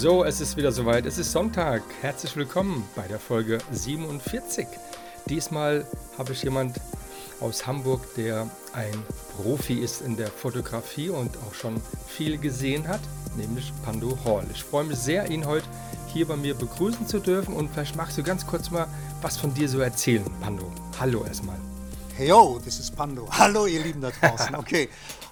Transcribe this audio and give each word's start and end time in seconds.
So, 0.00 0.22
es 0.22 0.40
ist 0.40 0.56
wieder 0.56 0.70
soweit. 0.70 1.06
Es 1.06 1.18
ist 1.18 1.32
Sonntag. 1.32 1.82
Herzlich 2.02 2.36
willkommen 2.36 2.88
bei 2.94 3.08
der 3.08 3.18
Folge 3.18 3.58
47. 3.72 4.68
Diesmal 5.26 5.84
habe 6.16 6.34
ich 6.34 6.44
jemand 6.44 6.76
aus 7.40 7.66
Hamburg, 7.66 8.14
der 8.14 8.48
ein 8.74 8.94
Profi 9.36 9.74
ist 9.80 10.02
in 10.02 10.16
der 10.16 10.28
Fotografie 10.28 11.08
und 11.08 11.36
auch 11.38 11.52
schon 11.52 11.82
viel 12.06 12.38
gesehen 12.38 12.86
hat, 12.86 13.00
nämlich 13.36 13.72
Pando 13.84 14.16
Hall. 14.24 14.46
Ich 14.54 14.62
freue 14.62 14.84
mich 14.84 14.98
sehr, 14.98 15.28
ihn 15.32 15.44
heute 15.44 15.66
hier 16.12 16.28
bei 16.28 16.36
mir 16.36 16.54
begrüßen 16.54 17.08
zu 17.08 17.18
dürfen 17.18 17.52
und 17.52 17.68
vielleicht 17.68 17.96
magst 17.96 18.16
du 18.16 18.22
ganz 18.22 18.46
kurz 18.46 18.70
mal 18.70 18.86
was 19.20 19.36
von 19.36 19.52
dir 19.52 19.68
so 19.68 19.80
erzählen, 19.80 20.24
Pando. 20.40 20.70
Hallo 21.00 21.24
erstmal. 21.24 21.58
Hey 22.18 22.28
yo, 22.28 22.60
this 22.64 22.78
is 22.78 22.88
Pando. 22.88 23.28
Hallo 23.30 23.66
ihr 23.66 23.82
Lieben 23.82 24.00
da 24.00 24.10
draußen. 24.10 24.54
Okay, 24.58 24.88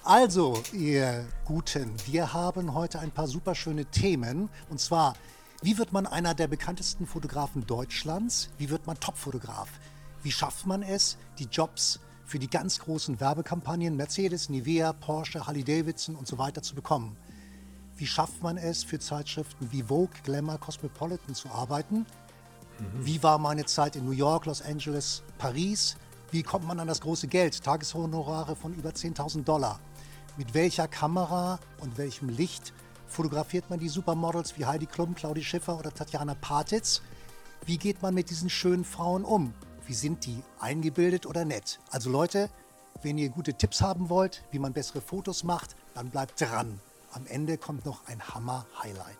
also, 0.07 0.63
ihr 0.71 1.27
Guten, 1.43 1.91
wir 2.05 2.33
haben 2.33 2.73
heute 2.73 2.99
ein 2.99 3.11
paar 3.11 3.27
super 3.27 3.55
schöne 3.55 3.83
Themen. 3.83 4.47
Und 4.69 4.79
zwar, 4.79 5.15
wie 5.61 5.77
wird 5.77 5.91
man 5.91 6.07
einer 6.07 6.33
der 6.33 6.47
bekanntesten 6.47 7.05
Fotografen 7.05 7.67
Deutschlands? 7.67 8.49
Wie 8.57 8.69
wird 8.69 8.87
man 8.87 8.97
Topfotograf? 9.01 9.67
Wie 10.23 10.31
schafft 10.31 10.65
man 10.65 10.81
es, 10.81 11.17
die 11.39 11.49
Jobs 11.51 11.99
für 12.25 12.39
die 12.39 12.49
ganz 12.49 12.79
großen 12.79 13.19
Werbekampagnen 13.19 13.97
Mercedes, 13.97 14.47
Nivea, 14.47 14.93
Porsche, 14.93 15.45
Harley 15.45 15.65
Davidson 15.65 16.15
und 16.15 16.25
so 16.25 16.37
weiter 16.37 16.61
zu 16.61 16.73
bekommen? 16.73 17.17
Wie 17.97 18.07
schafft 18.07 18.41
man 18.41 18.55
es, 18.55 18.85
für 18.85 18.99
Zeitschriften 18.99 19.73
wie 19.73 19.83
Vogue, 19.83 20.15
Glamour, 20.23 20.57
Cosmopolitan 20.57 21.35
zu 21.35 21.49
arbeiten? 21.49 22.05
Mhm. 22.79 23.05
Wie 23.05 23.21
war 23.23 23.39
meine 23.39 23.65
Zeit 23.65 23.97
in 23.97 24.05
New 24.05 24.11
York, 24.11 24.45
Los 24.45 24.61
Angeles, 24.61 25.21
Paris? 25.37 25.97
Wie 26.31 26.43
kommt 26.43 26.65
man 26.65 26.79
an 26.79 26.87
das 26.87 27.01
große 27.01 27.27
Geld? 27.27 27.61
Tageshonorare 27.61 28.55
von 28.55 28.73
über 28.73 28.91
10.000 28.91 29.43
Dollar 29.43 29.81
mit 30.37 30.53
welcher 30.53 30.87
Kamera 30.87 31.59
und 31.79 31.97
welchem 31.97 32.29
Licht 32.29 32.73
fotografiert 33.07 33.69
man 33.69 33.79
die 33.79 33.89
Supermodels 33.89 34.57
wie 34.57 34.65
Heidi 34.65 34.85
Klum, 34.85 35.15
Claudi 35.15 35.43
Schiffer 35.43 35.77
oder 35.79 35.93
Tatjana 35.93 36.35
Patitz? 36.35 37.01
Wie 37.65 37.77
geht 37.77 38.01
man 38.01 38.13
mit 38.13 38.29
diesen 38.29 38.49
schönen 38.49 38.85
Frauen 38.85 39.25
um? 39.25 39.53
Wie 39.87 39.93
sind 39.93 40.25
die 40.25 40.43
eingebildet 40.59 41.25
oder 41.25 41.43
nett? 41.43 41.79
Also 41.89 42.09
Leute, 42.09 42.49
wenn 43.01 43.17
ihr 43.17 43.29
gute 43.29 43.53
Tipps 43.53 43.81
haben 43.81 44.09
wollt, 44.09 44.43
wie 44.51 44.59
man 44.59 44.73
bessere 44.73 45.01
Fotos 45.01 45.43
macht, 45.43 45.75
dann 45.95 46.09
bleibt 46.09 46.39
dran. 46.39 46.79
Am 47.13 47.25
Ende 47.25 47.57
kommt 47.57 47.85
noch 47.85 48.05
ein 48.07 48.21
Hammer-Highlight. 48.21 49.17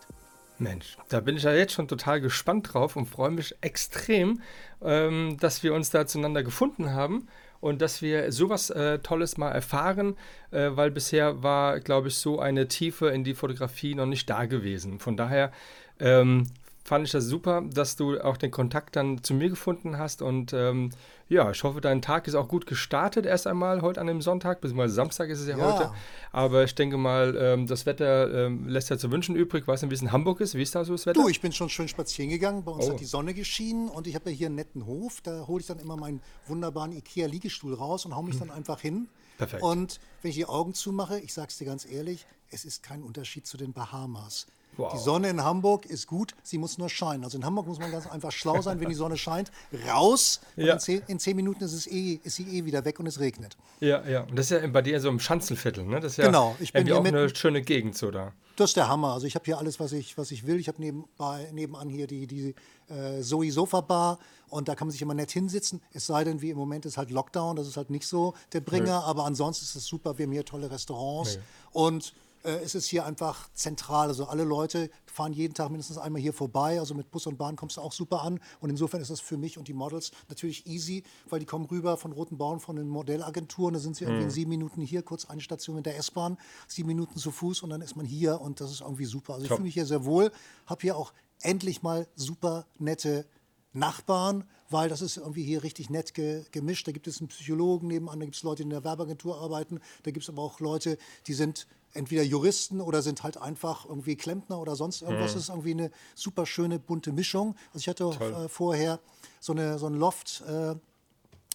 Mensch, 0.58 0.98
da 1.08 1.20
bin 1.20 1.36
ich 1.36 1.44
ja 1.44 1.52
jetzt 1.52 1.72
schon 1.72 1.88
total 1.88 2.20
gespannt 2.20 2.74
drauf 2.74 2.96
und 2.96 3.06
freue 3.06 3.30
mich 3.30 3.54
extrem, 3.60 4.42
ähm, 4.82 5.36
dass 5.40 5.62
wir 5.62 5.72
uns 5.72 5.90
da 5.90 6.06
zueinander 6.06 6.42
gefunden 6.42 6.92
haben 6.92 7.28
und 7.60 7.82
dass 7.82 8.02
wir 8.02 8.30
sowas 8.32 8.70
äh, 8.70 8.98
Tolles 9.00 9.36
mal 9.36 9.50
erfahren, 9.50 10.16
äh, 10.50 10.70
weil 10.72 10.90
bisher 10.90 11.42
war, 11.42 11.80
glaube 11.80 12.08
ich, 12.08 12.16
so 12.16 12.38
eine 12.40 12.68
Tiefe 12.68 13.08
in 13.08 13.24
die 13.24 13.34
Fotografie 13.34 13.94
noch 13.94 14.06
nicht 14.06 14.28
da 14.30 14.46
gewesen. 14.46 14.98
Von 14.98 15.16
daher 15.16 15.52
ähm, 15.98 16.46
fand 16.84 17.06
ich 17.06 17.12
das 17.12 17.24
super, 17.24 17.62
dass 17.72 17.96
du 17.96 18.18
auch 18.20 18.36
den 18.36 18.50
Kontakt 18.50 18.96
dann 18.96 19.22
zu 19.22 19.34
mir 19.34 19.50
gefunden 19.50 19.98
hast. 19.98 20.22
Und 20.22 20.52
ähm, 20.52 20.90
ja, 21.28 21.50
ich 21.50 21.62
hoffe, 21.62 21.80
dein 21.80 22.00
Tag 22.00 22.26
ist 22.26 22.34
auch 22.34 22.48
gut 22.48 22.66
gestartet 22.66 23.26
erst 23.26 23.46
einmal 23.46 23.82
heute 23.82 24.00
an 24.00 24.06
dem 24.06 24.22
Sonntag, 24.22 24.60
beziehungsweise 24.62 24.94
Samstag 24.94 25.28
ist 25.28 25.40
es 25.40 25.48
ja, 25.48 25.58
ja. 25.58 25.72
heute. 25.72 25.92
Aber 26.32 26.64
ich 26.64 26.74
denke 26.74 26.96
mal, 26.96 27.36
ähm, 27.38 27.66
das 27.66 27.84
Wetter 27.84 28.46
ähm, 28.46 28.66
lässt 28.66 28.88
ja 28.88 28.96
zu 28.96 29.10
wünschen 29.10 29.36
übrig. 29.36 29.68
Weißt 29.68 29.82
du, 29.82 29.90
wie 29.90 29.94
es 29.94 30.00
in 30.00 30.10
Hamburg 30.10 30.40
ist? 30.40 30.54
Wie 30.54 30.62
ist 30.62 30.74
da 30.74 30.84
so 30.84 30.92
das 30.92 31.04
Wetter? 31.04 31.20
Du, 31.20 31.28
ich 31.28 31.40
bin 31.42 31.52
schon 31.52 31.68
schön 31.68 31.86
spazieren 31.86 32.30
gegangen. 32.30 32.64
Bei 32.64 32.72
uns 32.72 32.86
oh. 32.86 32.92
hat 32.92 33.00
die 33.00 33.04
Sonne 33.04 33.34
geschienen 33.34 33.88
und 33.88 34.06
ich 34.06 34.14
habe 34.14 34.30
ja 34.30 34.36
hier 34.36 34.46
einen 34.46 34.56
netten 34.56 34.86
Hof. 34.86 35.20
Da 35.20 35.46
hole 35.46 35.60
ich 35.60 35.66
dann 35.66 35.78
immer 35.78 35.96
meinen 35.96 36.22
wunderbaren 36.46 36.92
Ikea-Liegestuhl 36.92 37.74
raus 37.74 38.06
und 38.06 38.16
haue 38.16 38.24
mich 38.24 38.40
hm. 38.40 38.48
dann 38.48 38.50
einfach 38.50 38.80
hin. 38.80 39.08
Perfekt. 39.36 39.62
Und 39.62 40.00
wenn 40.22 40.30
ich 40.30 40.36
die 40.36 40.46
Augen 40.46 40.72
zumache, 40.72 41.20
ich 41.20 41.34
sage 41.34 41.48
es 41.50 41.58
dir 41.58 41.66
ganz 41.66 41.86
ehrlich, 41.86 42.26
es 42.50 42.64
ist 42.64 42.82
kein 42.82 43.02
Unterschied 43.02 43.46
zu 43.46 43.56
den 43.58 43.72
Bahamas. 43.74 44.46
Wow. 44.78 44.92
Die 44.92 44.98
Sonne 44.98 45.28
in 45.28 45.42
Hamburg 45.42 45.86
ist 45.86 46.06
gut, 46.06 46.34
sie 46.44 46.56
muss 46.56 46.78
nur 46.78 46.88
scheinen. 46.88 47.24
Also 47.24 47.36
in 47.36 47.44
Hamburg 47.44 47.66
muss 47.66 47.80
man 47.80 47.90
ganz 47.90 48.06
einfach 48.06 48.30
schlau 48.30 48.62
sein, 48.62 48.80
wenn 48.80 48.88
die 48.88 48.94
Sonne 48.94 49.16
scheint. 49.16 49.50
Raus, 49.88 50.40
ja. 50.54 50.74
in, 50.74 50.80
zehn, 50.80 51.02
in, 51.08 51.18
zehn, 51.18 51.34
Minuten 51.34 51.64
ist, 51.64 51.72
es 51.72 51.88
eh, 51.88 52.20
ist 52.22 52.36
sie 52.36 52.44
eh 52.44 52.64
wieder 52.64 52.84
weg 52.84 53.00
und 53.00 53.06
es 53.06 53.18
regnet. 53.18 53.56
Ja, 53.80 54.06
ja. 54.06 54.22
Und 54.22 54.38
das 54.38 54.50
ist 54.50 54.62
ja 54.62 54.66
bei 54.68 54.80
dir 54.80 55.00
so 55.00 55.08
im 55.08 55.18
Schanzenviertel, 55.18 55.84
ne? 55.84 55.98
Das 55.98 56.12
ist 56.12 56.18
ja 56.18 56.26
genau, 56.26 56.54
ich 56.60 56.72
bin 56.72 56.90
auch 56.92 57.04
eine 57.04 57.34
schöne 57.34 57.60
Gegend 57.62 57.96
so 57.96 58.12
da. 58.12 58.32
Das 58.54 58.70
ist 58.70 58.76
der 58.76 58.88
Hammer. 58.88 59.14
Also 59.14 59.26
ich 59.26 59.34
habe 59.34 59.44
hier 59.44 59.58
alles, 59.58 59.80
was 59.80 59.92
ich, 59.92 60.16
was 60.16 60.30
ich 60.30 60.46
will. 60.46 60.58
Ich 60.60 60.68
habe 60.68 60.80
nebenbei, 60.80 61.48
nebenan 61.52 61.88
hier 61.88 62.06
die, 62.06 62.26
die 62.26 62.54
äh, 62.88 63.20
Zoe 63.20 63.50
Sofa 63.50 63.80
Bar 63.80 64.18
und 64.48 64.68
da 64.68 64.74
kann 64.74 64.88
man 64.88 64.92
sich 64.92 65.02
immer 65.02 65.14
nett 65.14 65.30
hinsitzen. 65.30 65.80
Es 65.92 66.06
sei 66.06 66.24
denn, 66.24 66.40
wie 66.40 66.50
im 66.50 66.56
Moment 66.56 66.86
ist 66.86 66.98
halt 66.98 67.10
Lockdown, 67.10 67.56
das 67.56 67.66
ist 67.66 67.76
halt 67.76 67.90
nicht 67.90 68.06
so 68.06 68.34
der 68.52 68.60
Bringer, 68.60 69.00
nee. 69.00 69.06
aber 69.06 69.24
ansonsten 69.26 69.64
ist 69.64 69.74
es 69.74 69.86
super. 69.86 70.18
Wir 70.18 70.26
haben 70.26 70.32
hier 70.32 70.44
tolle 70.44 70.70
Restaurants 70.70 71.36
nee. 71.36 71.42
und 71.72 72.14
äh, 72.44 72.62
ist 72.62 72.74
es 72.74 72.86
hier 72.86 73.04
einfach 73.04 73.50
zentral. 73.54 74.08
Also 74.08 74.26
alle 74.26 74.44
Leute 74.44 74.90
fahren 75.06 75.32
jeden 75.32 75.54
Tag 75.54 75.70
mindestens 75.70 75.98
einmal 75.98 76.20
hier 76.20 76.32
vorbei. 76.32 76.78
Also 76.78 76.94
mit 76.94 77.10
Bus 77.10 77.26
und 77.26 77.38
Bahn 77.38 77.56
kommst 77.56 77.76
du 77.76 77.80
auch 77.80 77.92
super 77.92 78.22
an. 78.22 78.40
Und 78.60 78.70
insofern 78.70 79.00
ist 79.00 79.10
das 79.10 79.20
für 79.20 79.36
mich 79.36 79.58
und 79.58 79.68
die 79.68 79.74
Models 79.74 80.12
natürlich 80.28 80.66
easy, 80.66 81.02
weil 81.28 81.40
die 81.40 81.46
kommen 81.46 81.66
rüber 81.66 81.96
von 81.96 82.12
Roten 82.12 82.38
Bauen, 82.38 82.60
von 82.60 82.76
den 82.76 82.88
Modellagenturen. 82.88 83.74
Da 83.74 83.80
sind 83.80 83.96
sie 83.96 84.04
irgendwie 84.04 84.22
in 84.22 84.28
mhm. 84.28 84.32
sieben 84.32 84.50
Minuten 84.50 84.82
hier, 84.82 85.02
kurz 85.02 85.24
eine 85.24 85.40
Station 85.40 85.76
mit 85.76 85.86
der 85.86 85.96
S-Bahn, 85.98 86.38
sieben 86.66 86.88
Minuten 86.88 87.18
zu 87.18 87.30
Fuß 87.30 87.62
und 87.62 87.70
dann 87.70 87.80
ist 87.80 87.96
man 87.96 88.06
hier 88.06 88.40
und 88.40 88.60
das 88.60 88.70
ist 88.70 88.80
irgendwie 88.80 89.04
super. 89.04 89.34
Also 89.34 89.44
ich 89.44 89.50
fühle 89.50 89.62
mich 89.62 89.74
hier 89.74 89.86
sehr 89.86 90.04
wohl, 90.04 90.30
habe 90.66 90.80
hier 90.82 90.96
auch 90.96 91.12
endlich 91.40 91.82
mal 91.82 92.06
super 92.16 92.66
nette 92.78 93.26
Nachbarn, 93.72 94.44
weil 94.70 94.88
das 94.88 95.02
ist 95.02 95.16
irgendwie 95.16 95.44
hier 95.44 95.62
richtig 95.62 95.90
nett 95.90 96.14
ge 96.14 96.44
gemischt. 96.50 96.86
Da 96.86 96.92
gibt 96.92 97.06
es 97.06 97.20
einen 97.20 97.28
Psychologen 97.28 97.88
nebenan, 97.88 98.18
da 98.18 98.24
gibt 98.24 98.36
es 98.36 98.42
Leute, 98.42 98.58
die 98.58 98.64
in 98.64 98.70
der 98.70 98.84
Werbeagentur 98.84 99.38
arbeiten, 99.38 99.80
da 100.02 100.10
gibt 100.10 100.24
es 100.24 100.28
aber 100.28 100.42
auch 100.42 100.60
Leute, 100.60 100.98
die 101.26 101.34
sind 101.34 101.66
entweder 101.94 102.22
Juristen 102.22 102.80
oder 102.80 103.02
sind 103.02 103.22
halt 103.22 103.36
einfach 103.36 103.86
irgendwie 103.86 104.16
Klempner 104.16 104.58
oder 104.58 104.76
sonst 104.76 105.02
irgendwas. 105.02 105.32
Mhm. 105.32 105.34
Das 105.34 105.42
ist 105.42 105.48
irgendwie 105.48 105.72
eine 105.72 105.90
super 106.14 106.46
schöne 106.46 106.78
bunte 106.78 107.12
Mischung. 107.12 107.56
Also 107.72 107.78
ich 107.78 107.88
hatte 107.88 108.04
äh, 108.04 108.48
vorher 108.48 109.00
so, 109.40 109.52
eine, 109.52 109.78
so 109.78 109.86
ein 109.86 109.94
Loft. 109.94 110.42
Äh, 110.46 110.74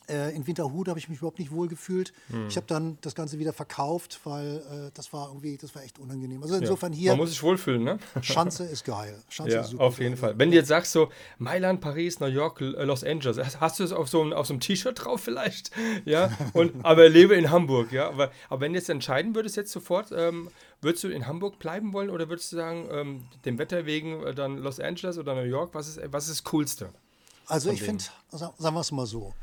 äh, 0.09 0.35
in 0.35 0.45
Winterhude 0.47 0.91
habe 0.91 0.99
ich 0.99 1.09
mich 1.09 1.19
überhaupt 1.19 1.39
nicht 1.39 1.51
wohl 1.51 1.67
gefühlt. 1.67 2.13
Hm. 2.29 2.47
Ich 2.47 2.55
habe 2.55 2.67
dann 2.67 2.97
das 3.01 3.15
Ganze 3.15 3.39
wieder 3.39 3.53
verkauft, 3.53 4.19
weil 4.23 4.57
äh, 4.57 4.91
das 4.93 5.13
war 5.13 5.27
irgendwie, 5.29 5.57
das 5.57 5.73
war 5.75 5.83
echt 5.83 5.99
unangenehm. 5.99 6.41
Also 6.43 6.55
insofern 6.55 6.93
ja. 6.93 6.99
hier. 6.99 7.11
Man 7.11 7.19
muss 7.19 7.29
sich 7.29 7.43
wohlfühlen, 7.43 7.83
ne? 7.83 7.99
Schanze 8.21 8.65
ist 8.65 8.83
geil. 8.83 9.21
Schanze 9.29 9.55
ja, 9.55 9.61
ist 9.61 9.69
super. 9.69 9.83
Auf 9.83 9.99
jeden 9.99 10.17
Fall. 10.17 10.37
Wenn 10.37 10.51
du 10.51 10.57
jetzt 10.57 10.67
sagst 10.67 10.91
so 10.91 11.09
Mailand, 11.37 11.81
Paris, 11.81 12.19
New 12.19 12.27
York, 12.27 12.61
äh, 12.61 12.83
Los 12.83 13.03
Angeles, 13.03 13.39
hast 13.59 13.79
du 13.79 13.83
es 13.83 13.91
auf 13.91 14.09
so 14.09 14.21
einem, 14.21 14.33
auf 14.33 14.47
so 14.47 14.53
einem 14.53 14.59
T-Shirt 14.59 15.03
drauf 15.03 15.21
vielleicht? 15.21 15.71
Ja. 16.05 16.31
Und, 16.53 16.83
aber 16.83 17.07
lebe 17.07 17.35
in 17.35 17.49
Hamburg, 17.49 17.91
ja. 17.91 18.09
Aber, 18.09 18.31
aber 18.49 18.61
wenn 18.61 18.73
du 18.73 18.79
jetzt 18.79 18.89
entscheiden 18.89 19.35
würdest 19.35 19.55
jetzt 19.55 19.71
sofort, 19.71 20.11
ähm, 20.11 20.49
würdest 20.81 21.03
du 21.03 21.07
in 21.09 21.27
Hamburg 21.27 21.59
bleiben 21.59 21.93
wollen 21.93 22.09
oder 22.09 22.29
würdest 22.29 22.51
du 22.51 22.57
sagen, 22.57 22.89
ähm, 22.91 23.23
dem 23.45 23.57
Wetter 23.57 23.85
wegen 23.85 24.23
äh, 24.23 24.33
dann 24.33 24.57
Los 24.57 24.79
Angeles 24.79 25.17
oder 25.17 25.35
New 25.35 25.43
York, 25.43 25.73
was 25.73 25.87
ist, 25.87 25.99
was 26.07 26.27
ist 26.27 26.39
das 26.39 26.43
Coolste? 26.51 26.89
Also 27.47 27.71
ich 27.71 27.83
finde, 27.83 28.03
sagen 28.31 28.53
wir 28.57 28.79
es 28.79 28.91
mal 28.91 29.05
so, 29.05 29.33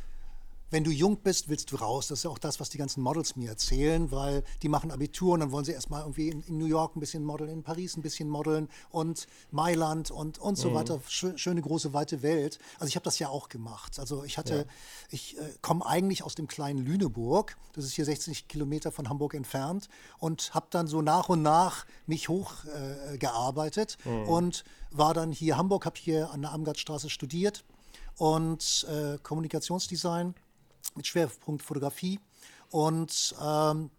wenn 0.70 0.84
du 0.84 0.90
jung 0.90 1.18
bist, 1.18 1.48
willst 1.48 1.72
du 1.72 1.76
raus. 1.76 2.08
Das 2.08 2.20
ist 2.20 2.22
ja 2.24 2.30
auch 2.30 2.38
das, 2.38 2.60
was 2.60 2.70
die 2.70 2.78
ganzen 2.78 3.02
Models 3.02 3.36
mir 3.36 3.50
erzählen, 3.50 4.10
weil 4.10 4.44
die 4.62 4.68
machen 4.68 4.90
Abitur 4.90 5.34
und 5.34 5.40
dann 5.40 5.52
wollen 5.52 5.64
sie 5.64 5.72
erstmal 5.72 6.02
irgendwie 6.02 6.28
in, 6.28 6.42
in 6.42 6.58
New 6.58 6.66
York 6.66 6.96
ein 6.96 7.00
bisschen 7.00 7.24
modeln, 7.24 7.50
in 7.50 7.62
Paris 7.62 7.96
ein 7.96 8.02
bisschen 8.02 8.28
modeln 8.28 8.68
und 8.90 9.26
Mailand 9.50 10.10
und, 10.10 10.38
und 10.38 10.56
so 10.56 10.70
mhm. 10.70 10.74
weiter. 10.74 11.00
Schöne, 11.08 11.60
große, 11.60 11.92
weite 11.92 12.22
Welt. 12.22 12.58
Also 12.78 12.88
ich 12.88 12.94
habe 12.94 13.04
das 13.04 13.18
ja 13.18 13.28
auch 13.28 13.48
gemacht. 13.48 13.98
Also 13.98 14.24
ich 14.24 14.38
hatte, 14.38 14.56
ja. 14.56 14.64
ich 15.10 15.38
äh, 15.38 15.54
komme 15.60 15.84
eigentlich 15.84 16.22
aus 16.22 16.34
dem 16.34 16.46
kleinen 16.46 16.84
Lüneburg. 16.84 17.56
Das 17.72 17.84
ist 17.84 17.92
hier 17.92 18.04
60 18.04 18.48
Kilometer 18.48 18.92
von 18.92 19.08
Hamburg 19.08 19.34
entfernt 19.34 19.88
und 20.18 20.54
habe 20.54 20.66
dann 20.70 20.86
so 20.86 21.02
nach 21.02 21.28
und 21.28 21.42
nach 21.42 21.84
mich 22.06 22.28
hochgearbeitet 22.28 23.98
äh, 24.04 24.08
mhm. 24.08 24.28
und 24.28 24.64
war 24.92 25.14
dann 25.14 25.32
hier 25.32 25.56
Hamburg, 25.56 25.86
habe 25.86 25.98
hier 25.98 26.30
an 26.30 26.42
der 26.42 26.52
Amgartstraße 26.52 27.10
studiert 27.10 27.64
und 28.16 28.86
äh, 28.88 29.18
Kommunikationsdesign 29.22 30.34
mit 30.96 31.06
Schwerpunkt 31.06 31.62
Fotografie. 31.62 32.20
Und 32.70 33.34
ähm, 33.42 33.90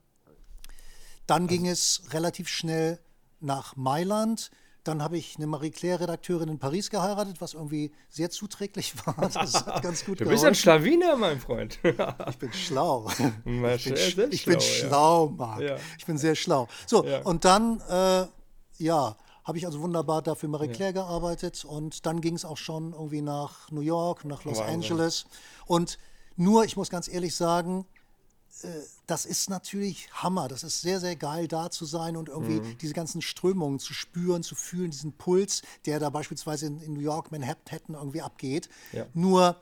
dann 1.27 1.47
ging 1.47 1.67
es 1.67 2.03
relativ 2.11 2.47
schnell 2.47 2.99
nach 3.39 3.75
Mailand. 3.75 4.51
Dann 4.83 5.03
habe 5.03 5.17
ich 5.17 5.35
eine 5.38 5.45
Marie-Claire-Redakteurin 5.45 6.49
in 6.49 6.57
Paris 6.57 6.89
geheiratet, 6.89 7.39
was 7.39 7.53
irgendwie 7.53 7.91
sehr 8.09 8.31
zuträglich 8.31 8.95
war. 9.05 9.29
Das 9.29 9.65
hat 9.65 9.81
ganz 9.83 10.05
gut 10.05 10.21
Du 10.21 10.25
bist 10.25 10.43
ein 10.43 10.55
Schlawiner, 10.55 11.15
mein 11.17 11.39
Freund. 11.39 11.79
ich 12.29 12.38
bin 12.38 12.51
schlau. 12.53 13.07
Ich 13.45 13.83
bin, 13.83 13.97
sch 13.97 14.17
ich 14.31 14.45
bin 14.45 14.59
schlau, 14.59 15.29
Marc. 15.29 15.61
Ja. 15.61 15.77
Ich 15.97 16.05
bin 16.05 16.17
sehr 16.17 16.35
schlau. 16.35 16.67
So, 16.88 17.05
ja. 17.05 17.21
und 17.21 17.45
dann, 17.45 17.79
äh, 17.89 18.25
ja, 18.83 19.15
habe 19.43 19.57
ich 19.57 19.65
also 19.65 19.81
wunderbar 19.81 20.21
dafür 20.21 20.49
Marie 20.49 20.67
Claire 20.67 20.93
gearbeitet 20.93 21.65
und 21.65 22.05
dann 22.05 22.21
ging 22.21 22.35
es 22.35 22.45
auch 22.45 22.57
schon 22.57 22.93
irgendwie 22.93 23.21
nach 23.21 23.71
New 23.71 23.81
York, 23.81 24.25
nach 24.25 24.43
Los 24.43 24.59
Wahnsinn. 24.59 24.75
Angeles. 24.75 25.25
Und 25.65 25.97
nur, 26.41 26.65
ich 26.65 26.75
muss 26.75 26.89
ganz 26.89 27.07
ehrlich 27.07 27.35
sagen, 27.35 27.85
äh, 28.63 28.67
das 29.07 29.25
ist 29.25 29.49
natürlich 29.49 30.09
Hammer. 30.13 30.47
Das 30.47 30.63
ist 30.63 30.81
sehr, 30.81 30.99
sehr 30.99 31.15
geil, 31.15 31.47
da 31.47 31.69
zu 31.69 31.85
sein 31.85 32.17
und 32.17 32.29
irgendwie 32.29 32.59
Mhm. 32.59 32.77
diese 32.79 32.93
ganzen 32.93 33.21
Strömungen 33.21 33.79
zu 33.79 33.93
spüren, 33.93 34.43
zu 34.43 34.55
fühlen, 34.55 34.91
diesen 34.91 35.13
Puls, 35.13 35.61
der 35.85 35.99
da 35.99 36.09
beispielsweise 36.09 36.65
in, 36.67 36.81
in 36.81 36.93
New 36.93 37.01
York, 37.01 37.31
Manhattan 37.31 37.95
irgendwie 37.95 38.21
abgeht. 38.21 38.69
Ja. 38.91 39.05
Nur 39.13 39.55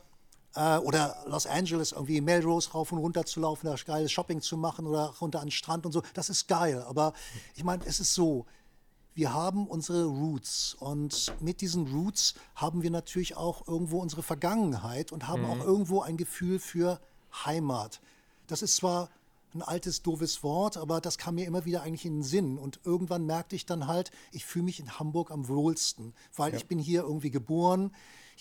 äh, 0.55 0.77
oder 0.77 1.23
Los 1.27 1.45
Angeles 1.45 1.91
irgendwie 1.91 2.21
Melrose 2.21 2.71
rauf 2.71 2.91
und 2.91 2.97
runter 2.99 3.25
zu 3.25 3.39
laufen, 3.39 3.67
da 3.67 3.75
geiles 3.75 4.11
Shopping 4.11 4.41
zu 4.41 4.57
machen 4.57 4.87
oder 4.87 5.13
runter 5.21 5.39
an 5.39 5.45
den 5.47 5.51
Strand 5.51 5.85
und 5.85 5.91
so, 5.91 6.01
das 6.13 6.29
ist 6.29 6.47
geil. 6.47 6.83
Aber 6.87 7.13
ich 7.55 7.63
meine, 7.63 7.85
es 7.85 7.99
ist 7.99 8.13
so, 8.13 8.45
wir 9.19 9.33
haben 9.33 9.67
unsere 9.67 10.05
Roots 10.05 10.77
und 10.79 11.33
mit 11.41 11.59
diesen 11.59 11.91
Roots 11.91 12.35
haben 12.55 12.83
wir 12.83 12.89
natürlich 12.89 13.35
auch 13.35 13.67
irgendwo 13.67 13.99
unsere 13.99 14.23
Vergangenheit 14.23 15.11
und 15.11 15.27
haben 15.27 15.43
auch 15.43 15.59
irgendwo 15.59 16.01
ein 16.01 16.15
Gefühl 16.15 16.57
für 16.57 17.01
Heimat. 17.43 17.99
Das 18.47 18.61
ist 18.61 18.77
zwar 18.77 19.09
ein 19.53 19.61
altes, 19.61 20.03
doofes 20.03 20.41
Wort, 20.41 20.77
aber 20.77 21.01
das 21.01 21.17
kam 21.17 21.35
mir 21.35 21.47
immer 21.47 21.65
wieder 21.65 21.81
eigentlich 21.81 22.05
in 22.05 22.19
den 22.19 22.23
Sinn. 22.23 22.57
Und 22.57 22.79
irgendwann 22.85 23.25
merkte 23.25 23.57
ich 23.57 23.65
dann 23.65 23.87
halt, 23.87 24.11
ich 24.31 24.45
fühle 24.45 24.63
mich 24.63 24.79
in 24.79 24.99
Hamburg 24.99 25.31
am 25.31 25.49
wohlsten, 25.49 26.13
weil 26.37 26.55
ich 26.55 26.67
bin 26.67 26.79
hier 26.79 27.01
irgendwie 27.01 27.31
geboren. 27.31 27.91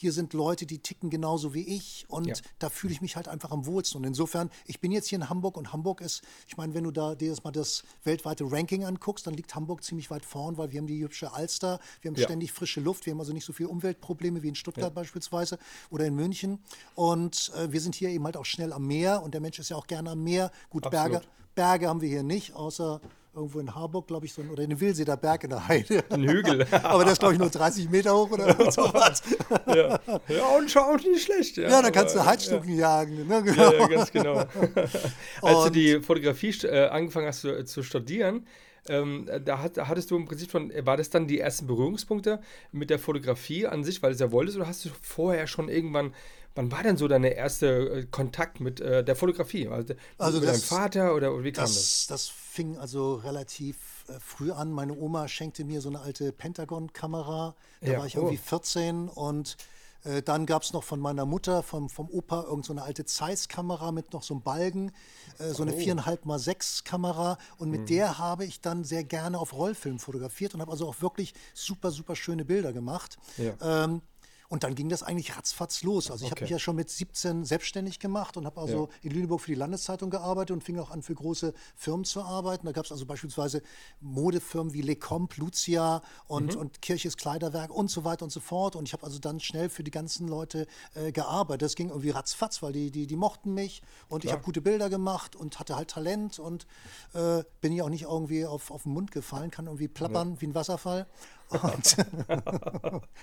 Hier 0.00 0.12
sind 0.12 0.32
Leute, 0.32 0.64
die 0.64 0.78
ticken 0.78 1.10
genauso 1.10 1.54
wie 1.54 1.62
ich 1.66 2.04
und 2.06 2.28
Ja. 2.28 2.34
da 2.60 2.70
fühle 2.70 2.92
ich 2.92 3.00
mich 3.00 3.16
halt 3.16 3.26
einfach 3.26 3.50
am 3.50 3.66
wohlsten. 3.66 3.98
Und 3.98 4.04
insofern, 4.04 4.48
ich 4.64 4.78
bin 4.80 4.92
jetzt 4.92 5.08
hier 5.08 5.18
in 5.18 5.28
Hamburg 5.28 5.56
und 5.56 5.72
Hamburg 5.72 6.00
ist, 6.02 6.22
ich 6.46 6.56
meine, 6.56 6.72
wenn 6.74 6.84
du 6.84 6.92
da 6.92 7.16
dir 7.16 7.26
jetzt 7.30 7.42
mal 7.42 7.50
das 7.50 7.82
weltweite 8.04 8.44
Ranking 8.48 8.84
anguckst, 8.84 9.26
dann 9.26 9.34
liegt 9.34 9.56
Hamburg 9.56 9.82
ziemlich 9.82 10.08
weit 10.08 10.24
vorn, 10.24 10.56
weil 10.56 10.70
wir 10.70 10.78
haben 10.78 10.86
die 10.86 11.02
hübsche 11.02 11.32
Alster, 11.32 11.80
wir 12.00 12.12
haben 12.12 12.16
Ja. 12.16 12.26
ständig 12.26 12.52
frische 12.52 12.78
Luft, 12.80 13.06
wir 13.06 13.10
haben 13.10 13.18
also 13.18 13.32
nicht 13.32 13.44
so 13.44 13.52
viele 13.52 13.70
Umweltprobleme 13.70 14.40
wie 14.44 14.48
in 14.50 14.54
Stuttgart 14.54 14.94
beispielsweise 14.94 15.58
oder 15.90 16.06
in 16.06 16.14
München. 16.14 16.60
Und 16.94 17.50
äh, 17.56 17.72
wir 17.72 17.80
sind 17.80 17.96
hier 17.96 18.10
eben 18.10 18.24
halt 18.24 18.36
auch 18.36 18.44
schnell 18.46 18.72
am 18.72 18.86
Meer 18.86 19.20
und 19.24 19.34
der 19.34 19.40
Mensch 19.40 19.58
ist 19.58 19.68
ja 19.70 19.76
auch 19.76 19.88
gerne 19.88 20.10
am 20.12 20.22
Meer. 20.22 20.52
Gut, 20.70 20.88
Berge, 20.88 21.16
Absolut. 21.16 21.54
Berge 21.56 21.88
haben 21.88 22.00
wir 22.02 22.08
hier 22.08 22.22
nicht, 22.22 22.52
außer 22.54 23.00
irgendwo 23.38 23.60
in 23.60 23.74
Harburg, 23.74 24.06
glaube 24.06 24.26
ich, 24.26 24.32
so 24.34 24.42
ein, 24.42 24.50
oder 24.50 24.62
in 24.62 24.78
Wilseder 24.80 25.16
Berg 25.16 25.44
in 25.44 25.50
der 25.50 25.66
Heide. 25.66 26.04
Ein 26.10 26.28
Hügel. 26.28 26.66
Aber 26.82 27.04
der 27.04 27.12
ist, 27.14 27.18
glaube 27.20 27.34
ich, 27.34 27.40
nur 27.40 27.48
30 27.50 27.88
Meter 27.90 28.14
hoch 28.14 28.30
oder 28.30 28.70
sowas. 28.70 29.22
ja. 29.66 29.98
ja, 30.28 30.46
und 30.58 30.70
schau 30.70 30.80
auch 30.92 30.96
nicht 30.98 31.22
schlecht. 31.24 31.56
Ja, 31.56 31.68
Ja, 31.68 31.82
dann 31.82 31.92
kannst 31.92 32.14
du 32.14 32.20
aber- 32.20 32.30
Heizstucken 32.30 32.76
jagen. 32.76 33.26
Ne? 33.26 33.44
Ja, 33.56 33.72
ja, 33.72 33.86
ganz 33.88 34.12
genau. 34.12 34.44
Als 35.42 35.64
du 35.64 35.70
die 35.70 36.00
Fotografie 36.00 36.50
äh, 36.66 36.88
angefangen 36.88 37.26
hast 37.26 37.40
zu, 37.40 37.64
zu 37.64 37.82
studieren, 37.82 38.46
ähm, 38.88 39.28
da 39.44 39.60
hat, 39.62 39.76
hattest 39.78 40.10
du 40.10 40.16
im 40.16 40.24
Prinzip 40.24 40.50
schon, 40.50 40.72
war 40.86 40.96
das 40.96 41.10
dann 41.10 41.26
die 41.26 41.38
ersten 41.40 41.66
Berührungspunkte 41.66 42.40
mit 42.72 42.90
der 42.90 42.98
Fotografie 42.98 43.66
an 43.66 43.84
sich, 43.84 44.02
weil 44.02 44.10
du 44.10 44.14
es 44.14 44.20
ja 44.20 44.32
wolltest, 44.32 44.56
oder 44.56 44.66
hast 44.66 44.84
du 44.84 44.88
vorher 45.02 45.46
schon 45.46 45.68
irgendwann, 45.68 46.14
wann 46.54 46.72
war 46.72 46.82
denn 46.82 46.96
so 46.96 47.06
deine 47.06 47.28
erste 47.34 47.66
äh, 47.68 48.06
Kontakt 48.10 48.60
mit 48.60 48.80
äh, 48.80 49.04
der 49.04 49.14
Fotografie? 49.14 49.68
Also, 49.68 49.94
Also 50.16 50.40
mit 50.40 50.48
das- 50.48 50.66
deinem 50.68 50.80
Vater 50.80 51.14
oder 51.14 51.44
wie 51.44 51.52
kam 51.52 51.64
das? 51.64 52.06
Das, 52.06 52.06
das 52.06 52.32
fing 52.58 52.76
also 52.76 53.14
relativ 53.14 53.76
äh, 54.08 54.18
früh 54.18 54.50
an. 54.50 54.72
Meine 54.72 54.92
Oma 54.98 55.28
schenkte 55.28 55.64
mir 55.64 55.80
so 55.80 55.88
eine 55.90 56.00
alte 56.00 56.32
Pentagon-Kamera. 56.32 57.54
Da 57.80 57.86
Ja, 57.92 57.98
war 58.00 58.06
ich 58.06 58.16
oh. 58.16 58.22
irgendwie 58.22 58.36
14 58.36 59.08
und 59.08 59.56
äh, 60.02 60.22
dann 60.22 60.44
gab 60.44 60.62
es 60.64 60.72
noch 60.72 60.82
von 60.82 60.98
meiner 60.98 61.24
Mutter, 61.24 61.62
vom, 61.62 61.88
vom 61.88 62.08
Opa, 62.10 62.42
irgend 62.42 62.64
so 62.66 62.72
eine 62.72 62.82
alte 62.82 63.04
Zeiss-Kamera 63.04 63.92
mit 63.92 64.12
noch 64.12 64.24
so 64.24 64.34
einem 64.34 64.42
Balgen, 64.42 64.90
äh, 65.38 65.50
so 65.50 65.62
eine 65.62 65.72
Oh. 65.72 65.78
4,5 65.78 66.18
mal 66.24 66.40
6 66.40 66.82
Kamera 66.82 67.38
und 67.58 67.68
Mhm. 67.70 67.76
mit 67.76 67.90
der 67.90 68.18
habe 68.18 68.44
ich 68.44 68.60
dann 68.60 68.82
sehr 68.82 69.04
gerne 69.04 69.38
auf 69.38 69.52
Rollfilm 69.52 70.00
fotografiert 70.00 70.52
und 70.54 70.60
habe 70.60 70.72
also 70.72 70.88
auch 70.88 71.00
wirklich 71.00 71.34
super, 71.54 71.92
super 71.92 72.16
schöne 72.16 72.44
Bilder 72.44 72.72
gemacht. 72.72 73.18
Ja. 73.36 73.54
Ähm, 73.84 74.02
und 74.48 74.64
dann 74.64 74.74
ging 74.74 74.88
das 74.88 75.02
eigentlich 75.02 75.36
ratzfatz 75.36 75.82
los. 75.82 76.10
Also 76.10 76.24
ich 76.24 76.30
habe 76.30 76.38
Okay. 76.38 76.44
mich 76.44 76.50
ja 76.52 76.58
schon 76.58 76.76
mit 76.76 76.88
17 76.88 77.44
selbstständig 77.44 77.98
gemacht 78.00 78.36
und 78.38 78.46
habe 78.46 78.60
also 78.60 78.88
in 79.02 79.10
Lüneburg 79.12 79.42
für 79.42 79.50
die 79.50 79.54
Landeszeitung 79.56 80.08
gearbeitet 80.08 80.52
und 80.52 80.64
fing 80.64 80.78
auch 80.78 80.90
an, 80.90 81.02
für 81.02 81.14
große 81.14 81.52
Firmen 81.76 82.04
zu 82.04 82.22
arbeiten. 82.22 82.64
Da 82.66 82.72
gab 82.72 82.86
es 82.86 82.92
also 82.92 83.04
beispielsweise 83.04 83.62
Modefirmen 84.00 84.72
wie 84.72 84.80
Lecomte, 84.80 85.40
Lucia 85.40 86.00
und, 86.26 86.54
Mhm. 86.54 86.60
und 86.60 86.82
Kirches 86.82 87.16
Kleiderwerk 87.16 87.70
und 87.70 87.90
so 87.90 88.04
weiter 88.04 88.24
und 88.24 88.30
so 88.30 88.40
fort. 88.40 88.74
Und 88.76 88.86
ich 88.88 88.92
habe 88.92 89.04
also 89.04 89.18
dann 89.18 89.38
schnell 89.40 89.68
für 89.68 89.84
die 89.84 89.90
ganzen 89.90 90.28
Leute 90.28 90.66
äh, 90.94 91.12
gearbeitet. 91.12 91.62
Das 91.62 91.74
ging 91.74 91.88
irgendwie 91.90 92.10
ratzfatz, 92.10 92.62
weil 92.62 92.72
die, 92.72 92.90
die, 92.90 93.06
die 93.06 93.16
mochten 93.16 93.52
mich 93.54 93.82
und 94.08 94.24
ich 94.24 94.32
habe 94.32 94.42
gute 94.42 94.60
Bilder 94.62 94.88
gemacht 94.88 95.36
und 95.36 95.58
hatte 95.58 95.76
halt 95.76 95.90
Talent 95.90 96.38
und 96.38 96.66
äh, 97.14 97.42
bin 97.60 97.72
ja 97.72 97.84
auch 97.84 97.88
nicht 97.90 98.02
irgendwie 98.04 98.46
auf, 98.46 98.70
auf 98.70 98.84
den 98.84 98.92
Mund 98.92 99.10
gefallen, 99.12 99.50
kann 99.50 99.66
irgendwie 99.66 99.88
plappern 99.88 100.40
wie 100.40 100.46
ein 100.46 100.54
Wasserfall. 100.54 101.06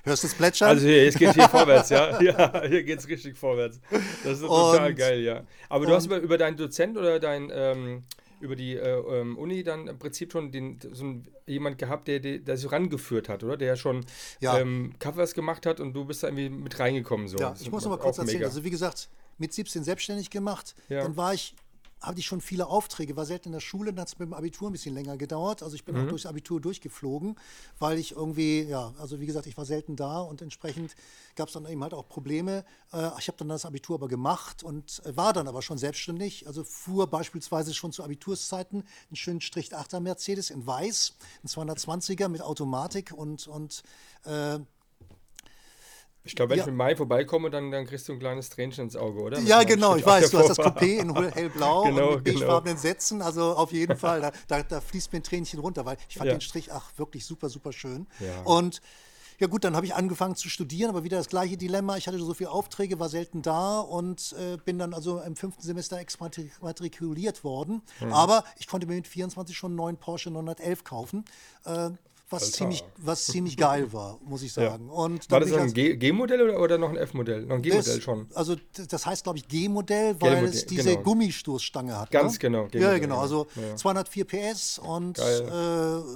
Hörst 0.04 0.24
du 0.24 0.28
es 0.28 0.34
plätschern? 0.36 0.70
Also 0.70 0.86
hier, 0.88 1.06
jetzt 1.06 1.18
geht 1.20 1.34
hier 1.34 1.50
vorwärts, 1.50 1.90
ja. 1.90 2.22
Ja, 2.22 2.64
hier 2.66 2.84
geht 2.84 3.00
es 3.00 3.08
richtig 3.08 3.38
vorwärts. 3.38 3.80
Das 4.24 4.34
ist 4.34 4.42
total 4.42 4.90
Und- 4.90 4.96
geil, 4.96 5.20
ja. 5.22 5.44
Aber 5.70 5.86
du 5.86 5.94
hast 5.94 6.06
über, 6.06 6.18
über 6.18 6.38
deinen 6.38 6.58
Dozent 6.58 6.98
oder 6.98 7.20
dein, 7.20 7.52
ähm, 7.54 8.04
über 8.42 8.56
die 8.56 8.76
äh, 8.76 9.00
ähm, 9.22 9.38
Uni 9.38 9.64
dann 9.64 9.88
im 9.88 9.98
Prinzip 10.00 10.32
schon 10.32 10.52
den, 10.52 10.80
so 10.92 11.04
ein, 11.06 11.28
jemand 11.48 11.78
gehabt, 11.78 12.08
der, 12.08 12.20
der, 12.20 12.40
der 12.40 12.58
so 12.58 12.68
rangeführt 12.70 13.30
hat, 13.30 13.44
oder? 13.44 13.58
Der 13.58 13.76
schon 13.76 14.06
Ja. 14.40 14.58
ähm, 14.60 14.94
Covers 15.00 15.34
gemacht 15.34 15.66
hat 15.66 15.80
und 15.80 15.94
du 15.94 16.06
bist 16.06 16.24
da 16.24 16.28
irgendwie 16.28 16.50
mit 16.50 16.80
reingekommen. 16.80 17.28
So. 17.28 17.38
Ja, 17.38 17.52
Das 17.52 17.62
ich 17.62 17.72
muss 17.72 17.84
noch 17.84 17.92
mal 17.92 17.98
auch 17.98 18.02
kurz 18.02 18.18
erzählen. 18.18 18.38
mega. 18.40 18.48
Also 18.48 18.64
wie 18.64 18.70
gesagt, 18.72 19.10
mit 19.38 19.54
17 19.54 19.84
selbstständig 19.84 20.30
gemacht. 20.30 20.76
Ja. 20.90 21.02
Dann 21.02 21.16
war 21.18 21.34
ich, 21.34 21.56
hatte 22.02 22.20
ich 22.20 22.26
schon 22.26 22.42
viele 22.42 22.68
Aufträge, 22.68 23.16
war 23.16 23.26
selten 23.26 23.50
in 23.50 23.54
der 23.54 23.60
Schule, 23.60 23.92
dann 23.92 24.02
hat 24.02 24.10
es 24.10 24.20
mit 24.20 24.28
dem 24.28 24.34
Abitur 24.34 24.70
ein 24.70 24.74
bisschen 24.74 24.94
länger 24.94 25.18
gedauert. 25.18 25.64
Also 25.64 25.76
ich 25.76 25.86
bin 25.86 25.96
Mhm. 25.96 26.04
auch 26.06 26.08
durchs 26.10 26.26
Abitur 26.26 26.62
durchgeflogen, 26.62 27.36
weil 27.80 27.98
ich 27.98 28.12
irgendwie, 28.12 28.64
ja, 28.64 28.94
also 29.00 29.20
wie 29.20 29.26
gesagt, 29.26 29.48
ich 29.48 29.58
war 29.58 29.66
selten 29.66 29.96
da 29.96 30.20
und 30.20 30.42
entsprechend 30.42 30.96
gab 31.36 31.48
es 31.48 31.54
dann 31.54 31.66
eben 31.66 31.82
halt 31.82 31.94
auch 31.94 32.08
Probleme. 32.08 32.66
Äh, 32.94 33.10
ich 33.20 33.28
habe 33.28 33.38
dann 33.38 33.50
das 33.50 33.66
Abitur 33.66 33.96
aber 33.96 34.08
gemacht 34.08 34.64
und 34.64 35.02
äh, 35.06 35.16
war 35.16 35.34
dann 35.34 35.48
aber 35.48 35.62
schon 35.62 35.78
selbstständig. 35.78 36.48
Also 36.48 36.64
fuhr 36.64 37.08
beispielsweise 37.08 37.74
schon 37.74 37.92
zu 37.92 38.04
Abiturszeiten 38.04 38.84
einen 39.10 39.16
schönen 39.16 39.42
Strich 39.42 39.70
8er 39.74 40.00
Mercedes 40.00 40.50
in 40.50 40.66
weiß, 40.66 41.14
ein 41.44 41.48
220er 41.48 42.28
mit 42.28 42.42
Automatik 42.42 43.14
und, 43.14 43.48
und 43.48 43.84
äh, 44.26 44.60
Ich 46.28 46.36
glaube, 46.36 46.50
wenn 46.52 46.58
Ja. 46.58 46.64
ich 46.64 46.68
mit 46.68 46.76
Mai 46.76 46.96
vorbeikomme, 46.96 47.52
dann, 47.52 47.70
dann 47.72 47.86
kriegst 47.86 48.10
du 48.10 48.14
ein 48.14 48.20
kleines 48.20 48.50
Tränchen 48.50 48.86
ins 48.86 48.96
Auge, 48.96 49.22
oder? 49.22 49.40
Ja, 49.42 49.64
genau, 49.64 49.96
ich 49.96 50.06
weiß, 50.06 50.32
du 50.32 50.40
hast 50.40 50.50
das. 50.50 50.60
Coupé 50.60 50.98
in 51.00 51.14
hell- 51.14 51.32
hellblau 51.32 51.84
Genau, 51.84 52.08
und 52.10 52.16
mit 52.16 52.26
genau. 52.26 52.40
beigefarbenen 52.40 52.78
Sätzen, 52.78 53.22
also 53.22 53.56
auf 53.56 53.72
jeden 53.72 53.96
Fall, 53.96 54.22
da, 54.22 54.32
da, 54.48 54.64
da 54.64 54.82
fließt 54.82 55.14
mir 55.14 55.20
ein 55.20 55.24
Tränchen 55.24 55.60
runter, 55.60 55.86
weil 55.86 55.98
ich 56.10 56.18
fand 56.18 56.28
Ja. 56.30 56.36
den 56.36 56.42
Strich, 56.42 56.72
ach, 56.74 56.92
wirklich 56.98 57.26
super, 57.26 57.48
super 57.50 57.72
schön. 57.72 58.08
Ja. 58.20 58.42
Und 58.44 58.82
ja 59.38 59.48
gut, 59.48 59.66
dann 59.66 59.76
habe 59.76 59.86
ich 59.86 59.94
angefangen 59.94 60.36
zu 60.36 60.50
studieren, 60.50 60.90
aber 60.90 61.04
wieder 61.04 61.18
das 61.18 61.28
gleiche 61.28 61.58
Dilemma. 61.58 61.98
Ich 61.98 62.08
hatte 62.08 62.18
so 62.18 62.34
viele 62.34 62.50
Aufträge, 62.50 63.00
war 63.00 63.10
selten 63.10 63.42
da 63.42 63.82
und 63.82 64.34
äh, 64.40 64.58
bin 64.58 64.80
dann 64.80 64.94
also 64.94 65.20
im 65.20 65.36
fünften 65.36 65.62
Semester 65.62 66.00
exmatrikuliert 66.00 67.44
worden. 67.44 67.82
Hm. 68.00 68.14
Aber 68.14 68.44
ich 68.58 68.68
konnte 68.68 68.88
mir 68.88 68.96
mit 68.96 69.08
24 69.08 69.56
schon 69.56 69.72
einen 69.72 69.76
neuen 69.78 69.98
Porsche 69.98 70.32
911 70.32 70.84
kaufen, 70.86 71.26
äh, 71.66 71.90
was, 72.30 72.44
Alter. 72.44 72.54
ziemlich, 72.58 72.84
was 72.98 73.26
ziemlich 73.26 73.56
geil 73.58 73.92
war, 73.94 74.20
muss 74.24 74.42
ich 74.42 74.56
Ja. 74.56 74.72
sagen. 74.72 74.90
Und 74.90 75.30
War 75.30 75.40
das 75.40 75.52
ein 75.54 75.74
G-Modell 75.74 76.42
oder, 76.42 76.60
oder 76.60 76.78
noch 76.78 76.90
ein 76.90 76.98
F-Modell? 76.98 77.46
Noch 77.46 77.56
ein 77.58 77.62
G-Modell 77.62 78.02
schon. 78.02 78.28
Also 78.34 78.56
das 78.90 79.06
heißt, 79.06 79.24
glaube 79.24 79.38
ich, 79.40 79.48
G-Modell, 79.48 80.16
weil 80.20 80.46
es 80.46 80.66
diese 80.66 80.92
genau. 80.92 81.04
Gummistoßstange 81.04 81.98
hat. 82.00 82.12
Ganz 82.12 82.34
ne? 82.34 82.40
genau, 82.40 82.68
Ja, 82.74 82.98
genau. 82.98 83.16
ja. 83.16 83.22
Also 83.22 83.48
Ja. 83.56 83.76
204 83.76 84.26
PS 84.26 84.80
und 84.80 85.18
Geil. 85.18 85.42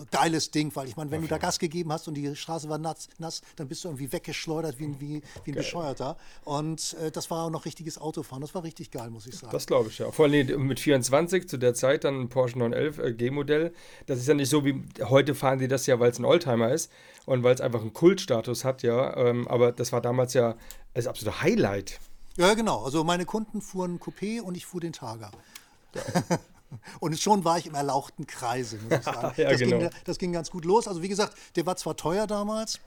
äh, 0.02 0.06
geiles 0.12 0.52
Ding, 0.52 0.72
weil 0.76 0.88
ich 0.88 0.96
meine, 0.98 1.12
wenn 1.12 1.22
du 1.22 1.28
da 1.28 1.38
Gas 1.38 1.60
gegeben 1.60 1.92
hast 1.92 2.08
und 2.08 2.14
die 2.16 2.36
Straße 2.36 2.70
war 2.70 2.78
nass, 2.78 3.08
nass 3.18 3.42
dann 3.56 3.68
bist 3.68 3.84
du 3.84 3.90
irgendwie 3.90 4.12
weggeschleudert 4.12 4.80
wie 4.80 4.86
ein, 4.86 5.00
wie, 5.00 5.22
wie 5.44 5.52
ein 5.52 5.56
Bescheuerter. 5.56 6.18
Und 6.44 6.96
äh, 7.02 7.12
das 7.12 7.30
war 7.30 7.46
auch 7.46 7.50
noch 7.50 7.66
richtiges 7.66 7.98
Autofahren. 7.98 8.42
Das 8.42 8.56
war 8.56 8.64
richtig 8.64 8.92
geil, 8.92 9.10
muss 9.10 9.28
ich 9.28 9.36
sagen. 9.36 9.52
Das 9.52 9.68
glaube 9.68 9.90
ich 9.90 10.00
ja. 10.00 10.12
Vor 10.12 10.26
allem 10.26 10.68
mit 10.68 10.80
24 10.80 11.48
zu 11.48 11.58
der 11.58 11.74
Zeit 11.74 12.04
dann 12.04 12.20
ein 12.22 12.30
Porsche 12.30 12.58
911 12.60 12.98
äh, 13.00 13.14
G-Modell. 13.14 13.74
Das 14.06 14.20
ist 14.20 14.28
ja 14.28 14.34
nicht 14.34 14.50
so 14.50 14.66
wie 14.66 14.84
heute 15.04 15.36
fahren 15.36 15.60
die 15.60 15.68
das 15.68 15.86
ja, 15.86 15.99
weil 16.00 16.12
es 16.12 16.20
ein 16.20 16.26
Oldtimer 16.26 16.72
ist 16.72 16.92
und 17.26 17.44
weil 17.44 17.56
es 17.56 17.62
einfach 17.62 17.82
einen 17.82 17.94
Kultstatus 17.94 18.66
hat, 18.66 18.84
ja. 18.84 19.16
Ähm, 19.18 19.48
aber 19.48 19.72
das 19.72 19.92
war 19.92 20.02
damals 20.02 20.34
ja 20.34 20.56
das 20.94 21.08
absolute 21.08 21.42
Highlight. 21.42 22.00
Ja, 22.38 22.54
genau. 22.54 22.84
Also 22.84 23.04
meine 23.04 23.26
Kunden 23.26 23.62
fuhren 23.62 24.00
Coupé 24.00 24.42
und 24.42 24.56
ich 24.56 24.66
fuhr 24.66 24.82
den 24.82 24.94
Targa. 24.94 25.32
und 27.00 27.20
schon 27.20 27.44
war 27.44 27.58
ich 27.58 27.68
im 27.68 27.76
erlauchten 27.76 28.28
Kreise, 28.28 28.78
muss 28.78 29.00
ich 29.00 29.04
sagen. 29.04 29.34
Ja, 29.38 29.50
das, 29.50 29.60
genau. 29.60 29.80
ging, 29.80 29.90
das 30.06 30.18
ging 30.18 30.32
ganz 30.32 30.50
gut 30.50 30.66
los. 30.66 30.88
Also 30.88 31.02
wie 31.02 31.10
gesagt, 31.10 31.36
der 31.56 31.66
war 31.66 31.76
zwar 31.76 31.96
teuer 31.96 32.28
damals, 32.28 32.80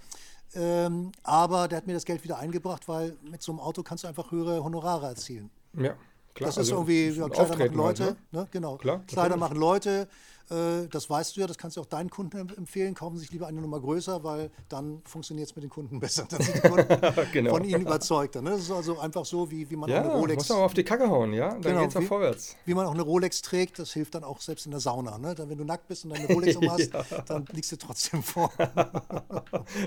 ähm, 0.55 1.13
aber 1.23 1.69
der 1.69 1.79
hat 1.79 1.87
mir 1.87 1.95
das 1.95 2.05
Geld 2.05 2.25
wieder 2.25 2.39
eingebracht, 2.39 2.89
weil 2.89 3.17
mit 3.31 3.43
so 3.43 3.53
einem 3.53 3.61
Auto 3.61 3.83
kannst 3.83 4.05
du 4.05 4.09
einfach 4.09 4.31
höhere 4.31 4.63
Honorare 4.63 5.07
erzielen. 5.07 5.51
Ja, 5.75 5.95
klar. 6.35 6.49
Das 6.49 6.51
ist 6.51 6.59
also 6.59 6.75
irgendwie, 6.75 7.09
ja, 7.09 7.29
Kleider 7.29 7.49
machen 7.49 7.61
halt, 7.61 7.75
Leute, 7.75 8.05
ne? 8.05 8.41
ne? 8.41 8.49
genau. 8.51 8.77
Klar, 8.77 9.03
Kleider 9.07 9.37
natürlich. 9.37 9.41
machen 9.41 9.57
Leute. 9.59 10.09
Äh, 10.51 10.89
das 10.91 11.09
weißt 11.09 11.37
du 11.37 11.41
ja, 11.41 11.47
das 11.47 11.59
kannst 11.59 11.77
du 11.77 11.81
auch 11.81 11.87
deinen 11.87 12.11
Kunden 12.11 12.37
em- 12.39 12.49
empfehlen. 12.57 12.95
Kaufen 12.95 13.17
Sie 13.17 13.21
sich 13.23 13.33
lieber 13.33 13.47
eine 13.47 13.61
Nummer 13.61 13.81
größer, 13.81 14.23
weil 14.25 14.51
dann 14.69 15.03
funktioniert 15.05 15.49
es 15.49 15.57
mit 15.57 15.63
den 15.65 15.71
Kunden 15.71 16.01
besser. 16.01 16.27
Dann 16.29 16.41
sind 16.43 16.57
die 16.57 16.69
Kunden 16.69 16.87
Genau. 17.33 17.51
von 17.55 17.65
ihnen 17.65 17.83
überzeugter. 17.83 18.43
Ne? 18.43 18.51
Das 18.51 18.61
ist 18.63 18.71
also 18.71 18.99
einfach 18.99 19.25
so, 19.25 19.51
wie, 19.51 19.69
wie 19.71 19.77
man 19.77 19.89
Ja, 19.91 20.03
eine 20.03 20.13
Rolex 20.15 20.37
muss 20.43 20.49
man 20.51 20.59
mal 20.59 20.65
auf 20.65 20.75
die 20.75 20.85
Kacke 20.85 21.09
hauen, 21.09 21.33
ja? 21.33 21.51
Dann 21.51 21.61
Genau, 21.63 21.83
geht's 21.83 21.97
auch 21.97 22.01
wie- 22.01 22.07
vorwärts. 22.07 22.57
wie 22.65 22.75
man 22.75 22.87
auch 22.87 22.95
eine 22.95 23.03
Rolex 23.03 23.43
trägt, 23.43 23.79
das 23.79 23.93
hilft 23.93 24.15
dann 24.15 24.25
auch 24.25 24.41
selbst 24.41 24.65
in 24.67 24.71
der 24.73 24.81
Sauna. 24.81 25.19
Ne? 25.19 25.35
Dann, 25.35 25.49
wenn 25.49 25.59
du 25.59 25.65
nackt 25.65 25.89
bist 25.89 26.05
und 26.05 26.11
deine 26.11 26.27
Rolex 26.27 26.57
um 26.57 26.71
hast, 26.71 26.91
dann 27.27 27.45
liegst 27.53 27.73
du 27.73 27.77
trotzdem 27.77 28.23
vor. 28.23 28.51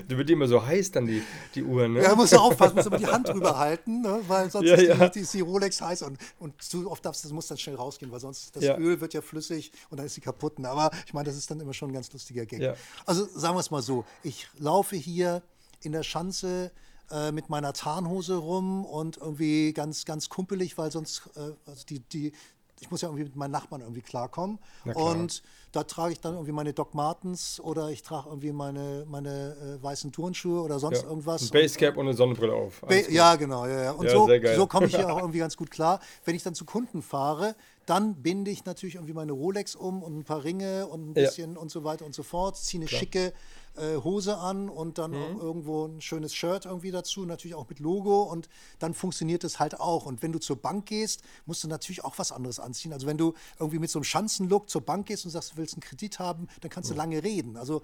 Du 0.08 0.16
wird 0.16 0.30
immer 0.30 0.46
so 0.48 0.64
heiß 0.64 0.90
dann, 0.92 1.06
die, 1.06 1.22
die 1.54 1.62
Uhr, 1.62 1.88
ne? 1.88 2.02
Ja, 2.02 2.14
musst 2.14 2.32
du 2.32 2.38
aufpassen, 2.38 2.76
musst 2.76 2.86
immer 2.88 2.98
die 2.98 3.06
Hand 3.06 3.28
drüber 3.28 3.58
halten, 3.58 4.00
ne? 4.02 4.20
weil 4.28 4.50
sonst 4.50 4.66
Ja, 4.68 4.74
ist, 4.74 4.80
die, 4.82 4.86
ja. 4.86 5.04
ist 5.06 5.34
die 5.34 5.40
Rolex 5.40 5.80
heiß 5.80 6.02
und, 6.02 6.18
und 6.38 6.60
zu 6.62 6.90
oft 6.90 7.04
darfst 7.04 7.24
das 7.24 7.32
muss 7.32 7.46
dann 7.46 7.58
schnell 7.58 7.76
rausgehen, 7.76 8.10
weil 8.12 8.20
sonst 8.20 8.54
das 8.56 8.64
Ja. 8.64 8.76
Öl 8.78 9.00
wird 9.00 9.14
ja 9.14 9.20
flüssig 9.20 9.72
und 9.90 9.98
dann 9.98 10.06
ist 10.06 10.14
sie 10.14 10.20
kaputt. 10.20 10.45
Ne? 10.58 10.68
Aber 10.68 10.90
ich 11.06 11.14
meine, 11.14 11.26
das 11.26 11.36
ist 11.36 11.50
dann 11.50 11.60
immer 11.60 11.74
schon 11.74 11.90
ein 11.90 11.94
ganz 11.94 12.12
lustiger 12.12 12.46
Gag. 12.46 12.60
Ja. 12.60 12.74
Also 13.04 13.26
sagen 13.26 13.56
wir 13.56 13.60
es 13.60 13.70
mal 13.70 13.82
so, 13.82 14.04
ich 14.22 14.48
laufe 14.58 14.96
hier 14.96 15.42
in 15.82 15.92
der 15.92 16.02
Schanze 16.02 16.72
äh, 17.10 17.32
mit 17.32 17.48
meiner 17.50 17.72
Tarnhose 17.72 18.36
rum 18.36 18.84
und 18.84 19.18
irgendwie 19.18 19.72
ganz, 19.72 20.04
ganz 20.04 20.28
kumpelig, 20.28 20.76
weil 20.78 20.90
sonst 20.90 21.30
äh, 21.36 21.52
also 21.66 21.84
die, 21.88 22.00
die, 22.00 22.32
ich 22.80 22.90
muss 22.90 23.00
ja 23.00 23.08
irgendwie 23.08 23.24
mit 23.24 23.36
meinen 23.36 23.52
Nachbarn 23.52 23.80
irgendwie 23.80 24.02
klarkommen. 24.02 24.58
Klar. 24.82 24.96
Und 24.96 25.42
da 25.72 25.84
trage 25.84 26.12
ich 26.12 26.20
dann 26.20 26.34
irgendwie 26.34 26.52
meine 26.52 26.72
Doc 26.72 26.94
Martens 26.94 27.58
oder 27.60 27.88
ich 27.90 28.02
trage 28.02 28.28
irgendwie 28.28 28.52
meine, 28.52 29.04
meine 29.08 29.78
äh, 29.78 29.82
weißen 29.82 30.12
Turnschuhe 30.12 30.60
oder 30.62 30.78
sonst 30.78 31.02
Ja. 31.02 31.08
irgendwas. 31.08 31.42
Ein 31.42 31.50
Basecap 31.50 31.96
und 31.96 32.06
eine 32.06 32.14
Sonnenbrille 32.16 32.52
auf. 32.52 32.82
Ja, 33.08 33.36
genau. 33.36 33.66
Ja, 33.66 33.82
ja. 33.84 33.90
Und 33.92 34.06
Ja, 34.06 34.12
so, 34.12 34.28
so 34.56 34.66
komme 34.66 34.86
ich 34.88 34.96
hier 34.96 35.08
auch 35.10 35.18
irgendwie 35.20 35.38
ganz 35.38 35.56
gut 35.56 35.70
klar. 35.70 36.00
Wenn 36.24 36.34
ich 36.34 36.42
dann 36.42 36.54
zu 36.54 36.64
Kunden 36.64 37.02
fahre, 37.02 37.56
dann 37.86 38.16
binde 38.22 38.50
ich 38.50 38.64
natürlich 38.64 38.96
irgendwie 38.96 39.14
meine 39.14 39.32
Rolex 39.32 39.74
um 39.76 40.02
und 40.02 40.18
ein 40.18 40.24
paar 40.24 40.44
Ringe 40.44 40.86
und 40.86 41.10
ein 41.10 41.14
Ja. 41.14 41.22
bisschen 41.28 41.56
und 41.56 41.70
so 41.70 41.84
weiter 41.84 42.04
und 42.04 42.14
so 42.14 42.22
fort. 42.22 42.56
Ziehe 42.56 42.80
eine 42.82 42.88
schicke 42.88 43.32
äh, 43.76 43.96
Hose 44.02 44.38
an 44.38 44.68
und 44.68 44.98
dann 44.98 45.12
Mhm. 45.12 45.16
auch 45.16 45.42
irgendwo 45.42 45.86
ein 45.86 46.00
schönes 46.00 46.34
Shirt 46.34 46.64
irgendwie 46.64 46.90
dazu, 46.90 47.24
natürlich 47.24 47.54
auch 47.54 47.68
mit 47.68 47.78
Logo 47.78 48.22
und 48.22 48.48
dann 48.78 48.94
funktioniert 48.94 49.44
es 49.44 49.58
halt 49.58 49.78
auch. 49.80 50.06
Und 50.06 50.22
wenn 50.22 50.32
du 50.32 50.38
zur 50.38 50.56
Bank 50.56 50.86
gehst, 50.86 51.22
musst 51.46 51.62
du 51.64 51.68
natürlich 51.68 52.04
auch 52.04 52.18
was 52.18 52.32
anderes 52.32 52.60
anziehen. 52.60 52.92
Also 52.92 53.06
wenn 53.06 53.18
du 53.18 53.34
irgendwie 53.58 53.78
mit 53.78 53.90
so 53.90 53.98
einem 53.98 54.04
Schanzenlook 54.04 54.68
zur 54.70 54.80
Bank 54.82 55.06
gehst 55.06 55.24
und 55.24 55.30
sagst, 55.30 55.52
du 55.52 55.56
willst 55.56 55.74
einen 55.74 55.82
Kredit 55.82 56.18
haben, 56.18 56.48
dann 56.60 56.70
kannst 56.70 56.90
du 56.90 56.94
lange 56.94 57.22
reden. 57.22 57.56
Also 57.56 57.82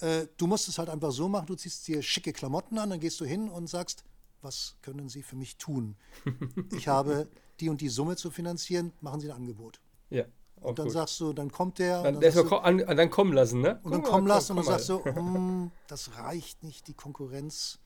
äh, 0.00 0.26
du 0.36 0.46
musst 0.46 0.68
es 0.68 0.78
halt 0.78 0.88
einfach 0.88 1.12
so 1.12 1.28
machen, 1.28 1.46
du 1.46 1.54
ziehst 1.54 1.86
dir 1.88 2.02
schicke 2.02 2.32
Klamotten 2.32 2.78
an, 2.78 2.90
dann 2.90 3.00
gehst 3.00 3.20
du 3.20 3.24
hin 3.24 3.48
und 3.48 3.66
sagst, 3.68 4.04
was 4.40 4.76
können 4.82 5.08
Sie 5.08 5.22
für 5.22 5.36
mich 5.36 5.56
tun? 5.56 5.96
Ich 6.72 6.88
habe 6.88 7.28
die 7.60 7.68
und 7.68 7.80
die 7.80 7.88
Summe 7.88 8.16
zu 8.16 8.30
finanzieren, 8.30 8.92
machen 9.00 9.20
Sie 9.20 9.30
ein 9.30 9.36
Angebot. 9.36 9.80
Ja, 10.10 10.24
auch 10.62 10.70
Und 10.70 10.78
dann 10.78 10.86
gut. 10.86 10.94
sagst 10.94 11.18
du, 11.20 11.32
dann 11.32 11.50
kommt 11.52 11.78
der 11.78 12.02
Dann, 12.02 12.16
und 12.16 12.24
dann, 12.24 12.46
ko- 12.46 12.56
an, 12.56 12.78
dann 12.78 13.10
kommen 13.10 13.32
lassen, 13.32 13.60
ne? 13.60 13.80
du, 13.82 13.86
und 13.86 13.92
dann 13.92 14.02
kommen 14.02 14.26
lassen 14.26 14.52
und 14.52 14.64
komm 14.64 14.72
dann 14.72 14.78
sagst 14.82 14.88
du, 14.88 15.20
"Mm, 15.20 15.70
das 15.88 16.16
reicht 16.18 16.62
nicht, 16.64 16.86
die 16.88 16.94
Konkurrenz 16.94 17.78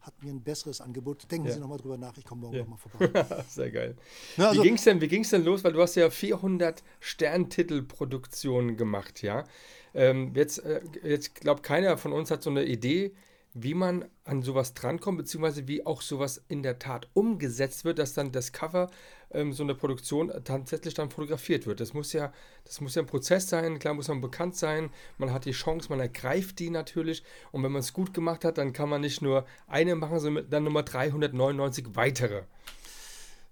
hat 0.00 0.20
mir 0.20 0.30
ein 0.30 0.42
besseres 0.42 0.80
Angebot. 0.80 1.30
Denken 1.30 1.46
Ja. 1.46 1.54
Sie 1.54 1.60
nochmal 1.60 1.78
drüber 1.78 1.96
nach, 1.96 2.16
ich 2.16 2.24
komme 2.24 2.40
morgen 2.40 2.56
Ja. 2.56 2.62
nochmal 2.62 2.78
vorbei. 2.78 3.44
Sehr 3.48 3.70
geil. 3.70 3.96
Ja, 4.36 4.48
also- 4.48 4.60
wie 4.60 4.66
ging 4.66 4.74
es 4.74 4.82
denn, 4.82 5.00
wie 5.00 5.06
ging's 5.06 5.30
denn 5.30 5.44
los? 5.44 5.62
Weil 5.62 5.72
du 5.74 5.80
hast 5.80 5.94
ja 5.94 6.10
400 6.10 6.82
Sterntitelproduktionen 6.98 8.76
gemacht, 8.76 9.22
ja. 9.22 9.44
Ähm, 9.94 10.32
jetzt 10.34 10.58
äh, 10.58 10.80
jetzt 11.04 11.34
glaubt 11.34 11.62
keiner 11.62 11.96
von 11.98 12.12
uns 12.12 12.30
hat 12.30 12.42
so 12.42 12.50
eine 12.50 12.64
Idee, 12.64 13.14
wie 13.54 13.74
man 13.74 14.06
an 14.24 14.42
sowas 14.42 14.72
drankommt, 14.72 15.18
beziehungsweise 15.18 15.68
wie 15.68 15.84
auch 15.84 16.00
sowas 16.00 16.42
in 16.48 16.62
der 16.62 16.78
Tat 16.78 17.08
umgesetzt 17.12 17.84
wird, 17.84 17.98
dass 17.98 18.14
dann 18.14 18.32
das 18.32 18.52
Cover 18.52 18.90
ähm, 19.34 19.52
so 19.52 19.62
eine 19.62 19.74
Produktion 19.74 20.32
tatsächlich 20.44 20.94
dann 20.94 21.10
fotografiert 21.10 21.66
wird. 21.66 21.80
Das 21.80 21.94
muss 21.94 22.12
ja, 22.12 22.32
das 22.64 22.80
muss 22.80 22.94
ja 22.94 23.02
ein 23.02 23.06
Prozess 23.06 23.48
sein, 23.48 23.78
klar 23.78 23.94
muss 23.94 24.08
man 24.08 24.20
bekannt 24.20 24.56
sein, 24.56 24.90
man 25.18 25.32
hat 25.32 25.44
die 25.44 25.52
Chance, 25.52 25.88
man 25.90 26.00
ergreift 26.00 26.58
die 26.58 26.70
natürlich 26.70 27.22
und 27.50 27.62
wenn 27.62 27.72
man 27.72 27.80
es 27.80 27.92
gut 27.92 28.14
gemacht 28.14 28.44
hat, 28.44 28.58
dann 28.58 28.72
kann 28.72 28.88
man 28.88 29.00
nicht 29.00 29.22
nur 29.22 29.46
eine 29.66 29.94
machen, 29.94 30.18
sondern 30.18 30.48
dann 30.50 30.64
Nummer 30.64 30.82
399 30.82 31.86
weitere. 31.94 32.42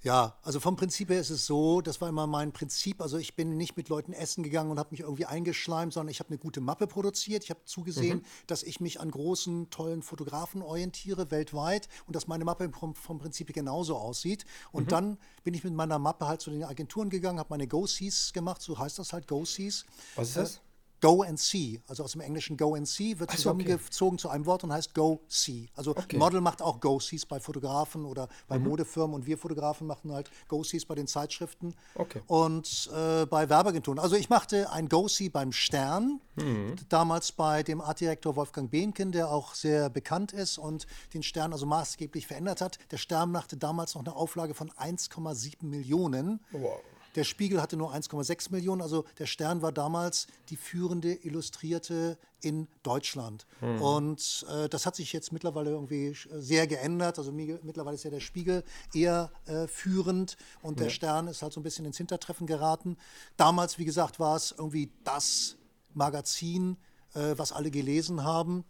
Ja, 0.02 0.38
also 0.42 0.60
vom 0.60 0.76
Prinzip 0.76 1.10
her 1.10 1.20
ist 1.20 1.28
es 1.28 1.44
so, 1.44 1.82
das 1.82 2.00
war 2.00 2.08
immer 2.08 2.26
mein 2.26 2.52
Prinzip. 2.52 3.02
Also 3.02 3.18
ich 3.18 3.36
bin 3.36 3.58
nicht 3.58 3.76
mit 3.76 3.90
Leuten 3.90 4.14
essen 4.14 4.42
gegangen 4.42 4.70
und 4.70 4.78
habe 4.78 4.92
mich 4.92 5.00
irgendwie 5.00 5.26
eingeschleimt, 5.26 5.92
sondern 5.92 6.10
ich 6.10 6.20
habe 6.20 6.30
eine 6.30 6.38
gute 6.38 6.62
Mappe 6.62 6.86
produziert. 6.86 7.44
Ich 7.44 7.50
habe 7.50 7.60
zugesehen, 7.66 8.24
dass 8.46 8.62
ich 8.62 8.80
mich 8.80 8.98
an 8.98 9.10
großen, 9.10 9.68
tollen 9.68 10.02
Fotografen 10.02 10.62
orientiere 10.62 11.30
weltweit 11.30 11.88
und 12.06 12.16
dass 12.16 12.28
meine 12.28 12.46
Mappe 12.46 12.70
vom, 12.70 12.94
vom 12.94 13.18
Prinzip 13.18 13.52
genauso 13.52 13.96
aussieht. 13.96 14.46
Und 14.72 14.90
dann 14.90 15.18
bin 15.44 15.52
ich 15.52 15.64
mit 15.64 15.74
meiner 15.74 15.98
Mappe 15.98 16.26
halt 16.26 16.40
zu 16.40 16.50
den 16.50 16.64
Agenturen 16.64 17.10
gegangen, 17.10 17.38
habe 17.38 17.50
meine 17.50 17.68
Go-Sees 17.68 18.32
gemacht, 18.32 18.62
so 18.62 18.78
heißt 18.78 18.98
das 18.98 19.12
halt, 19.12 19.28
Go-Sees. 19.28 19.84
Was 20.16 20.28
ist 20.28 20.36
das? 20.36 20.60
Go 21.00 21.22
and 21.22 21.38
See, 21.38 21.80
also 21.88 22.04
aus 22.04 22.12
dem 22.12 22.20
Englischen 22.20 22.56
Go 22.56 22.74
and 22.74 22.86
See, 22.86 23.18
wird 23.18 23.30
zusammengezogen 23.30 24.18
zu 24.18 24.28
einem 24.28 24.44
Wort 24.46 24.64
und 24.64 24.72
heißt 24.72 24.94
Go 24.94 25.20
See. 25.28 25.68
Also 25.74 25.94
Model 26.14 26.40
macht 26.40 26.60
auch 26.60 26.80
Go 26.80 27.00
Sees 27.00 27.24
bei 27.26 27.40
Fotografen 27.40 28.04
oder 28.04 28.28
bei 28.48 28.58
Mhm. 28.58 28.68
Modefirmen 28.68 29.14
und 29.14 29.26
wir 29.26 29.38
Fotografen 29.38 29.86
machen 29.86 30.12
halt 30.12 30.30
Go 30.48 30.62
Sees 30.62 30.84
bei 30.84 30.94
den 30.94 31.06
Zeitschriften 31.06 31.74
Okay. 31.94 32.20
und 32.26 32.90
äh, 32.94 33.24
bei 33.26 33.48
Werbeagenturen. 33.48 33.98
Also 33.98 34.16
ich 34.16 34.28
machte 34.28 34.70
ein 34.70 34.88
Go 34.88 35.08
See 35.08 35.28
beim 35.28 35.52
Stern, 35.52 36.20
Mhm. 36.36 36.76
damals 36.88 37.32
bei 37.32 37.62
dem 37.62 37.80
Artdirektor 37.80 38.36
Wolfgang 38.36 38.70
Behnken, 38.70 39.12
der 39.12 39.30
auch 39.30 39.54
sehr 39.54 39.90
bekannt 39.90 40.32
ist 40.32 40.58
und 40.58 40.86
den 41.14 41.22
Stern 41.22 41.52
also 41.52 41.66
maßgeblich 41.66 42.26
verändert 42.26 42.60
hat. 42.60 42.78
Der 42.90 42.96
Stern 42.98 43.30
machte 43.32 43.56
damals 43.56 43.94
noch 43.94 44.02
eine 44.02 44.14
Auflage 44.14 44.54
von 44.54 44.70
1,7 44.72 45.66
Millionen. 45.68 46.40
Wow. 46.52 46.80
Der 47.16 47.24
Spiegel 47.24 47.60
hatte 47.60 47.76
nur 47.76 47.92
1,6 47.94 48.52
Millionen, 48.52 48.80
also 48.82 49.04
der 49.18 49.26
Stern 49.26 49.62
war 49.62 49.72
damals 49.72 50.26
die 50.48 50.56
führende 50.56 51.12
Illustrierte 51.12 52.18
in 52.40 52.68
Deutschland. 52.82 53.46
Und 53.82 54.46
äh, 54.48 54.68
das 54.68 54.86
hat 54.86 54.96
sich 54.96 55.12
jetzt 55.12 55.32
mittlerweile 55.32 55.70
irgendwie 55.70 56.10
sch- 56.10 56.28
sehr 56.40 56.66
geändert. 56.66 57.18
Also 57.18 57.32
mi- 57.32 57.58
mittlerweile 57.62 57.96
ist 57.96 58.04
ja 58.04 58.10
der 58.10 58.20
Spiegel 58.20 58.64
eher 58.94 59.30
äh, 59.46 59.66
führend 59.66 60.36
und 60.62 60.78
der 60.80 60.86
Stern 60.90 61.26
ist 61.28 61.42
halt 61.42 61.52
so 61.52 61.60
ein 61.60 61.64
bisschen 61.64 61.84
ins 61.84 61.96
Hintertreffen 61.98 62.46
geraten. 62.46 62.96
Damals, 63.36 63.78
wie 63.78 63.84
gesagt, 63.84 64.20
war 64.20 64.36
es 64.36 64.52
irgendwie 64.56 64.90
das 65.04 65.56
Magazin, 65.92 66.76
äh, 67.14 67.34
was 67.36 67.52
alle 67.52 67.70
gelesen 67.70 68.24
haben. 68.24 68.64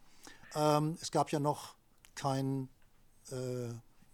Ähm, 0.54 0.96
es 1.00 1.10
gab 1.10 1.30
ja 1.30 1.38
noch 1.38 1.74
kein 2.14 2.68
äh, 3.30 3.68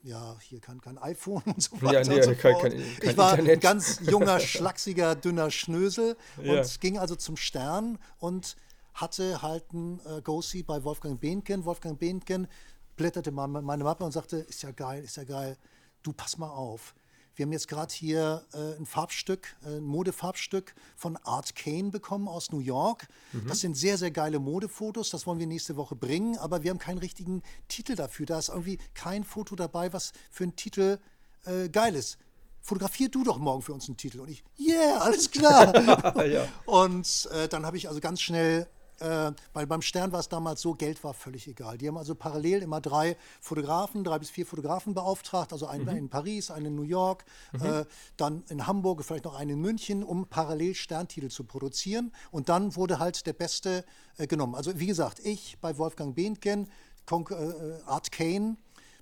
ja, 0.06 0.36
hier 0.40 0.60
kein, 0.60 0.80
kein 0.80 0.98
iPhone 0.98 1.42
und 1.46 1.60
so 1.62 1.80
weiter 1.82 2.08
nee, 2.08 2.16
und 2.16 2.22
so 2.24 2.34
kein- 2.34 2.54
kein- 2.58 2.72
kein 2.72 3.10
ich 3.10 3.16
war 3.16 3.32
ein 3.34 3.60
ganz 3.60 4.00
junger, 4.10 4.38
schlachsiger, 4.40 5.14
dünner 5.16 5.50
Schnösel 5.50 6.16
Ja. 6.42 6.60
und 6.60 6.80
ging 6.80 6.98
also 6.98 7.16
zum 7.16 7.36
Stern 7.36 7.98
und 8.18 8.56
hatte 8.94 9.42
halt 9.42 9.72
ein 9.72 10.00
äh, 10.06 10.22
Go-See 10.22 10.62
bei 10.62 10.82
Wolfgang 10.84 11.20
Behnken. 11.20 11.64
Wolfgang 11.64 11.98
Behnken 11.98 12.48
blätterte 12.96 13.30
mal 13.30 13.46
meine 13.46 13.84
Mappe 13.84 14.04
und 14.04 14.12
sagte, 14.12 14.36
ist 14.38 14.62
ja 14.62 14.70
geil, 14.70 15.04
ist 15.04 15.16
ja 15.16 15.24
geil, 15.24 15.58
du 16.02 16.12
pass 16.12 16.38
mal 16.38 16.48
auf. 16.48 16.94
Wir 17.36 17.44
haben 17.44 17.52
jetzt 17.52 17.68
gerade 17.68 17.92
hier 17.94 18.44
äh, 18.54 18.78
ein 18.78 18.86
Farbstück, 18.86 19.56
äh, 19.64 19.76
ein 19.76 19.84
Modefarbstück 19.84 20.74
von 20.96 21.18
Art 21.18 21.54
Kane 21.54 21.90
bekommen 21.90 22.28
aus 22.28 22.50
New 22.50 22.60
York. 22.60 23.06
Das 23.46 23.60
sind 23.60 23.76
sehr, 23.76 23.98
sehr 23.98 24.10
geile 24.10 24.38
Modefotos. 24.38 25.10
Das 25.10 25.26
wollen 25.26 25.38
wir 25.38 25.46
nächste 25.46 25.76
Woche 25.76 25.94
bringen, 25.94 26.38
aber 26.38 26.62
wir 26.62 26.70
haben 26.70 26.78
keinen 26.78 26.98
richtigen 26.98 27.42
Titel 27.68 27.94
dafür. 27.94 28.24
Da 28.24 28.38
ist 28.38 28.48
irgendwie 28.48 28.78
kein 28.94 29.22
Foto 29.22 29.54
dabei, 29.54 29.92
was 29.92 30.12
für 30.30 30.44
einen 30.44 30.56
Titel 30.56 30.98
äh, 31.44 31.68
geil 31.68 31.94
ist. 31.94 32.16
Fotografier 32.62 33.10
du 33.10 33.22
doch 33.22 33.38
morgen 33.38 33.62
für 33.62 33.74
uns 33.74 33.86
einen 33.86 33.98
Titel. 33.98 34.20
Und 34.20 34.30
ich, 34.30 34.42
yeah, 34.58 34.98
alles 34.98 35.30
klar. 35.30 36.26
Ja. 36.26 36.48
Und 36.64 37.28
äh, 37.32 37.48
dann 37.48 37.66
habe 37.66 37.76
ich 37.76 37.88
also 37.88 38.00
ganz 38.00 38.20
schnell, 38.22 38.66
äh, 39.00 39.32
weil 39.52 39.66
beim 39.66 39.82
Stern 39.82 40.12
war 40.12 40.20
es 40.20 40.28
damals 40.28 40.60
so, 40.60 40.74
Geld 40.74 41.02
war 41.04 41.14
völlig 41.14 41.48
egal. 41.48 41.78
Die 41.78 41.88
haben 41.88 41.96
also 41.96 42.14
parallel 42.14 42.62
immer 42.62 42.80
drei 42.80 43.16
Fotografen, 43.40 44.04
drei 44.04 44.18
bis 44.18 44.30
vier 44.30 44.46
Fotografen 44.46 44.94
beauftragt, 44.94 45.52
also 45.52 45.66
einen 45.66 45.88
in 45.88 46.08
Paris, 46.08 46.50
einen 46.50 46.66
in 46.66 46.74
New 46.76 46.82
York, 46.82 47.24
äh, 47.60 47.84
dann 48.16 48.44
in 48.48 48.66
Hamburg, 48.66 49.04
vielleicht 49.04 49.24
noch 49.24 49.34
einen 49.34 49.52
in 49.52 49.60
München, 49.60 50.02
um 50.02 50.26
parallel 50.26 50.74
Sterntitel 50.74 51.28
zu 51.28 51.44
produzieren. 51.44 52.12
Und 52.30 52.48
dann 52.48 52.76
wurde 52.76 52.98
halt 52.98 53.26
der 53.26 53.32
Beste 53.32 53.84
äh, 54.18 54.26
genommen. 54.26 54.54
Also 54.54 54.78
wie 54.78 54.86
gesagt, 54.86 55.20
ich 55.24 55.58
bei 55.60 55.76
Wolfgang 55.78 56.14
Behnken, 56.14 56.68
Kon 57.04 57.24
äh, 57.30 57.82
Art 57.86 58.10
Kane, 58.10 58.56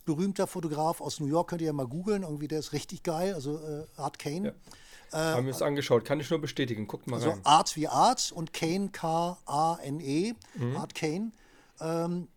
berühmter 0.05 0.47
Fotograf 0.47 1.01
aus 1.01 1.21
New 1.21 1.27
York, 1.27 1.49
könnt 1.49 1.63
ihr 1.63 1.69
ja 1.69 1.73
mal 1.73 1.87
googeln, 1.87 2.23
irgendwie 2.23 2.49
der 2.49 2.59
ist 2.59 2.73
richtig 2.73 3.03
geil, 3.03 3.35
also 3.35 3.59
äh, 3.59 3.87
Art 3.97 4.19
Kane. 4.19 4.55
Haben 5.19 5.47
wir 5.47 5.53
es 5.55 5.63
angeschaut, 5.63 6.05
kann 6.05 6.21
ich 6.21 6.29
nur 6.31 6.41
bestätigen. 6.41 6.87
Guckt 6.87 7.07
mal 7.07 7.17
Also 7.17 7.31
rein. 7.31 7.41
Art 7.45 7.77
wie 7.77 7.89
Art 7.89 8.33
und 8.33 8.53
Kane, 8.53 8.89
K-A-N-E, 8.91 10.35
Mhm. 10.55 10.77
Art 10.77 10.95
Kane. 10.95 11.33
Ähm, 11.81 12.29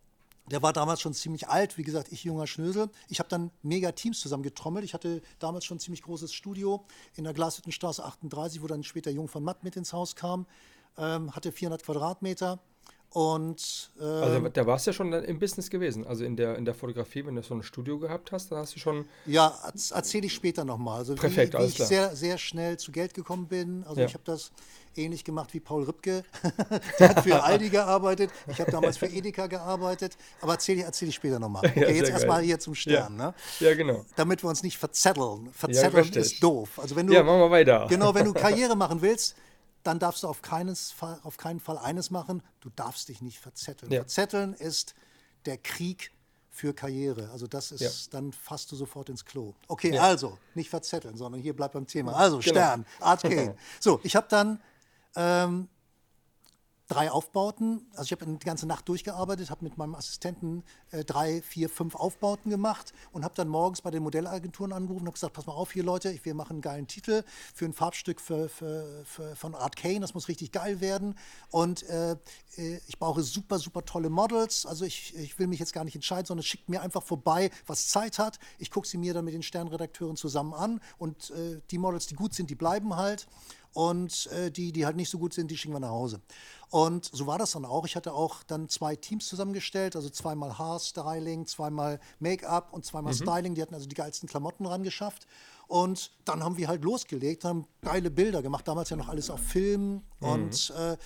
der 0.50 0.62
war 0.62 0.72
damals 0.72 1.00
schon 1.02 1.12
ziemlich 1.12 1.48
alt, 1.48 1.76
wie 1.76 1.82
gesagt, 1.82 2.10
ich 2.10 2.24
junger 2.24 2.46
Schnösel. 2.46 2.88
Ich 3.08 3.18
habe 3.18 3.28
dann 3.28 3.50
mega 3.62 3.92
Teams 3.92 4.18
zusammengetrommelt. 4.20 4.84
Ich 4.84 4.94
hatte 4.94 5.20
damals 5.38 5.64
schon 5.66 5.76
ein 5.76 5.80
ziemlich 5.80 6.02
großes 6.02 6.32
Studio 6.32 6.84
in 7.16 7.24
der 7.24 7.34
Glashüttenstraße 7.34 8.02
38, 8.04 8.62
wo 8.62 8.66
dann 8.66 8.82
später 8.82 9.10
Jung 9.10 9.28
von 9.28 9.44
Matt 9.44 9.62
mit 9.62 9.76
ins 9.76 9.92
Haus 9.92 10.16
kam. 10.16 10.46
Ähm, 10.96 11.34
hatte 11.36 11.52
400 11.52 11.82
Quadratmeter 11.84 12.58
Und 13.10 13.90
äh, 13.98 14.04
Also 14.04 14.48
da 14.48 14.66
warst 14.66 14.86
du 14.86 14.90
ja 14.90 14.94
schon 14.94 15.12
im 15.12 15.38
Business 15.38 15.70
gewesen, 15.70 16.06
also 16.06 16.24
in 16.24 16.36
der, 16.36 16.56
in 16.56 16.64
der 16.66 16.74
Fotografie, 16.74 17.24
wenn 17.24 17.36
du 17.36 17.42
so 17.42 17.54
ein 17.54 17.62
Studio 17.62 17.98
gehabt 17.98 18.32
hast, 18.32 18.52
dann 18.52 18.58
hast 18.58 18.76
du 18.76 18.80
schon, 18.80 19.06
Ja, 19.24 19.54
erzähle 19.92 20.26
ich 20.26 20.34
später 20.34 20.64
nochmal. 20.64 20.98
Also 20.98 21.14
Perfekt, 21.14 21.54
wie, 21.54 21.56
wie 21.56 21.60
alles 21.60 21.70
ich 21.70 21.76
klar. 21.76 21.88
sehr, 21.88 22.16
sehr 22.16 22.38
schnell 22.38 22.76
zu 22.76 22.92
Geld 22.92 23.14
gekommen 23.14 23.46
bin. 23.46 23.84
Also 23.88 24.00
Ja. 24.00 24.06
ich 24.06 24.12
habe 24.14 24.24
das 24.24 24.50
ähnlich 24.94 25.24
gemacht 25.24 25.54
wie 25.54 25.60
Paul 25.60 25.84
Rübke. 25.84 26.22
Der 26.98 27.08
hat 27.08 27.22
für 27.24 27.42
Aldi 27.42 27.70
gearbeitet. 27.70 28.30
Ich 28.46 28.60
habe 28.60 28.70
damals 28.70 28.98
für 28.98 29.06
Edeka 29.06 29.46
gearbeitet. 29.46 30.16
Aber 30.42 30.52
erzähle 30.52 30.80
ich, 30.80 30.84
erzähl 30.84 31.08
ich 31.08 31.14
später 31.14 31.38
nochmal. 31.38 31.62
Okay, 31.68 31.84
sehr 31.86 31.94
jetzt 31.96 32.10
erstmal 32.10 32.42
hier 32.42 32.58
zum 32.58 32.74
Stern. 32.74 33.18
Ja. 33.18 33.26
Ne? 33.28 33.34
ja 33.60 33.74
genau. 33.74 34.04
Damit 34.16 34.42
wir 34.42 34.50
uns 34.50 34.62
nicht 34.62 34.76
verzetteln. 34.76 35.46
Ja, 35.46 35.52
Verzetteln 35.52 36.12
ist 36.14 36.42
doof. 36.42 36.78
Also 36.78 36.94
wenn 36.96 37.06
du, 37.06 37.14
Ja, 37.14 37.22
machen 37.22 37.40
wir 37.40 37.50
weiter. 37.50 37.86
Genau, 37.88 38.14
wenn 38.14 38.24
du 38.24 38.32
Karriere 38.34 38.76
machen 38.76 39.00
willst, 39.00 39.34
dann 39.88 39.98
darfst 39.98 40.22
du 40.22 40.28
auf, 40.28 40.42
keines 40.42 40.94
auf 41.22 41.36
keinen 41.38 41.60
Fall 41.60 41.78
eines 41.78 42.10
machen, 42.10 42.42
du 42.60 42.68
darfst 42.76 43.08
dich 43.08 43.22
nicht 43.22 43.38
verzetteln. 43.40 43.90
Ja. 43.90 44.00
Verzetteln 44.00 44.52
ist 44.54 44.94
der 45.46 45.56
Krieg 45.58 46.12
für 46.50 46.74
Karriere. 46.74 47.30
Also 47.30 47.46
das 47.46 47.72
ist, 47.72 47.80
Ja. 47.80 47.90
dann 48.10 48.32
fasst 48.32 48.70
du 48.70 48.76
sofort 48.76 49.08
ins 49.08 49.24
Klo. 49.24 49.54
Okay, 49.66 49.94
Ja. 49.94 50.02
also, 50.02 50.38
nicht 50.54 50.68
verzetteln, 50.70 51.16
sondern 51.16 51.40
hier 51.40 51.54
bleibt 51.56 51.72
beim 51.74 51.86
Thema. 51.86 52.12
Also, 52.14 52.38
Genau. 52.38 52.50
Stern, 52.50 52.86
Art 53.00 53.22
Kane. 53.52 53.56
So, 53.80 53.98
ich 54.02 54.14
habe 54.14 54.26
dann 54.28 54.60
ähm, 55.16 55.68
drei 56.88 57.10
Aufbauten. 57.10 57.86
Also 57.92 58.04
ich 58.04 58.12
habe 58.12 58.26
die 58.26 58.44
ganze 58.44 58.66
Nacht 58.66 58.88
durchgearbeitet, 58.88 59.50
habe 59.50 59.62
mit 59.64 59.76
meinem 59.76 59.94
Assistenten 59.94 60.64
äh, 60.90 61.04
drei, 61.04 61.42
vier, 61.42 61.68
fünf 61.68 61.94
Aufbauten 61.94 62.50
gemacht 62.50 62.92
und 63.12 63.24
habe 63.24 63.34
dann 63.34 63.48
morgens 63.48 63.82
bei 63.82 63.90
den 63.90 64.02
Modellagenturen 64.02 64.72
angerufen 64.72 65.06
und 65.06 65.12
gesagt, 65.12 65.34
pass 65.34 65.46
mal 65.46 65.52
auf 65.52 65.72
hier 65.72 65.84
Leute, 65.84 66.10
ich- 66.10 66.24
wir 66.24 66.34
machen 66.34 66.54
einen 66.54 66.62
geilen 66.62 66.86
Titel 66.86 67.24
für 67.54 67.66
ein 67.66 67.74
Farbstück 67.74 68.20
für, 68.20 68.48
für, 68.48 69.04
für, 69.04 69.36
von 69.36 69.54
Art 69.54 69.76
Kane, 69.76 70.00
das 70.00 70.14
muss 70.14 70.28
richtig 70.28 70.50
geil 70.50 70.80
werden 70.80 71.14
und 71.50 71.82
äh, 71.84 72.12
äh, 72.56 72.80
ich 72.86 72.98
brauche 72.98 73.22
super, 73.22 73.58
super 73.58 73.84
tolle 73.84 74.08
Models. 74.08 74.64
Also 74.64 74.86
ich, 74.86 75.14
ich 75.14 75.38
will 75.38 75.46
mich 75.46 75.60
jetzt 75.60 75.74
gar 75.74 75.84
nicht 75.84 75.94
entscheiden, 75.94 76.24
sondern 76.24 76.44
schickt 76.44 76.70
mir 76.70 76.80
einfach 76.80 77.02
vorbei, 77.02 77.50
was 77.66 77.88
Zeit 77.88 78.18
hat. 78.18 78.38
Ich 78.58 78.70
gucke 78.70 78.88
sie 78.88 78.96
mir 78.96 79.12
dann 79.12 79.26
mit 79.26 79.34
den 79.34 79.42
Sternredakteuren 79.42 80.16
zusammen 80.16 80.54
an 80.54 80.80
und 80.96 81.30
äh, 81.30 81.60
die 81.70 81.78
Models, 81.78 82.06
die 82.06 82.14
gut 82.14 82.32
sind, 82.34 82.48
die 82.48 82.54
bleiben 82.54 82.96
halt. 82.96 83.26
Und 83.72 84.26
äh, 84.32 84.50
die, 84.50 84.72
die 84.72 84.86
halt 84.86 84.96
nicht 84.96 85.10
so 85.10 85.18
gut 85.18 85.34
sind, 85.34 85.50
die 85.50 85.56
schicken 85.56 85.74
wir 85.74 85.80
nach 85.80 85.90
Hause. 85.90 86.20
Und 86.70 87.06
so 87.12 87.26
war 87.26 87.38
das 87.38 87.52
dann 87.52 87.64
auch. 87.64 87.86
Ich 87.86 87.96
hatte 87.96 88.12
auch 88.12 88.42
dann 88.42 88.68
zwei 88.68 88.96
Teams 88.96 89.26
zusammengestellt, 89.26 89.96
also 89.96 90.10
zweimal 90.10 90.58
Haarstyling, 90.58 91.46
zweimal 91.46 92.00
Make-up 92.18 92.72
und 92.72 92.84
zweimal 92.84 93.14
Styling. 93.14 93.54
Die 93.54 93.62
hatten 93.62 93.74
also 93.74 93.86
die 93.86 93.94
geilsten 93.94 94.28
Klamotten 94.28 94.66
ran 94.66 94.82
geschafft. 94.82 95.26
Und 95.66 96.12
dann 96.24 96.42
haben 96.42 96.56
wir 96.56 96.68
halt 96.68 96.82
losgelegt, 96.82 97.44
haben 97.44 97.66
geile 97.82 98.10
Bilder 98.10 98.42
gemacht, 98.42 98.66
damals 98.66 98.90
ja 98.90 98.96
noch 98.96 99.08
alles 99.08 99.30
auf 99.30 99.40
Film. 99.40 100.02
Und, 100.20 100.70
äh, 100.76 100.96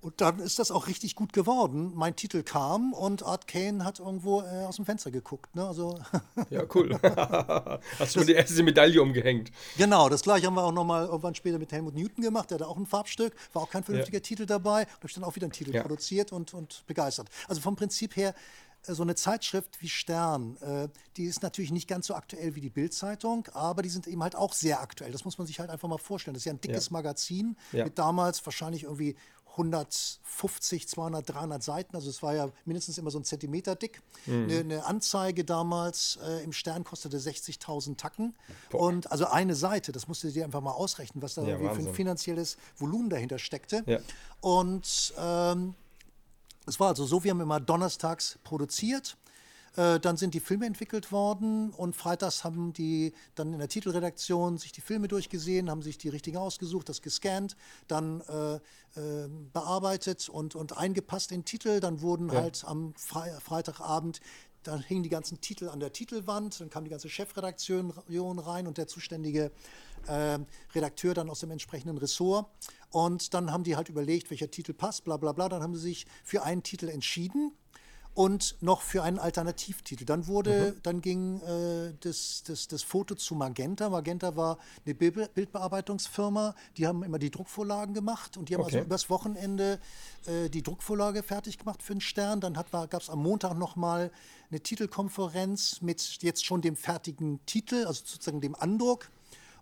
und 0.00 0.20
dann 0.20 0.38
ist 0.38 0.58
das 0.58 0.70
auch 0.70 0.86
richtig 0.86 1.14
gut 1.14 1.32
geworden. 1.32 1.92
Mein 1.94 2.16
Titel 2.16 2.42
kam 2.42 2.92
und 2.92 3.22
Art 3.22 3.46
Kane 3.46 3.84
hat 3.84 3.98
irgendwo 4.00 4.40
äh, 4.42 4.64
aus 4.64 4.76
dem 4.76 4.84
Fenster 4.86 5.10
geguckt. 5.10 5.54
Ne? 5.54 5.66
Also 5.66 5.98
Ja, 6.50 6.62
cool. 6.74 6.98
hast 7.98 8.14
du 8.16 8.20
mir 8.20 8.26
die 8.26 8.32
erste 8.32 8.62
Medaille 8.62 9.00
umgehängt. 9.02 9.50
Genau, 9.76 10.08
das 10.08 10.22
gleiche 10.22 10.46
haben 10.46 10.54
wir 10.54 10.64
auch 10.64 10.72
nochmal 10.72 11.06
irgendwann 11.06 11.34
später 11.34 11.58
mit 11.58 11.70
Helmut 11.72 11.94
Newton 11.94 12.22
gemacht. 12.24 12.50
Der 12.50 12.56
hatte 12.58 12.68
auch 12.68 12.76
ein 12.76 12.86
Farbstück, 12.86 13.34
war 13.52 13.62
auch 13.62 13.70
kein 13.70 13.84
vernünftiger 13.84 14.22
Titel 14.22 14.46
dabei. 14.46 14.84
Da 14.84 14.90
habe 14.92 15.06
ich 15.08 15.14
dann 15.14 15.24
auch 15.24 15.36
wieder 15.36 15.44
einen 15.46 15.52
Titel 15.52 15.74
Ja. 15.74 15.82
produziert 15.82 16.32
und, 16.32 16.54
und 16.54 16.84
begeistert. 16.86 17.28
Also 17.48 17.60
vom 17.60 17.76
Prinzip 17.76 18.16
her, 18.16 18.34
äh, 18.86 18.94
so 18.94 19.02
eine 19.02 19.14
Zeitschrift 19.14 19.80
wie 19.82 19.88
Stern, 19.88 20.56
äh, 20.62 20.88
die 21.18 21.24
ist 21.24 21.42
natürlich 21.42 21.70
nicht 21.72 21.88
ganz 21.88 22.06
so 22.06 22.14
aktuell 22.14 22.54
wie 22.54 22.60
die 22.62 22.70
Bild-Zeitung, 22.70 23.46
aber 23.52 23.82
die 23.82 23.90
sind 23.90 24.06
eben 24.06 24.22
halt 24.22 24.34
auch 24.36 24.54
sehr 24.54 24.80
aktuell. 24.80 25.12
Das 25.12 25.24
muss 25.26 25.36
man 25.36 25.46
sich 25.46 25.60
halt 25.60 25.68
einfach 25.68 25.88
mal 25.88 25.98
vorstellen. 25.98 26.32
Das 26.34 26.40
ist 26.40 26.46
ja 26.46 26.52
ein 26.54 26.60
dickes 26.60 26.86
Ja. 26.86 26.92
Magazin 26.92 27.56
Ja. 27.72 27.84
mit 27.84 27.98
damals 27.98 28.44
wahrscheinlich 28.46 28.84
irgendwie 28.84 29.16
150, 29.52 30.88
200, 30.88 31.28
300 31.28 31.62
Seiten. 31.62 31.96
Also 31.96 32.10
es 32.10 32.22
war 32.22 32.34
ja 32.34 32.50
mindestens 32.64 32.98
immer 32.98 33.10
so 33.10 33.18
ein 33.18 33.24
Zentimeter 33.24 33.74
dick. 33.74 34.02
Mhm. 34.26 34.44
Eine, 34.44 34.58
eine 34.60 34.86
Anzeige 34.86 35.44
damals 35.44 36.18
äh, 36.22 36.42
im 36.44 36.52
Stern 36.52 36.84
kostete 36.84 37.18
60.000 37.18 37.96
Tacken. 37.96 38.34
Und 38.72 39.10
also 39.10 39.26
eine 39.26 39.54
Seite, 39.54 39.92
das 39.92 40.08
musst 40.08 40.24
du 40.24 40.30
dir 40.30 40.44
einfach 40.44 40.60
mal 40.60 40.72
ausrechnen, 40.72 41.22
was 41.22 41.34
da 41.34 41.42
Ja, 41.42 41.58
für 41.58 41.80
ein 41.80 41.94
finanzielles 41.94 42.56
Volumen 42.76 43.10
dahinter 43.10 43.38
steckte. 43.38 43.82
Ja. 43.86 43.98
Und 44.40 45.14
ähm, 45.18 45.74
es 46.66 46.78
war 46.78 46.88
also 46.88 47.04
so, 47.04 47.24
wir 47.24 47.30
haben 47.30 47.40
immer 47.40 47.60
donnerstags 47.60 48.38
produziert. 48.44 49.16
Äh, 49.76 50.00
dann 50.00 50.16
sind 50.16 50.34
die 50.34 50.40
Filme 50.40 50.66
entwickelt 50.66 51.12
worden 51.12 51.70
und 51.70 51.94
freitags 51.94 52.42
haben 52.42 52.72
die 52.72 53.12
dann 53.34 53.52
in 53.52 53.58
der 53.58 53.68
Titelredaktion 53.68 54.58
sich 54.58 54.72
die 54.72 54.80
Filme 54.80 55.06
durchgesehen, 55.06 55.70
haben 55.70 55.82
sich 55.82 55.96
die 55.98 56.08
richtigen 56.08 56.38
ausgesucht, 56.38 56.88
das 56.88 57.02
gescannt, 57.02 57.56
dann 57.86 58.20
äh, 58.22 58.54
äh, 58.54 59.28
bearbeitet 59.52 60.28
und, 60.28 60.56
und 60.56 60.76
eingepasst 60.76 61.30
in 61.30 61.44
Titel. 61.44 61.78
Dann 61.80 62.00
wurden 62.00 62.32
halt 62.32 62.64
am 62.64 62.94
Fre 62.96 63.38
Freitagabend, 63.40 64.20
dann 64.64 64.80
hingen 64.80 65.02
die 65.02 65.08
ganzen 65.08 65.40
Titel 65.40 65.68
an 65.68 65.80
der 65.80 65.92
Titelwand, 65.92 66.60
dann 66.60 66.68
kam 66.68 66.84
die 66.84 66.90
ganze 66.90 67.08
Chefredaktion 67.08 67.92
rein 68.38 68.66
und 68.66 68.76
der 68.76 68.88
zuständige 68.88 69.52
äh, 70.06 70.38
Redakteur 70.74 71.14
dann 71.14 71.30
aus 71.30 71.40
dem 71.40 71.50
entsprechenden 71.50 71.96
Ressort. 71.96 72.46
Und 72.90 73.32
dann 73.34 73.52
haben 73.52 73.64
die 73.64 73.76
halt 73.76 73.88
überlegt, 73.88 74.30
welcher 74.30 74.50
Titel 74.50 74.74
passt, 74.74 75.04
bla 75.04 75.16
bla 75.16 75.32
bla. 75.32 75.48
Dann 75.48 75.62
haben 75.62 75.76
sie 75.76 75.82
sich 75.82 76.06
für 76.24 76.42
einen 76.42 76.62
Titel 76.62 76.88
entschieden 76.88 77.52
und 78.20 78.56
noch 78.60 78.82
für 78.82 79.02
einen 79.02 79.18
Alternativtitel. 79.18 80.04
Dann 80.04 80.26
wurde, 80.26 80.76
dann 80.82 81.00
ging 81.00 81.40
äh, 81.40 81.94
das, 82.00 82.42
das, 82.46 82.68
das 82.68 82.82
Foto 82.82 83.14
zu 83.14 83.34
Magenta. 83.34 83.88
Magenta 83.88 84.36
war 84.36 84.58
eine 84.84 84.94
Bild- 84.94 85.32
Bildbearbeitungsfirma, 85.32 86.54
die 86.76 86.86
haben 86.86 87.02
immer 87.02 87.18
die 87.18 87.30
Druckvorlagen 87.30 87.94
gemacht 87.94 88.36
und 88.36 88.50
die 88.50 88.54
haben 88.54 88.62
also 88.62 88.76
Okay. 88.76 88.84
übers 88.84 89.08
Wochenende 89.08 89.80
äh, 90.26 90.50
die 90.50 90.62
Druckvorlage 90.62 91.22
fertig 91.22 91.56
gemacht 91.56 91.82
für 91.82 91.94
den 91.94 92.02
Stern. 92.02 92.42
Dann 92.42 92.52
gab 92.52 92.92
es 92.92 93.08
am 93.08 93.22
Montag 93.22 93.56
nochmal 93.56 94.10
eine 94.50 94.60
Titelkonferenz 94.60 95.80
mit 95.80 96.18
jetzt 96.20 96.44
schon 96.44 96.60
dem 96.60 96.76
fertigen 96.76 97.40
Titel, 97.46 97.86
also 97.86 98.02
sozusagen 98.04 98.42
dem 98.42 98.54
Andruck. 98.54 99.08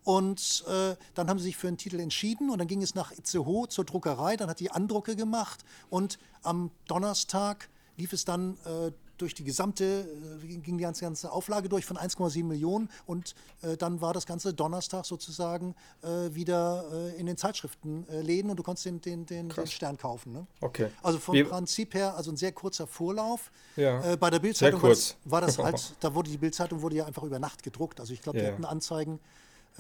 Und 0.03 0.65
äh, 0.67 0.97
dann 1.15 1.29
haben 1.29 1.39
sie 1.39 1.45
sich 1.45 1.57
für 1.57 1.69
einen 1.69 1.77
Titel 1.77 2.01
entschieden 2.01 2.51
und 2.51 2.59
dann 2.59 2.67
ging 2.67 2.83
es 2.83 2.97
nach 2.97 3.13
Itzehoe 3.13 3.69
zur 3.69 3.85
Druckerei, 3.85 4.37
dann 4.37 4.51
hat 4.51 4.59
die 4.59 4.73
Andrucke 4.73 5.15
gemacht 5.15 5.65
und 5.91 6.19
am 6.43 6.73
Donnerstag 6.89 7.69
lief 7.99 8.13
es 8.13 8.25
dann 8.25 8.55
äh, 8.65 8.93
durch 9.19 9.35
die 9.35 9.43
gesamte, 9.45 10.09
äh, 10.43 10.47
ging 10.47 10.79
die 10.79 10.83
ganze, 10.85 11.03
ganze 11.05 11.31
Auflage 11.33 11.69
durch 11.69 11.85
von 11.85 11.97
1,7 11.99 12.45
Millionen 12.45 12.89
und 13.05 13.35
äh, 13.63 13.77
dann 13.77 14.01
war 14.01 14.15
das 14.15 14.25
Ganze 14.27 14.55
Donnerstag 14.55 15.05
sozusagen 15.05 15.75
äh, 16.03 16.33
wieder 16.35 16.85
äh, 16.93 17.17
in 17.21 17.27
den 17.27 17.37
Zeitschriftenläden 17.37 18.51
und 18.51 18.57
du 18.57 18.63
konntest 18.63 18.87
den, 18.87 19.01
den, 19.01 19.27
den, 19.27 19.49
den 19.49 19.67
Stern 19.67 19.97
kaufen. 19.99 20.33
Ne? 20.33 20.47
Okay. 20.61 20.89
Also 21.03 21.19
vom 21.19 21.35
Wie- 21.35 21.43
Prinzip 21.45 21.95
her, 21.95 22.17
also 22.17 22.31
ein 22.31 22.37
sehr 22.37 22.53
kurzer 22.53 22.87
Vorlauf. 22.87 23.51
Ja. 23.77 24.13
Äh, 24.13 24.17
bei 24.17 24.31
der 24.31 24.39
Bildzeitung 24.39 24.81
war 25.25 25.41
das, 25.41 25.59
halt, 25.59 25.95
da 26.01 26.15
wurde 26.15 26.31
die 26.31 26.39
Bildzeitung 26.39 26.81
wurde 26.81 26.97
ja 26.97 27.05
einfach 27.07 27.25
über 27.25 27.41
Nacht 27.41 27.63
gedruckt. 27.65 27.99
Also 28.01 28.13
ich 28.13 28.23
glaube, 28.23 28.39
die 28.39 28.45
Ja. 28.45 28.53
hatten 28.53 28.65
Anzeigen 28.65 29.17
äh, 29.17 29.19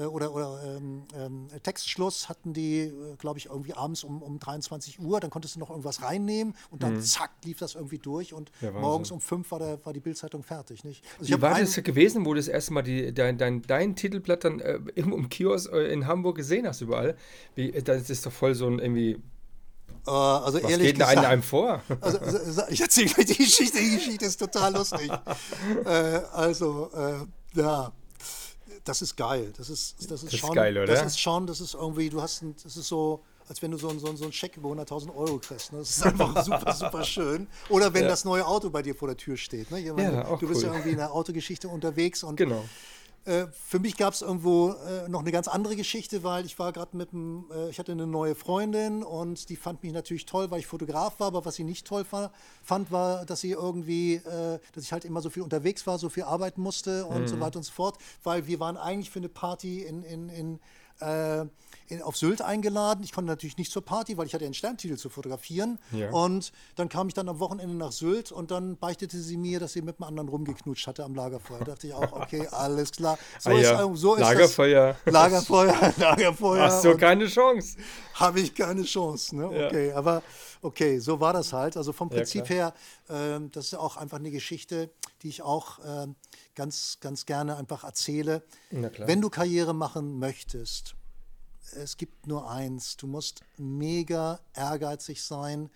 oder, 0.06 0.32
oder 0.34 0.60
ähm, 0.64 1.02
ähm, 1.14 1.48
Textschluss 1.62 2.28
hatten 2.28 2.52
die, 2.52 2.80
äh, 2.82 3.16
glaube 3.18 3.38
ich, 3.38 3.46
irgendwie 3.46 3.74
abends 3.74 4.04
um, 4.04 4.22
um 4.22 4.38
23 4.38 5.00
Uhr. 5.00 5.20
Dann 5.20 5.30
konntest 5.30 5.56
du 5.56 5.60
noch 5.60 5.70
irgendwas 5.70 6.02
reinnehmen 6.02 6.54
und 6.70 6.82
dann 6.82 7.00
zack 7.02 7.30
lief 7.44 7.58
das 7.58 7.74
irgendwie 7.74 7.98
durch 7.98 8.32
und 8.32 8.50
Mhm. 8.60 8.66
Ja, 8.66 8.70
morgens 8.72 9.10
um 9.10 9.20
fünf 9.20 9.50
war, 9.50 9.58
der, 9.58 9.84
war 9.84 9.92
die 9.92 10.00
Bildzeitung 10.00 10.42
fertig. 10.42 10.84
Nicht? 10.84 11.04
Also 11.18 11.36
Wie 11.36 11.42
war 11.42 11.58
das 11.58 11.74
gewesen, 11.82 12.24
wo 12.24 12.34
du 12.34 12.40
das 12.40 12.48
erste 12.48 12.72
Mal 12.72 12.82
die, 12.82 13.12
dein, 13.12 13.36
dein, 13.38 13.62
dein 13.62 13.94
Titelblatt 13.96 14.44
dann 14.44 14.60
äh, 14.60 14.78
im 14.94 15.28
Kiosk 15.28 15.72
äh, 15.72 15.92
in 15.92 16.06
Hamburg 16.06 16.36
gesehen 16.36 16.66
hast 16.66 16.80
überall? 16.80 17.16
Wie, 17.54 17.70
äh, 17.72 17.82
das 17.82 18.08
ist 18.10 18.24
doch 18.26 18.32
voll 18.32 18.54
so 18.54 18.66
ein 18.66 18.78
irgendwie. 18.78 19.20
Äh, 20.06 20.10
also 20.10 20.62
Was 20.62 20.70
ehrlich 20.70 20.88
geht 20.88 20.98
gesagt, 20.98 21.18
einem, 21.18 21.42
vor? 21.42 21.82
Also, 22.00 22.18
so- 22.24 22.52
so- 22.52 22.62
ich 22.70 22.80
erzähle 22.80 23.08
gleich 23.08 23.26
die 23.26 23.36
Geschichte. 23.36 23.78
Die 23.78 23.96
Geschichte 23.96 24.24
ist 24.24 24.36
total 24.38 24.72
lustig. 24.74 25.10
äh, 25.84 25.88
also, 26.32 26.90
äh, 26.94 27.58
ja, 27.58 27.92
das 28.84 29.02
ist 29.02 29.16
geil. 29.16 29.52
Das 29.56 29.68
ist, 29.70 30.10
das 30.10 30.22
ist, 30.22 30.32
ist 30.32 30.38
schon, 30.38 30.54
geil, 30.54 30.76
oder? 30.76 30.86
Das 30.86 31.04
ist 31.06 31.20
schon, 31.20 31.46
das 31.46 31.60
ist 31.60 31.74
irgendwie, 31.74 32.08
du 32.10 32.20
hast, 32.22 32.42
ein, 32.42 32.54
das 32.62 32.76
ist 32.76 32.88
so, 32.88 33.22
als 33.48 33.62
wenn 33.62 33.70
du 33.70 33.78
so, 33.78 33.88
einen- 33.88 33.98
so, 33.98 34.06
einen- 34.08 34.16
so 34.16 34.24
einen 34.24 34.32
Scheck 34.32 34.56
über 34.56 34.68
100.000 34.68 35.14
Euro 35.16 35.38
kriegst. 35.38 35.72
Ne? 35.72 35.78
Das 35.78 35.90
ist 35.90 36.02
einfach 36.04 36.42
super, 36.44 36.72
super 36.74 37.04
schön. 37.04 37.46
Oder 37.70 37.92
wenn 37.94 38.02
Ja. 38.02 38.08
das 38.08 38.24
neue 38.24 38.46
Auto 38.46 38.68
bei 38.70 38.82
dir 38.82 38.94
vor 38.94 39.08
der 39.08 39.16
Tür 39.16 39.36
steht. 39.36 39.70
Ne? 39.70 39.80
Meine, 39.94 40.12
Ja, 40.12 40.36
du 40.36 40.46
bist 40.48 40.60
cool. 40.60 40.66
ja 40.68 40.72
irgendwie 40.72 40.90
in 40.90 40.96
der 40.98 41.12
Autogeschichte 41.12 41.68
unterwegs 41.68 42.22
und 42.22 42.36
Genau. 42.36 42.64
Äh, 43.28 43.46
für 43.52 43.78
mich 43.78 43.96
gab 43.96 44.14
es 44.14 44.22
irgendwo 44.22 44.70
äh, 44.72 45.08
noch 45.08 45.20
eine 45.20 45.30
ganz 45.32 45.48
andere 45.48 45.76
Geschichte, 45.76 46.22
weil 46.24 46.46
ich 46.46 46.58
war 46.58 46.72
gerade 46.72 46.96
mit 46.96 47.12
einem, 47.12 47.44
äh, 47.52 47.68
ich 47.70 47.78
hatte 47.78 47.92
eine 47.92 48.06
neue 48.06 48.34
Freundin 48.34 49.02
und 49.02 49.48
die 49.48 49.56
fand 49.56 49.82
mich 49.82 49.92
natürlich 49.92 50.26
toll, 50.26 50.50
weil 50.50 50.60
ich 50.60 50.66
Fotograf 50.66 51.20
war, 51.20 51.28
aber 51.28 51.44
was 51.44 51.54
sie 51.56 51.64
nicht 51.64 51.86
toll 51.86 52.04
fa- 52.04 52.32
fand, 52.64 52.90
war, 52.90 53.24
dass 53.26 53.40
sie 53.40 53.52
irgendwie, 53.52 54.14
äh, 54.14 54.58
dass 54.72 54.84
ich 54.84 54.92
halt 54.92 55.04
immer 55.04 55.20
so 55.20 55.30
viel 55.30 55.42
unterwegs 55.42 55.86
war, 55.86 55.98
so 55.98 56.08
viel 56.08 56.24
arbeiten 56.24 56.60
musste 56.62 57.04
und 57.06 57.22
Mhm. 57.22 57.26
so 57.28 57.40
weiter 57.40 57.58
und 57.58 57.64
so 57.64 57.72
fort, 57.72 57.98
weil 58.24 58.46
wir 58.46 58.58
waren 58.60 58.76
eigentlich 58.76 59.10
für 59.10 59.18
eine 59.20 59.28
Party 59.28 59.82
in, 59.82 60.02
in, 60.02 60.28
in 60.30 60.60
äh, 61.00 61.46
in, 61.88 62.02
auf 62.02 62.16
Sylt 62.16 62.42
eingeladen. 62.42 63.02
Ich 63.02 63.12
konnte 63.12 63.30
natürlich 63.30 63.56
nicht 63.56 63.72
zur 63.72 63.84
Party, 63.84 64.16
weil 64.18 64.26
ich 64.26 64.34
hatte 64.34 64.44
einen 64.44 64.54
Sterntitel 64.54 64.96
zu 64.96 65.08
fotografieren. 65.08 65.78
Ja. 65.92 66.10
Und 66.10 66.52
dann 66.76 66.88
kam 66.88 67.08
ich 67.08 67.14
dann 67.14 67.28
am 67.28 67.40
Wochenende 67.40 67.74
nach 67.74 67.92
Sylt 67.92 68.30
und 68.30 68.50
dann 68.50 68.76
beichtete 68.76 69.18
sie 69.18 69.36
mir, 69.36 69.58
dass 69.58 69.72
sie 69.72 69.82
mit 69.82 69.96
einem 69.96 70.08
anderen 70.08 70.28
rumgeknutscht 70.28 70.86
hatte 70.86 71.04
am 71.04 71.14
Lagerfeuer. 71.14 71.60
Da 71.60 71.64
dachte 71.64 71.86
ich 71.86 71.94
auch, 71.94 72.12
okay, 72.12 72.46
alles 72.50 72.92
klar. 72.92 73.18
So 73.38 73.50
Ah 73.50 73.54
ist, 73.54 73.62
ja, 73.62 73.94
so 73.94 74.14
ist 74.14 74.20
Lagerfeuer. 74.20 74.96
Das. 75.04 75.14
Lagerfeuer, 75.14 75.94
Lagerfeuer. 75.96 76.62
Hast 76.64 76.84
du 76.84 76.96
keine 76.96 77.26
Chance. 77.26 77.78
habe 78.14 78.40
ich 78.40 78.54
keine 78.54 78.82
Chance. 78.82 79.36
Ne? 79.36 79.58
Ja. 79.58 79.66
Okay, 79.66 79.92
aber 79.92 80.22
Okay, 80.60 80.98
so 80.98 81.20
war 81.20 81.32
das 81.32 81.52
halt. 81.52 81.76
Also 81.76 81.92
vom 81.92 82.08
Prinzip 82.08 82.48
her, 82.48 82.74
ähm, 83.08 83.50
das 83.52 83.66
ist 83.66 83.74
auch 83.74 83.96
einfach 83.96 84.18
eine 84.18 84.30
Geschichte, 84.30 84.90
die 85.22 85.28
ich 85.28 85.42
auch 85.42 85.78
ähm, 85.86 86.16
ganz, 86.58 86.98
ganz 87.00 87.24
gerne 87.24 87.56
einfach 87.56 87.84
erzähle. 87.84 88.42
Wenn 89.06 89.20
du 89.20 89.30
Karriere 89.30 89.74
machen 89.74 90.18
möchtest, 90.18 90.96
es 91.76 91.96
gibt 91.96 92.26
nur 92.26 92.50
eins, 92.50 92.96
du 92.96 93.06
musst 93.06 93.42
mega 93.58 94.40
ehrgeizig 94.54 95.22
sein. 95.22 95.70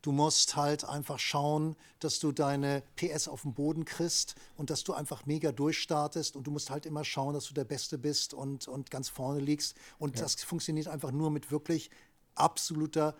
Du 0.00 0.12
musst 0.12 0.54
halt 0.54 0.84
einfach 0.84 1.18
schauen, 1.18 1.74
dass 1.98 2.20
du 2.20 2.30
deine 2.30 2.84
PS 2.94 3.26
auf 3.26 3.42
den 3.42 3.52
Boden 3.52 3.84
kriegst 3.84 4.36
und 4.56 4.70
dass 4.70 4.84
du 4.84 4.92
einfach 4.92 5.26
mega 5.26 5.50
durchstartest 5.50 6.36
und 6.36 6.46
du 6.46 6.52
musst 6.52 6.70
halt 6.70 6.86
immer 6.86 7.02
schauen, 7.02 7.34
dass 7.34 7.46
du 7.46 7.54
der 7.54 7.64
Beste 7.64 7.98
bist 7.98 8.32
und, 8.32 8.68
und 8.68 8.92
ganz 8.92 9.08
vorne 9.08 9.40
liegst. 9.40 9.74
Und 9.98 10.20
das 10.20 10.36
funktioniert 10.36 10.86
einfach 10.86 11.10
nur 11.10 11.32
mit 11.32 11.50
wirklich 11.50 11.90
absoluter 12.36 13.16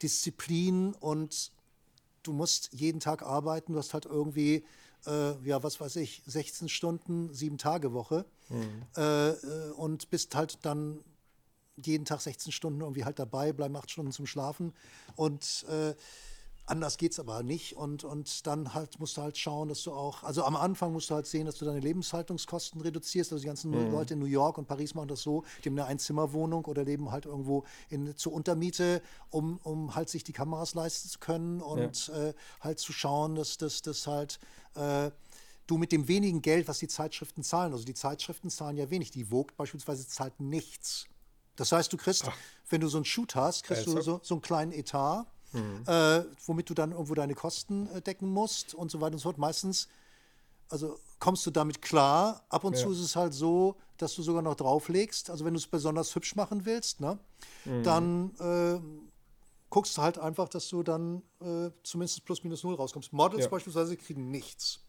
Disziplin 0.00 0.94
und 0.94 1.52
du 2.22 2.32
musst 2.32 2.70
jeden 2.72 3.00
Tag 3.00 3.22
arbeiten. 3.22 3.74
Du 3.74 3.78
hast 3.78 3.92
halt 3.92 4.06
irgendwie, 4.06 4.64
äh, 5.06 5.32
ja, 5.46 5.62
was 5.62 5.80
weiß 5.80 5.96
ich, 5.96 6.22
16 6.26 6.68
Stunden, 6.68 7.32
sieben 7.32 7.58
Tage 7.58 7.92
Woche. 7.92 8.24
Äh, 8.96 9.30
äh, 9.30 9.70
und 9.72 10.10
bist 10.10 10.34
halt 10.34 10.58
dann 10.64 11.02
jeden 11.76 12.04
Tag 12.04 12.20
16 12.20 12.52
Stunden 12.52 12.80
irgendwie 12.80 13.04
halt 13.04 13.18
dabei, 13.18 13.52
bleiben 13.52 13.76
acht 13.76 13.90
Stunden 13.90 14.12
zum 14.12 14.26
Schlafen. 14.26 14.72
Und 15.16 15.64
äh, 15.68 15.94
anders 16.66 16.96
geht's 16.96 17.18
aber 17.18 17.42
nicht 17.42 17.76
und, 17.76 18.04
und 18.04 18.46
dann 18.46 18.74
halt 18.74 19.00
musst 19.00 19.16
du 19.16 19.22
halt 19.22 19.36
schauen, 19.36 19.68
dass 19.68 19.82
du 19.82 19.92
auch, 19.92 20.22
also 20.22 20.44
am 20.44 20.56
Anfang 20.56 20.92
musst 20.92 21.10
du 21.10 21.14
halt 21.14 21.26
sehen, 21.26 21.46
dass 21.46 21.56
du 21.56 21.64
deine 21.64 21.80
Lebenshaltungskosten 21.80 22.80
reduzierst, 22.80 23.32
also 23.32 23.42
die 23.42 23.46
ganzen 23.46 23.72
Leute 23.90 24.14
in 24.14 24.20
New 24.20 24.26
York 24.26 24.58
und 24.58 24.66
Paris 24.66 24.94
machen 24.94 25.08
das 25.08 25.22
so, 25.22 25.44
die 25.64 25.68
haben 25.68 25.78
eine 25.78 25.86
Einzimmerwohnung 25.86 26.64
oder 26.66 26.84
leben 26.84 27.10
halt 27.10 27.26
irgendwo 27.26 27.64
in, 27.88 28.16
zur 28.16 28.32
Untermiete, 28.32 29.02
um, 29.30 29.58
um 29.64 29.94
halt 29.94 30.08
sich 30.08 30.24
die 30.24 30.32
Kameras 30.32 30.74
leisten 30.74 31.08
zu 31.08 31.18
können 31.18 31.60
und 31.60 32.08
äh, 32.10 32.32
halt 32.60 32.78
zu 32.78 32.92
schauen, 32.92 33.34
dass 33.34 33.56
das 33.56 33.82
dass 33.82 34.06
halt 34.06 34.38
äh, 34.74 35.10
du 35.66 35.78
mit 35.78 35.92
dem 35.92 36.08
wenigen 36.08 36.42
Geld, 36.42 36.68
was 36.68 36.78
die 36.78 36.88
Zeitschriften 36.88 37.42
zahlen, 37.42 37.72
also 37.72 37.84
die 37.84 37.94
Zeitschriften 37.94 38.50
zahlen 38.50 38.76
ja 38.76 38.90
wenig, 38.90 39.10
die 39.10 39.24
Vogue 39.24 39.52
beispielsweise 39.56 40.06
zahlt 40.06 40.38
nichts. 40.40 41.06
Das 41.56 41.72
heißt, 41.72 41.92
du 41.92 41.96
kriegst, 41.96 42.30
wenn 42.70 42.80
du 42.80 42.88
so 42.88 42.98
einen 42.98 43.04
Shoot 43.04 43.34
hast, 43.34 43.64
kriegst 43.64 43.86
du 43.86 43.92
Ernsthaft? 43.92 44.24
so, 44.24 44.28
so 44.28 44.34
einen 44.34 44.42
kleinen 44.42 44.72
Etat, 44.72 45.26
äh, 45.86 46.22
womit 46.46 46.70
du 46.70 46.74
dann 46.74 46.92
irgendwo 46.92 47.14
deine 47.14 47.34
Kosten 47.34 47.86
äh, 47.88 48.00
decken 48.00 48.30
musst 48.30 48.74
und 48.74 48.90
so 48.90 49.00
weiter 49.00 49.14
und 49.14 49.18
so 49.18 49.24
fort. 49.24 49.38
Meistens, 49.38 49.88
also 50.68 50.98
kommst 51.18 51.44
du 51.46 51.50
damit 51.50 51.82
klar. 51.82 52.44
Ab 52.48 52.64
und 52.64 52.76
Ja. 52.76 52.82
zu 52.82 52.92
ist 52.92 53.00
es 53.00 53.16
halt 53.16 53.34
so, 53.34 53.76
dass 53.98 54.14
du 54.14 54.22
sogar 54.22 54.42
noch 54.42 54.54
drauflegst. 54.54 55.30
Also 55.30 55.44
wenn 55.44 55.54
du 55.54 55.58
es 55.58 55.66
besonders 55.66 56.14
hübsch 56.14 56.34
machen 56.36 56.64
willst, 56.64 57.00
ne, 57.00 57.18
dann 57.82 58.34
äh, 58.38 58.80
guckst 59.70 59.96
du 59.96 60.02
halt 60.02 60.18
einfach, 60.18 60.48
dass 60.48 60.68
du 60.68 60.82
dann 60.82 61.22
äh, 61.40 61.70
zumindest 61.82 62.24
plus 62.24 62.42
minus 62.42 62.62
null 62.62 62.74
rauskommst. 62.74 63.12
Models 63.12 63.44
Ja. 63.44 63.50
beispielsweise 63.50 63.96
kriegen 63.96 64.30
nichts. 64.30 64.80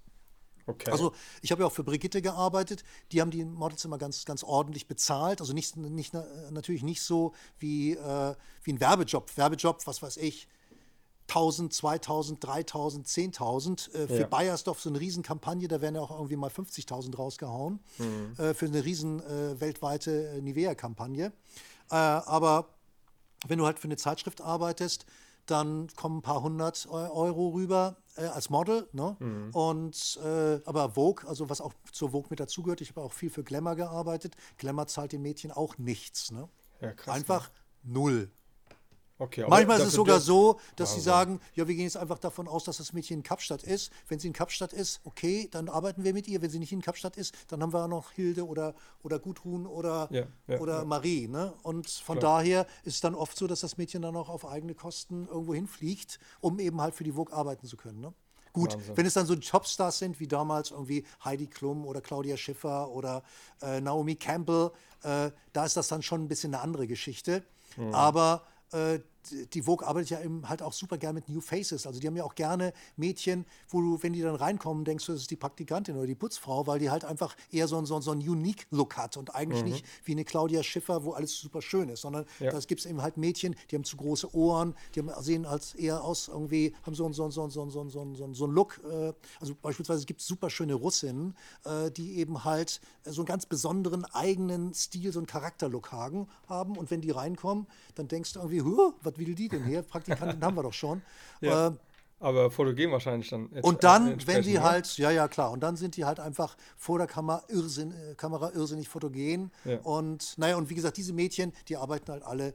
Okay. 0.65 0.91
Also 0.91 1.13
ich 1.41 1.51
habe 1.51 1.61
ja 1.61 1.67
auch 1.67 1.71
für 1.71 1.83
Brigitte 1.83 2.21
gearbeitet. 2.21 2.83
Die 3.11 3.21
haben 3.21 3.31
die 3.31 3.43
Models 3.43 3.83
immer 3.85 3.97
ganz, 3.97 4.25
ganz 4.25 4.43
ordentlich 4.43 4.87
bezahlt. 4.87 5.41
Also 5.41 5.53
nicht, 5.53 5.75
nicht, 5.77 6.13
natürlich 6.51 6.83
nicht 6.83 7.01
so 7.01 7.33
wie, 7.59 7.91
äh, 7.93 8.35
wie 8.63 8.73
ein 8.73 8.79
Werbejob. 8.79 9.35
Werbejob, 9.35 9.85
was 9.85 10.01
weiß 10.01 10.17
ich, 10.17 10.47
1000, 11.27 11.73
2000, 11.73 12.43
3000, 12.43 13.07
10.000. 13.07 13.93
Äh, 13.93 14.07
für 14.07 14.19
Ja. 14.21 14.27
Bayersdorf 14.27 14.81
so 14.81 14.89
eine 14.89 14.99
Riesenkampagne, 14.99 15.67
da 15.67 15.81
werden 15.81 15.95
ja 15.95 16.01
auch 16.01 16.11
irgendwie 16.11 16.35
mal 16.35 16.49
50.000 16.49 17.15
rausgehauen. 17.15 17.79
Äh, 18.37 18.53
für 18.53 18.65
eine 18.65 18.83
riesen 18.83 19.21
äh, 19.21 19.59
weltweite 19.59 20.29
äh, 20.29 20.41
Nivea-Kampagne. 20.41 21.31
Äh, 21.89 21.95
aber 21.95 22.67
wenn 23.47 23.57
du 23.59 23.65
halt 23.65 23.79
für 23.79 23.87
eine 23.87 23.97
Zeitschrift 23.97 24.41
arbeitest, 24.41 25.05
dann 25.45 25.87
kommen 25.95 26.17
ein 26.17 26.21
paar 26.21 26.41
hundert 26.41 26.87
Eu- 26.89 27.09
Euro 27.11 27.49
rüber 27.49 27.97
äh, 28.15 28.25
als 28.25 28.49
Model. 28.49 28.87
Ne? 28.91 29.17
Und 29.53 30.19
äh, 30.23 30.59
aber 30.65 30.91
Vogue, 30.91 31.27
also 31.27 31.49
was 31.49 31.61
auch 31.61 31.73
zur 31.91 32.11
Vogue 32.11 32.27
mit 32.29 32.39
dazugehört, 32.39 32.81
ich 32.81 32.89
habe 32.91 33.01
auch 33.01 33.13
viel 33.13 33.29
für 33.29 33.43
Glamour 33.43 33.75
gearbeitet. 33.75 34.35
Glamour 34.57 34.87
zahlt 34.87 35.11
den 35.11 35.21
Mädchen 35.21 35.51
auch 35.51 35.77
nichts. 35.77 36.31
Ne? 36.31 36.47
Ja, 36.81 36.93
krass, 36.93 37.15
Einfach 37.15 37.49
null. 37.83 38.31
Okay, 39.19 39.45
Manchmal 39.47 39.79
ist 39.79 39.87
es 39.87 39.93
sogar 39.93 40.19
so, 40.19 40.59
dass 40.75 40.93
sie 40.95 41.01
sagen, 41.01 41.39
ja, 41.55 41.67
wir 41.67 41.75
gehen 41.75 41.85
jetzt 41.85 41.97
einfach 41.97 42.19
davon 42.19 42.47
aus, 42.47 42.63
dass 42.63 42.77
das 42.77 42.93
Mädchen 42.93 43.17
in 43.17 43.23
Kapstadt 43.23 43.63
ist. 43.63 43.91
Wenn 44.07 44.19
sie 44.19 44.27
in 44.27 44.33
Kapstadt 44.33 44.73
ist, 44.73 45.01
okay, 45.03 45.47
dann 45.51 45.69
arbeiten 45.69 46.03
wir 46.03 46.13
mit 46.13 46.27
ihr. 46.27 46.41
Wenn 46.41 46.49
sie 46.49 46.59
nicht 46.59 46.71
in 46.71 46.81
Kapstadt 46.81 47.17
ist, 47.17 47.33
dann 47.47 47.61
haben 47.61 47.73
wir 47.73 47.83
auch 47.83 47.87
noch 47.87 48.11
Hilde 48.11 48.47
oder, 48.47 48.75
oder 49.03 49.19
Gudrun 49.19 49.67
oder, 49.67 50.07
Ja, 50.11 50.23
ja, 50.47 50.59
oder 50.59 50.79
ja. 50.79 50.85
Marie. 50.85 51.27
Ne? 51.27 51.53
Und 51.63 51.89
von 51.89 52.19
Klar. 52.19 52.39
daher 52.39 52.67
ist 52.83 52.95
es 52.95 53.01
dann 53.01 53.15
oft 53.15 53.37
so, 53.37 53.47
dass 53.47 53.61
das 53.61 53.77
Mädchen 53.77 54.01
dann 54.01 54.15
auch 54.15 54.29
auf 54.29 54.45
eigene 54.45 54.73
Kosten 54.75 55.27
irgendwo 55.27 55.53
hinfliegt, 55.53 56.19
um 56.41 56.59
eben 56.59 56.81
halt 56.81 56.95
für 56.95 57.03
die 57.03 57.13
Vogue 57.13 57.33
arbeiten 57.33 57.67
zu 57.67 57.77
können. 57.77 58.01
Ne? 58.01 58.13
Gut, 58.53 58.75
Wahnsinn. 58.75 58.97
wenn 58.97 59.05
es 59.07 59.13
dann 59.15 59.25
so 59.25 59.35
Topstars 59.35 59.97
sind, 59.97 60.19
wie 60.19 60.27
damals 60.27 60.69
irgendwie 60.69 61.05
Heidi 61.25 61.47
Klum 61.47 61.85
oder 61.85 62.01
Claudia 62.01 62.37
Schiffer 62.37 62.89
oder 62.89 63.23
äh, 63.61 63.81
Naomi 63.81 64.15
Campbell, 64.15 64.71
äh, 65.01 65.31
da 65.53 65.65
ist 65.65 65.75
das 65.75 65.87
dann 65.87 66.03
schon 66.03 66.23
ein 66.23 66.27
bisschen 66.27 66.53
eine 66.53 66.63
andere 66.63 66.85
Geschichte. 66.85 67.43
Mhm. 67.77 67.95
Aber 67.95 68.43
äh, 68.73 68.99
die- 69.31 69.61
Vogue 69.61 69.85
arbeitet 69.87 70.09
ja 70.11 70.21
eben 70.21 70.47
halt 70.49 70.61
auch 70.61 70.73
super 70.73 70.97
gern 70.97 71.15
mit 71.15 71.29
New 71.29 71.39
Faces. 71.41 71.87
Also 71.87 71.99
die 71.99 72.07
haben 72.07 72.15
ja 72.17 72.23
auch 72.23 72.35
gerne 72.35 72.73
Mädchen, 72.97 73.45
wo 73.69 73.79
du, 73.81 74.01
wenn 74.03 74.13
die 74.13 74.21
dann 74.21 74.35
reinkommen, 74.35 74.83
denkst 74.85 75.05
du, 75.05 75.13
das 75.13 75.21
ist 75.21 75.31
die 75.31 75.35
Praktikantin 75.35 75.95
oder 75.95 76.07
die 76.07 76.15
Putzfrau, 76.15 76.67
weil 76.67 76.79
die 76.79 76.89
halt 76.89 77.05
einfach 77.05 77.35
eher 77.51 77.67
so, 77.67 77.83
so, 77.85 77.99
so 78.01 78.11
einen 78.11 78.21
Unique-Look 78.21 78.97
hat 78.97 79.17
und 79.17 79.33
eigentlich 79.35 79.63
nicht 79.63 79.85
wie 80.05 80.11
eine 80.13 80.25
Claudia 80.25 80.63
Schiffer, 80.63 81.03
wo 81.03 81.11
alles 81.13 81.37
super 81.39 81.61
schön 81.61 81.89
ist, 81.89 82.01
sondern 82.01 82.25
Ja. 82.39 82.51
da 82.51 82.59
gibt 82.59 82.81
es 82.81 82.85
eben 82.85 83.01
halt 83.01 83.17
Mädchen, 83.17 83.55
die 83.71 83.75
haben 83.75 83.83
zu 83.83 83.97
große 83.97 84.35
Ohren, 84.35 84.75
die 84.95 84.99
haben, 84.99 85.11
sehen 85.23 85.45
als 85.45 85.73
eher 85.75 86.03
aus 86.03 86.27
irgendwie, 86.27 86.73
haben 86.83 86.95
so 86.95 87.05
einen 87.05 87.13
so, 87.13 87.29
so, 87.29 87.49
so, 87.49 87.69
so, 87.69 87.89
so, 87.89 88.13
so, 88.15 88.33
so 88.33 88.43
einen 88.45 88.53
Look. 88.53 88.81
Äh, 88.89 89.13
also 89.39 89.55
beispielsweise 89.61 90.05
gibt 90.05 90.21
es 90.21 90.27
super 90.27 90.49
schöne 90.49 90.73
Russinnen, 90.73 91.35
äh, 91.65 91.89
die 91.91 92.17
eben 92.17 92.43
halt 92.43 92.81
so 93.05 93.21
einen 93.21 93.25
ganz 93.25 93.45
besonderen 93.45 94.05
eigenen 94.05 94.73
Stil, 94.73 95.11
so 95.11 95.19
einen 95.19 95.27
Charakterlook 95.27 95.91
haben, 95.91 96.27
haben. 96.47 96.77
Und 96.77 96.91
wenn 96.91 97.01
die 97.01 97.11
reinkommen, 97.11 97.67
dann 97.95 98.07
denkst 98.07 98.33
du 98.33 98.39
irgendwie, 98.39 98.61
"Huh, 98.61 98.93
was 99.13 99.27
will 99.27 99.35
die 99.35 99.47
denn 99.47 99.65
hier? 99.65 99.81
Praktikantin 99.81 100.43
haben 100.43 100.55
wir 100.55 100.63
doch 100.63 100.73
schon. 100.73 101.01
Ja. 101.41 101.67
Äh, 101.67 101.71
Aber 102.19 102.51
fotogen 102.51 102.91
wahrscheinlich 102.91 103.29
dann. 103.29 103.47
und 103.47 103.83
dann, 103.83 104.15
wenn 104.27 104.43
die 104.43 104.53
ne? 104.53 104.63
halt, 104.63 104.97
ja, 104.97 105.11
ja, 105.11 105.27
klar, 105.27 105.51
und 105.51 105.59
dann 105.59 105.75
sind 105.75 105.97
die 105.97 106.05
halt 106.05 106.21
einfach 106.21 106.55
vor 106.77 106.97
der 106.97 107.07
Kamera, 107.07 107.43
Irrsinn, 107.49 107.91
äh, 107.91 108.15
Kamera 108.15 108.51
irrsinnig 108.51 108.87
fotogen. 108.87 109.51
Ja. 109.65 109.79
Und 109.79 110.37
naja, 110.37 110.55
und 110.55 110.69
wie 110.69 110.75
gesagt, 110.75 110.95
diese 110.95 111.11
Mädchen, 111.11 111.51
die 111.67 111.75
arbeiten 111.75 112.11
halt 112.13 112.23
alle 112.23 112.53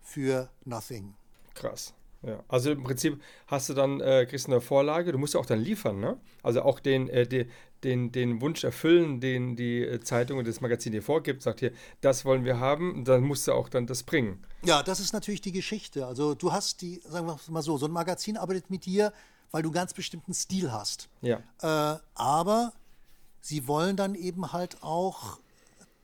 für 0.00 0.48
nothing. 0.64 1.14
Krass. 1.54 1.94
Ja. 2.22 2.42
Also 2.48 2.72
im 2.72 2.82
Prinzip 2.82 3.22
hast 3.46 3.68
du 3.68 3.74
dann, 3.74 4.00
äh, 4.00 4.26
kriegst 4.28 4.48
du 4.48 4.52
eine 4.52 4.60
Vorlage, 4.60 5.12
du 5.12 5.18
musst 5.18 5.34
ja 5.34 5.40
auch 5.40 5.46
dann 5.46 5.60
liefern, 5.60 6.00
ne? 6.00 6.18
Also 6.42 6.62
auch 6.62 6.80
den, 6.80 7.08
äh, 7.08 7.26
den, 7.26 7.48
den, 7.84 8.12
den 8.12 8.40
Wunsch 8.40 8.64
erfüllen, 8.64 9.20
den 9.20 9.56
die 9.56 9.82
äh, 9.82 10.00
Zeitung 10.00 10.38
und 10.38 10.48
das 10.48 10.60
Magazin 10.60 10.92
dir 10.92 11.02
vorgibt, 11.02 11.42
sagt 11.42 11.60
hier, 11.60 11.72
das 12.00 12.24
wollen 12.24 12.44
wir 12.44 12.58
haben, 12.58 13.04
dann 13.04 13.22
musst 13.22 13.46
du 13.46 13.52
auch 13.52 13.68
dann 13.68 13.86
das 13.86 14.02
bringen. 14.02 14.44
Ja, 14.64 14.82
das 14.82 15.00
ist 15.00 15.12
natürlich 15.12 15.40
die 15.40 15.52
Geschichte. 15.52 16.06
Also 16.06 16.34
du 16.34 16.52
hast 16.52 16.82
die, 16.82 17.00
sagen 17.08 17.26
wir 17.26 17.38
mal 17.48 17.62
so, 17.62 17.78
so 17.78 17.86
ein 17.86 17.92
Magazin 17.92 18.36
arbeitet 18.36 18.70
mit 18.70 18.84
dir, 18.84 19.12
weil 19.50 19.62
du 19.62 19.68
einen 19.68 19.74
ganz 19.74 19.94
bestimmten 19.94 20.34
Stil 20.34 20.72
hast. 20.72 21.08
Ja. 21.22 21.38
Äh, 21.62 21.98
aber 22.14 22.72
sie 23.40 23.66
wollen 23.66 23.96
dann 23.96 24.14
eben 24.14 24.52
halt 24.52 24.82
auch 24.82 25.38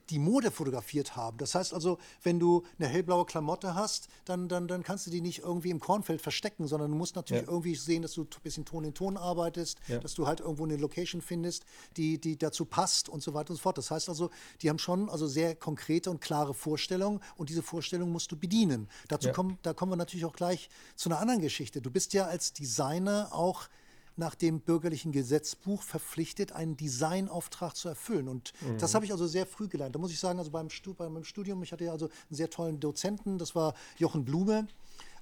die 0.09 0.19
Mode 0.19 0.51
fotografiert 0.51 1.15
haben. 1.15 1.37
Das 1.37 1.55
heißt 1.55 1.73
also, 1.73 1.97
wenn 2.23 2.39
du 2.39 2.63
eine 2.77 2.87
hellblaue 2.87 3.25
Klamotte 3.25 3.75
hast, 3.75 4.07
dann, 4.25 4.47
dann, 4.47 4.67
dann 4.67 4.83
kannst 4.83 5.07
du 5.07 5.11
die 5.11 5.21
nicht 5.21 5.39
irgendwie 5.39 5.69
im 5.71 5.79
Kornfeld 5.79 6.21
verstecken, 6.21 6.67
sondern 6.67 6.91
du 6.91 6.97
musst 6.97 7.15
natürlich 7.15 7.43
Ja. 7.43 7.49
irgendwie 7.49 7.75
sehen, 7.75 8.01
dass 8.01 8.13
du 8.13 8.23
ein 8.23 8.27
bisschen 8.43 8.65
Ton 8.65 8.83
in 8.83 8.93
Ton 8.93 9.17
arbeitest, 9.17 9.79
Ja. 9.87 9.99
dass 9.99 10.13
du 10.13 10.27
halt 10.27 10.39
irgendwo 10.41 10.63
eine 10.63 10.77
Location 10.77 11.21
findest, 11.21 11.65
die, 11.97 12.19
die 12.19 12.37
dazu 12.37 12.65
passt 12.65 13.09
und 13.09 13.23
so 13.23 13.33
weiter 13.33 13.49
und 13.51 13.55
so 13.57 13.61
fort. 13.61 13.77
Das 13.77 13.91
heißt 13.91 14.09
also, 14.09 14.29
die 14.61 14.69
haben 14.69 14.79
schon 14.79 15.09
also 15.09 15.27
sehr 15.27 15.55
konkrete 15.55 16.09
und 16.11 16.21
klare 16.21 16.53
Vorstellungen 16.53 17.19
und 17.35 17.49
diese 17.49 17.63
Vorstellungen 17.63 18.11
musst 18.11 18.31
du 18.31 18.37
bedienen. 18.37 18.87
Dazu 19.07 19.27
Ja. 19.29 19.33
kommen, 19.33 19.57
da 19.63 19.73
kommen 19.73 19.91
wir 19.91 19.97
natürlich 19.97 20.25
auch 20.25 20.33
gleich 20.35 20.69
zu 20.95 21.09
einer 21.09 21.19
anderen 21.19 21.41
Geschichte. 21.41 21.81
Du 21.81 21.89
bist 21.91 22.13
ja 22.13 22.25
als 22.25 22.53
Designer 22.53 23.29
auch 23.31 23.63
nach 24.17 24.35
dem 24.35 24.61
bürgerlichen 24.61 25.11
Gesetzbuch 25.11 25.83
verpflichtet, 25.83 26.51
einen 26.51 26.77
Designauftrag 26.77 27.75
zu 27.75 27.89
erfüllen. 27.89 28.27
Und 28.27 28.53
das 28.79 28.95
habe 28.95 29.05
ich 29.05 29.11
also 29.11 29.27
sehr 29.27 29.45
früh 29.45 29.67
gelernt. 29.67 29.95
Da 29.95 29.99
muss 29.99 30.11
ich 30.11 30.19
sagen, 30.19 30.39
also 30.39 30.51
beim, 30.51 30.69
Stu 30.69 30.93
bei 30.93 31.09
meinem 31.09 31.23
Studium, 31.23 31.61
ich 31.63 31.71
hatte 31.71 31.83
ja 31.83 31.91
also 31.91 32.05
einen 32.05 32.35
sehr 32.35 32.49
tollen 32.49 32.79
Dozenten, 32.79 33.37
das 33.37 33.55
war 33.55 33.73
Jochen 33.97 34.25
Blume, 34.25 34.67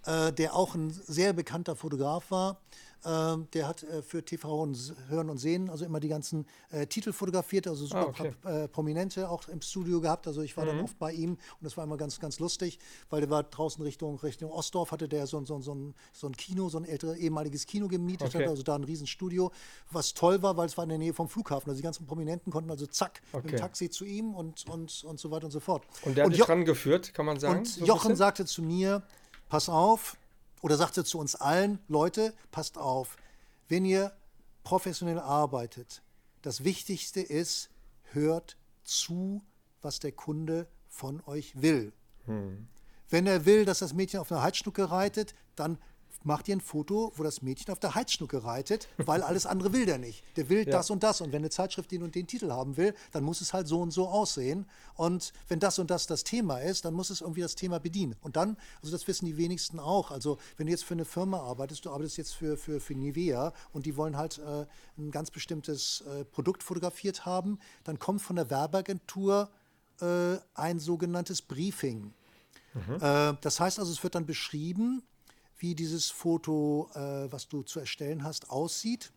der 0.06 0.56
auch 0.56 0.76
ein 0.76 0.89
sehr 0.92 1.34
bekannter 1.34 1.76
Fotograf 1.76 2.30
war. 2.32 2.60
Ähm, 3.06 3.48
der 3.54 3.68
hat 3.68 3.84
äh, 3.84 4.02
für 4.02 4.24
TV 4.24 4.62
und 4.62 4.96
Hören 5.10 5.30
und 5.30 5.38
Sehen 5.38 5.70
also 5.70 5.84
immer 5.84 6.00
die 6.00 6.08
ganzen 6.08 6.46
äh, 6.72 6.88
Titel 6.88 7.12
fotografiert, 7.12 7.68
also 7.68 7.86
super 7.86 8.00
Ah, 8.00 8.06
okay. 8.06 8.34
äh, 8.46 8.68
Prominente 8.70 9.30
auch 9.30 9.50
im 9.50 9.62
Studio 9.62 10.00
gehabt. 10.00 10.26
Also 10.26 10.42
ich 10.42 10.56
war 10.56 10.66
dann 10.66 10.80
oft 10.80 10.98
bei 11.00 11.12
ihm 11.12 11.32
und 11.32 11.39
das 11.60 11.76
war 11.76 11.84
immer 11.84 11.98
ganz, 11.98 12.22
ganz 12.22 12.39
lustig, 12.39 12.80
weil 13.10 13.20
der 13.20 13.30
war 13.30 13.44
draußen 13.44 13.84
Richtung, 13.84 14.18
Richtung 14.20 14.50
Ostdorf, 14.52 14.94
hatte 14.94 15.10
der 15.10 15.28
so, 15.28 15.44
so, 15.44 15.60
so, 15.60 15.76
ein, 15.76 15.94
so 16.13 16.28
ein 16.28 16.38
Kino, 16.38 16.70
so 16.70 16.78
ein 16.78 16.86
älteres 16.86 17.18
ehemaliges 17.18 17.66
Kino 17.66 17.89
gemietet, 17.89 18.30
Okay. 18.30 18.38
hatte 18.38 18.50
also 18.50 18.63
da 18.63 18.76
ein 18.76 18.86
Riesenstudio, 18.86 19.52
was 19.92 20.13
toll 20.13 20.42
war, 20.42 20.56
weil 20.56 20.68
es 20.68 20.78
war 20.78 20.84
in 20.86 20.89
der 20.89 20.98
Nähe 20.98 21.13
vom 21.13 21.28
Flughafen. 21.28 21.70
Also 21.70 21.80
die 21.80 21.84
ganzen 21.84 22.06
Prominenten 22.08 22.54
konnten 22.54 22.72
also 22.72 22.86
zack 22.88 23.22
mit 23.34 23.44
Okay. 23.44 23.48
dem 23.56 23.60
Taxi 23.60 23.89
zu 23.89 24.06
ihm 24.06 24.34
und, 24.34 24.66
und, 24.70 25.04
und 25.04 25.20
so 25.20 25.30
weiter 25.30 25.44
und 25.48 25.52
so 25.52 25.60
fort. 25.60 25.84
Und 26.06 26.16
der 26.16 26.24
hat 26.24 26.32
dich 26.32 26.39
Jo- 26.39 26.46
dran 26.46 26.63
geführt, 26.63 27.13
kann 27.13 27.26
man 27.26 27.38
sagen? 27.38 27.60
und 27.60 27.68
so 27.68 27.86
Jochen 27.86 28.00
bisschen? 28.04 28.16
sagte 28.16 28.46
zu 28.46 28.62
mir, 28.63 29.04
pass 29.54 29.70
auf, 29.70 30.18
oder 30.63 30.78
sagte 30.78 31.04
zu 31.04 31.20
uns 31.20 31.36
allen, 31.36 31.78
Leute, 31.88 32.34
passt 32.50 32.80
auf, 32.80 33.18
wenn 33.68 33.86
ihr 33.86 34.12
professionell 34.63 35.20
arbeitet, 35.20 36.02
das 36.42 36.63
Wichtigste 36.63 37.22
ist, 37.22 37.70
hört 38.13 38.58
zu, 38.84 39.44
was 39.84 40.00
der 40.00 40.12
Kunde 40.12 40.66
von 40.88 41.22
euch 41.28 41.62
will. 41.62 41.94
Hm. 42.26 42.68
Wenn 43.12 43.28
er 43.28 43.46
will, 43.46 43.63
dass 43.63 43.78
das 43.78 43.94
Mädchen 43.94 44.22
auf 44.22 44.32
einer 44.32 44.42
Heizschnucke 44.42 44.89
reitet, 44.89 45.36
dann 45.56 45.78
macht 46.24 46.48
ihr 46.48 46.56
ein 46.56 46.62
Foto, 46.62 47.12
wo 47.16 47.24
das 47.24 47.42
Mädchen 47.42 47.72
auf 47.72 47.80
der 47.80 47.96
Heizschnucke 47.96 48.44
reitet, 48.44 48.88
weil 48.98 49.22
alles 49.22 49.46
andere 49.46 49.74
will 49.74 49.86
der 49.86 49.98
nicht. 49.98 50.24
Der 50.38 50.50
will 50.50 50.60
ja. 50.68 50.72
das 50.72 50.90
und 50.90 51.04
das. 51.04 51.22
Und 51.22 51.32
wenn 51.32 51.42
eine 51.42 51.50
Zeitschrift 51.50 51.92
den 51.92 52.04
und 52.04 52.16
den 52.16 52.28
Titel 52.28 52.52
haben 52.52 52.78
will, 52.78 52.94
dann 53.12 53.24
muss 53.24 53.42
es 53.42 53.54
halt 53.54 53.68
so 53.68 53.82
und 53.82 53.92
so 53.92 54.08
aussehen. 54.08 54.66
Und 54.96 55.34
wenn 55.48 55.60
das 55.60 55.80
und 55.80 55.90
das 55.90 56.08
das 56.08 56.24
Thema 56.24 56.60
ist, 56.60 56.86
dann 56.86 56.94
muss 56.94 57.10
es 57.10 57.22
irgendwie 57.22 57.42
das 57.42 57.56
Thema 57.56 57.80
bedienen. 57.80 58.16
Und 58.22 58.36
dann, 58.36 58.58
also 58.82 58.92
das 58.92 59.08
wissen 59.08 59.26
die 59.26 59.38
wenigsten 59.38 59.80
auch. 59.80 60.12
Also 60.12 60.38
wenn 60.58 60.68
du 60.68 60.72
jetzt 60.72 60.84
für 60.84 60.94
eine 60.94 61.06
Firma 61.06 61.40
arbeitest, 61.40 61.86
du 61.86 61.92
arbeitest 61.92 62.18
jetzt 62.18 62.34
für, 62.34 62.58
für, 62.58 62.80
für 62.80 62.96
Nivea 62.96 63.54
und 63.72 63.86
die 63.86 63.98
wollen 63.98 64.18
halt 64.18 64.40
äh, 64.40 64.66
ein 64.98 65.12
ganz 65.12 65.32
bestimmtes 65.32 66.02
äh, 66.02 66.26
Produkt 66.26 66.64
fotografiert 66.64 67.26
haben, 67.26 67.60
dann 67.84 68.00
kommt 68.00 68.22
von 68.22 68.36
der 68.36 68.50
Werbeagentur 68.50 69.50
äh, 70.02 70.38
ein 70.54 70.80
sogenanntes 70.80 71.42
Briefing. 71.42 72.14
Mhm. 72.74 72.96
Äh, 73.00 73.34
das 73.42 73.60
heißt 73.60 73.80
also, 73.80 73.92
es 73.92 74.04
wird 74.04 74.16
dann 74.16 74.26
beschrieben, 74.26 75.04
wie 75.58 75.76
dieses 75.76 76.10
Foto, 76.10 76.89
äh, 76.94 77.32
was 77.32 77.48
du 77.48 77.63
zu 77.63 77.80
erstellen 77.80 78.24
hast, 78.24 78.50
aussieht. 78.50 79.12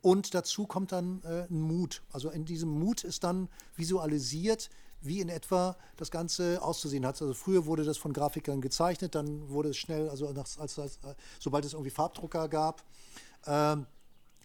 Und 0.00 0.34
dazu 0.34 0.66
kommt 0.66 0.92
dann 0.92 1.22
äh, 1.22 1.46
ein 1.48 1.60
Mut. 1.60 2.02
Also 2.10 2.30
in 2.30 2.44
diesem 2.44 2.70
Mut 2.70 3.04
ist 3.04 3.22
dann 3.22 3.48
visualisiert, 3.76 4.68
wie 5.00 5.20
in 5.20 5.28
etwa 5.28 5.76
das 5.96 6.10
Ganze 6.10 6.62
auszusehen 6.62 7.06
hat. 7.06 7.20
Also 7.20 7.34
früher 7.34 7.66
wurde 7.66 7.84
das 7.84 7.98
von 7.98 8.12
Grafikern 8.12 8.60
gezeichnet, 8.60 9.14
dann 9.14 9.48
wurde 9.48 9.70
es 9.70 9.76
schnell, 9.76 10.08
also 10.08 10.28
als, 10.28 10.58
als, 10.58 10.78
als, 10.78 10.96
äh, 10.98 11.14
sobald 11.38 11.64
es 11.64 11.72
irgendwie 11.72 11.90
Farbdrucker 11.90 12.48
gab, 12.48 12.84
ähm, 13.46 13.86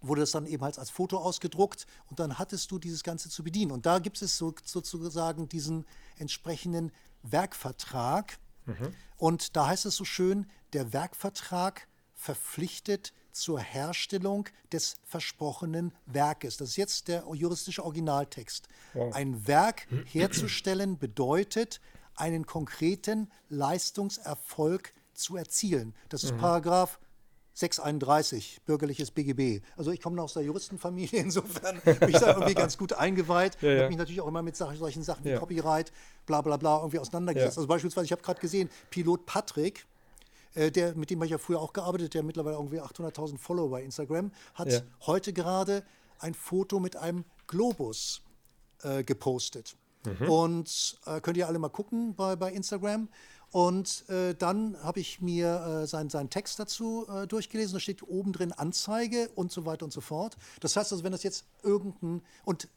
wurde 0.02 0.22
das 0.22 0.32
dann 0.32 0.46
eben 0.46 0.64
halt 0.64 0.78
als 0.78 0.90
Foto 0.90 1.18
ausgedruckt 1.18 1.88
und 2.10 2.20
dann 2.20 2.38
hattest 2.38 2.72
du 2.72 2.80
dieses 2.80 3.04
Ganze 3.04 3.30
zu 3.30 3.44
bedienen. 3.44 3.72
Und 3.72 3.86
da 3.86 4.00
gibt 4.00 4.22
es 4.22 4.38
so, 4.38 4.54
sozusagen 4.64 5.50
diesen 5.50 5.86
entsprechenden 6.18 6.92
Werkvertrag. 7.24 8.38
Mhm. 8.68 8.94
Und 9.18 9.56
da 9.56 9.68
heißt 9.68 9.86
es 9.86 9.96
so 9.96 10.06
schön, 10.06 10.48
der 10.74 10.94
Werkvertrag 10.94 11.88
verpflichtet 12.14 13.14
zur 13.32 13.60
Herstellung 13.60 14.50
des 14.72 14.98
versprochenen 15.04 15.94
Werkes. 16.06 16.58
Das 16.58 16.70
ist 16.70 16.76
jetzt 16.76 17.08
der 17.08 17.24
juristische 17.34 17.84
Originaltext. 17.84 18.68
Wow. 18.94 19.14
Ein 19.14 19.48
Werk 19.48 19.88
herzustellen 20.06 20.98
bedeutet, 20.98 21.80
einen 22.16 22.46
konkreten 22.46 23.30
Leistungserfolg 23.50 24.94
zu 25.14 25.38
erzielen. 25.38 25.94
Das 26.10 26.24
ist 26.24 26.34
mhm. 26.34 26.40
Paragraph 26.40 27.00
631, 27.58 28.62
bürgerliches 28.68 29.10
BGB. 29.10 29.64
Also 29.78 29.92
ich 29.92 30.00
komme 30.00 30.16
noch 30.16 30.26
aus 30.26 30.34
der 30.34 30.44
Juristenfamilie, 30.44 31.20
insofern 31.24 31.82
bin 31.82 32.10
ich 32.10 32.20
da 32.20 32.34
irgendwie 32.34 32.54
ganz 32.54 32.78
gut 32.78 32.94
eingeweiht. 32.94 33.58
Ja, 33.62 33.70
ja. 33.70 33.78
habe 33.80 33.90
mich 33.90 33.98
natürlich 33.98 34.22
auch 34.22 34.28
immer 34.28 34.44
mit 34.44 34.56
solchen 34.56 35.02
Sachen 35.02 35.26
wie 35.26 35.30
ja. 35.30 35.40
Copyright, 35.40 35.92
bla 36.28 36.42
bla 36.42 36.58
bla 36.58 36.78
irgendwie 36.78 37.00
auseinandergesetzt. 37.00 37.58
Also 37.58 37.68
beispielsweise, 37.68 38.06
ich 38.06 38.12
habe 38.12 38.22
gerade 38.22 38.40
gesehen, 38.40 38.70
Pilot 38.92 39.26
Patrick, 39.26 39.88
äh, 40.54 40.70
der, 40.70 40.96
mit 40.96 41.10
dem 41.10 41.18
habe 41.18 41.26
ich 41.26 41.32
ja 41.32 41.40
früher 41.40 41.60
auch 41.60 41.74
gearbeitet, 41.74 42.14
der 42.14 42.22
mittlerweile 42.22 42.58
irgendwie 42.58 42.80
800.000 42.80 43.40
Follower 43.40 43.72
bei 43.72 43.82
Instagram, 43.82 44.32
hat 44.54 44.84
heute 45.08 45.34
gerade 45.34 45.84
ein 46.20 46.36
Foto 46.36 46.80
mit 46.80 46.96
einem 46.96 47.26
Globus 47.48 48.22
äh, 48.84 49.04
gepostet. 49.04 49.76
Mhm. 50.06 50.30
Und 50.30 51.00
äh, 51.08 51.22
könnt 51.22 51.38
ihr 51.38 51.48
alle 51.48 51.58
mal 51.58 51.70
gucken 51.70 52.14
bei, 52.14 52.36
bei 52.36 52.52
Instagram. 52.52 53.10
Und 53.52 54.08
äh, 54.10 54.36
dann 54.36 54.78
habe 54.84 55.00
ich 55.00 55.22
mir 55.22 55.82
äh, 55.84 55.88
seinen, 55.88 56.10
seinen 56.10 56.30
Text 56.30 56.60
dazu 56.60 57.08
äh, 57.08 57.28
durchgelesen. 57.28 57.74
Da 57.74 57.80
steht 57.80 58.04
oben 58.04 58.34
drin 58.34 58.52
Anzeige 58.52 59.30
und 59.36 59.52
so 59.52 59.66
weiter 59.66 59.86
und 59.86 59.92
so 59.92 60.02
fort. 60.02 60.38
Das 60.60 60.76
heißt 60.76 60.92
also, 60.92 61.04
wenn 61.04 61.12
das 61.12 61.24
jetzt 61.24 61.46
irgendein. 61.64 62.22
Und 62.44 62.68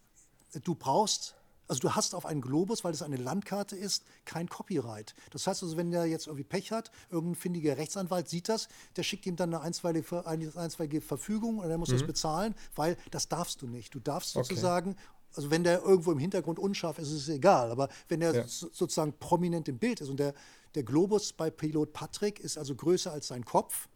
du 0.64 0.74
brauchst 0.74 1.35
also 1.70 1.83
du 1.83 1.94
hast 1.94 2.16
auf 2.16 2.26
einen 2.26 2.40
Globus, 2.40 2.83
weil 2.83 2.92
es 2.92 3.00
eine 3.00 3.16
Landkarte 3.16 3.76
ist, 3.76 4.02
kein 4.24 4.48
Copyright. 4.48 5.14
Das 5.30 5.46
heißt 5.46 5.62
also, 5.62 5.76
wenn 5.76 5.92
der 5.92 6.04
jetzt 6.06 6.26
irgendwie 6.26 6.42
Pech 6.42 6.72
hat, 6.72 6.90
irgendein 7.11 7.37
findiger 7.37 7.76
Rechtsanwalt 7.76 8.28
sieht 8.28 8.48
das, 8.48 8.66
der 8.96 9.04
schickt 9.04 9.24
ihm 9.24 9.37
dann 9.37 9.54
eine 9.54 9.62
einstweilige, 9.62 10.26
eine 10.26 10.52
einstweilige 10.56 11.00
Verfügung 11.00 11.59
und 11.59 11.70
er 11.70 11.78
muss 11.78 11.90
mhm. 11.90 11.98
das 11.98 12.02
bezahlen, 12.02 12.56
weil 12.74 12.96
das 13.12 13.28
darfst 13.28 13.62
du 13.62 13.68
nicht. 13.68 13.94
Du 13.94 14.00
darfst 14.00 14.33
sozusagen 14.33 14.90
okay. 14.90 15.00
Also 15.34 15.50
wenn 15.50 15.64
der 15.64 15.82
irgendwo 15.82 16.12
im 16.12 16.18
Hintergrund 16.18 16.58
unscharf 16.58 16.98
ist, 16.98 17.08
ist 17.08 17.22
es 17.22 17.28
egal. 17.28 17.70
Aber 17.70 17.88
wenn 18.08 18.20
der 18.20 18.34
ja. 18.34 18.44
sozusagen 18.46 19.12
prominent 19.18 19.68
im 19.68 19.78
Bild 19.78 20.00
ist 20.00 20.08
und 20.08 20.18
der, 20.18 20.34
der 20.74 20.82
Globus 20.82 21.32
bei 21.32 21.50
Pilot 21.50 21.92
Patrick 21.92 22.40
ist 22.40 22.58
also 22.58 22.74
größer 22.74 23.12
als 23.12 23.28
sein 23.28 23.44
Kopf, 23.44 23.88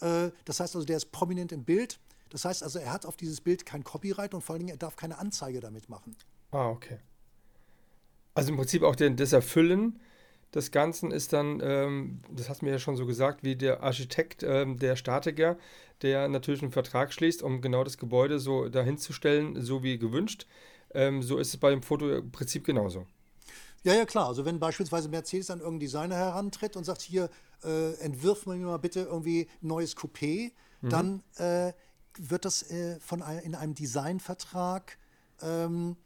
äh, 0.00 0.30
das 0.44 0.60
heißt 0.60 0.74
also, 0.74 0.86
der 0.86 0.96
ist 0.96 1.12
prominent 1.12 1.52
im 1.52 1.64
Bild. 1.64 1.98
Das 2.30 2.44
heißt 2.44 2.62
also, 2.62 2.78
er 2.78 2.92
hat 2.92 3.06
auf 3.06 3.16
dieses 3.16 3.40
Bild 3.40 3.64
kein 3.64 3.84
Copyright 3.84 4.34
und 4.34 4.42
vor 4.42 4.54
allen 4.54 4.60
Dingen, 4.60 4.74
er 4.74 4.78
darf 4.78 4.96
keine 4.96 5.18
Anzeige 5.18 5.60
damit 5.60 5.88
machen. 5.88 6.16
Ah, 6.50 6.68
okay. 6.68 6.98
Also 8.34 8.50
im 8.50 8.56
Prinzip 8.56 8.82
auch 8.82 8.96
den, 8.96 9.16
das 9.16 9.32
Erfüllen 9.32 10.00
des 10.54 10.70
Ganzen 10.70 11.10
ist 11.10 11.32
dann, 11.32 11.60
ähm, 11.62 12.20
das 12.30 12.48
hast 12.48 12.62
du 12.62 12.66
mir 12.66 12.72
ja 12.72 12.78
schon 12.78 12.96
so 12.96 13.06
gesagt, 13.06 13.42
wie 13.42 13.56
der 13.56 13.82
Architekt, 13.82 14.42
ähm, 14.42 14.78
der 14.78 14.96
Statiker, 14.96 15.56
der 16.02 16.28
natürlich 16.28 16.62
einen 16.62 16.72
Vertrag 16.72 17.12
schließt, 17.12 17.42
um 17.42 17.60
genau 17.60 17.84
das 17.84 17.98
Gebäude 17.98 18.38
so 18.38 18.68
dahin 18.68 18.98
zu 18.98 19.12
stellen, 19.12 19.60
so 19.60 19.82
wie 19.82 19.98
gewünscht. 19.98 20.46
Ähm, 20.94 21.22
so 21.22 21.38
ist 21.38 21.48
es 21.48 21.56
bei 21.56 21.70
dem 21.70 21.82
Foto 21.82 22.10
im 22.10 22.30
Prinzip 22.30 22.64
genauso. 22.64 23.06
Ja, 23.82 23.92
ja, 23.92 24.06
klar. 24.06 24.28
Also 24.28 24.44
wenn 24.44 24.58
beispielsweise 24.58 25.08
Mercedes 25.08 25.50
an 25.50 25.58
irgendeinen 25.58 25.80
Designer 25.80 26.16
herantritt 26.16 26.76
und 26.76 26.84
sagt, 26.84 27.02
hier, 27.02 27.28
äh, 27.62 27.94
entwirf 27.94 28.46
mir 28.46 28.56
mal 28.56 28.78
bitte 28.78 29.00
irgendwie 29.00 29.48
ein 29.62 29.66
neues 29.66 29.96
Coupé, 29.96 30.52
mhm. 30.80 30.88
dann 30.88 31.22
äh, 31.36 31.72
wird 32.16 32.44
das 32.44 32.70
äh, 32.70 32.98
von 33.00 33.22
in 33.42 33.54
einem 33.54 33.74
Designvertrag 33.74 34.98
ähm, 35.42 35.96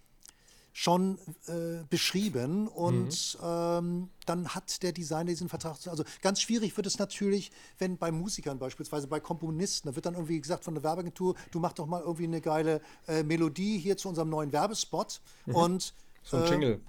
schon 0.73 1.19
äh, 1.47 1.85
beschrieben 1.91 2.69
und 2.69 3.39
mhm. 3.41 3.45
ähm, 3.45 4.09
dann 4.27 4.49
hat 4.55 4.83
der 4.83 4.93
Designer 4.93 5.31
diesen 5.31 5.49
Vertrag. 5.49 5.77
Also 5.87 6.05
ganz 6.23 6.41
schwierig 6.41 6.77
wird 6.77 6.87
es 6.87 6.99
natürlich, 6.99 7.51
wenn 7.79 7.97
bei 7.97 8.13
Musikern 8.13 8.59
beispielsweise, 8.59 9.07
bei 9.09 9.21
Komponisten, 9.21 9.89
da 9.89 9.97
wird 9.97 10.07
dann 10.07 10.15
irgendwie 10.15 10.41
gesagt 10.41 10.65
von 10.65 10.75
der 10.75 10.85
Werbeagentur, 10.85 11.35
du 11.51 11.59
mach 11.59 11.73
doch 11.73 11.87
mal 11.87 12.01
irgendwie 12.01 12.25
eine 12.25 12.41
geile 12.41 12.81
äh, 13.07 13.23
Melodie 13.23 13.79
hier 13.79 13.97
zu 13.97 14.09
unserem 14.09 14.29
neuen 14.29 14.53
Werbespot 14.53 15.21
mhm. 15.47 15.55
und 15.55 15.95
so 16.23 16.37
ein 16.37 16.45
äh, 16.45 16.51
Jingle. 16.51 16.81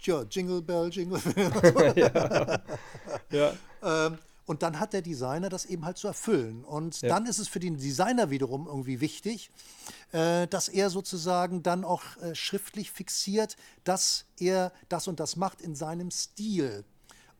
Ja, 0.00 0.22
Jingle 0.22 0.62
Bell, 0.62 0.88
Jingle 0.90 1.20
Bell. 1.72 1.94
ja. 1.96 2.60
ja. 3.30 4.06
Ähm, 4.06 4.18
und 4.46 4.62
dann 4.62 4.78
hat 4.78 4.92
der 4.92 5.02
Designer 5.02 5.48
das 5.48 5.64
eben 5.66 5.84
halt 5.84 5.98
zu 5.98 6.06
erfüllen. 6.06 6.64
Und 6.64 7.02
ja. 7.02 7.08
dann 7.08 7.26
ist 7.26 7.38
es 7.38 7.48
für 7.48 7.58
den 7.58 7.76
Designer 7.76 8.30
wiederum 8.30 8.66
irgendwie 8.66 9.00
wichtig, 9.00 9.50
äh, 10.12 10.46
dass 10.46 10.68
er 10.68 10.88
sozusagen 10.88 11.62
dann 11.62 11.84
auch 11.84 12.02
äh, 12.18 12.34
schriftlich 12.34 12.92
fixiert, 12.92 13.56
dass 13.84 14.24
er 14.38 14.72
das 14.88 15.08
und 15.08 15.20
das 15.20 15.36
macht 15.36 15.60
in 15.60 15.74
seinem 15.74 16.10
Stil. 16.12 16.84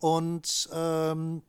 Und 0.01 0.69
ähm, 0.73 1.43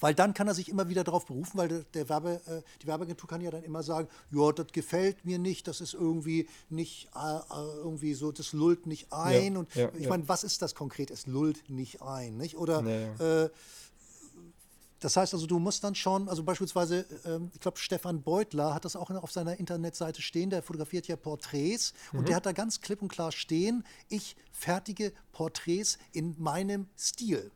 weil 0.00 0.14
dann 0.14 0.34
kann 0.34 0.48
er 0.48 0.54
sich 0.54 0.68
immer 0.68 0.88
wieder 0.88 1.04
darauf 1.04 1.24
berufen, 1.24 1.56
weil 1.56 1.86
der, 1.94 2.08
Werbe, 2.08 2.40
äh, 2.46 2.62
die 2.82 2.86
Werbeagentur 2.86 3.28
kann 3.28 3.40
ja 3.40 3.50
dann 3.50 3.62
immer 3.62 3.82
sagen, 3.82 4.08
ja, 4.32 4.52
das 4.52 4.66
gefällt 4.72 5.24
mir 5.24 5.38
nicht, 5.38 5.66
das 5.68 5.80
ist 5.80 5.94
irgendwie 5.94 6.48
nicht 6.68 7.08
äh, 7.14 7.36
äh 7.36 7.76
irgendwie 7.76 8.14
so, 8.14 8.32
das 8.32 8.52
lullt 8.52 8.86
nicht 8.86 9.12
ein. 9.12 9.54
Ja, 9.54 9.58
und 9.60 9.74
ja, 9.74 9.90
ich 9.94 10.02
ja. 10.02 10.08
meine, 10.10 10.28
was 10.28 10.44
ist 10.44 10.62
das 10.62 10.74
konkret? 10.74 11.10
Es 11.10 11.26
lullt 11.26 11.70
nicht 11.70 12.02
ein, 12.02 12.36
nicht? 12.36 12.56
Oder 12.58 12.84
äh, 12.84 13.48
das 15.04 15.18
heißt 15.18 15.34
also, 15.34 15.46
du 15.46 15.58
musst 15.58 15.84
dann 15.84 15.94
schon, 15.94 16.30
also 16.30 16.42
beispielsweise, 16.42 17.04
ähm, 17.26 17.50
ich 17.52 17.60
glaube, 17.60 17.78
Stefan 17.78 18.22
Beutler 18.22 18.72
hat 18.72 18.86
das 18.86 18.96
auch 18.96 19.10
auf 19.10 19.30
seiner 19.30 19.60
Internetseite 19.60 20.22
stehen, 20.22 20.48
der 20.48 20.62
fotografiert 20.62 21.06
ja 21.08 21.16
Porträts 21.16 21.92
mhm. 22.10 22.20
und 22.20 22.28
der 22.28 22.36
hat 22.36 22.46
da 22.46 22.52
ganz 22.52 22.80
klipp 22.80 23.02
und 23.02 23.08
klar 23.08 23.30
stehen, 23.30 23.84
ich 24.08 24.34
fertige 24.50 25.12
Porträts 25.32 25.98
in 26.12 26.34
meinem 26.38 26.86
Stil. 26.96 27.50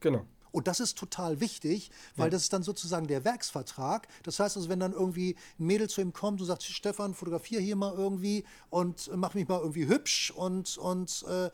Genau. 0.00 0.26
Und 0.52 0.66
das 0.66 0.80
ist 0.80 0.98
total 0.98 1.40
wichtig, 1.40 1.90
weil 2.14 2.26
ja. 2.26 2.30
das 2.32 2.42
ist 2.42 2.52
dann 2.52 2.62
sozusagen 2.62 3.06
der 3.06 3.24
Werksvertrag. 3.24 4.06
Das 4.22 4.38
heißt 4.38 4.58
also, 4.58 4.68
wenn 4.68 4.80
dann 4.80 4.92
irgendwie 4.92 5.36
ein 5.58 5.64
Mädel 5.64 5.88
zu 5.88 6.02
ihm 6.02 6.12
kommt 6.12 6.42
und 6.42 6.46
sagt, 6.46 6.62
Stefan, 6.62 7.14
fotografiere 7.14 7.62
hier 7.62 7.74
mal 7.74 7.94
irgendwie 7.94 8.44
und 8.68 9.10
mach 9.16 9.32
mich 9.32 9.48
mal 9.48 9.60
irgendwie 9.60 9.88
hübsch 9.88 10.30
und, 10.30 10.76
und 10.76 11.24
äh, 11.26 11.50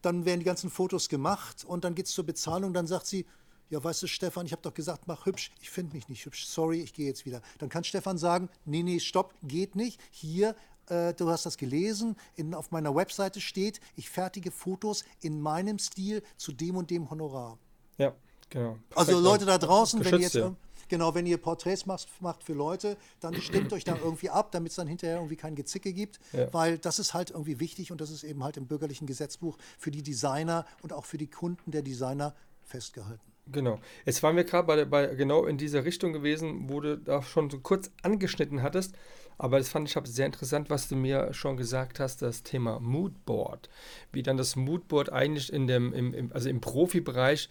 dann 0.00 0.24
werden 0.24 0.38
die 0.38 0.46
ganzen 0.46 0.70
Fotos 0.70 1.08
gemacht 1.08 1.64
und 1.64 1.82
dann 1.82 1.96
geht 1.96 2.06
es 2.06 2.12
zur 2.12 2.24
Bezahlung, 2.24 2.72
dann 2.72 2.86
sagt 2.86 3.08
sie, 3.08 3.26
ja, 3.70 3.82
weißt 3.82 4.02
du, 4.02 4.06
Stefan, 4.06 4.46
ich 4.46 4.52
habe 4.52 4.62
doch 4.62 4.74
gesagt, 4.74 5.06
mach 5.06 5.26
hübsch. 5.26 5.50
Ich 5.60 5.70
finde 5.70 5.94
mich 5.94 6.08
nicht 6.08 6.24
hübsch. 6.24 6.46
Sorry, 6.46 6.80
ich 6.80 6.94
gehe 6.94 7.06
jetzt 7.06 7.26
wieder. 7.26 7.42
Dann 7.58 7.68
kann 7.68 7.84
Stefan 7.84 8.18
sagen, 8.18 8.48
nee, 8.64 8.82
nee, 8.82 9.00
stopp, 9.00 9.34
geht 9.42 9.76
nicht. 9.76 10.00
Hier, 10.10 10.56
äh, 10.88 11.14
du 11.14 11.28
hast 11.28 11.46
das 11.46 11.56
gelesen, 11.56 12.16
in, 12.36 12.54
auf 12.54 12.70
meiner 12.70 12.94
Webseite 12.94 13.40
steht, 13.40 13.80
ich 13.96 14.08
fertige 14.10 14.50
Fotos 14.50 15.04
in 15.20 15.40
meinem 15.40 15.78
Stil 15.78 16.22
zu 16.36 16.52
dem 16.52 16.76
und 16.76 16.90
dem 16.90 17.10
Honorar. 17.10 17.58
Ja, 17.98 18.14
genau. 18.48 18.78
Perfekt. 18.88 18.96
Also 18.96 19.20
Leute 19.20 19.44
da 19.44 19.58
draußen, 19.58 20.04
wenn 20.04 20.14
ihr 20.14 20.20
jetzt... 20.20 20.34
Ja. 20.34 20.54
Genau, 20.88 21.14
wenn 21.14 21.26
ihr 21.26 21.36
Porträts 21.36 21.84
macht, 21.84 22.08
macht 22.20 22.42
für 22.42 22.54
Leute, 22.54 22.96
dann 23.20 23.34
stimmt 23.42 23.74
euch 23.74 23.84
da 23.84 23.96
irgendwie 23.96 24.30
ab, 24.30 24.52
damit 24.52 24.70
es 24.70 24.76
dann 24.76 24.86
hinterher 24.86 25.16
irgendwie 25.16 25.36
kein 25.36 25.54
Gezicke 25.54 25.92
gibt, 25.92 26.18
ja. 26.32 26.50
weil 26.54 26.78
das 26.78 26.98
ist 26.98 27.12
halt 27.12 27.30
irgendwie 27.30 27.60
wichtig 27.60 27.92
und 27.92 28.00
das 28.00 28.08
ist 28.08 28.24
eben 28.24 28.42
halt 28.42 28.56
im 28.56 28.66
bürgerlichen 28.66 29.06
Gesetzbuch 29.06 29.58
für 29.76 29.90
die 29.90 30.02
Designer 30.02 30.64
und 30.80 30.94
auch 30.94 31.04
für 31.04 31.18
die 31.18 31.26
Kunden 31.26 31.72
der 31.72 31.82
Designer 31.82 32.34
festgehalten. 32.62 33.20
Genau. 33.50 33.80
Jetzt 34.04 34.22
waren 34.22 34.36
wir 34.36 34.44
gerade 34.44 34.66
bei, 34.66 34.84
bei 34.84 35.14
genau 35.14 35.46
in 35.46 35.56
dieser 35.56 35.84
Richtung 35.84 36.12
gewesen, 36.12 36.68
wo 36.68 36.80
du 36.80 36.98
da 36.98 37.22
schon 37.22 37.48
so 37.50 37.58
kurz 37.58 37.90
angeschnitten 38.02 38.62
hattest. 38.62 38.94
Aber 39.38 39.58
das 39.58 39.68
fand 39.68 39.88
ich 39.88 39.96
sehr 40.04 40.26
interessant, 40.26 40.68
was 40.68 40.88
du 40.88 40.96
mir 40.96 41.32
schon 41.32 41.56
gesagt 41.56 42.00
hast, 42.00 42.22
das 42.22 42.42
Thema 42.42 42.80
Moodboard. 42.80 43.70
Wie 44.12 44.22
dann 44.22 44.36
das 44.36 44.56
Moodboard 44.56 45.12
eigentlich 45.12 45.52
in 45.52 45.66
dem, 45.68 45.92
im, 45.92 46.12
im 46.12 46.32
also 46.32 46.48
im 46.48 46.60
Profibereich 46.60 47.48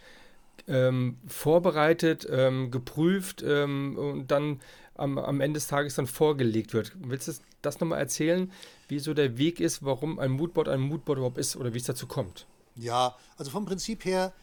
ähm, 0.68 1.18
vorbereitet, 1.28 2.28
ähm, 2.30 2.72
geprüft 2.72 3.44
ähm, 3.46 3.98
und 3.98 4.32
dann 4.32 4.60
am, 4.96 5.18
am, 5.18 5.40
Ende 5.40 5.60
des 5.60 5.68
Tages 5.68 5.96
dann 5.96 6.08
vorgelegt 6.08 6.74
wird. 6.74 6.92
Willst 7.00 7.28
du 7.28 7.34
das 7.62 7.80
nochmal 7.80 8.00
erzählen, 8.00 8.52
wie 8.88 9.00
so 9.00 9.14
der 9.14 9.38
Weg 9.38 9.60
ist, 9.60 9.86
warum 9.86 10.20
ein 10.20 10.32
Moodboard 10.32 10.68
ein 10.68 10.82
Moodboard 10.82 11.20
überhaupt 11.20 11.38
ist 11.38 11.56
oder 11.56 11.74
wie 11.74 11.78
es 11.78 11.86
dazu 11.86 12.08
kommt? 12.08 12.48
Ja, 12.76 13.16
also 13.38 13.52
vom 13.52 13.66
Prinzip 13.66 14.04
her 14.04 14.34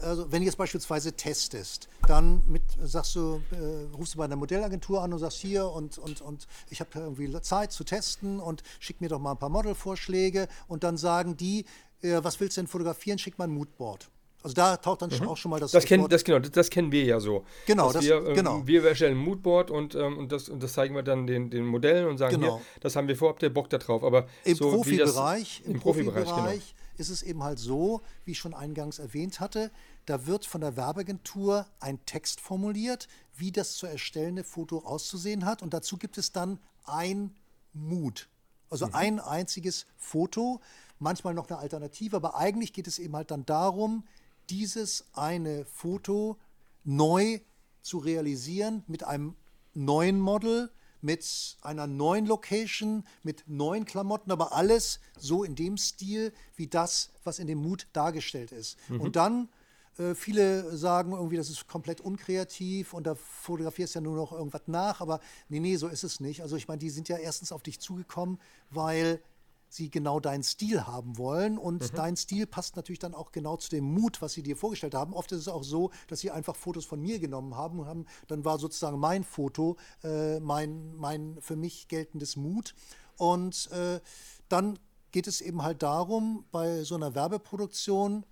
also 0.00 0.30
wenn 0.30 0.40
du 0.40 0.46
jetzt 0.46 0.56
beispielsweise 0.56 1.12
testest, 1.12 1.88
dann 2.06 2.42
mit, 2.46 2.62
sagst 2.82 3.14
du, 3.14 3.42
äh, 3.52 3.94
rufst 3.96 4.14
du 4.14 4.18
bei 4.18 4.24
einer 4.24 4.36
Modellagentur 4.36 5.02
an 5.02 5.12
und 5.12 5.18
sagst 5.18 5.38
hier 5.38 5.68
und, 5.68 5.98
und, 5.98 6.20
und 6.20 6.46
ich 6.70 6.80
habe 6.80 6.90
irgendwie 6.94 7.30
Zeit 7.40 7.72
zu 7.72 7.84
testen 7.84 8.40
und 8.40 8.62
schick 8.80 9.00
mir 9.00 9.08
doch 9.08 9.18
mal 9.18 9.32
ein 9.32 9.38
paar 9.38 9.48
Modelvorschläge 9.48 10.48
und 10.68 10.84
dann 10.84 10.96
sagen 10.96 11.36
die, 11.36 11.64
äh, 12.02 12.18
was 12.22 12.40
willst 12.40 12.56
du 12.56 12.62
denn 12.62 12.68
fotografieren, 12.68 13.18
schick 13.18 13.38
mal 13.38 13.44
ein 13.44 13.54
Moodboard. 13.54 14.10
Also 14.42 14.54
da 14.54 14.76
taucht 14.76 15.02
dann 15.02 15.10
mhm. 15.10 15.28
auch 15.28 15.36
schon 15.36 15.50
mal 15.50 15.60
das. 15.60 15.70
Das, 15.70 15.84
kenn, 15.84 16.08
das, 16.08 16.24
genau, 16.24 16.40
das, 16.40 16.50
das, 16.50 16.68
kennen 16.68 16.90
wir 16.90 17.04
ja 17.04 17.20
so. 17.20 17.44
Genau, 17.66 17.92
das, 17.92 18.04
wir, 18.04 18.16
ähm, 18.26 18.34
genau. 18.34 18.66
wir 18.66 18.84
erstellen 18.84 19.16
ein 19.16 19.24
Moodboard 19.24 19.70
und, 19.70 19.94
ähm, 19.94 20.18
und, 20.18 20.32
das, 20.32 20.48
und 20.48 20.60
das 20.62 20.72
zeigen 20.72 20.96
wir 20.96 21.04
dann 21.04 21.28
den, 21.28 21.48
den 21.50 21.64
Modellen 21.64 22.08
und 22.08 22.18
sagen, 22.18 22.40
genau. 22.40 22.56
hier, 22.56 22.66
das 22.80 22.96
haben 22.96 23.06
wir 23.06 23.16
vor, 23.16 23.28
habt 23.28 23.42
ihr 23.44 23.54
Bock 23.54 23.70
da 23.70 23.78
drauf. 23.78 24.02
Aber 24.02 24.26
Im 24.42 24.56
so 24.56 24.70
Profibereich, 24.70 25.62
im, 25.64 25.78
Profibereich, 25.78 26.24
Profibereich 26.24 26.74
genau 26.74 26.81
ist 26.96 27.08
es 27.08 27.22
eben 27.22 27.42
halt 27.42 27.58
so, 27.58 28.02
wie 28.24 28.32
ich 28.32 28.38
schon 28.38 28.54
eingangs 28.54 28.98
erwähnt 28.98 29.40
hatte, 29.40 29.70
da 30.06 30.26
wird 30.26 30.46
von 30.46 30.60
der 30.60 30.76
Werbeagentur 30.76 31.66
ein 31.80 32.04
Text 32.06 32.40
formuliert, 32.40 33.08
wie 33.34 33.52
das 33.52 33.74
zu 33.76 33.86
erstellende 33.86 34.44
Foto 34.44 34.78
auszusehen 34.78 35.44
hat. 35.44 35.62
Und 35.62 35.74
dazu 35.74 35.96
gibt 35.96 36.18
es 36.18 36.32
dann 36.32 36.58
ein 36.84 37.34
Mood. 37.72 38.28
Also 38.70 38.86
mhm. 38.86 38.94
ein 38.94 39.20
einziges 39.20 39.86
Foto, 39.96 40.60
manchmal 40.98 41.34
noch 41.34 41.48
eine 41.48 41.58
Alternative, 41.58 42.16
aber 42.16 42.36
eigentlich 42.36 42.72
geht 42.72 42.86
es 42.86 42.98
eben 42.98 43.14
halt 43.14 43.30
dann 43.30 43.44
darum, 43.46 44.04
dieses 44.50 45.06
eine 45.12 45.64
Foto 45.64 46.38
neu 46.84 47.40
zu 47.82 47.98
realisieren 47.98 48.82
mit 48.86 49.04
einem 49.04 49.36
neuen 49.74 50.20
Model, 50.20 50.70
mit 51.02 51.56
einer 51.60 51.86
neuen 51.86 52.26
Location, 52.26 53.04
mit 53.22 53.44
neuen 53.46 53.84
Klamotten, 53.84 54.30
aber 54.30 54.54
alles 54.54 55.00
so 55.18 55.44
in 55.44 55.54
dem 55.54 55.76
Stil 55.76 56.32
wie 56.56 56.68
das, 56.68 57.10
was 57.24 57.38
in 57.38 57.46
dem 57.46 57.58
Mut 57.58 57.86
dargestellt 57.92 58.52
ist. 58.52 58.78
Mhm. 58.88 59.00
Und 59.00 59.16
dann 59.16 59.48
äh, 59.98 60.14
viele 60.14 60.74
sagen 60.76 61.12
irgendwie, 61.12 61.36
das 61.36 61.50
ist 61.50 61.66
komplett 61.66 62.00
unkreativ 62.00 62.94
und 62.94 63.06
da 63.06 63.14
fotografierst 63.14 63.94
du 63.94 63.98
ja 63.98 64.02
nur 64.02 64.16
noch 64.16 64.32
irgendwas 64.32 64.62
nach, 64.66 65.00
aber 65.00 65.20
nee, 65.48 65.60
nee, 65.60 65.76
so 65.76 65.88
ist 65.88 66.04
es 66.04 66.20
nicht. 66.20 66.42
Also 66.42 66.56
ich 66.56 66.68
meine, 66.68 66.78
die 66.78 66.90
sind 66.90 67.08
ja 67.08 67.18
erstens 67.18 67.52
auf 67.52 67.62
dich 67.62 67.80
zugekommen, 67.80 68.38
weil 68.70 69.20
sie 69.72 69.90
genau 69.90 70.20
deinen 70.20 70.42
Stil 70.42 70.86
haben 70.86 71.18
wollen. 71.18 71.58
Und 71.58 71.92
mhm. 71.92 71.96
dein 71.96 72.16
Stil 72.16 72.46
passt 72.46 72.76
natürlich 72.76 72.98
dann 72.98 73.14
auch 73.14 73.32
genau 73.32 73.56
zu 73.56 73.70
dem 73.70 73.84
Mut, 73.84 74.20
was 74.20 74.32
sie 74.32 74.42
dir 74.42 74.56
vorgestellt 74.56 74.94
haben. 74.94 75.14
Oft 75.14 75.32
ist 75.32 75.40
es 75.40 75.48
auch 75.48 75.64
so, 75.64 75.90
dass 76.08 76.20
sie 76.20 76.30
einfach 76.30 76.56
Fotos 76.56 76.84
von 76.84 77.00
mir 77.00 77.18
genommen 77.18 77.56
haben 77.56 77.80
und 77.80 77.86
haben, 77.86 78.06
dann 78.28 78.44
war 78.44 78.58
sozusagen 78.58 78.98
mein 78.98 79.24
Foto 79.24 79.76
äh, 80.04 80.40
mein, 80.40 80.94
mein 80.96 81.38
für 81.40 81.56
mich 81.56 81.88
geltendes 81.88 82.36
Mut. 82.36 82.74
Und 83.16 83.70
äh, 83.72 84.00
dann 84.48 84.78
geht 85.10 85.26
es 85.26 85.40
eben 85.40 85.62
halt 85.62 85.82
darum, 85.82 86.44
bei 86.50 86.82
so 86.84 86.94
einer 86.94 87.14
Werbeproduktion, 87.14 88.24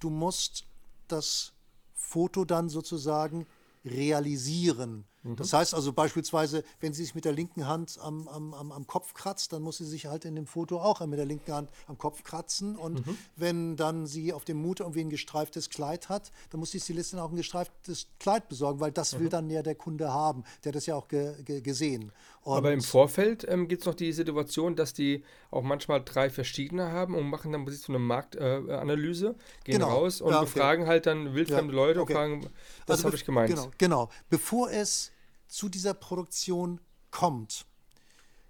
du 0.00 0.10
musst 0.10 0.64
das 1.08 1.52
Foto 1.94 2.44
dann 2.44 2.68
sozusagen 2.68 3.46
realisieren. 3.84 5.04
Mhm. 5.26 5.36
Das 5.36 5.52
heißt 5.52 5.74
also 5.74 5.92
beispielsweise, 5.92 6.64
wenn 6.80 6.92
sie 6.92 7.04
sich 7.04 7.14
mit 7.14 7.24
der 7.24 7.32
linken 7.32 7.66
Hand 7.66 7.98
am, 8.00 8.28
am, 8.28 8.54
am, 8.54 8.86
Kopf 8.86 9.14
kratzt, 9.14 9.52
dann 9.52 9.62
muss 9.62 9.78
sie 9.78 9.84
sich 9.84 10.06
halt 10.06 10.24
in 10.24 10.34
dem 10.34 10.46
Foto 10.46 10.80
auch 10.80 11.04
mit 11.06 11.18
der 11.18 11.26
linken 11.26 11.52
Hand 11.52 11.70
am 11.86 11.98
Kopf 11.98 12.22
kratzen. 12.22 12.76
Und 12.76 13.06
mhm. 13.06 13.18
wenn 13.36 13.76
dann 13.76 14.06
sie 14.06 14.32
auf 14.32 14.44
dem 14.44 14.58
Mut 14.58 14.80
irgendwie 14.80 15.00
ein 15.00 15.10
gestreiftes 15.10 15.70
Kleid 15.70 16.08
hat, 16.08 16.30
dann 16.50 16.60
muss 16.60 16.70
die 16.70 16.80
Stilistin 16.80 17.18
auch 17.18 17.30
ein 17.30 17.36
gestreiftes 17.36 18.06
Kleid 18.18 18.48
besorgen, 18.48 18.80
weil 18.80 18.92
das 18.92 19.14
mhm. 19.14 19.20
will 19.20 19.28
dann 19.28 19.50
ja 19.50 19.62
der 19.62 19.74
Kunde 19.74 20.12
haben. 20.12 20.44
Der 20.64 20.70
hat 20.70 20.76
das 20.76 20.86
ja 20.86 20.94
auch 20.94 21.08
ge, 21.08 21.42
ge, 21.42 21.60
gesehen. 21.60 22.12
Und 22.42 22.58
Aber 22.58 22.72
im 22.72 22.80
Vorfeld 22.80 23.44
ähm, 23.48 23.66
gibt 23.66 23.82
es 23.82 23.86
noch 23.86 23.94
die 23.94 24.12
Situation, 24.12 24.76
dass 24.76 24.94
die 24.94 25.24
auch 25.50 25.62
manchmal 25.62 26.04
drei 26.04 26.30
verschiedene 26.30 26.92
haben 26.92 27.16
und 27.16 27.24
machen 27.28 27.50
dann 27.50 27.66
so 27.68 27.92
eine 27.92 27.98
Marktanalyse, 27.98 29.30
äh, 29.30 29.64
gehen 29.64 29.80
genau. 29.80 29.88
raus 29.88 30.20
und 30.20 30.30
ja, 30.30 30.36
okay. 30.36 30.44
befragen 30.44 30.86
halt 30.86 31.06
dann 31.06 31.34
wildfremde 31.34 31.74
ja, 31.74 31.76
Leute 31.76 32.00
okay. 32.00 32.12
und 32.12 32.16
fragen, 32.16 32.40
das 32.86 32.98
also 32.98 33.06
habe 33.06 33.16
ich 33.16 33.24
gemeint. 33.24 33.50
Genau, 33.50 33.70
genau. 33.78 34.10
Bevor 34.30 34.70
es 34.70 35.10
zu 35.48 35.68
dieser 35.68 35.94
Produktion 35.94 36.80
kommt, 37.10 37.66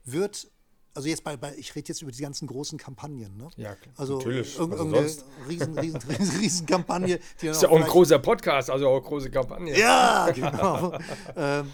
wird 0.05 0.49
also 0.97 1.09
jetzt 1.09 1.25
bei, 1.25 1.37
bei 1.37 1.55
ich 1.57 1.75
rede 1.75 1.89
jetzt 1.89 2.01
über 2.01 2.11
die 2.11 2.23
ganzen 2.23 2.49
großen 2.49 2.79
Kampagnen, 2.79 3.37
ne? 3.37 3.51
Ja, 3.57 3.77
also 3.97 4.17
natürlich. 4.17 4.59
Also 4.59 4.73
irgendeine 4.73 5.07
riesen, 5.47 5.79
riesen, 5.79 6.03
riesen, 6.09 6.41
riesen 6.41 6.67
Kampagne. 6.67 7.21
Die 7.43 7.49
ist 7.49 7.63
ja 7.63 7.69
auch 7.69 7.77
ein 7.77 7.83
großer 7.83 8.19
Podcast, 8.19 8.71
also 8.71 8.89
auch 8.89 9.05
große 9.05 9.31
Kampagne. 9.31 9.79
Ja, 9.79 10.31
genau. 10.31 10.99
ähm, 11.37 11.71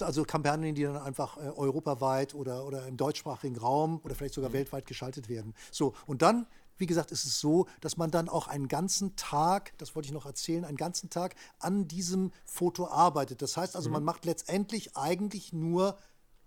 also 0.00 0.22
Kampagnen, 0.24 0.74
die 0.74 0.84
dann 0.84 0.96
einfach 0.96 1.36
äh, 1.36 1.40
europaweit 1.40 2.34
oder, 2.34 2.64
oder 2.64 2.86
im 2.86 2.96
deutschsprachigen 2.96 3.56
Raum 3.56 4.00
oder 4.04 4.14
vielleicht 4.14 4.34
sogar 4.34 4.50
mhm. 4.50 4.54
weltweit 4.54 4.86
geschaltet 4.86 5.28
werden. 5.28 5.54
So, 5.72 5.94
und 6.06 6.22
dann 6.22 6.46
wie 6.76 6.86
gesagt, 6.86 7.10
ist 7.12 7.24
es 7.24 7.40
so, 7.40 7.66
dass 7.80 7.96
man 7.96 8.10
dann 8.10 8.28
auch 8.28 8.48
einen 8.48 8.68
ganzen 8.68 9.16
Tag, 9.16 9.76
das 9.78 9.94
wollte 9.94 10.06
ich 10.06 10.12
noch 10.12 10.26
erzählen, 10.26 10.64
einen 10.64 10.76
ganzen 10.76 11.10
Tag 11.10 11.34
an 11.58 11.88
diesem 11.88 12.32
Foto 12.44 12.88
arbeitet. 12.88 13.42
Das 13.42 13.56
heißt 13.56 13.76
also, 13.76 13.88
mhm. 13.88 13.94
man 13.94 14.04
macht 14.04 14.24
letztendlich 14.24 14.96
eigentlich 14.96 15.52
nur 15.52 15.98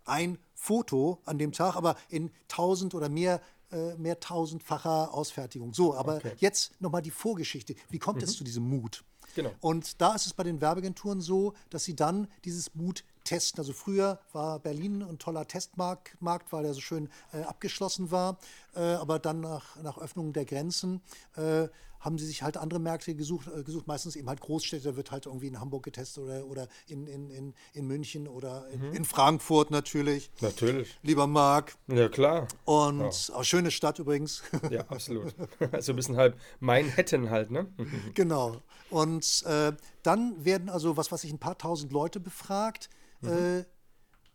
ein 0.05 0.37
Foto 0.53 1.21
an 1.25 1.37
dem 1.37 1.51
Tag, 1.51 1.75
aber 1.75 1.95
in 2.09 2.31
tausend 2.47 2.95
oder 2.95 3.09
mehr 3.09 3.41
äh, 3.69 3.95
mehr 3.95 4.17
tausendfacher 4.21 5.13
Ausfertigung. 5.13 5.73
So, 5.73 5.93
aber 5.93 6.17
okay. 6.17 6.35
jetzt 6.37 6.79
nochmal 6.79 7.01
die 7.01 7.11
Vorgeschichte. 7.11 7.75
Wie 7.89 7.99
kommt 7.99 8.19
mhm. 8.19 8.23
es 8.23 8.37
zu 8.37 8.45
diesem 8.45 8.63
Mut? 8.63 9.03
Genau. 9.35 9.51
Und 9.59 10.01
da 10.01 10.15
ist 10.15 10.25
es 10.25 10.33
bei 10.33 10.43
den 10.43 10.61
Werbeagenturen 10.61 11.19
so, 11.19 11.53
dass 11.69 11.83
sie 11.83 11.93
dann 11.95 12.29
dieses 12.45 12.75
Mut 12.75 13.03
testen. 13.27 13.59
Also 13.59 13.73
früher 13.73 14.19
war 14.33 14.59
Berlin 14.59 15.03
ein 15.03 15.19
toller 15.19 15.47
Testmarkt, 15.47 16.15
weil 16.51 16.65
er 16.65 16.73
so 16.73 16.81
schön 16.81 17.09
äh, 17.33 17.41
abgeschlossen 17.41 18.09
war. 18.09 18.39
Äh, 18.75 18.79
aber 18.79 19.19
dann 19.19 19.41
nach, 19.41 19.75
nach 19.83 19.97
Öffnung 19.97 20.33
der 20.33 20.45
Grenzen 20.45 21.01
äh, 21.35 21.67
haben 21.99 22.17
sie 22.17 22.25
sich 22.25 22.43
halt 22.43 22.57
andere 22.57 22.79
Märkte 22.79 23.15
gesucht, 23.15 23.47
äh, 23.47 23.63
gesucht, 23.63 23.87
meistens 23.87 24.15
eben 24.15 24.29
halt 24.29 24.39
Großstädte, 24.39 24.89
da 24.89 24.95
wird 24.95 25.11
halt 25.11 25.25
irgendwie 25.25 25.47
in 25.47 25.59
Hamburg 25.59 25.83
getestet 25.83 26.23
oder, 26.23 26.45
oder 26.45 26.67
in, 26.87 27.07
in, 27.07 27.29
in, 27.29 27.53
in 27.73 27.87
München 27.87 28.27
oder 28.27 28.67
in, 28.69 28.87
mhm. 28.87 28.93
in 28.93 29.05
Frankfurt 29.05 29.71
natürlich. 29.71 30.31
Natürlich. 30.41 30.97
Lieber 31.01 31.27
Marc. 31.27 31.75
Ja, 31.87 32.07
klar. 32.07 32.47
Und 32.65 32.99
ja. 32.99 33.35
Auch 33.35 33.43
schöne 33.43 33.71
Stadt 33.71 33.99
übrigens. 33.99 34.43
Ja, 34.69 34.81
absolut. 34.89 35.33
Also 35.71 35.93
ein 35.93 35.95
bisschen 35.95 36.17
halb 36.17 36.37
Manhattan 36.59 37.29
halt, 37.29 37.51
ne? 37.51 37.67
genau. 38.13 38.61
Und 38.89 39.43
äh, 39.45 39.71
dann 40.03 40.45
werden 40.45 40.69
also, 40.69 40.97
was 40.97 41.11
weiß 41.11 41.23
ich, 41.23 41.31
ein 41.31 41.39
paar 41.39 41.57
tausend 41.57 41.91
Leute 41.91 42.19
befragt. 42.19 42.89
Mhm. 43.21 43.29
Äh, 43.29 43.65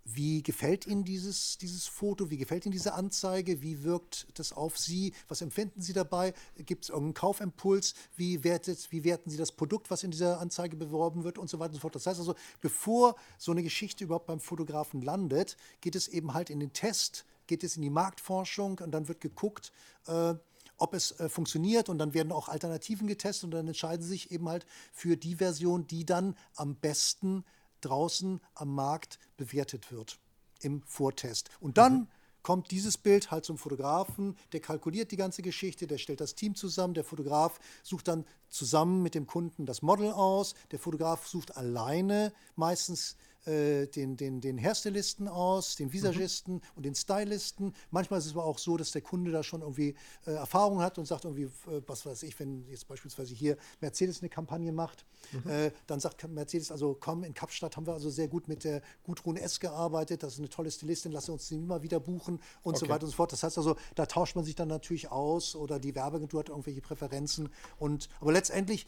wie 0.05 0.43
gefällt 0.43 0.87
Ihnen 0.87 1.05
dieses, 1.05 1.59
dieses 1.59 1.87
Foto? 1.87 2.29
Wie 2.29 2.37
gefällt 2.37 2.67
Ihnen 2.67 2.73
diese 2.73 2.95
Anzeige? 2.95 3.63
Wie 3.63 3.85
wirkt 3.85 4.27
das 4.35 4.53
auf 4.53 4.77
Sie? 4.77 5.15
Was 5.29 5.43
empfinden 5.43 5.81
Sie 5.81 5.93
dabei? 5.93 6.35
Gibt 6.57 6.85
es 6.85 6.91
irgendeinen 6.91 7.15
Kaufimpuls? 7.15 7.95
Wie, 8.17 8.43
wertet, 8.43 8.91
wie 8.91 9.05
werten 9.05 9.31
Sie 9.31 9.37
das 9.37 9.53
Produkt, 9.53 9.91
was 9.91 10.03
in 10.03 10.11
dieser 10.11 10.41
Anzeige 10.41 10.77
beworben 10.77 11.23
wird 11.23 11.39
und 11.39 11.49
so 11.49 11.61
weiter 11.61 11.71
und 11.71 11.75
so 11.77 11.81
fort? 11.81 11.95
Das 11.95 12.07
heißt 12.07 12.19
also, 12.19 12.35
bevor 12.61 13.15
so 13.39 13.53
eine 13.53 13.63
Geschichte 13.63 14.03
überhaupt 14.03 14.27
beim 14.27 14.41
Fotografen 14.41 15.03
landet, 15.03 15.57
geht 15.81 15.95
es 15.95 16.09
eben 16.09 16.35
halt 16.35 16.51
in 16.51 16.59
den 16.59 16.73
Test, 16.73 17.25
geht 17.47 17.63
es 17.63 17.77
in 17.77 17.83
die 17.83 17.91
Marktforschung 17.91 18.81
und 18.81 18.91
dann 18.91 19.07
wird 19.07 19.21
geguckt, 19.21 19.73
äh, 20.09 20.35
ob 20.79 20.95
es 20.95 21.13
äh, 21.21 21.29
funktioniert 21.29 21.89
und 21.89 21.99
dann 21.99 22.13
werden 22.13 22.33
auch 22.33 22.49
Alternativen 22.49 23.07
getestet 23.07 23.45
und 23.45 23.51
dann 23.53 23.69
entscheiden 23.69 24.03
sie 24.03 24.09
sich 24.09 24.33
eben 24.33 24.49
halt 24.49 24.67
für 24.93 25.17
die 25.17 25.37
Version, 25.37 25.87
die 25.87 26.05
dann 26.05 26.37
am 26.57 26.75
besten 26.75 27.45
draußen 27.85 28.41
am 28.55 28.75
Markt 28.75 29.19
bewertet 29.37 29.93
wird 29.93 30.19
im 30.61 30.83
Vortest. 30.83 31.51
Und 31.61 31.79
dann 31.79 31.95
mhm. 31.95 32.09
kommt 32.43 32.71
dieses 32.71 32.97
Bild 32.99 33.31
halt 33.31 33.45
zum 33.45 33.59
Fotografen, 33.59 34.37
der 34.53 34.61
kalkuliert 34.61 35.11
die 35.11 35.17
ganze 35.17 35.43
Geschichte, 35.43 35.87
der 35.87 35.99
stellt 35.99 36.21
das 36.21 36.35
Team 36.35 36.55
zusammen, 36.55 36.95
der 36.95 37.05
Fotograf 37.05 37.59
sucht 37.83 38.09
dann 38.09 38.25
zusammen 38.49 39.03
mit 39.03 39.15
dem 39.15 39.27
Kunden 39.27 39.67
das 39.67 39.83
Model 39.83 40.13
aus, 40.13 40.55
der 40.71 40.79
Fotograf 40.79 41.27
sucht 41.27 41.57
alleine 41.57 42.33
meistens 42.55 43.13
äh, 43.13 43.32
den, 43.45 44.17
den, 44.17 44.41
den 44.41 44.59
Hairstylisten 44.59 45.27
aus, 45.29 45.77
den 45.77 45.93
Visagisten 45.93 46.55
mhm. 46.55 46.61
und 46.77 46.83
den 46.85 46.95
Stylisten. 46.95 47.75
Manchmal 47.91 48.21
ist 48.21 48.27
es 48.27 48.33
aber 48.33 48.45
auch 48.45 48.59
so, 48.59 48.77
dass 48.77 48.93
der 48.93 49.03
Kunde 49.03 49.33
da 49.33 49.43
schon 49.43 49.63
irgendwie 49.63 49.95
äh, 50.27 50.33
Erfahrung 50.33 50.81
hat 50.81 50.99
und 50.99 51.07
sagt 51.07 51.25
irgendwie, 51.25 51.45
äh, 51.45 51.83
was 51.87 52.07
weiß 52.07 52.23
ich, 52.23 52.39
wenn 52.39 52.65
jetzt 52.69 52.87
beispielsweise 52.87 53.35
hier 53.35 53.57
Mercedes 53.81 54.21
eine 54.21 54.29
Kampagne 54.29 54.73
macht, 54.73 55.05
mhm. 55.33 55.51
Äh, 55.51 55.73
dann 55.87 56.01
sagt 56.01 56.29
Mercedes, 56.29 56.71
also 56.71 56.97
komm, 56.99 57.25
in 57.25 57.35
Kapstadt 57.35 57.77
haben 57.77 57.87
wir 57.87 57.95
also 57.95 58.11
sehr 58.11 58.29
gut 58.29 58.49
mit 58.49 58.65
der 58.65 58.83
Gudrun 59.05 59.37
S. 59.37 59.61
gearbeitet, 59.61 60.23
das 60.23 60.35
ist 60.35 60.39
eine 60.39 60.49
tolle 60.49 60.71
Stilistin, 60.71 61.13
lass 61.13 61.29
uns 61.29 61.49
die 61.49 61.57
immer 61.57 61.83
wieder 61.83 62.01
buchen 62.01 62.41
und 62.63 62.77
okay. 62.77 62.87
so 62.87 62.89
weiter 62.89 63.05
und 63.05 63.11
so 63.11 63.17
fort. 63.17 63.33
Das 63.33 63.43
heißt 63.43 63.59
also, 63.59 63.77
da 63.95 64.07
tauscht 64.07 64.37
man 64.37 64.45
sich 64.45 64.55
dann 64.55 64.69
natürlich 64.69 65.11
aus 65.11 65.57
oder 65.57 65.79
die 65.79 65.95
Werbeagentur 65.95 66.41
hat 66.41 66.49
irgendwelche 66.49 66.81
Präferenzen 66.81 67.49
und 67.79 68.09
aber 68.21 68.33
letztendlich 68.33 68.87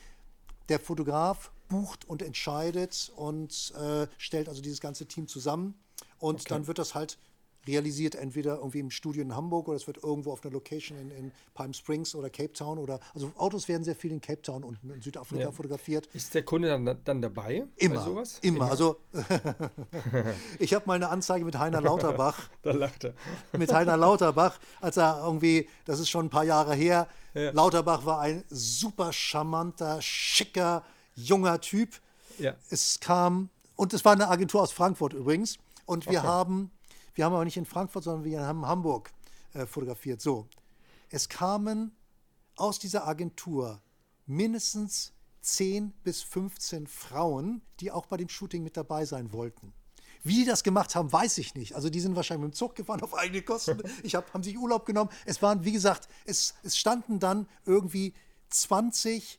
der 0.68 0.80
Fotograf 0.80 1.50
bucht 1.68 2.04
und 2.08 2.22
entscheidet 2.22 3.12
und 3.16 3.72
äh, 3.76 4.06
stellt 4.18 4.48
also 4.48 4.62
dieses 4.62 4.80
ganze 4.80 5.06
Team 5.06 5.28
zusammen. 5.28 5.74
Und 6.18 6.40
Okay. 6.40 6.44
dann 6.48 6.66
wird 6.66 6.78
das 6.78 6.94
halt 6.94 7.18
realisiert, 7.66 8.14
entweder 8.14 8.56
irgendwie 8.56 8.80
im 8.80 8.90
Studio 8.90 9.22
in 9.22 9.34
Hamburg 9.34 9.68
oder 9.68 9.76
es 9.76 9.86
wird 9.86 10.02
irgendwo 10.02 10.32
auf 10.32 10.44
einer 10.44 10.52
Location 10.52 10.98
in, 10.98 11.10
in 11.10 11.32
Palm 11.54 11.72
Springs 11.72 12.14
oder 12.14 12.30
Cape 12.30 12.52
Town 12.52 12.78
oder 12.78 13.00
also 13.14 13.32
Autos 13.36 13.68
werden 13.68 13.84
sehr 13.84 13.96
viel 13.96 14.12
in 14.12 14.20
Cape 14.20 14.42
Town 14.42 14.64
und 14.64 14.78
in 14.84 15.00
Südafrika 15.02 15.42
Ja. 15.44 15.52
fotografiert. 15.52 16.06
Ist 16.14 16.34
der 16.34 16.44
Kunde 16.44 16.68
dann, 16.68 16.98
dann 17.04 17.22
dabei 17.22 17.66
Immer, 17.76 18.02
sowas? 18.02 18.38
immer. 18.42 18.70
Also 18.70 18.96
ich 20.58 20.74
habe 20.74 20.86
mal 20.86 20.94
eine 20.94 21.08
Anzeige 21.08 21.44
mit 21.44 21.58
Heiner 21.58 21.80
Lauterbach 21.80 22.48
Da 22.62 22.72
lacht 22.72 23.04
er. 23.04 23.14
mit 23.52 23.72
Heiner 23.72 23.96
Lauterbach, 23.96 24.58
als 24.80 24.96
er 24.96 25.22
irgendwie, 25.24 25.68
das 25.84 25.98
ist 26.00 26.08
schon 26.08 26.26
ein 26.26 26.30
paar 26.30 26.44
Jahre 26.44 26.74
her, 26.74 27.08
Ja. 27.34 27.50
Lauterbach 27.50 28.04
war 28.04 28.20
ein 28.20 28.44
super 28.48 29.12
charmanter, 29.12 30.00
schicker, 30.00 30.84
junger 31.14 31.60
Typ. 31.60 32.00
Ja. 32.38 32.54
Es 32.70 32.98
kam, 33.00 33.48
und 33.76 33.92
es 33.92 34.04
war 34.04 34.12
eine 34.12 34.28
Agentur 34.28 34.62
aus 34.62 34.72
Frankfurt 34.72 35.12
übrigens, 35.12 35.58
und 35.86 36.06
wir 36.08 36.20
Okay. 36.20 36.26
haben, 36.28 36.70
wir 37.14 37.24
haben 37.24 37.34
aber 37.34 37.44
nicht 37.44 37.56
in 37.56 37.64
Frankfurt, 37.64 38.04
sondern 38.04 38.24
wir 38.24 38.42
haben 38.42 38.60
in 38.60 38.66
Hamburg 38.66 39.12
äh, 39.52 39.66
fotografiert. 39.66 40.20
So, 40.20 40.48
es 41.10 41.28
kamen 41.28 41.92
aus 42.56 42.78
dieser 42.78 43.06
Agentur 43.06 43.80
mindestens 44.26 45.12
10 45.42 45.92
bis 46.02 46.22
15 46.22 46.86
Frauen, 46.86 47.62
die 47.80 47.90
auch 47.90 48.06
bei 48.06 48.16
dem 48.16 48.28
Shooting 48.28 48.62
mit 48.62 48.76
dabei 48.76 49.04
sein 49.04 49.32
wollten. 49.32 49.72
Wie 50.22 50.36
die 50.36 50.44
das 50.46 50.62
gemacht 50.62 50.94
haben, 50.94 51.12
weiß 51.12 51.36
ich 51.38 51.54
nicht. 51.54 51.74
Also 51.74 51.90
die 51.90 52.00
sind 52.00 52.16
wahrscheinlich 52.16 52.46
mit 52.46 52.54
dem 52.54 52.56
Zug 52.56 52.74
gefahren 52.74 53.02
auf 53.02 53.14
eigene 53.14 53.42
Kosten. 53.42 53.82
Ich 54.02 54.14
hab, 54.14 54.32
haben 54.32 54.42
sich 54.42 54.56
Urlaub 54.56 54.86
genommen. 54.86 55.10
Es 55.26 55.42
waren, 55.42 55.64
wie 55.64 55.72
gesagt, 55.72 56.08
es, 56.24 56.54
es 56.62 56.78
standen 56.78 57.20
dann 57.20 57.46
irgendwie 57.66 58.14
20 58.48 59.38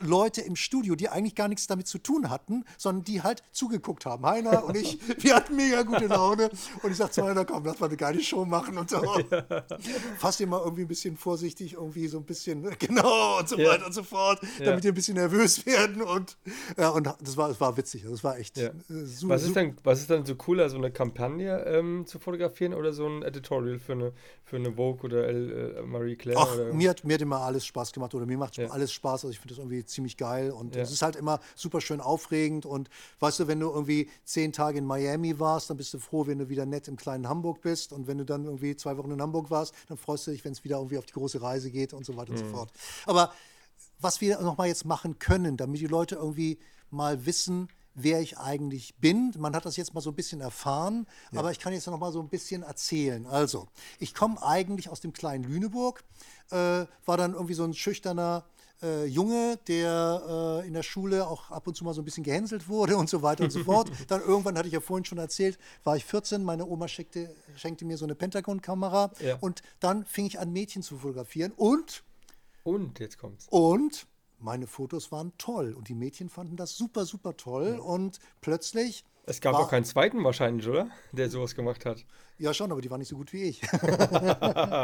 Leute 0.00 0.40
im 0.42 0.56
Studio, 0.56 0.94
die 0.94 1.08
eigentlich 1.08 1.34
gar 1.34 1.48
nichts 1.48 1.66
damit 1.66 1.86
zu 1.86 1.98
tun 1.98 2.30
hatten, 2.30 2.64
sondern 2.76 3.04
die 3.04 3.22
halt 3.22 3.42
zugeguckt 3.52 4.06
haben. 4.06 4.24
Heiner 4.26 4.64
und 4.64 4.76
ich, 4.76 4.98
wir 5.22 5.34
hatten 5.34 5.56
mega 5.56 5.82
gute 5.82 6.06
Laune. 6.06 6.50
Und 6.82 6.90
ich 6.90 6.96
sagte 6.96 7.14
zu 7.14 7.26
Heiner, 7.26 7.44
komm, 7.44 7.64
lass 7.64 7.80
mal 7.80 7.86
eine 7.86 7.96
geile 7.96 8.22
Show 8.22 8.44
machen 8.44 8.78
und 8.78 8.90
so. 8.90 8.98
Fast 10.18 10.40
immer 10.40 10.60
irgendwie 10.62 10.82
ein 10.82 10.88
bisschen 10.88 11.16
vorsichtig, 11.16 11.74
irgendwie 11.74 12.06
so 12.08 12.18
ein 12.18 12.24
bisschen, 12.24 12.62
genau, 12.78 13.38
und 13.38 13.48
so 13.48 13.56
Ja. 13.58 13.70
weiter 13.70 13.86
und 13.86 13.92
so 13.92 14.02
fort, 14.02 14.40
damit 14.64 14.84
die 14.84 14.88
ein 14.88 14.94
bisschen 14.94 15.14
nervös 15.16 15.64
werden. 15.66 16.02
Und, 16.02 16.36
ja, 16.76 16.90
und 16.90 17.06
das 17.06 17.36
war, 17.36 17.48
das 17.48 17.60
war 17.60 17.76
witzig. 17.76 18.04
Das 18.08 18.22
war 18.24 18.38
echt 18.38 18.56
Ja. 18.58 18.68
äh, 18.68 18.72
super. 19.04 19.34
Was 19.34 19.42
ist, 19.44 19.56
denn, 19.56 19.76
was 19.84 20.00
ist 20.00 20.10
dann 20.10 20.24
so 20.24 20.34
cooler, 20.36 20.68
so 20.68 20.76
eine 20.76 20.90
Kampagne 20.90 21.64
ähm, 21.66 22.06
zu 22.06 22.18
fotografieren 22.18 22.74
oder 22.74 22.92
so 22.92 23.06
ein 23.06 23.22
Editorial 23.22 23.78
für 23.78 23.92
eine, 23.92 24.12
für 24.44 24.56
eine 24.56 24.72
Vogue 24.74 25.02
oder 25.04 25.28
äh, 25.28 25.82
Marie 25.82 26.16
Claire? 26.16 26.40
Ach, 26.40 26.54
oder? 26.54 26.72
mir 26.72 26.90
hat, 26.90 27.04
mir 27.04 27.14
hat 27.14 27.20
immer 27.22 27.40
alles 27.40 27.66
Spaß 27.66 27.92
gemacht 27.92 28.14
oder 28.14 28.26
mir 28.26 28.38
macht 28.38 28.56
Ja. 28.56 28.68
alles 28.68 28.92
Spaß. 28.92 29.24
Also 29.24 29.30
ich 29.30 29.38
finde 29.38 29.54
das 29.54 29.58
irgendwie 29.58 29.84
ziemlich 29.88 30.16
geil 30.16 30.50
und 30.50 30.74
Ja. 30.76 30.82
es 30.82 30.90
ist 30.92 31.02
halt 31.02 31.16
immer 31.16 31.40
super 31.54 31.80
schön 31.80 32.00
aufregend 32.00 32.66
und 32.66 32.88
weißt 33.20 33.40
du, 33.40 33.46
wenn 33.48 33.60
du 33.60 33.68
irgendwie 33.70 34.08
zehn 34.24 34.52
Tage 34.52 34.78
in 34.78 34.84
Miami 34.84 35.38
warst, 35.38 35.70
dann 35.70 35.76
bist 35.76 35.92
du 35.94 35.98
froh, 35.98 36.26
wenn 36.26 36.38
du 36.38 36.48
wieder 36.48 36.66
nett 36.66 36.88
im 36.88 36.96
kleinen 36.96 37.28
Hamburg 37.28 37.60
bist 37.60 37.92
und 37.92 38.06
wenn 38.06 38.18
du 38.18 38.24
dann 38.24 38.44
irgendwie 38.44 38.76
zwei 38.76 38.96
Wochen 38.96 39.10
in 39.10 39.20
Hamburg 39.22 39.50
warst, 39.50 39.74
dann 39.88 39.96
freust 39.98 40.26
du 40.26 40.30
dich, 40.32 40.44
wenn 40.44 40.52
es 40.52 40.64
wieder 40.64 40.76
irgendwie 40.76 40.98
auf 40.98 41.06
die 41.06 41.12
große 41.14 41.40
Reise 41.42 41.70
geht 41.70 41.92
und 41.92 42.04
so 42.06 42.16
weiter 42.16 42.32
Mhm. 42.32 42.38
und 42.38 42.44
so 42.46 42.50
fort. 42.50 42.72
Aber 43.06 43.32
was 44.00 44.20
wir 44.20 44.40
nochmal 44.40 44.68
jetzt 44.68 44.84
machen 44.84 45.18
können, 45.18 45.56
damit 45.56 45.80
die 45.80 45.86
Leute 45.86 46.14
irgendwie 46.16 46.58
mal 46.90 47.26
wissen, 47.26 47.68
wer 48.00 48.20
ich 48.20 48.38
eigentlich 48.38 48.94
bin. 48.98 49.34
Man 49.38 49.56
hat 49.56 49.64
das 49.66 49.76
jetzt 49.76 49.92
mal 49.92 50.00
so 50.00 50.10
ein 50.10 50.14
bisschen 50.14 50.40
erfahren, 50.40 51.04
aber 51.34 51.50
ich 51.50 51.58
kann 51.58 51.72
jetzt 51.72 51.88
noch 51.88 51.98
mal 51.98 52.12
so 52.12 52.20
ein 52.20 52.28
bisschen 52.28 52.62
erzählen. 52.62 53.26
Also, 53.26 53.66
ich 53.98 54.14
komme 54.14 54.40
eigentlich 54.40 54.88
aus 54.88 55.00
dem 55.00 55.12
kleinen 55.12 55.42
Lüneburg, 55.42 56.04
äh, 56.52 56.86
war 57.04 57.16
dann 57.16 57.32
irgendwie 57.32 57.54
so 57.54 57.64
ein 57.64 57.74
schüchterner 57.74 58.44
äh, 58.82 59.06
Junge, 59.06 59.58
der 59.68 60.60
äh, 60.62 60.66
in 60.66 60.72
der 60.74 60.82
Schule 60.82 61.26
auch 61.26 61.50
ab 61.50 61.66
und 61.66 61.74
zu 61.76 61.84
mal 61.84 61.94
so 61.94 62.02
ein 62.02 62.04
bisschen 62.04 62.24
gehänselt 62.24 62.68
wurde 62.68 62.96
und 62.96 63.08
so 63.08 63.22
weiter 63.22 63.44
und 63.44 63.50
so 63.50 63.64
fort. 63.64 63.90
Dann 64.08 64.20
irgendwann, 64.20 64.56
hatte 64.56 64.68
ich 64.68 64.74
ja 64.74 64.80
vorhin 64.80 65.04
schon 65.04 65.18
erzählt, 65.18 65.58
war 65.84 65.96
ich 65.96 66.04
14, 66.04 66.42
meine 66.44 66.66
Oma 66.66 66.88
schenkte, 66.88 67.34
schenkte 67.56 67.84
mir 67.84 67.96
so 67.96 68.04
eine 68.04 68.14
Pentagon-Kamera 68.14 69.10
Ja. 69.20 69.36
und 69.40 69.62
dann 69.80 70.04
fing 70.04 70.26
ich 70.26 70.38
an, 70.38 70.52
Mädchen 70.52 70.82
zu 70.82 70.96
fotografieren 70.98 71.52
und 71.56 72.02
Und 72.64 72.98
jetzt 73.00 73.18
kommt's. 73.18 73.46
und 73.50 74.06
meine 74.40 74.66
Fotos 74.68 75.10
waren 75.10 75.32
toll 75.38 75.74
und 75.74 75.88
die 75.88 75.94
Mädchen 75.94 76.28
fanden 76.28 76.56
das 76.56 76.76
super, 76.76 77.04
super 77.06 77.36
toll 77.36 77.80
und 77.82 78.20
plötzlich, 78.40 79.04
Es 79.26 79.40
gab 79.40 79.54
war- 79.54 79.62
auch 79.62 79.70
keinen 79.70 79.84
zweiten 79.84 80.22
wahrscheinlich, 80.22 80.68
oder? 80.68 80.88
Der 81.12 81.28
sowas 81.28 81.54
gemacht 81.56 81.84
hat. 81.84 82.04
Ja 82.38 82.54
schon, 82.54 82.70
aber 82.72 82.80
die 82.80 82.90
waren 82.90 83.00
nicht 83.00 83.08
so 83.08 83.16
gut 83.16 83.32
wie 83.32 83.42
ich. 83.44 83.62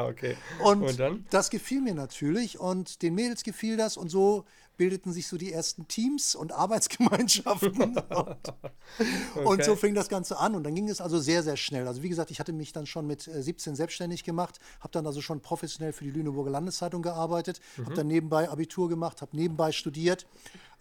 Okay. 0.04 0.36
Und, 0.62 0.82
Und 0.82 1.00
dann? 1.00 1.26
das 1.30 1.50
gefiel 1.50 1.80
mir 1.80 1.94
natürlich 1.94 2.58
und 2.58 3.02
den 3.02 3.14
Mädels 3.14 3.42
gefiel 3.42 3.76
das 3.76 3.96
und 3.96 4.08
so 4.10 4.44
bildeten 4.76 5.12
sich 5.12 5.28
so 5.28 5.36
die 5.36 5.52
ersten 5.52 5.86
Teams 5.86 6.34
und 6.34 6.52
Arbeitsgemeinschaften. 6.52 7.96
und, 8.08 9.46
und 9.46 9.64
so 9.64 9.72
Okay. 9.72 9.76
fing 9.76 9.94
das 9.94 10.08
Ganze 10.08 10.38
an 10.38 10.54
und 10.54 10.64
dann 10.64 10.74
ging 10.74 10.88
es 10.88 11.00
also 11.00 11.18
sehr, 11.18 11.42
sehr 11.42 11.56
schnell. 11.56 11.86
Also 11.86 12.02
wie 12.02 12.08
gesagt, 12.08 12.30
ich 12.30 12.40
hatte 12.40 12.52
mich 12.52 12.72
dann 12.72 12.86
schon 12.86 13.06
mit 13.06 13.28
äh, 13.28 13.42
17 13.42 13.76
selbstständig 13.76 14.24
gemacht, 14.24 14.58
habe 14.80 14.90
dann 14.92 15.06
also 15.06 15.20
schon 15.20 15.40
professionell 15.40 15.92
für 15.92 16.04
die 16.04 16.10
Lüneburger 16.10 16.50
Landeszeitung 16.50 17.02
gearbeitet, 17.02 17.60
habe 17.84 17.94
dann 17.94 18.06
nebenbei 18.08 18.48
Abitur 18.48 18.88
gemacht, 18.88 19.22
habe 19.22 19.36
nebenbei 19.36 19.72
studiert, 19.72 20.26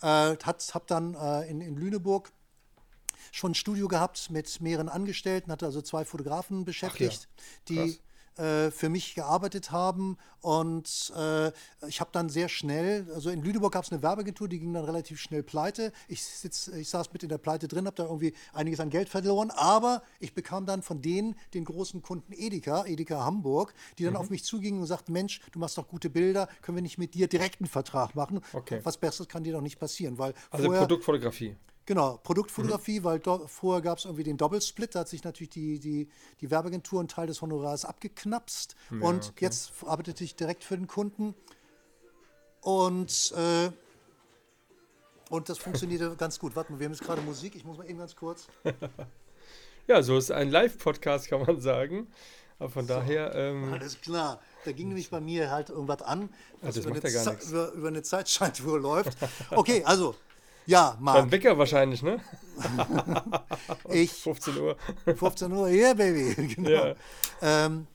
äh, 0.01 0.35
habe 0.35 0.85
dann 0.87 1.13
äh, 1.13 1.49
in, 1.49 1.61
in 1.61 1.75
Lüneburg 1.75 2.31
schon 3.33 3.51
ein 3.51 3.55
Studio 3.55 3.87
gehabt 3.87 4.29
mit 4.29 4.61
mehreren 4.61 4.89
Angestellten, 4.89 5.51
hatte 5.51 5.65
also 5.65 5.81
zwei 5.81 6.05
Fotografen 6.05 6.65
beschäftigt, 6.65 7.27
die 7.67 7.99
äh, 8.37 8.69
für 8.71 8.89
mich 8.89 9.15
gearbeitet 9.15 9.71
haben. 9.71 10.17
Und 10.41 11.11
äh, 11.15 11.51
ich 11.87 11.99
habe 11.99 12.09
dann 12.11 12.29
sehr 12.29 12.47
schnell, 12.47 13.07
also 13.13 13.29
in 13.29 13.41
Lüneburg 13.41 13.73
gab 13.73 13.85
es 13.85 13.91
eine 13.91 14.03
Werbeagentur, 14.03 14.47
die 14.47 14.59
ging 14.59 14.73
dann 14.73 14.85
relativ 14.85 15.19
schnell 15.19 15.41
pleite. 15.41 15.91
Ich, 16.07 16.23
sitz, 16.23 16.67
ich 16.67 16.89
saß 16.89 17.11
mit 17.13 17.23
in 17.23 17.29
der 17.29 17.37
Pleite 17.39 17.67
drin, 17.67 17.87
habe 17.87 17.95
da 17.95 18.03
irgendwie 18.03 18.33
einiges 18.53 18.79
an 18.79 18.89
Geld 18.89 19.09
verloren, 19.09 19.51
aber 19.51 20.03
ich 20.19 20.33
bekam 20.33 20.65
dann 20.65 20.83
von 20.83 21.01
denen 21.01 21.35
den 21.55 21.65
großen 21.65 22.03
Kunden 22.03 22.33
Edeka, 22.33 22.85
Edeka 22.85 23.23
Hamburg, 23.23 23.73
die 23.97 24.03
dann 24.03 24.15
auf 24.15 24.29
mich 24.29 24.43
zugingen 24.43 24.81
und 24.81 24.87
sagten, 24.87 25.11
Mensch, 25.11 25.41
du 25.51 25.59
machst 25.59 25.77
doch 25.77 25.87
gute 25.87 26.09
Bilder, 26.09 26.47
können 26.61 26.77
wir 26.77 26.83
nicht 26.83 26.97
mit 26.97 27.13
dir 27.15 27.27
direkt 27.27 27.61
einen 27.61 27.69
Vertrag 27.69 28.15
machen? 28.15 28.41
Okay. 28.53 28.79
Was 28.83 28.97
Besseres 28.97 29.27
kann 29.27 29.43
dir 29.43 29.53
doch 29.53 29.61
nicht 29.61 29.79
passieren, 29.79 30.17
weil 30.17 30.33
Also 30.51 30.65
vorher, 30.65 30.81
Produktfotografie. 30.81 31.55
Genau, 31.85 32.17
Produktfotografie, 32.23 33.03
weil 33.03 33.19
do, 33.19 33.45
vorher 33.47 33.81
gab 33.81 33.97
es 33.97 34.05
irgendwie 34.05 34.23
den 34.23 34.37
Doppelsplit, 34.37 34.95
da 34.95 35.01
hat 35.01 35.09
sich 35.09 35.23
natürlich 35.23 35.49
die, 35.49 35.79
die, 35.79 36.09
die 36.39 36.49
Werbeagentur 36.49 36.99
einen 36.99 37.09
Teil 37.09 37.27
des 37.27 37.41
Honorars 37.41 37.83
abgeknapst 37.83 38.75
und 39.01 39.29
okay. 39.29 39.45
jetzt 39.45 39.73
arbeitete 39.85 40.23
ich 40.23 40.35
direkt 40.35 40.63
für 40.63 40.77
den 40.77 40.87
Kunden 40.87 41.35
und, 42.61 43.33
äh, 43.35 43.69
und 45.29 45.49
das 45.49 45.57
funktionierte 45.57 46.15
ganz 46.17 46.39
gut. 46.39 46.55
Warte 46.55 46.71
mal, 46.71 46.79
wir 46.79 46.85
haben 46.85 46.93
jetzt 46.93 47.03
gerade 47.03 47.21
Musik, 47.21 47.55
ich 47.55 47.65
muss 47.65 47.77
mal 47.77 47.89
eben 47.89 47.99
ganz 47.99 48.15
kurz. 48.15 48.47
Ja, 49.85 50.01
so 50.01 50.17
ist 50.17 50.31
ein 50.31 50.49
Live-Podcast, 50.49 51.27
kann 51.27 51.41
man 51.41 51.59
sagen. 51.59 52.07
Aber 52.57 52.69
von 52.69 52.87
daher, 52.87 53.35
ähm, 53.35 53.73
Alles 53.73 53.99
klar. 53.99 54.39
Da 54.63 54.71
ging 54.71 54.87
nämlich 54.87 55.09
bei 55.09 55.19
mir 55.19 55.51
halt 55.51 55.69
irgendwas 55.69 56.01
an, 56.03 56.29
was 56.61 56.75
das 56.75 56.85
über, 56.85 56.95
eine 56.95 57.03
ja 57.03 57.09
gar 57.09 57.23
Ze- 57.23 57.29
nichts. 57.31 57.49
über, 57.49 57.71
über 57.73 57.87
eine 57.89 58.01
Zeitschaltuhr 58.01 58.79
läuft. 58.79 59.17
Okay, 59.51 59.83
also, 59.83 60.15
ja, 60.65 60.91
beim 60.91 61.03
Marc, 61.03 61.31
Wecker 61.31 61.57
wahrscheinlich, 61.57 62.03
ne? 62.03 62.19
ich 63.89 64.11
15 64.11 64.57
Uhr. 64.57 64.77
15 65.15 65.51
Uhr, 65.51 65.67
yeah, 65.67 65.93
baby. 65.93 66.33
Genau. 66.55 66.69
Ja. 66.69 66.95
Ähm, 67.41 67.87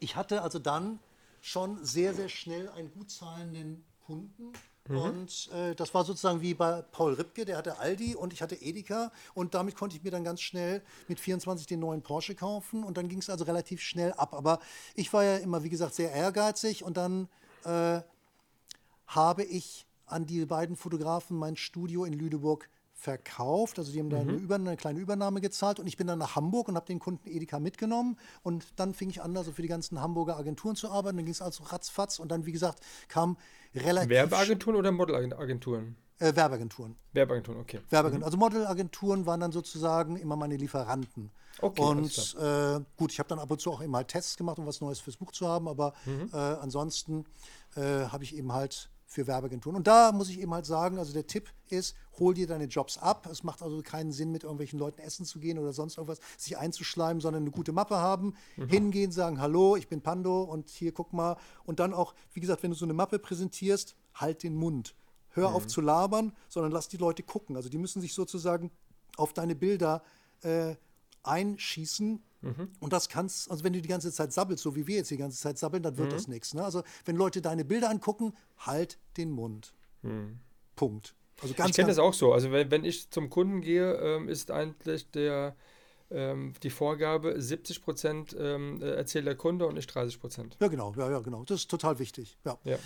ich 0.00 0.16
hatte 0.16 0.42
also 0.42 0.58
dann 0.58 0.98
schon 1.40 1.84
sehr, 1.84 2.14
sehr 2.14 2.28
schnell 2.28 2.68
einen 2.70 2.92
gut 2.92 3.10
zahlenden 3.10 3.84
Kunden. 4.06 4.52
Und 4.88 5.50
äh, 5.52 5.74
das 5.74 5.92
war 5.92 6.04
sozusagen 6.04 6.40
wie 6.40 6.54
bei 6.54 6.80
Paul 6.80 7.12
Ripke, 7.12 7.44
der 7.44 7.58
hatte 7.58 7.78
Aldi 7.78 8.14
und 8.14 8.32
ich 8.32 8.40
hatte 8.40 8.54
Edeka. 8.54 9.12
Und 9.34 9.54
damit 9.54 9.76
konnte 9.76 9.96
ich 9.96 10.02
mir 10.02 10.10
dann 10.10 10.24
ganz 10.24 10.40
schnell 10.40 10.82
mit 11.08 11.20
24 11.20 11.66
den 11.66 11.80
neuen 11.80 12.00
Porsche 12.00 12.34
kaufen. 12.34 12.84
Und 12.84 12.96
dann 12.96 13.08
ging 13.08 13.18
es 13.18 13.28
also 13.28 13.44
relativ 13.44 13.82
schnell 13.82 14.14
ab. 14.14 14.32
Aber 14.32 14.60
ich 14.94 15.12
war 15.12 15.24
ja 15.24 15.36
immer, 15.36 15.62
wie 15.62 15.68
gesagt, 15.68 15.94
sehr 15.94 16.10
ehrgeizig. 16.12 16.84
Und 16.84 16.96
dann 16.96 17.28
äh, 17.64 18.00
habe 19.08 19.44
ich 19.44 19.86
an 20.10 20.26
die 20.26 20.44
beiden 20.46 20.76
Fotografen 20.76 21.36
mein 21.36 21.56
Studio 21.56 22.04
in 22.04 22.12
Lüneburg 22.12 22.68
verkauft. 22.94 23.78
Also 23.78 23.92
die 23.92 24.00
haben 24.00 24.10
da 24.10 24.20
eine, 24.20 24.32
Über 24.32 24.56
eine 24.56 24.76
kleine 24.76 24.98
Übernahme 24.98 25.40
gezahlt 25.40 25.78
und 25.78 25.86
ich 25.86 25.96
bin 25.96 26.08
dann 26.08 26.18
nach 26.18 26.34
Hamburg 26.34 26.68
und 26.68 26.74
habe 26.74 26.86
den 26.86 26.98
Kunden 26.98 27.28
Edeka 27.28 27.60
mitgenommen 27.60 28.18
und 28.42 28.66
dann 28.76 28.92
fing 28.92 29.08
ich 29.08 29.22
an, 29.22 29.36
also 29.36 29.52
für 29.52 29.62
die 29.62 29.68
ganzen 29.68 30.00
Hamburger 30.00 30.36
Agenturen 30.36 30.74
zu 30.74 30.90
arbeiten. 30.90 31.16
Dann 31.16 31.24
ging 31.26 31.32
es 31.32 31.40
also 31.42 31.62
ratzfatz 31.64 32.18
und 32.18 32.30
dann, 32.32 32.44
wie 32.44 32.52
gesagt, 32.52 32.80
kam 33.06 33.36
relativ 33.74 34.10
Werbeagenturen 34.10 34.76
oder 34.76 34.90
Modelagenturen? 34.90 35.96
äh, 36.18 36.34
Werbeagenturen. 36.34 36.96
Werbeagenturen, 37.12 37.60
okay. 37.60 37.78
Werbeagenturen. 37.90 38.24
Also 38.24 38.36
Modelagenturen 38.36 39.26
waren 39.26 39.38
dann 39.38 39.52
sozusagen 39.52 40.16
immer 40.16 40.34
meine 40.34 40.56
Lieferanten. 40.56 41.30
Okay, 41.60 41.80
und 41.82 42.36
äh, 42.40 42.80
gut, 42.96 43.12
ich 43.12 43.18
habe 43.20 43.28
dann 43.28 43.38
ab 43.38 43.50
und 43.50 43.60
zu 43.60 43.70
auch 43.72 43.80
immer 43.80 43.98
halt 43.98 44.08
Tests 44.08 44.36
gemacht, 44.36 44.58
um 44.58 44.66
was 44.66 44.80
Neues 44.80 44.98
fürs 45.00 45.16
Buch 45.16 45.30
zu 45.32 45.46
haben, 45.48 45.68
aber 45.68 45.92
Mhm. 46.04 46.30
äh, 46.32 46.36
ansonsten 46.36 47.24
äh, 47.76 47.80
habe 48.06 48.24
ich 48.24 48.36
eben 48.36 48.52
halt 48.52 48.90
für 49.10 49.26
Werbeagenturen. 49.26 49.74
Und 49.74 49.86
da 49.86 50.12
muss 50.12 50.28
ich 50.28 50.38
eben 50.38 50.52
halt 50.52 50.66
sagen, 50.66 50.98
also 50.98 51.14
der 51.14 51.26
Tipp 51.26 51.50
ist, 51.70 51.96
hol 52.18 52.34
dir 52.34 52.46
deine 52.46 52.64
Jobs 52.66 52.98
ab. 52.98 53.26
Es 53.32 53.42
macht 53.42 53.62
also 53.62 53.80
keinen 53.82 54.12
Sinn, 54.12 54.30
mit 54.30 54.42
irgendwelchen 54.42 54.78
Leuten 54.78 55.00
essen 55.00 55.24
zu 55.24 55.38
gehen 55.40 55.58
oder 55.58 55.72
sonst 55.72 55.96
irgendwas, 55.96 56.20
sich 56.36 56.58
einzuschleimen, 56.58 57.22
sondern 57.22 57.44
eine 57.44 57.50
gute 57.50 57.72
Mappe 57.72 57.96
haben, 57.96 58.34
Mhm. 58.56 58.68
hingehen, 58.68 59.10
sagen, 59.10 59.40
hallo, 59.40 59.76
ich 59.76 59.88
bin 59.88 60.02
Pando 60.02 60.42
und 60.42 60.68
hier 60.68 60.92
guck 60.92 61.14
mal. 61.14 61.38
Und 61.64 61.80
dann 61.80 61.94
auch, 61.94 62.14
wie 62.34 62.40
gesagt, 62.40 62.62
wenn 62.62 62.70
du 62.70 62.76
so 62.76 62.84
eine 62.84 62.92
Mappe 62.92 63.18
präsentierst, 63.18 63.96
halt 64.14 64.42
den 64.42 64.54
Mund. 64.54 64.94
hör 65.30 65.54
auf 65.54 65.66
zu 65.68 65.80
labern, 65.80 66.32
sondern 66.48 66.72
lass 66.72 66.88
die 66.88 66.96
Leute 66.96 67.22
gucken. 67.22 67.54
Also 67.56 67.68
die 67.68 67.78
müssen 67.78 68.00
sich 68.02 68.12
sozusagen 68.12 68.72
auf 69.16 69.32
deine 69.32 69.54
Bilder 69.54 70.02
äh, 70.42 70.74
einschießen. 71.22 72.22
Und 72.80 72.92
das 72.92 73.08
kannst, 73.08 73.50
also 73.50 73.64
wenn 73.64 73.72
du 73.72 73.82
die 73.82 73.88
ganze 73.88 74.12
Zeit 74.12 74.32
sabbelst, 74.32 74.62
so 74.62 74.76
wie 74.76 74.86
wir 74.86 74.96
jetzt 74.96 75.10
die 75.10 75.16
ganze 75.16 75.38
Zeit 75.40 75.58
sabbeln, 75.58 75.82
dann 75.82 75.98
wird 75.98 76.12
das 76.12 76.28
nichts. 76.28 76.54
Ne? 76.54 76.64
Also 76.64 76.82
wenn 77.04 77.16
Leute 77.16 77.42
deine 77.42 77.64
Bilder 77.64 77.90
angucken, 77.90 78.32
halt 78.58 78.98
den 79.16 79.30
Mund. 79.30 79.74
Punkt. 80.76 81.14
Also 81.42 81.54
ganz, 81.54 81.70
ich 81.70 81.76
kenne 81.76 81.88
das 81.88 81.98
auch 81.98 82.14
so. 82.14 82.32
Also 82.32 82.50
wenn, 82.52 82.70
wenn 82.70 82.84
ich 82.84 83.10
zum 83.10 83.30
Kunden 83.30 83.60
gehe, 83.60 83.94
ähm, 83.94 84.28
ist 84.28 84.50
eigentlich 84.50 85.10
der, 85.10 85.56
ähm, 86.10 86.54
die 86.62 86.70
Vorgabe 86.70 87.40
70 87.40 87.82
Prozent 87.82 88.36
ähm, 88.38 88.80
äh, 88.82 88.90
erzählt 88.90 89.26
der 89.26 89.36
Kunde 89.36 89.66
und 89.66 89.74
nicht 89.74 89.92
30 89.92 90.20
Prozent. 90.20 90.56
Ja, 90.60 90.68
genau, 90.68 90.94
ja, 90.96 91.10
ja, 91.10 91.20
genau. 91.20 91.44
Das 91.44 91.60
ist 91.60 91.70
total 91.70 91.98
wichtig. 91.98 92.38
Ja. 92.44 92.58
Ja. 92.64 92.78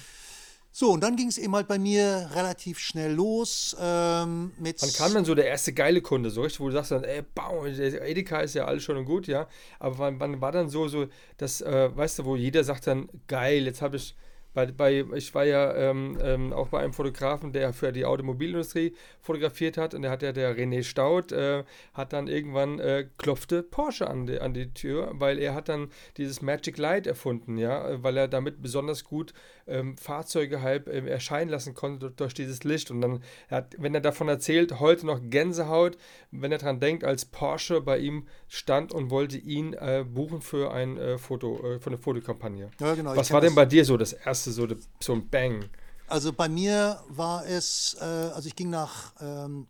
So, 0.74 0.90
und 0.90 1.02
dann 1.02 1.16
ging 1.16 1.28
es 1.28 1.36
eben 1.36 1.54
halt 1.54 1.68
bei 1.68 1.78
mir 1.78 2.30
relativ 2.34 2.78
schnell 2.78 3.12
los 3.12 3.76
ähm, 3.78 4.52
mit. 4.58 4.80
Wann 4.80 4.92
kam 4.94 5.12
dann 5.12 5.26
so 5.26 5.34
der 5.34 5.46
erste 5.46 5.74
geile 5.74 6.00
Kunde, 6.00 6.30
so 6.30 6.40
richtig, 6.40 6.60
wo 6.60 6.66
du 6.68 6.72
sagst 6.72 6.92
dann, 6.92 7.04
ey, 7.04 7.22
bau, 7.34 7.66
Edeka 7.66 8.40
ist 8.40 8.54
ja 8.54 8.64
alles 8.64 8.82
schon 8.82 8.96
und 8.96 9.04
gut, 9.04 9.26
ja. 9.26 9.46
Aber 9.78 9.98
wann, 9.98 10.18
wann 10.18 10.40
war 10.40 10.50
dann 10.50 10.70
so, 10.70 10.88
so, 10.88 11.08
das, 11.36 11.60
äh, 11.60 11.94
weißt 11.94 12.20
du, 12.20 12.24
wo 12.24 12.36
jeder 12.36 12.64
sagt 12.64 12.86
dann, 12.86 13.10
geil, 13.28 13.66
jetzt 13.66 13.82
habe 13.82 13.96
ich 13.96 14.14
bei, 14.54 14.66
bei, 14.66 15.04
ich 15.14 15.34
war 15.34 15.44
ja 15.44 15.74
ähm, 15.74 16.18
ähm, 16.22 16.52
auch 16.52 16.68
bei 16.68 16.80
einem 16.80 16.92
Fotografen, 16.92 17.52
der 17.52 17.72
für 17.72 17.92
die 17.92 18.04
Automobilindustrie 18.04 18.94
fotografiert 19.20 19.78
hat 19.78 19.94
und 19.94 20.02
der 20.02 20.10
hat 20.10 20.22
ja 20.22 20.32
der 20.32 20.56
René 20.56 20.82
Staud, 20.82 21.32
äh, 21.32 21.64
hat 21.94 22.12
dann 22.12 22.28
irgendwann 22.28 22.78
äh, 22.78 23.06
klopfte 23.16 23.62
Porsche 23.62 24.08
an 24.08 24.26
die, 24.26 24.40
an 24.40 24.52
die 24.52 24.72
Tür, 24.72 25.10
weil 25.14 25.38
er 25.38 25.54
hat 25.54 25.68
dann 25.68 25.88
dieses 26.16 26.42
Magic 26.42 26.76
Light 26.76 27.06
erfunden, 27.06 27.56
ja, 27.56 28.02
weil 28.02 28.16
er 28.16 28.28
damit 28.28 28.60
besonders 28.62 29.04
gut 29.04 29.32
ähm, 29.66 29.96
Fahrzeuge 29.96 30.62
halt 30.62 30.88
ähm, 30.88 31.06
erscheinen 31.06 31.50
lassen 31.50 31.74
konnte 31.74 32.10
durch 32.10 32.34
dieses 32.34 32.64
Licht 32.64 32.90
und 32.90 33.00
dann, 33.00 33.22
hat, 33.50 33.74
wenn 33.78 33.94
er 33.94 34.00
davon 34.00 34.28
erzählt, 34.28 34.80
heute 34.80 35.06
noch 35.06 35.20
Gänsehaut, 35.22 35.96
wenn 36.30 36.52
er 36.52 36.58
daran 36.58 36.80
denkt, 36.80 37.04
als 37.04 37.24
Porsche 37.24 37.80
bei 37.80 37.98
ihm 37.98 38.26
stand 38.48 38.92
und 38.92 39.10
wollte 39.10 39.38
ihn 39.38 39.74
äh, 39.74 40.04
buchen 40.06 40.40
für 40.40 40.72
ein 40.72 40.96
äh, 40.96 41.18
Foto, 41.18 41.74
äh, 41.74 41.78
für 41.78 41.90
eine 41.90 41.98
Fotokampagne. 41.98 42.70
Ja, 42.80 42.94
genau, 42.94 43.16
Was 43.16 43.32
war 43.32 43.40
denn 43.40 43.54
bei 43.54 43.66
dir 43.66 43.84
so 43.84 43.96
das 43.96 44.12
erste, 44.12 44.50
so, 44.50 44.66
so 45.00 45.12
ein 45.12 45.28
Bang? 45.28 45.64
Also 46.08 46.32
bei 46.32 46.48
mir 46.48 47.00
war 47.08 47.46
es, 47.46 47.96
äh, 48.00 48.04
also 48.04 48.46
ich 48.46 48.56
ging 48.56 48.70
nach, 48.70 49.12
ähm, 49.20 49.66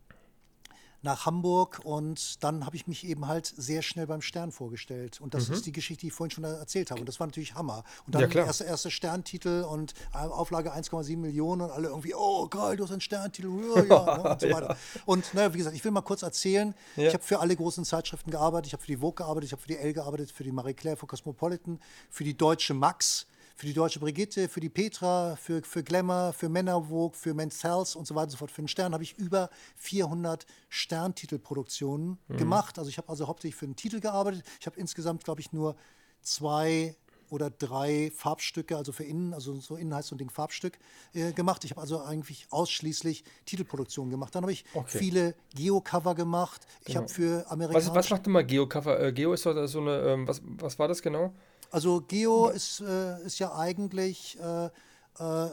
nach 1.05 1.27
Hamburg 1.27 1.81
und 1.85 2.43
dann 2.45 2.65
habe 2.65 2.77
ich 2.77 2.87
mich 2.87 3.05
eben 3.05 3.27
halt 3.27 3.47
sehr 3.47 3.83
schnell 3.83 4.07
beim 4.07 4.23
Stern 4.23 4.53
vorgestellt. 4.53 5.21
Und 5.21 5.35
das 5.35 5.49
ist 5.49 5.67
die 5.67 5.73
Geschichte, 5.73 6.03
die 6.03 6.07
ich 6.09 6.13
vorhin 6.13 6.31
schon 6.31 6.45
erzählt 6.45 6.91
habe. 6.93 7.01
Und 7.01 7.09
das 7.09 7.19
war 7.19 7.27
natürlich 7.27 7.55
Hammer. 7.55 7.83
Und 8.07 8.15
dann 8.15 8.23
Mhm. 8.23 8.27
Ja, 8.29 8.31
klar. 8.33 8.47
erste, 8.47 8.65
erste 8.65 8.91
Sterntitel 8.91 9.65
und 9.69 9.95
äh, 10.15 10.19
Auflage 10.19 10.73
1,7 10.73 11.17
Millionen 11.17 11.63
und 11.63 11.71
alle 11.73 11.89
irgendwie, 11.89 12.15
oh 12.15 12.47
geil, 12.49 12.77
du 12.77 12.85
hast 12.85 12.93
einen 12.93 13.01
Sterntitel, 13.01 13.49
ja, 13.75 13.83
ja, 13.83 14.17
ne, 14.17 14.23
und 14.31 14.41
so 14.41 14.51
weiter. 14.51 14.77
Und 15.05 15.35
naja, 15.35 15.53
wie 15.53 15.59
gesagt, 15.59 15.75
ich 15.75 15.85
will 15.85 15.91
mal 15.91 16.03
kurz 16.03 16.23
erzählen, 16.23 16.73
Ja. 16.97 17.09
ich 17.09 17.15
habe 17.15 17.25
für 17.25 17.41
alle 17.41 17.57
großen 17.57 17.85
Zeitschriften 17.85 18.31
gearbeitet, 18.31 18.69
ich 18.69 18.73
habe 18.73 18.83
für 18.83 18.87
die 18.93 18.99
Vogue 18.99 19.15
gearbeitet, 19.17 19.47
ich 19.49 19.53
habe 19.53 19.63
für 19.63 19.69
die 19.69 19.79
Elle 19.79 19.93
gearbeitet, 19.95 20.31
für 20.31 20.45
die 20.45 20.53
Marie 20.53 20.75
Claire, 20.75 20.97
für 20.97 21.07
Cosmopolitan, 21.09 21.81
für 22.11 22.23
die 22.23 22.37
Deutsche 22.37 22.75
Max, 22.75 23.27
für 23.57 23.67
die 23.67 23.75
Deutsche 23.75 24.01
Brigitte, 24.01 24.49
für 24.49 24.61
die 24.61 24.69
Petra, 24.69 25.37
für, 25.37 25.63
für 25.63 25.83
Glamour, 25.83 26.33
für 26.33 26.49
Männer 26.49 26.83
Vogue, 26.83 27.17
für 27.17 27.35
Men's 27.35 27.63
Health 27.63 27.97
und 27.97 28.07
so 28.07 28.15
weiter 28.15 28.25
und 28.25 28.31
so 28.31 28.37
fort. 28.39 28.51
Für 28.51 28.63
den 28.63 28.69
Stern 28.69 28.95
habe 28.95 29.03
ich 29.03 29.19
über 29.19 29.51
400 29.77 30.47
Sterntitelproduktionen 30.69 32.19
gemacht. 32.29 32.79
Also 32.79 32.89
ich 32.89 32.99
habe 32.99 33.09
also 33.09 33.27
hauptsächlich 33.29 33.57
für 33.57 33.67
den 33.67 33.77
Titel 33.77 34.01
gearbeitet. 34.01 34.45
Ich 34.61 34.67
habe 34.67 34.79
insgesamt, 34.79 35.25
glaube 35.25 35.41
ich, 35.41 35.53
nur 35.53 35.77
zwei 36.23 36.97
oder 37.33 37.49
drei 37.49 38.13
Farbstücke, 38.15 38.77
also 38.77 38.93
für 38.93 39.05
innen, 39.05 39.33
also 39.33 39.55
so 39.55 39.77
innen 39.77 39.95
heißt 39.95 40.09
so 40.09 40.15
ein 40.15 40.19
Ding 40.19 40.29
Farbstück, 40.29 40.79
äh, 41.15 41.33
gemacht. 41.33 41.65
Ich 41.65 41.71
habe 41.71 41.81
also 41.81 42.03
eigentlich 42.03 42.47
ausschließlich 42.51 43.25
Titelproduktionen 43.47 44.11
gemacht. 44.11 44.35
Dann 44.35 44.43
habe 44.43 44.53
ich 44.53 44.67
Okay. 44.75 44.99
viele 44.99 45.35
Geo-Cover 45.55 46.15
gemacht. 46.15 46.67
Ich 46.85 46.95
habe 46.95 47.09
für 47.09 47.39
Was, 47.39 47.47
amerikanische... 47.47 47.95
was 47.95 48.11
macht 48.11 48.27
denn 48.27 48.35
mal 48.35 48.45
Geo-Cover? 48.45 49.01
Äh, 49.01 49.13
Geo 49.15 49.33
ist 49.33 49.47
doch 49.47 49.67
so 49.67 49.81
eine, 49.81 50.01
ähm, 50.01 50.29
was, 50.29 50.43
was 50.45 50.79
war 50.79 50.89
das 50.89 51.01
genau? 51.01 51.33
Also 51.73 52.01
Geo 52.03 52.49
ist, 52.49 52.81
äh, 52.81 53.21
ist 53.25 53.39
ja 53.39 53.55
eigentlich 53.57 54.39
äh, 54.39 54.67
äh, 54.67 55.51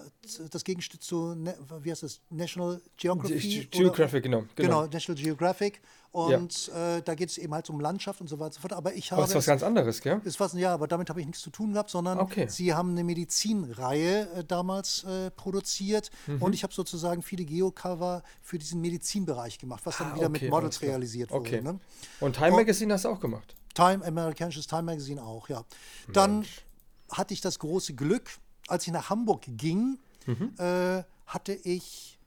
das 0.51 0.63
Gegenstück 0.63 1.01
zu, 1.01 1.34
ne, 1.34 1.57
wie 1.82 1.91
heißt 1.91 2.03
das, 2.03 2.20
National 2.30 2.82
Geography? 2.97 3.67
Geographic, 3.72 4.24
genau. 4.24 4.43
Genau, 4.55 4.86
National 4.86 5.22
Geographic. 5.22 5.82
Und 6.11 6.70
äh, 6.76 7.01
da 7.03 7.13
geht 7.13 7.30
es 7.30 7.38
eben 7.38 7.53
halt 7.53 7.70
um 7.70 7.80
Landschaft 7.80 8.20
und 8.20 8.28
so 8.28 8.38
weiter 8.38 8.47
und 8.47 8.53
so 8.55 8.59
fort. 8.61 8.74
Aber 8.74 8.93
ich 8.95 9.11
habe. 9.11 9.22
Aber 9.22 9.28
das 9.28 9.30
ist 9.32 9.36
was 9.38 9.45
ganz 9.45 9.63
anderes, 9.63 10.01
gell? 10.01 10.20
ist 10.24 10.39
was, 10.39 10.53
ja, 10.53 10.74
aber 10.74 10.88
damit 10.88 11.09
habe 11.09 11.22
ich 11.22 11.26
nichts 11.28 11.41
zu 11.41 11.51
tun 11.51 11.72
gehabt, 11.74 11.89
sondern 11.91 12.20
Okay. 12.20 12.47
sie 12.49 12.74
haben 12.74 12.91
eine 12.91 13.03
Medizinreihe 13.03 14.28
äh, 14.36 14.43
damals 14.43 15.03
äh, 15.03 15.32
produziert 15.32 16.09
Mhm. 16.28 16.41
und 16.41 16.53
ich 16.53 16.63
habe 16.63 16.74
sozusagen 16.74 17.22
viele 17.22 17.45
Geocover 17.45 18.24
für 18.41 18.57
diesen 18.57 18.82
Medizinbereich 18.82 19.59
gemacht, 19.59 19.82
was 19.86 19.97
dann 19.99 20.11
Ah, 20.11 20.15
wieder 20.15 20.28
okay, 20.30 20.45
mit 20.45 20.51
Models 20.51 20.82
realisiert 20.82 21.32
Okay. 21.32 21.57
wurde. 21.59 21.74
Ne? 21.76 21.80
Und 22.20 22.36
Time. 22.36 22.51
Magazine 22.51 22.93
hast 22.93 23.05
du 23.05 23.09
auch 23.09 23.20
gemacht. 23.20 23.55
Time, 23.80 24.05
amerikanisches 24.05 24.67
Time 24.67 24.84
Magazine 24.84 25.23
auch, 25.23 25.49
ja. 25.49 25.63
Dann 26.11 26.45
hatte 27.11 27.34
ich 27.34 27.41
das 27.41 27.59
große 27.59 27.93
Glück, 27.93 28.30
als 28.67 28.86
ich 28.86 28.93
nach 28.93 29.09
Hamburg 29.09 29.43
ging, 29.47 29.99
äh, 30.57 31.03
hatte 31.25 31.53
ich 31.53 32.19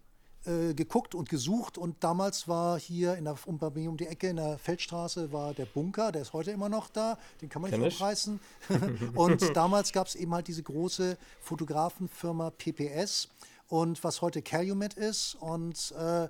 äh, 0.44 0.74
geguckt 0.74 1.14
und 1.14 1.28
gesucht 1.28 1.78
und 1.78 2.02
damals 2.02 2.48
war 2.48 2.78
hier 2.78 3.14
in 3.14 3.24
der, 3.24 3.36
um, 3.46 3.60
um 3.60 3.96
die 3.96 4.06
Ecke 4.06 4.28
in 4.28 4.36
der 4.36 4.58
Feldstraße 4.58 5.32
war 5.32 5.54
der 5.54 5.66
Bunker, 5.66 6.10
der 6.10 6.22
ist 6.22 6.32
heute 6.32 6.50
immer 6.50 6.68
noch 6.68 6.88
da, 6.88 7.16
den 7.40 7.48
kann 7.48 7.62
man 7.62 7.70
nicht 7.70 7.78
Kenn 7.78 7.88
ich. 7.88 7.94
aufreißen. 7.94 8.40
und 9.14 9.56
damals 9.56 9.92
gab 9.92 10.08
es 10.08 10.16
eben 10.16 10.34
halt 10.34 10.48
diese 10.48 10.64
große 10.64 11.16
Fotografenfirma 11.42 12.50
PPS 12.50 13.28
und 13.68 14.02
was 14.02 14.20
heute 14.20 14.42
Calumet 14.42 14.94
ist 14.94 15.36
und 15.36 15.92
äh, 15.92 16.28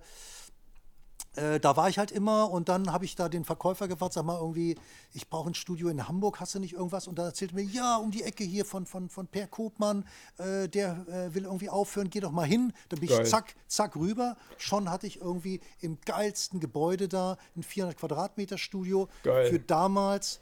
äh, 1.36 1.58
da 1.60 1.76
war 1.76 1.88
ich 1.88 1.98
halt 1.98 2.10
immer 2.10 2.50
und 2.50 2.68
dann 2.68 2.92
habe 2.92 3.04
ich 3.04 3.16
da 3.16 3.28
den 3.28 3.44
Verkäufer 3.44 3.88
gefragt, 3.88 4.12
sag 4.12 4.24
mal 4.24 4.38
irgendwie, 4.38 4.76
ich 5.14 5.28
brauche 5.30 5.50
ein 5.50 5.54
Studio 5.54 5.88
in 5.88 6.06
Hamburg, 6.06 6.40
hast 6.40 6.54
du 6.54 6.58
nicht 6.58 6.74
irgendwas? 6.74 7.06
Und 7.06 7.18
da 7.18 7.24
erzählte 7.24 7.54
mir, 7.54 7.62
ja, 7.62 7.96
um 7.96 8.10
die 8.10 8.22
Ecke 8.22 8.44
hier 8.44 8.64
von, 8.64 8.84
von, 8.86 9.08
von 9.08 9.26
Per 9.26 9.46
Kopmann, 9.46 10.06
äh, 10.38 10.68
der 10.68 11.06
äh, 11.08 11.34
will 11.34 11.44
irgendwie 11.44 11.70
aufhören, 11.70 12.10
geh 12.10 12.20
doch 12.20 12.32
mal 12.32 12.46
hin. 12.46 12.72
Dann 12.90 13.00
bin 13.00 13.08
Geil. 13.08 13.22
ich 13.22 13.30
zack, 13.30 13.54
zack 13.66 13.96
rüber. 13.96 14.36
Schon 14.58 14.90
hatte 14.90 15.06
ich 15.06 15.20
irgendwie 15.20 15.60
im 15.80 15.98
geilsten 16.04 16.60
Gebäude 16.60 17.08
da 17.08 17.38
ein 17.56 17.62
400 17.62 17.98
Quadratmeter 17.98 18.58
Studio 18.58 19.08
Geil. 19.22 19.48
für 19.50 19.58
damals 19.58 20.40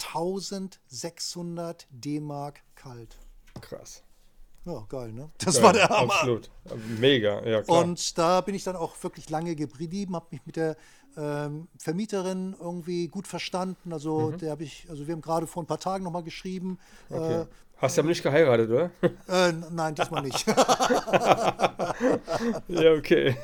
1600 0.00 1.86
D-Mark 1.90 2.62
kalt. 2.74 3.18
Krass. 3.60 4.02
Ja, 4.68 4.84
geil, 4.88 5.12
ne? 5.12 5.30
Das 5.38 5.54
Geil, 5.54 5.64
war 5.64 5.72
der 5.72 5.88
Hammer. 5.88 6.12
Absolut. 6.12 6.50
Mega, 6.98 7.42
ja 7.46 7.62
klar. 7.62 7.84
Und 7.84 8.18
da 8.18 8.42
bin 8.42 8.54
ich 8.54 8.64
dann 8.64 8.76
auch 8.76 9.02
wirklich 9.02 9.30
lange 9.30 9.56
geblieben, 9.56 10.14
habe 10.14 10.26
mich 10.30 10.44
mit 10.44 10.56
der 10.56 10.76
ähm, 11.16 11.68
Vermieterin 11.78 12.54
irgendwie 12.60 13.08
gut 13.08 13.26
verstanden. 13.26 13.92
Also 13.92 14.32
der 14.32 14.50
habe 14.50 14.64
ich, 14.64 14.86
also 14.90 15.06
wir 15.06 15.14
haben 15.14 15.22
gerade 15.22 15.46
vor 15.46 15.62
ein 15.62 15.66
paar 15.66 15.80
Tagen 15.80 16.04
nochmal 16.04 16.22
geschrieben. 16.22 16.78
Mhm. 17.08 17.16
okay. 17.16 17.46
Hast 17.80 17.96
du 17.96 18.00
aber 18.00 18.08
nicht 18.08 18.24
geheiratet, 18.24 18.68
oder? 18.70 18.90
Äh, 19.28 19.50
äh, 19.50 19.52
nein, 19.70 19.94
diesmal 19.94 20.24
nicht. 20.24 20.44
ja, 22.68 22.92
okay. 22.92 23.36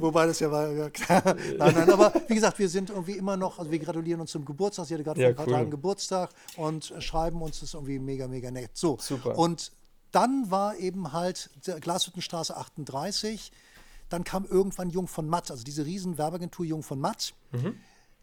Wobei 0.00 0.26
das 0.26 0.40
ja 0.40 0.50
war. 0.50 0.70
Ja, 0.70 0.88
klar. 0.88 1.22
nein, 1.58 1.74
nein, 1.74 1.90
aber 1.90 2.10
wie 2.26 2.34
gesagt, 2.34 2.58
wir 2.58 2.70
sind 2.70 2.88
irgendwie 2.88 3.18
immer 3.18 3.36
noch, 3.36 3.58
also 3.58 3.70
wir 3.70 3.78
gratulieren 3.78 4.22
uns 4.22 4.30
zum 4.30 4.46
Geburtstag. 4.46 4.86
Sie 4.86 4.94
hatte 4.94 5.04
gerade 5.04 5.20
Ja, 5.20 5.26
vor 5.26 5.32
ein 5.32 5.36
paar 5.36 5.46
cool. 5.46 5.52
Tagen 5.52 5.70
Geburtstag 5.70 6.30
und 6.56 6.90
äh, 6.90 7.02
schreiben 7.02 7.42
uns 7.42 7.60
das 7.60 7.68
ist 7.68 7.74
irgendwie 7.74 7.98
mega, 7.98 8.26
mega 8.26 8.50
nett. 8.50 8.70
So. 8.72 8.96
Super. 8.98 9.36
Und 9.36 9.70
dann 10.16 10.50
war 10.50 10.76
eben 10.78 11.12
halt 11.12 11.50
der 11.66 11.78
Glashüttenstraße 11.78 12.56
38. 12.56 13.52
Dann 14.08 14.24
kam 14.24 14.46
irgendwann 14.46 14.88
Jung 14.88 15.08
von 15.08 15.28
Matt, 15.28 15.50
also 15.50 15.62
diese 15.62 15.84
riesen 15.84 16.16
Werbeagentur 16.16 16.64
Jung 16.64 16.82
von 16.82 16.98
Matt, 16.98 17.34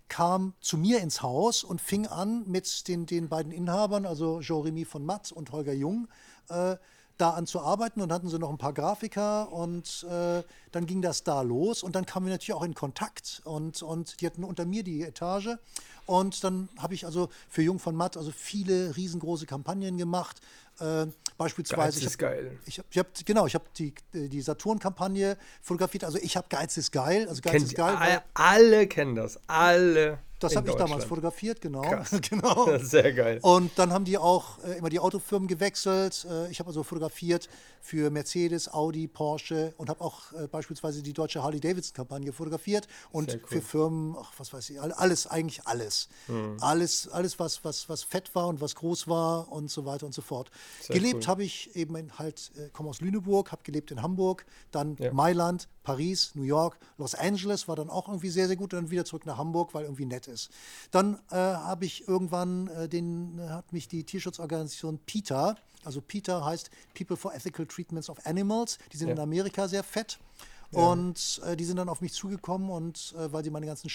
kam 0.08 0.54
zu 0.60 0.78
mir 0.80 1.02
ins 1.02 1.22
Haus 1.22 1.64
und 1.64 1.82
fing 1.82 2.08
an 2.08 2.46
mit 2.48 2.88
den, 2.88 3.06
den 3.06 3.30
beiden 3.30 3.52
Inhabern, 3.52 4.08
also 4.08 4.40
Jean-Remy 4.42 4.86
von 4.86 5.06
Matt 5.06 5.32
und 5.32 5.52
Holger 5.52 5.74
Jung, 5.74 6.08
äh, 6.50 6.78
da 7.18 7.30
an 7.32 7.46
zu 7.46 7.62
arbeiten 7.62 8.02
und 8.02 8.12
hatten 8.12 8.28
sie 8.28 8.40
noch 8.40 8.50
ein 8.50 8.58
paar 8.58 8.74
Grafiker 8.74 9.52
und 9.52 10.04
äh, 10.10 10.42
dann 10.72 10.86
ging 10.88 11.04
das 11.04 11.24
da 11.24 11.42
los 11.44 11.84
und 11.84 11.96
dann 11.96 12.08
kamen 12.08 12.26
wir 12.26 12.34
natürlich 12.34 12.54
auch 12.54 12.64
in 12.64 12.74
Kontakt 12.74 13.42
und, 13.46 13.84
und 13.84 14.20
die 14.20 14.26
hatten 14.26 14.44
unter 14.44 14.66
mir 14.66 14.84
die 14.84 15.04
Etage 15.04 15.58
und 16.08 16.44
dann 16.44 16.70
habe 16.78 16.96
ich 16.96 17.06
also 17.06 17.30
für 17.50 17.62
Jung 17.62 17.78
von 17.78 17.96
Matt 17.96 18.18
also 18.18 18.32
viele 18.32 18.96
riesengroße 18.96 19.46
Kampagnen 19.46 19.98
gemacht, 19.98 20.42
äh, 20.80 21.06
beispielsweise 21.38 21.82
Geiz 21.82 21.96
ist 21.98 22.02
ich 22.04 22.12
hab- 22.14 22.20
geil. 22.20 22.58
ich 22.66 22.78
habe, 22.80 22.88
ich 22.92 22.98
hab, 23.00 23.08
genau, 23.26 23.46
ich 23.48 23.56
habe 23.56 23.66
die, 23.78 23.94
die 24.14 24.42
Saturn-Kampagne 24.42 25.38
fotografiert. 25.62 26.04
Also 26.04 26.18
ich 26.22 26.36
habe 26.38 26.48
Geiz 26.50 26.78
ist 26.78 26.92
geil. 26.92 27.28
Also 27.28 27.42
Geiz 27.42 27.52
Kennt, 27.54 27.66
ist 27.66 27.76
geil. 27.76 27.96
alle, 27.96 28.22
alle 28.34 28.88
kennen 28.88 29.16
das. 29.16 29.40
Alle. 29.48 30.20
das 30.40 30.56
habe 30.58 30.70
ich 30.70 30.76
damals 30.76 31.06
fotografiert, 31.06 31.62
genau. 31.62 31.82
Genau. 32.30 32.78
Sehr 32.84 33.14
geil. 33.14 33.40
Und 33.42 33.72
dann 33.80 33.92
haben 33.94 34.04
die 34.06 34.18
auch 34.18 34.62
äh, 34.64 34.78
immer 34.78 34.90
die 34.90 35.00
Autofirmen 35.00 35.48
gewechselt. 35.48 36.26
Äh, 36.30 36.50
ich 36.52 36.60
habe 36.60 36.68
also 36.68 36.84
fotografiert 36.84 37.48
für 37.82 38.10
Mercedes, 38.12 38.74
Audi, 38.74 39.08
Porsche 39.08 39.74
und 39.78 39.90
habe 39.90 40.02
auch 40.02 40.32
äh, 40.34 40.48
beispielsweise 40.48 41.02
die 41.02 41.12
deutsche 41.14 41.44
Harley-Davidson-Kampagne 41.44 42.32
fotografiert 42.34 42.88
und 43.12 43.30
cool. 43.34 43.42
für 43.48 43.62
Firmen, 43.62 44.16
ach, 44.20 44.32
was 44.38 44.54
weiß 44.54 44.70
ich, 44.70 44.82
all- 44.82 44.92
alles, 44.94 45.28
eigentlich 45.28 45.66
alles. 45.68 46.08
Mhm. 46.28 46.58
Alles, 46.62 47.08
alles 47.10 47.40
was, 47.40 47.64
was, 47.66 47.88
was 47.90 48.04
fett 48.04 48.34
war 48.36 48.48
und 48.48 48.62
was 48.62 48.76
groß 48.76 49.08
war 49.08 49.50
und 49.52 49.70
so 49.72 49.86
weiter 49.86 50.06
und 50.06 50.14
so 50.14 50.22
fort. 50.22 50.50
Sehr 50.82 50.96
gelebt 50.96 51.24
cool. 51.24 51.28
habe 51.28 51.44
ich 51.44 51.76
eben 51.76 51.96
in, 51.96 52.18
halt, 52.20 52.52
äh, 52.58 52.70
komme 52.70 52.90
aus 52.90 53.02
Lüneburg, 53.02 53.52
habe 53.52 53.62
gelebt 53.64 53.92
in 53.92 54.02
Hamburg, 54.02 54.46
dann 54.72 54.96
Ja. 55.00 55.14
Mailand, 55.14 55.68
Paris, 55.84 56.32
New 56.36 56.44
York, 56.44 56.78
Los 56.98 57.16
Angeles 57.16 57.68
war 57.68 57.76
dann 57.76 57.90
auch 57.90 58.08
irgendwie 58.08 58.30
sehr, 58.30 58.48
sehr 58.48 58.56
gut 58.56 58.74
und 58.74 58.82
dann 58.84 58.92
wieder 58.92 59.06
zurück 59.06 59.26
nach 59.26 59.38
Hamburg, 59.38 59.74
weil 59.74 59.84
irgendwie 59.84 60.06
nett 60.06 60.28
ist. 60.28 60.50
Dann 60.92 61.20
äh, 61.32 61.36
habe 61.36 61.86
ich 61.86 62.08
irgendwann, 62.08 62.68
äh, 62.68 62.88
den 62.90 63.40
äh, 63.40 63.50
hat 63.50 63.72
mich 63.74 63.88
die 63.88 64.04
Tierschutzorganisation 64.04 65.00
PETA, 65.06 65.56
also 65.84 66.02
PETA 66.02 66.46
heißt 66.46 66.70
People 66.94 67.18
for 67.18 67.34
Ethical 67.34 67.66
Treatments 67.66 68.10
of 68.10 68.26
Animals, 68.26 68.78
die 68.92 68.98
sind 68.98 69.10
Ja. 69.10 69.16
in 69.16 69.20
Amerika 69.20 69.68
sehr 69.68 69.84
fett. 69.84 70.20
Und 70.72 71.40
äh, 71.46 71.56
die 71.56 71.66
sind 71.66 71.78
dann 71.78 71.88
auf 71.88 72.02
mich 72.02 72.14
zugekommen 72.14 72.72
und 72.72 73.14
äh, 73.16 73.32
weil 73.32 73.44
sie 73.44 73.52
meine 73.52 73.68
ganzen 73.68 73.90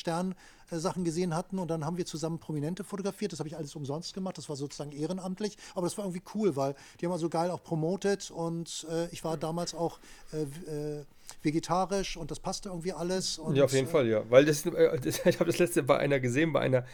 Stern-Sachen 0.68 1.04
gesehen 1.04 1.34
hatten 1.34 1.58
und 1.58 1.68
dann 1.70 1.84
haben 1.84 1.96
wir 1.96 2.06
zusammen 2.06 2.38
Prominente 2.38 2.84
fotografiert. 2.84 3.32
Das 3.32 3.38
habe 3.40 3.48
ich 3.48 3.56
alles 3.56 3.74
umsonst 3.74 4.14
gemacht. 4.14 4.38
Das 4.38 4.48
war 4.48 4.56
sozusagen 4.56 4.92
ehrenamtlich, 4.92 5.56
aber 5.74 5.86
das 5.86 5.96
war 5.98 6.04
irgendwie 6.04 6.22
cool, 6.34 6.56
weil 6.56 6.74
die 7.00 7.06
haben 7.06 7.12
also 7.12 7.28
geil 7.28 7.50
auch 7.50 7.62
promotet 7.62 8.30
und 8.30 8.86
äh, 8.90 9.08
ich 9.10 9.24
war 9.24 9.36
damals 9.36 9.74
auch 9.74 9.98
äh, 10.32 10.42
äh, 10.42 11.04
vegetarisch 11.42 12.16
und 12.16 12.30
das 12.30 12.40
passte 12.40 12.68
irgendwie 12.68 12.92
alles. 12.92 13.38
Und, 13.38 13.54
Ja, 13.54 13.64
auf 13.64 13.72
jeden 13.72 13.86
äh, 13.86 13.90
Fall, 13.90 14.08
ja. 14.08 14.22
Weil 14.28 14.44
das, 14.44 14.66
äh, 14.66 14.98
das 15.00 15.20
ich 15.26 15.38
habe 15.38 15.46
das 15.46 15.58
letzte 15.58 15.82
bei 15.82 15.98
einer 15.98 16.20
gesehen, 16.20 16.52
bei 16.52 16.60
einer, 16.60 16.84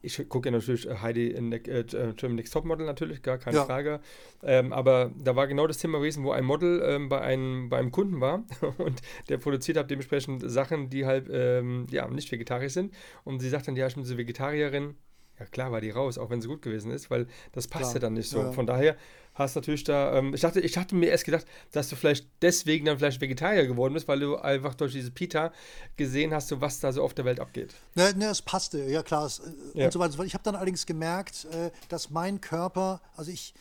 ich 0.00 0.28
gucke 0.28 0.48
ja 0.48 0.52
natürlich 0.52 0.88
äh, 0.88 0.96
Heidi 0.96 1.28
in 1.28 1.52
äh, 1.52 1.84
German 2.16 2.36
Next 2.36 2.52
Topmodel 2.52 2.86
natürlich, 2.86 3.22
gar 3.22 3.38
keine 3.38 3.58
Ja. 3.58 3.64
Frage. 3.64 4.00
Ähm, 4.42 4.72
aber 4.72 5.12
da 5.22 5.36
war 5.36 5.46
genau 5.46 5.66
das 5.66 5.78
Thema 5.78 5.98
gewesen, 5.98 6.24
wo 6.24 6.32
ein 6.32 6.44
Model 6.44 6.82
ähm, 6.84 7.08
bei, 7.08 7.20
einem, 7.20 7.68
bei 7.68 7.78
einem 7.78 7.92
Kunden 7.92 8.20
war 8.20 8.44
und 8.78 9.00
der 9.28 9.38
produziert 9.38 9.76
hat 9.76 9.90
dementsprechend 9.90 10.50
Sachen, 10.50 10.90
die 10.90 11.06
halt 11.06 11.28
ähm, 11.30 11.86
ja, 11.90 12.08
nicht 12.08 12.32
vegetarisch 12.32 12.72
sind. 12.72 12.92
Und 13.24 13.40
sie 13.40 13.48
sagt 13.48 13.68
dann, 13.68 13.76
ja, 13.76 13.86
ich 13.86 13.94
bin 13.94 14.04
so 14.04 14.16
Vegetarierin. 14.16 14.96
Ja, 15.38 15.46
klar 15.46 15.72
war 15.72 15.80
die 15.80 15.90
raus, 15.90 16.18
auch 16.18 16.30
wenn 16.30 16.42
sie 16.42 16.48
gut 16.48 16.62
gewesen 16.62 16.90
ist, 16.90 17.10
weil 17.10 17.26
das 17.52 17.66
passte 17.66 17.98
Klar. 17.98 18.00
dann 18.00 18.14
nicht 18.14 18.28
so. 18.28 18.38
Ja, 18.38 18.44
ja. 18.46 18.52
Von 18.52 18.66
daher 18.66 18.96
hast 19.34 19.54
natürlich 19.56 19.82
da, 19.82 20.14
ähm, 20.18 20.34
ich 20.34 20.42
dachte, 20.42 20.60
ich 20.60 20.76
hatte 20.76 20.94
mir 20.94 21.06
erst 21.08 21.24
gedacht, 21.24 21.46
dass 21.72 21.88
du 21.88 21.96
vielleicht 21.96 22.28
deswegen 22.42 22.84
dann 22.84 22.98
vielleicht 22.98 23.20
Vegetarier 23.20 23.66
geworden 23.66 23.94
bist, 23.94 24.06
weil 24.08 24.20
du 24.20 24.36
einfach 24.36 24.74
durch 24.74 24.92
diese 24.92 25.10
Pita 25.10 25.52
gesehen 25.96 26.34
hast, 26.34 26.48
so 26.48 26.60
was 26.60 26.80
da 26.80 26.92
so 26.92 27.02
auf 27.02 27.14
der 27.14 27.24
Welt 27.24 27.40
abgeht. 27.40 27.74
Ne, 27.94 28.12
ne, 28.14 28.26
es 28.26 28.42
passte, 28.42 28.84
ja 28.84 29.02
klar. 29.02 29.24
Es, 29.24 29.38
äh, 29.38 29.50
Ja. 29.74 29.84
Und 29.86 29.92
so 29.92 29.98
weiter. 30.00 30.22
Ich 30.24 30.34
habe 30.34 30.44
dann 30.44 30.54
allerdings 30.54 30.84
gemerkt, 30.84 31.46
äh, 31.46 31.70
dass 31.88 32.10
mein 32.10 32.40
Körper, 32.42 33.00
also 33.16 33.30
ich 33.30 33.54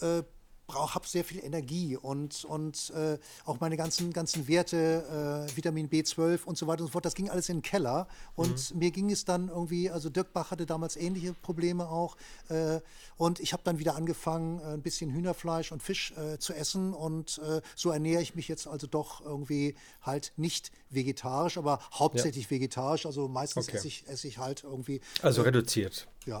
äh, 0.00 0.22
habe 0.68 1.06
sehr 1.06 1.24
viel 1.24 1.44
Energie 1.44 1.96
und, 1.96 2.44
und 2.44 2.90
äh, 2.96 3.18
auch 3.44 3.60
meine 3.60 3.76
ganzen, 3.76 4.12
ganzen 4.12 4.48
Werte, 4.48 5.46
äh, 5.50 5.56
Vitamin 5.56 5.88
B12 5.88 6.44
und 6.44 6.56
so 6.56 6.66
weiter 6.66 6.80
und 6.80 6.88
so 6.88 6.92
fort, 6.92 7.04
das 7.04 7.14
ging 7.14 7.30
alles 7.30 7.48
in 7.48 7.58
den 7.58 7.62
Keller. 7.62 8.08
Und 8.34 8.74
mir 8.74 8.90
ging 8.90 9.10
es 9.10 9.24
dann 9.24 9.48
irgendwie, 9.48 9.90
also 9.90 10.08
Dirk 10.08 10.32
Bach 10.32 10.50
hatte 10.50 10.66
damals 10.66 10.96
ähnliche 10.96 11.34
Probleme 11.34 11.88
auch. 11.88 12.16
Äh, 12.48 12.80
und 13.16 13.40
ich 13.40 13.52
habe 13.52 13.62
dann 13.64 13.78
wieder 13.78 13.94
angefangen, 13.96 14.60
äh, 14.60 14.74
ein 14.74 14.82
bisschen 14.82 15.10
Hühnerfleisch 15.10 15.72
und 15.72 15.82
Fisch 15.82 16.12
äh, 16.12 16.38
zu 16.38 16.54
essen. 16.54 16.94
Und 16.94 17.38
äh, 17.38 17.60
so 17.76 17.90
ernähre 17.90 18.22
ich 18.22 18.34
mich 18.34 18.48
jetzt 18.48 18.66
also 18.66 18.86
doch 18.86 19.20
irgendwie 19.24 19.74
halt 20.02 20.32
nicht 20.36 20.70
vegetarisch, 20.94 21.56
aber 21.58 21.78
hauptsächlich 21.92 22.50
vegetarisch. 22.50 23.06
Also 23.06 23.28
meistens 23.28 23.68
Okay. 23.68 23.76
esse, 23.78 23.88
ich, 23.88 24.06
esse 24.08 24.28
ich 24.28 24.38
halt 24.38 24.64
irgendwie 24.64 25.00
Also 25.22 25.42
reduziert. 25.42 26.06
ja. 26.26 26.40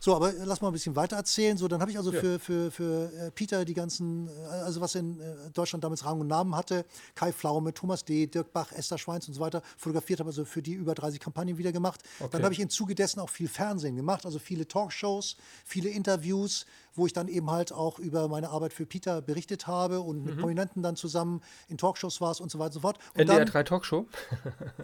So, 0.00 0.14
aber 0.14 0.32
lass 0.32 0.60
mal 0.60 0.68
ein 0.68 0.72
bisschen 0.72 0.96
weiter 0.96 1.16
erzählen. 1.16 1.56
So, 1.56 1.68
dann 1.68 1.80
habe 1.80 1.90
ich 1.90 1.96
also 1.98 2.12
Ja. 2.12 2.20
für, 2.20 2.38
für, 2.38 2.70
für 2.70 3.12
äh, 3.12 3.30
Peter 3.30 3.64
die 3.64 3.74
ganzen, 3.74 4.28
äh, 4.28 4.30
also 4.46 4.80
was 4.80 4.94
in 4.94 5.20
äh, 5.20 5.50
Deutschland 5.52 5.82
damals 5.84 6.04
Rang 6.04 6.20
und 6.20 6.26
Namen 6.28 6.54
hatte, 6.56 6.84
Kai 7.14 7.32
Pflaume, 7.32 7.72
Thomas 7.74 8.04
D., 8.04 8.26
Dirk 8.26 8.52
Bach, 8.52 8.70
Esther 8.72 8.98
Schweins 8.98 9.26
und 9.28 9.34
so 9.34 9.40
weiter, 9.40 9.62
fotografiert, 9.76 10.20
habe 10.20 10.28
also 10.30 10.44
für 10.44 10.62
die 10.62 10.72
über 10.74 10.94
30 10.94 11.20
Kampagnen 11.20 11.58
wieder 11.58 11.72
gemacht. 11.72 12.00
Okay. 12.20 12.28
Dann 12.32 12.42
habe 12.44 12.54
ich 12.54 12.60
im 12.60 12.70
Zuge 12.70 12.94
dessen 12.94 13.20
auch 13.20 13.30
viel 13.30 13.48
Fernsehen 13.48 13.96
gemacht, 13.96 14.24
also 14.26 14.38
viele 14.38 14.66
Talkshows, 14.68 15.36
viele 15.64 15.88
Interviews, 15.90 16.66
wo 16.94 17.06
ich 17.06 17.12
dann 17.12 17.28
eben 17.28 17.50
halt 17.50 17.72
auch 17.72 17.98
über 17.98 18.28
meine 18.28 18.50
Arbeit 18.50 18.72
für 18.72 18.86
Peter 18.86 19.20
berichtet 19.22 19.66
habe 19.66 20.00
und 20.00 20.18
Mhm. 20.18 20.24
mit 20.24 20.38
Prominenten 20.38 20.82
dann 20.82 20.96
zusammen 20.96 21.40
in 21.68 21.76
Talkshows 21.78 22.20
war 22.20 22.38
und 22.40 22.50
so 22.50 22.58
weiter 22.58 22.66
und 22.68 22.72
so 22.74 22.80
fort. 22.80 22.98
Und 23.14 23.20
NDR 23.20 23.38
dann, 23.38 23.46
3 23.48 23.62
Talkshow. 23.64 24.06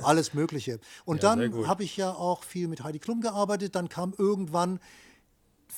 alles 0.02 0.34
Mögliche. 0.34 0.80
Und 1.04 1.22
Ja, 1.22 1.34
dann 1.36 1.66
habe 1.66 1.84
ich 1.84 1.96
ja 1.96 2.10
auch 2.12 2.42
viel 2.44 2.68
mit 2.68 2.82
Heidi 2.82 2.98
Klum 2.98 3.20
gearbeitet. 3.20 3.74
Dann 3.74 3.88
kam 3.88 4.12
irgendwann, 4.16 4.80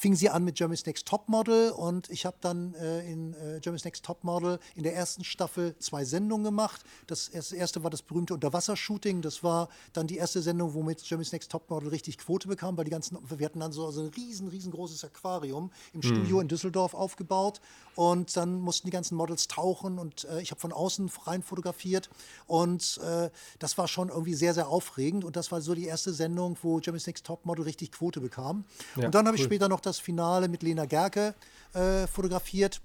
fing 0.03 0.17
sie 0.17 0.29
an 0.29 0.43
mit 0.43 0.57
Germany's 0.57 0.85
Next 0.85 1.07
Topmodel 1.07 1.71
und 1.71 2.11
ich 2.11 2.27
habe 2.27 2.37
dann 2.41 2.75
äh, 2.75 3.09
in 3.09 3.35
äh, 3.35 3.61
Germany's 3.61 3.85
Next 3.85 4.05
Topmodel 4.05 4.59
in 4.75 4.83
der 4.83 4.97
ersten 4.97 5.23
Staffel 5.23 5.77
zwei 5.79 6.05
Sendungen 6.05 6.43
gemacht. 6.43 6.83
Das 7.07 7.29
erste, 7.29 7.85
war 7.85 7.91
das 7.91 8.03
berühmte 8.03 8.35
Unterwassershooting. 8.35 9.23
Das 9.23 9.45
war 9.45 9.69
dann 9.93 10.09
die 10.09 10.17
erste 10.17 10.43
Sendung, 10.43 10.75
womit 10.75 11.05
Germany's 11.05 11.31
Next 11.31 11.53
Topmodel 11.53 11.91
richtig 11.91 12.19
Quote 12.19 12.49
bekam, 12.49 12.77
weil 12.77 12.85
die 12.85 12.91
ganzen, 12.91 13.17
wir 13.29 13.47
hatten 13.47 13.61
dann 13.61 13.71
so, 13.71 13.93
so 13.93 14.01
ein 14.01 14.09
riesen, 14.09 14.49
riesengroßes 14.49 15.05
Aquarium 15.05 15.71
im 15.93 16.03
Studio 16.03 16.41
in 16.41 16.49
Düsseldorf 16.49 16.95
aufgebaut 16.95 17.61
und 17.95 18.37
dann 18.37 18.59
mussten 18.61 18.89
die 18.89 18.93
ganzen 18.93 19.15
Models 19.15 19.47
tauchen 19.47 20.01
und 20.01 20.25
äh, 20.25 20.43
ich 20.43 20.51
habe 20.51 20.61
von 20.61 20.73
außen 20.73 21.13
rein 21.27 21.45
fotografiert 21.45 22.11
und 22.49 22.99
äh, 23.05 23.31
das 23.61 23.79
war 23.79 23.87
schon 23.87 24.09
irgendwie 24.09 24.35
sehr, 24.35 24.53
sehr 24.53 24.67
aufregend 24.67 25.25
und 25.25 25.37
das 25.37 25.53
war 25.53 25.61
so 25.61 25.77
die 25.77 25.85
erste 25.85 26.13
Sendung, 26.13 26.57
wo 26.63 26.79
Germany's 26.79 27.07
Next 27.07 27.25
Topmodel 27.25 27.65
richtig 27.65 27.93
Quote 27.93 28.21
bekam. 28.21 28.65
Ja, 28.97 29.07
und 29.07 29.15
dann 29.15 29.27
habe 29.29 29.37
ich 29.37 29.43
cool. 29.43 29.47
später 29.47 29.69
noch 29.69 29.79
das 29.79 29.92
Finale 29.99 30.49
mit 30.49 30.63
Lena 30.63 30.87
Gerke 30.87 31.35
äh, 31.75 32.07
fotografiert, 32.07 32.81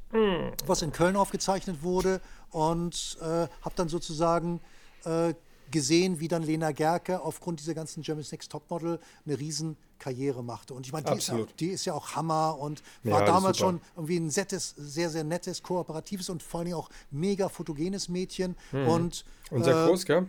was 0.65 0.81
in 0.81 0.91
Köln 0.91 1.15
aufgezeichnet 1.15 1.83
wurde 1.83 2.21
und 2.51 3.17
äh, 3.21 3.25
habe 3.25 3.75
dann 3.75 3.89
sozusagen 3.89 4.61
äh, 5.05 5.33
gesehen, 5.71 6.19
wie 6.19 6.27
dann 6.27 6.43
Lena 6.43 6.71
Gerke 6.71 7.21
aufgrund 7.21 7.59
dieser 7.59 7.73
ganzen 7.73 8.01
Germany's 8.01 8.31
Next 8.31 8.51
Topmodel 8.51 8.99
eine 9.25 9.39
riesen 9.39 9.75
Karriere 9.99 10.43
machte. 10.43 10.73
Und 10.73 10.85
ich 10.85 10.93
meine, 10.93 11.13
die, 11.13 11.19
ja, 11.19 11.45
die 11.59 11.67
ist 11.67 11.85
ja 11.85 11.93
auch 11.93 12.15
Hammer 12.15 12.57
und 12.59 12.83
Ja, 13.03 13.13
war 13.13 13.23
ist 13.23 13.27
damals 13.27 13.57
schon 13.57 13.81
irgendwie 13.95 14.17
ein 14.17 14.27
nettes, 14.27 14.75
sehr, 14.77 15.09
sehr 15.09 15.23
nettes, 15.23 15.63
kooperatives 15.63 16.29
und 16.29 16.43
vor 16.43 16.59
allen 16.59 16.65
Dingen 16.67 16.77
auch 16.77 16.89
mega 17.11 17.49
fotogenes 17.49 18.07
Mädchen. 18.07 18.55
Und, 18.71 19.25
Und 19.49 19.63
sehr 19.63 19.83
äh, 19.83 19.87
groß, 19.87 20.05
gell? 20.05 20.27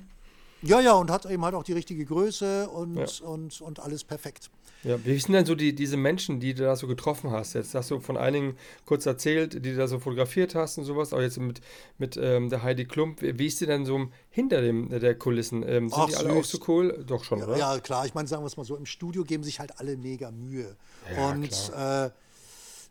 Ja, 0.62 0.80
ja, 0.80 0.92
und 0.94 1.10
hat 1.10 1.26
eben 1.26 1.44
halt 1.44 1.54
auch 1.54 1.64
die 1.64 1.72
richtige 1.72 2.04
Größe 2.04 2.68
und, 2.68 2.96
Ja. 2.96 3.26
und, 3.26 3.60
und 3.60 3.80
alles 3.80 4.04
perfekt. 4.04 4.50
Ja, 4.84 5.04
wie 5.04 5.18
sind 5.18 5.32
denn 5.32 5.44
so 5.44 5.56
die, 5.56 5.74
diese 5.74 5.96
Menschen, 5.96 6.38
die 6.38 6.54
du 6.54 6.62
da 6.62 6.76
so 6.76 6.86
getroffen 6.86 7.32
hast? 7.32 7.54
Jetzt 7.54 7.74
hast 7.74 7.90
du 7.90 7.98
von 7.98 8.16
einigen 8.16 8.56
kurz 8.86 9.06
erzählt, 9.06 9.54
die 9.54 9.72
du 9.72 9.76
da 9.76 9.88
so 9.88 9.98
fotografiert 9.98 10.54
hast 10.54 10.78
und 10.78 10.84
sowas, 10.84 11.12
auch 11.12 11.20
jetzt 11.20 11.38
mit, 11.40 11.60
mit 11.98 12.16
ähm, 12.16 12.48
der 12.48 12.62
Heidi 12.62 12.84
Klump. 12.84 13.20
Wie 13.20 13.46
ist 13.46 13.60
die 13.60 13.66
denn 13.66 13.84
so 13.84 14.06
hinter 14.30 14.60
dem, 14.62 14.88
der 14.88 15.16
Kulissen? 15.16 15.64
Ähm, 15.64 15.88
sind 15.88 15.98
Ach, 15.98 16.06
die 16.06 16.14
alle 16.16 16.30
auch 16.32 16.44
süß. 16.44 16.50
so 16.52 16.58
cool? 16.68 17.04
Doch 17.04 17.24
schon, 17.24 17.42
oder? 17.42 17.56
Ja, 17.56 17.80
klar, 17.80 18.06
ich 18.06 18.14
meine, 18.14 18.28
sagen 18.28 18.44
wir 18.44 18.46
es 18.46 18.56
mal 18.56 18.62
so, 18.64 18.76
im 18.76 18.86
Studio 18.86 19.24
geben 19.24 19.42
sich 19.42 19.58
halt 19.58 19.80
alle 19.80 19.96
mega 19.96 20.30
Mühe. 20.30 20.76
Ja, 21.16 21.30
und 21.30 21.72
äh, 21.76 22.10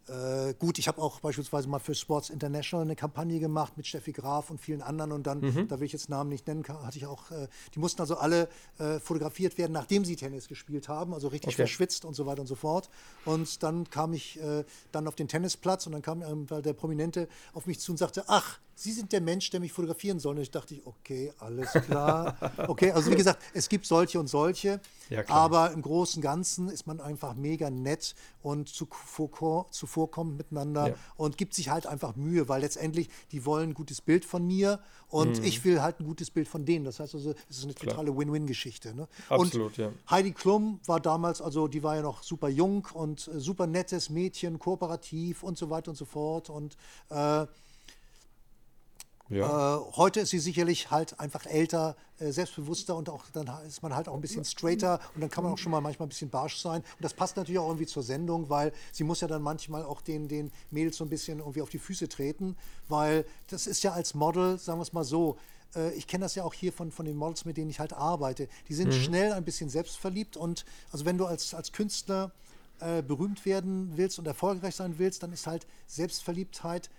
äh, 0.08 0.54
gut, 0.54 0.80
ich 0.80 0.88
habe 0.88 1.02
auch 1.02 1.20
beispielsweise 1.20 1.68
mal 1.68 1.80
für 1.80 1.96
Sports 1.96 2.30
International 2.30 2.86
eine 2.86 2.96
Kampagne 2.96 3.40
gemacht 3.40 3.78
mit 3.78 3.88
Steffi 3.88 4.12
Graf 4.12 4.50
und 4.50 4.60
vielen 4.60 4.82
anderen 4.82 5.12
und 5.12 5.28
dann, 5.28 5.40
Mhm. 5.42 5.68
da 5.68 5.80
will 5.80 5.86
ich 5.86 5.94
jetzt 5.94 6.10
Namen 6.10 6.30
nicht 6.30 6.48
nennen, 6.48 6.64
hatte 6.68 6.98
ich 6.98 7.06
auch, 7.06 7.32
äh, 7.32 7.48
die 7.76 7.80
mussten 7.80 8.02
also 8.02 8.18
alle 8.18 8.50
äh, 8.80 9.00
fotografiert 9.00 9.58
werden, 9.58 9.74
nachdem 9.74 10.06
sie 10.06 10.16
Tennis 10.16 10.48
gespielt 10.48 10.88
haben, 10.90 11.14
also 11.14 11.28
richtig 11.28 11.50
Okay. 11.54 11.64
verschwitzt 11.64 12.06
und 12.06 12.14
so 12.14 12.26
weiter 12.26 12.42
und 12.42 12.48
so 12.48 12.56
fort. 12.56 12.90
Und 13.26 13.64
dann 13.64 13.90
kam 13.90 14.14
ich 14.14 14.40
äh, 14.42 14.64
dann 14.92 15.08
auf 15.08 15.16
den 15.16 15.28
Tennisplatz 15.28 15.86
und 15.86 15.92
dann 15.94 16.02
kam 16.02 16.22
ähm, 16.22 16.48
der 16.48 16.74
Prominente 16.74 17.28
auf 17.54 17.66
mich 17.66 17.80
zu 17.80 17.92
und 17.92 17.98
sagte, 17.98 18.24
ach, 18.28 18.60
Sie 18.80 18.92
sind 18.92 19.12
der 19.12 19.22
Mensch, 19.22 19.50
der 19.50 19.60
mich 19.60 19.74
fotografieren 19.74 20.20
soll. 20.20 20.36
Und 20.36 20.44
ich 20.44 20.52
dachte, 20.52 20.80
okay, 20.86 21.34
alles 21.40 21.72
klar. 21.84 22.38
Okay, 22.68 22.92
also 22.92 23.10
wie 23.10 23.16
gesagt, 23.16 23.42
es 23.56 23.68
gibt 23.70 23.88
solche 23.88 24.20
und 24.20 24.28
solche. 24.28 24.80
Ja, 25.10 25.24
aber 25.30 25.72
im 25.72 25.82
Großen 25.82 26.20
und 26.20 26.24
Ganzen 26.24 26.70
ist 26.70 26.88
man 26.88 27.00
einfach 27.02 27.36
mega 27.36 27.70
nett 27.70 28.16
und 28.42 28.70
zuvor, 28.70 29.70
zuvorkommend 29.72 30.38
miteinander 30.38 30.90
Ja. 30.90 30.96
und 31.16 31.38
gibt 31.38 31.54
sich 31.54 31.70
halt 31.70 31.86
einfach 31.86 32.16
Mühe, 32.16 32.48
weil 32.50 32.62
letztendlich 32.62 33.10
die 33.32 33.46
wollen 33.46 33.72
ein 33.72 33.74
gutes 33.74 34.02
Bild 34.02 34.26
von 34.26 34.46
mir 34.46 34.80
und 35.10 35.44
ich 35.44 35.64
will 35.64 35.82
halt 35.82 36.00
ein 36.00 36.06
gutes 36.06 36.32
Bild 36.32 36.48
von 36.48 36.66
denen. 36.66 36.84
Das 36.86 37.00
heißt 37.00 37.16
also, 37.16 37.34
es 37.50 37.58
ist 37.60 37.64
eine 37.64 37.76
totale 37.76 38.16
Win-Win-Geschichte. 38.18 38.94
Ne? 38.94 39.08
Absolut, 39.30 39.70
und 39.70 39.78
ja. 39.78 39.92
Heidi 40.10 40.32
Klum 40.32 40.80
war 40.86 41.00
damals, 41.00 41.42
also 41.42 41.68
die 41.68 41.82
war 41.84 41.96
ja 41.96 42.02
noch 42.02 42.24
super 42.24 42.50
jung 42.50 42.88
und 42.94 43.28
äh, 43.28 43.40
super 43.40 43.68
nettes 43.68 44.10
Mädchen, 44.10 44.60
kooperativ 44.60 45.44
und 45.44 45.58
so 45.58 45.70
weiter 45.70 45.92
und 45.92 45.96
so 45.96 46.06
fort. 46.06 46.50
Und 46.50 46.76
äh, 47.10 47.46
Ja. 49.30 49.78
äh, 49.78 49.82
heute 49.96 50.22
ist 50.22 50.30
sie 50.30 50.40
sicherlich 50.40 50.92
halt 50.92 51.20
einfach 51.20 51.46
älter, 51.46 51.96
äh, 52.20 52.32
selbstbewusster 52.32 52.96
und 52.96 53.10
auch 53.10 53.26
dann 53.34 53.50
ist 53.68 53.84
man 53.84 53.96
halt 53.96 54.08
auch 54.08 54.16
ein 54.16 54.22
bisschen 54.22 54.46
straighter 54.46 55.00
und 55.16 55.22
dann 55.22 55.30
kann 55.30 55.44
man 55.44 55.54
auch 55.54 55.58
schon 55.58 55.72
mal 55.72 55.82
manchmal 55.82 56.08
ein 56.08 56.10
bisschen 56.10 56.30
barsch 56.30 56.58
sein. 56.58 56.82
Und 56.82 57.02
das 57.02 57.14
passt 57.14 57.38
natürlich 57.38 57.60
auch 57.60 57.68
irgendwie 57.68 57.86
zur 57.86 58.04
Sendung, 58.04 58.50
weil 58.50 58.72
sie 58.92 59.04
muss 59.04 59.22
ja 59.22 59.28
dann 59.28 59.42
manchmal 59.42 59.84
auch 59.84 60.02
den, 60.02 60.28
den 60.28 60.52
Mädels 60.72 60.98
so 60.98 61.04
ein 61.04 61.10
bisschen 61.10 61.40
irgendwie 61.40 61.62
auf 61.62 61.70
die 61.70 61.80
Füße 61.80 62.08
treten, 62.10 62.56
weil 62.88 63.26
das 63.50 63.68
ist 63.68 63.84
ja 63.84 63.92
als 63.92 64.14
Model, 64.14 64.58
sagen 64.58 64.80
wir 64.80 64.84
es 64.84 64.94
mal 64.94 65.04
so, 65.04 65.38
äh, 65.76 65.92
ich 65.94 66.08
kenne 66.08 66.26
das 66.26 66.36
ja 66.36 66.44
auch 66.44 66.54
hier 66.54 66.72
von, 66.74 66.92
von 66.92 67.06
den 67.06 67.18
Models, 67.18 67.46
mit 67.46 67.58
denen 67.58 67.70
ich 67.70 67.80
halt 67.80 67.94
arbeite. 67.94 68.48
Die 68.70 68.74
sind 68.74 68.94
schnell 68.94 69.34
ein 69.34 69.44
bisschen 69.44 69.70
selbstverliebt 69.70 70.38
und 70.38 70.66
also 70.92 71.06
wenn 71.06 71.18
du 71.18 71.26
als, 71.26 71.54
als 71.54 71.72
Künstler 71.72 72.32
äh, 72.80 73.02
berühmt 73.02 73.46
werden 73.46 73.94
willst 73.96 74.20
und 74.20 74.28
erfolgreich 74.28 74.76
sein 74.76 74.96
willst, 74.98 75.24
dann 75.24 75.34
ist 75.34 75.48
halt 75.48 75.66
Selbstverliebtheit 75.88 76.90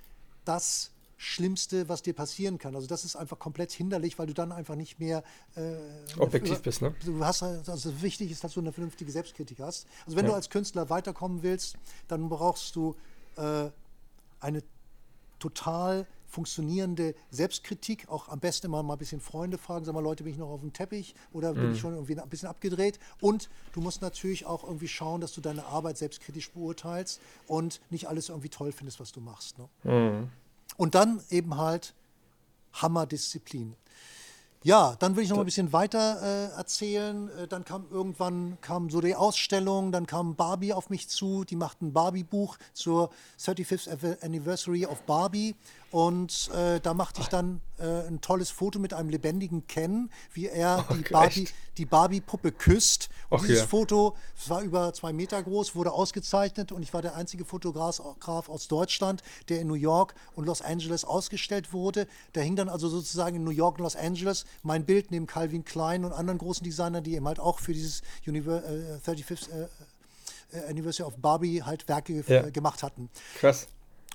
das 0.45 0.91
Schlimmste, 1.21 1.89
was 1.89 2.03
dir 2.03 2.15
passieren 2.15 2.59
kann. 2.59 2.75
Also 2.77 2.87
das 2.87 3.05
ist 3.05 3.17
einfach 3.17 3.39
komplett 3.39 3.73
hinderlich, 3.73 4.19
weil 4.19 4.29
du 4.29 4.35
dann 4.35 4.53
einfach 4.53 4.77
nicht 4.77 5.01
mehr 5.01 5.25
äh, 5.57 5.75
Objektiv 6.19 6.55
über- 6.55 6.63
bist, 6.63 6.81
ne? 6.81 6.95
Du 7.05 7.25
hast 7.25 7.43
halt- 7.43 7.69
also 7.69 8.01
wichtig 8.03 8.31
ist, 8.31 8.45
dass 8.45 8.55
du 8.55 8.61
eine 8.61 8.73
vernünftige 8.73 9.11
Selbstkritik 9.11 9.59
hast. 9.59 9.87
Also 10.07 10.17
wenn 10.17 10.25
du 10.27 10.33
als 10.37 10.49
Künstler 10.49 10.89
weiterkommen 10.91 11.43
willst, 11.43 11.77
dann 12.07 12.29
brauchst 12.29 12.75
du 12.77 12.95
äh, 13.37 13.69
eine 14.41 14.63
total 15.41 16.07
funktionierende 16.27 17.15
Selbstkritik, 17.31 18.09
auch 18.09 18.29
am 18.29 18.39
besten 18.39 18.67
immer 18.67 18.83
mal 18.83 18.95
ein 18.95 18.99
bisschen 18.99 19.21
Freunde 19.21 19.57
fragen, 19.59 19.85
sag 19.87 19.95
mal, 19.95 20.03
Leute, 20.03 20.25
bin 20.25 20.33
ich 20.35 20.39
noch 20.39 20.51
auf 20.51 20.61
dem 20.61 20.73
Teppich 20.75 21.15
oder 21.33 21.55
bin 21.55 21.73
ich 21.73 21.81
schon 21.81 21.95
irgendwie 21.95 22.21
ein 22.21 22.29
bisschen 22.29 22.49
abgedreht? 22.49 22.99
Und 23.21 23.49
du 23.73 23.81
musst 23.81 24.03
natürlich 24.03 24.45
auch 24.47 24.63
irgendwie 24.63 24.89
schauen, 24.89 25.21
dass 25.23 25.33
du 25.33 25.41
deine 25.41 25.65
Arbeit 25.65 25.97
selbstkritisch 25.97 26.51
beurteilst 26.53 27.21
und 27.47 27.81
nicht 27.91 28.09
alles 28.09 28.29
irgendwie 28.29 28.51
toll 28.51 28.73
findest, 28.73 29.01
was 29.01 29.11
du 29.11 29.21
machst. 29.21 29.59
Ne? 29.59 29.69
Und 30.79 30.95
dann 30.95 31.21
eben 31.29 31.59
halt 31.59 31.93
Hammerdisziplin. 32.73 33.75
Ja, 34.65 34.97
dann 34.99 35.15
will 35.15 35.23
ich 35.23 35.31
noch 35.31 35.39
ein 35.39 35.45
bisschen 35.45 35.73
weiter 35.73 36.21
äh, 36.23 36.57
erzählen. 36.57 37.29
Äh, 37.31 37.47
dann 37.47 37.65
kam 37.65 37.87
irgendwann 37.91 38.59
kam 38.61 38.91
so 38.91 39.01
die 39.01 39.15
Ausstellung, 39.15 39.93
dann 39.93 40.07
kam 40.07 40.35
Barbie 40.35 40.73
auf 40.73 40.91
mich 40.91 41.09
zu. 41.09 41.45
Die 41.45 41.55
machten 41.57 41.87
ein 41.89 41.93
Barbie-Buch 41.93 42.59
zur 42.73 43.11
35th 43.39 43.89
Ave- 43.91 44.19
Anniversary 44.21 44.85
of 44.87 45.03
Barbie. 45.03 45.55
Und 45.91 46.51
äh, 46.55 46.81
da 46.81 46.93
machte 46.93 47.21
ich 47.23 47.29
dann 47.29 47.63
äh, 47.79 48.07
ein 48.07 48.21
tolles 48.21 48.51
Foto 48.51 48.79
mit 48.79 48.93
einem 48.93 49.09
lebendigen 49.09 49.67
Ken, 49.67 50.11
wie 50.33 50.47
er 50.47 50.85
die 50.91 51.01
Okay, 51.01 51.13
Barbie, 51.13 51.49
die 51.79 51.87
Barbie-Puppe 51.87 52.53
küsst. 52.53 53.09
Und 53.31 53.43
dieses 53.45 53.61
ja. 53.61 53.67
Foto, 53.67 54.15
es 54.37 54.51
war 54.51 54.61
über 54.63 54.93
zwei 54.93 55.13
Meter 55.13 55.43
groß, 55.43 55.75
wurde 55.75 55.93
ausgezeichnet 55.93 56.73
und 56.73 56.83
ich 56.83 56.93
war 56.93 57.01
der 57.01 57.17
einzige 57.17 57.45
Fotograf 57.45 58.03
Graf 58.21 58.49
aus 58.49 58.69
Deutschland, 58.69 59.23
der 59.49 59.61
in 59.61 59.67
New 59.67 59.75
York 59.75 60.15
und 60.35 60.45
Los 60.45 60.61
Angeles 60.61 61.05
ausgestellt 61.05 61.73
wurde. 61.73 62.07
Da 62.35 62.43
hing 62.43 62.57
dann 62.57 62.69
also 62.69 62.89
sozusagen 62.89 63.37
in 63.37 63.45
New 63.45 63.51
York 63.51 63.79
und 63.79 63.85
Los 63.85 63.97
Angeles 63.97 64.45
mein 64.63 64.85
Bild 64.85 65.11
neben 65.11 65.27
Calvin 65.27 65.65
Klein 65.65 66.05
und 66.05 66.13
anderen 66.13 66.39
großen 66.39 66.65
Designern, 66.65 67.03
die 67.05 67.15
eben 67.15 67.27
halt 67.27 67.41
auch 67.41 67.61
für 67.61 67.73
dieses 67.73 68.03
Univer 68.27 68.63
äh, 68.65 68.99
35th 69.07 69.49
äh, 69.51 69.69
äh, 70.59 70.69
Anniversary 70.69 71.07
of 71.07 71.17
Barbie 71.17 71.63
halt 71.63 71.89
Werke 71.89 72.25
Ja. 72.27 72.47
äh, 72.47 72.51
gemacht 72.51 72.83
hatten. 72.83 73.09
Krass. 73.39 73.69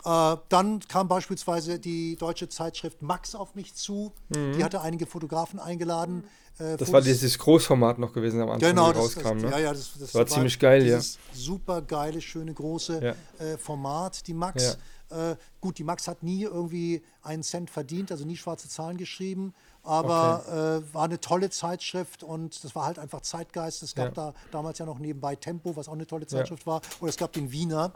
Äh, 0.05 0.35
dann 0.49 0.79
kam 0.87 1.07
beispielsweise 1.07 1.79
die 1.79 2.15
deutsche 2.17 2.49
Zeitschrift 2.49 3.01
Max 3.01 3.35
auf 3.35 3.55
mich 3.55 3.73
zu. 3.73 4.11
Die 4.29 4.63
hatte 4.63 4.81
einige 4.81 5.05
Fotografen 5.05 5.59
eingeladen. 5.59 6.23
äh, 6.59 6.63
Mhm. 6.63 6.77
Das 6.77 6.89
Fotos- 6.89 6.93
war 6.93 7.01
dieses 7.01 7.39
Großformat 7.39 7.97
noch 7.99 8.13
gewesen 8.13 8.39
am 8.41 8.49
Anfang, 8.51 8.69
Genau, 8.69 8.91
das, 8.93 9.01
rauskam, 9.01 9.33
das, 9.39 9.41
ne? 9.43 9.49
ja, 9.51 9.59
ja, 9.59 9.73
das, 9.73 9.91
das 9.99 10.13
war 10.13 10.27
ziemlich 10.27 10.59
geil, 10.59 10.85
ja. 10.85 10.99
super 11.33 11.81
geile, 11.81 12.21
schöne, 12.21 12.53
große 12.53 13.01
Ja. 13.39 13.43
äh, 13.43 13.57
Format, 13.57 14.27
die 14.27 14.35
Max. 14.35 14.77
Äh, 15.09 15.35
gut, 15.59 15.77
die 15.79 15.83
Max 15.83 16.07
hat 16.07 16.21
nie 16.21 16.43
irgendwie 16.43 17.01
einen 17.23 17.41
Cent 17.43 17.69
verdient, 17.71 18.11
also 18.11 18.23
nie 18.25 18.37
schwarze 18.37 18.67
Zahlen 18.69 18.97
geschrieben, 18.97 19.53
aber 19.83 20.81
äh, 20.87 20.93
war 20.93 21.03
eine 21.03 21.19
tolle 21.19 21.49
Zeitschrift 21.49 22.23
und 22.23 22.63
das 22.63 22.73
war 22.73 22.85
halt 22.85 22.99
einfach 22.99 23.21
Zeitgeist. 23.21 23.83
Es 23.83 23.93
gab 23.95 24.15
Ja. 24.17 24.31
da 24.31 24.33
damals 24.51 24.79
ja 24.79 24.85
noch 24.85 24.97
nebenbei 24.99 25.35
Tempo, 25.35 25.75
was 25.75 25.87
auch 25.89 25.93
eine 25.93 26.07
tolle 26.07 26.25
Zeitschrift 26.25 26.65
war, 26.65 26.81
und 27.01 27.09
es 27.09 27.17
gab 27.17 27.33
den 27.33 27.51
Wiener, 27.51 27.91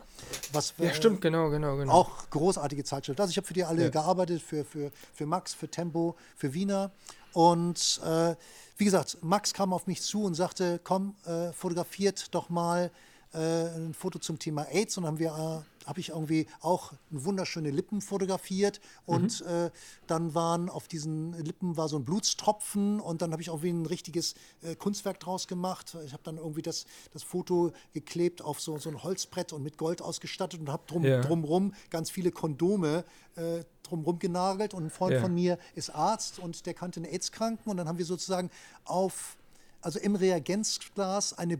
was 0.51 0.73
Ja, 0.77 0.85
äh, 0.89 0.93
stimmt, 0.93 1.21
genau, 1.21 1.49
genau, 1.49 1.77
genau. 1.77 1.93
auch 1.93 2.29
großartige 2.29 2.83
Zeitschrift. 2.83 3.19
Also 3.21 3.31
ich 3.31 3.37
habe 3.37 3.47
für 3.47 3.53
die 3.53 3.63
alle 3.63 3.83
Ja. 3.83 3.89
gearbeitet, 3.89 4.41
für, 4.41 4.65
für, 4.65 4.91
für 5.13 5.25
Max, 5.25 5.53
für 5.53 5.69
Tempo, 5.69 6.15
für 6.35 6.53
Wiener. 6.53 6.91
Und 7.33 8.01
äh, 8.03 8.35
wie 8.77 8.85
gesagt, 8.85 9.17
Max 9.21 9.53
kam 9.53 9.71
auf 9.73 9.87
mich 9.87 10.01
zu 10.01 10.23
und 10.23 10.33
sagte, 10.35 10.79
komm, 10.83 11.15
äh, 11.25 11.51
fotografiert 11.53 12.33
doch 12.35 12.49
mal 12.49 12.91
äh, 13.33 13.37
ein 13.39 13.93
Foto 13.93 14.19
zum 14.19 14.39
Thema 14.39 14.63
AIDS. 14.71 14.97
Und 14.97 15.03
dann 15.03 15.13
haben 15.13 15.19
wir, 15.19 15.63
äh, 15.63 15.76
habe 15.87 15.99
ich 15.99 16.09
irgendwie 16.09 16.47
auch 16.59 16.93
wunderschöne 17.09 17.71
Lippen 17.71 18.01
fotografiert. 18.01 18.79
Und 19.05 19.41
äh, 19.41 19.71
dann 20.05 20.35
waren 20.35 20.69
auf 20.69 20.87
diesen 20.87 21.33
Lippen 21.43 21.77
war 21.77 21.87
so 21.89 21.97
ein 21.97 22.05
Blutstropfen 22.05 22.99
und 22.99 23.21
dann 23.21 23.31
habe 23.31 23.41
ich 23.41 23.49
auch 23.49 23.63
wie 23.63 23.69
ein 23.69 23.85
richtiges 23.85 24.35
äh, 24.61 24.75
Kunstwerk 24.75 25.19
draus 25.19 25.47
gemacht. 25.47 25.97
Ich 26.05 26.13
habe 26.13 26.23
dann 26.23 26.37
irgendwie 26.37 26.61
das, 26.61 26.85
das 27.13 27.23
Foto 27.23 27.71
geklebt 27.93 28.41
auf 28.41 28.59
so, 28.59 28.77
so 28.77 28.89
ein 28.89 29.01
Holzbrett 29.01 29.53
und 29.53 29.63
mit 29.63 29.77
Gold 29.77 30.01
ausgestattet 30.01 30.59
und 30.59 30.69
habe 30.69 30.83
drum, 30.87 31.03
Ja. 31.05 31.21
drumrum 31.21 31.73
ganz 31.89 32.11
viele 32.11 32.31
Kondome 32.31 33.05
äh, 33.35 33.63
drumrum 33.83 34.19
genagelt. 34.19 34.73
Und 34.73 34.83
ein 34.85 34.89
Freund 34.89 35.13
Ja. 35.15 35.21
von 35.21 35.33
mir 35.33 35.57
ist 35.73 35.89
Arzt 35.89 36.39
und 36.39 36.65
der 36.65 36.73
kannte 36.73 36.99
einen 36.99 37.05
AIDS-Kranken. 37.11 37.69
Und 37.69 37.77
dann 37.77 37.87
haben 37.87 37.97
wir 37.97 38.05
sozusagen 38.05 38.49
auf, 38.83 39.37
also 39.81 39.99
im 39.99 40.15
Reagenzglas 40.15 41.33
eine 41.37 41.57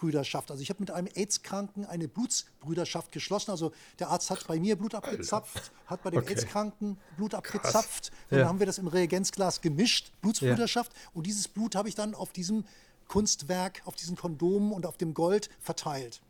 Blutsbrüderschaft. 0.00 0.50
Also 0.50 0.62
ich 0.62 0.70
habe 0.70 0.80
mit 0.80 0.90
einem 0.90 1.08
AIDS-Kranken 1.14 1.84
eine 1.86 2.08
Blutsbrüderschaft 2.08 3.12
geschlossen. 3.12 3.50
Also 3.50 3.72
der 3.98 4.08
Arzt 4.10 4.30
hat 4.30 4.46
bei 4.46 4.58
mir 4.58 4.76
Blut 4.76 4.94
abgezapft, 4.94 5.72
hat 5.86 6.02
bei 6.02 6.10
dem 6.10 6.20
Okay. 6.20 6.34
AIDS-Kranken 6.34 6.98
Blut 7.16 7.34
abgezapft. 7.34 8.10
Und 8.30 8.36
Ja. 8.36 8.42
dann 8.42 8.48
haben 8.48 8.58
wir 8.58 8.66
das 8.66 8.78
im 8.78 8.86
Reagenzglas 8.88 9.60
gemischt, 9.60 10.12
Blutsbrüderschaft. 10.20 10.92
Und 11.14 11.26
dieses 11.26 11.48
Blut 11.48 11.74
habe 11.74 11.88
ich 11.88 11.94
dann 11.94 12.14
auf 12.14 12.32
diesem 12.32 12.64
Kunstwerk, 13.08 13.82
auf 13.84 13.94
diesen 13.96 14.16
Kondomen 14.16 14.72
und 14.72 14.86
auf 14.86 14.96
dem 14.96 15.14
Gold 15.14 15.48
verteilt. 15.60 16.20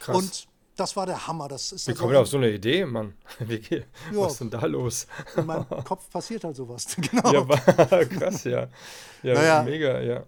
Krass. 0.00 0.16
Und 0.16 0.46
das 0.76 0.94
war 0.94 1.06
der 1.06 1.26
Hammer. 1.26 1.48
Das 1.48 1.72
ist 1.72 1.86
Wie 1.86 1.92
also 1.92 2.02
kommen 2.02 2.12
wir 2.12 2.20
auf 2.20 2.28
so 2.28 2.36
eine 2.36 2.50
Idee, 2.50 2.84
Mann? 2.84 3.14
Wie, 3.38 3.58
geht- 3.58 3.86
Ja. 4.12 4.20
Was 4.20 4.32
ist 4.32 4.40
denn 4.42 4.50
da 4.50 4.64
los? 4.66 5.06
in 5.36 5.46
meinem 5.46 5.66
Kopf 5.84 6.08
passiert 6.10 6.44
halt 6.44 6.56
sowas. 6.56 6.86
genau. 7.10 7.32
Ja, 7.32 8.04
krass, 8.04 8.44
ja. 8.44 8.68
Ja, 9.22 9.34
Naja. 9.34 9.62
mega, 9.62 10.00
ja. 10.00 10.24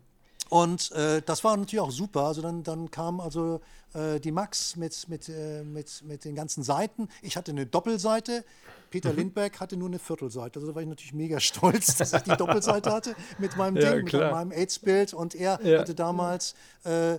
Und 0.48 0.90
äh, 0.92 1.20
das 1.22 1.44
war 1.44 1.56
natürlich 1.56 1.80
auch 1.80 1.90
super. 1.90 2.22
Also 2.22 2.40
dann, 2.42 2.62
dann 2.62 2.90
kam 2.90 3.20
also 3.20 3.60
äh, 3.94 4.18
die 4.20 4.32
Max 4.32 4.76
mit, 4.76 5.08
mit, 5.08 5.28
äh, 5.28 5.62
mit, 5.62 6.02
mit 6.04 6.24
den 6.24 6.34
ganzen 6.34 6.62
Seiten. 6.62 7.08
Ich 7.22 7.36
hatte 7.36 7.50
eine 7.52 7.66
Doppelseite. 7.66 8.44
Peter 8.90 9.10
Mhm. 9.12 9.16
Lindbergh 9.18 9.58
hatte 9.60 9.76
nur 9.76 9.88
eine 9.88 9.98
Viertelseite. 9.98 10.58
Also 10.58 10.68
da 10.68 10.74
war 10.74 10.80
ich 10.82 10.88
natürlich 10.88 11.12
mega 11.12 11.38
stolz, 11.40 11.96
dass 11.96 12.12
ich 12.14 12.22
die 12.22 12.36
Doppelseite 12.36 12.90
hatte 12.90 13.14
mit 13.38 13.56
meinem 13.56 13.76
Ja, 13.76 13.90
Ding, 13.94 14.04
mit 14.04 14.08
klar. 14.08 14.30
meinem 14.32 14.50
AIDS-Bild. 14.52 15.12
Und 15.12 15.34
er 15.34 15.60
Ja. 15.62 15.80
hatte 15.80 15.94
damals 15.94 16.54
äh, 16.84 17.18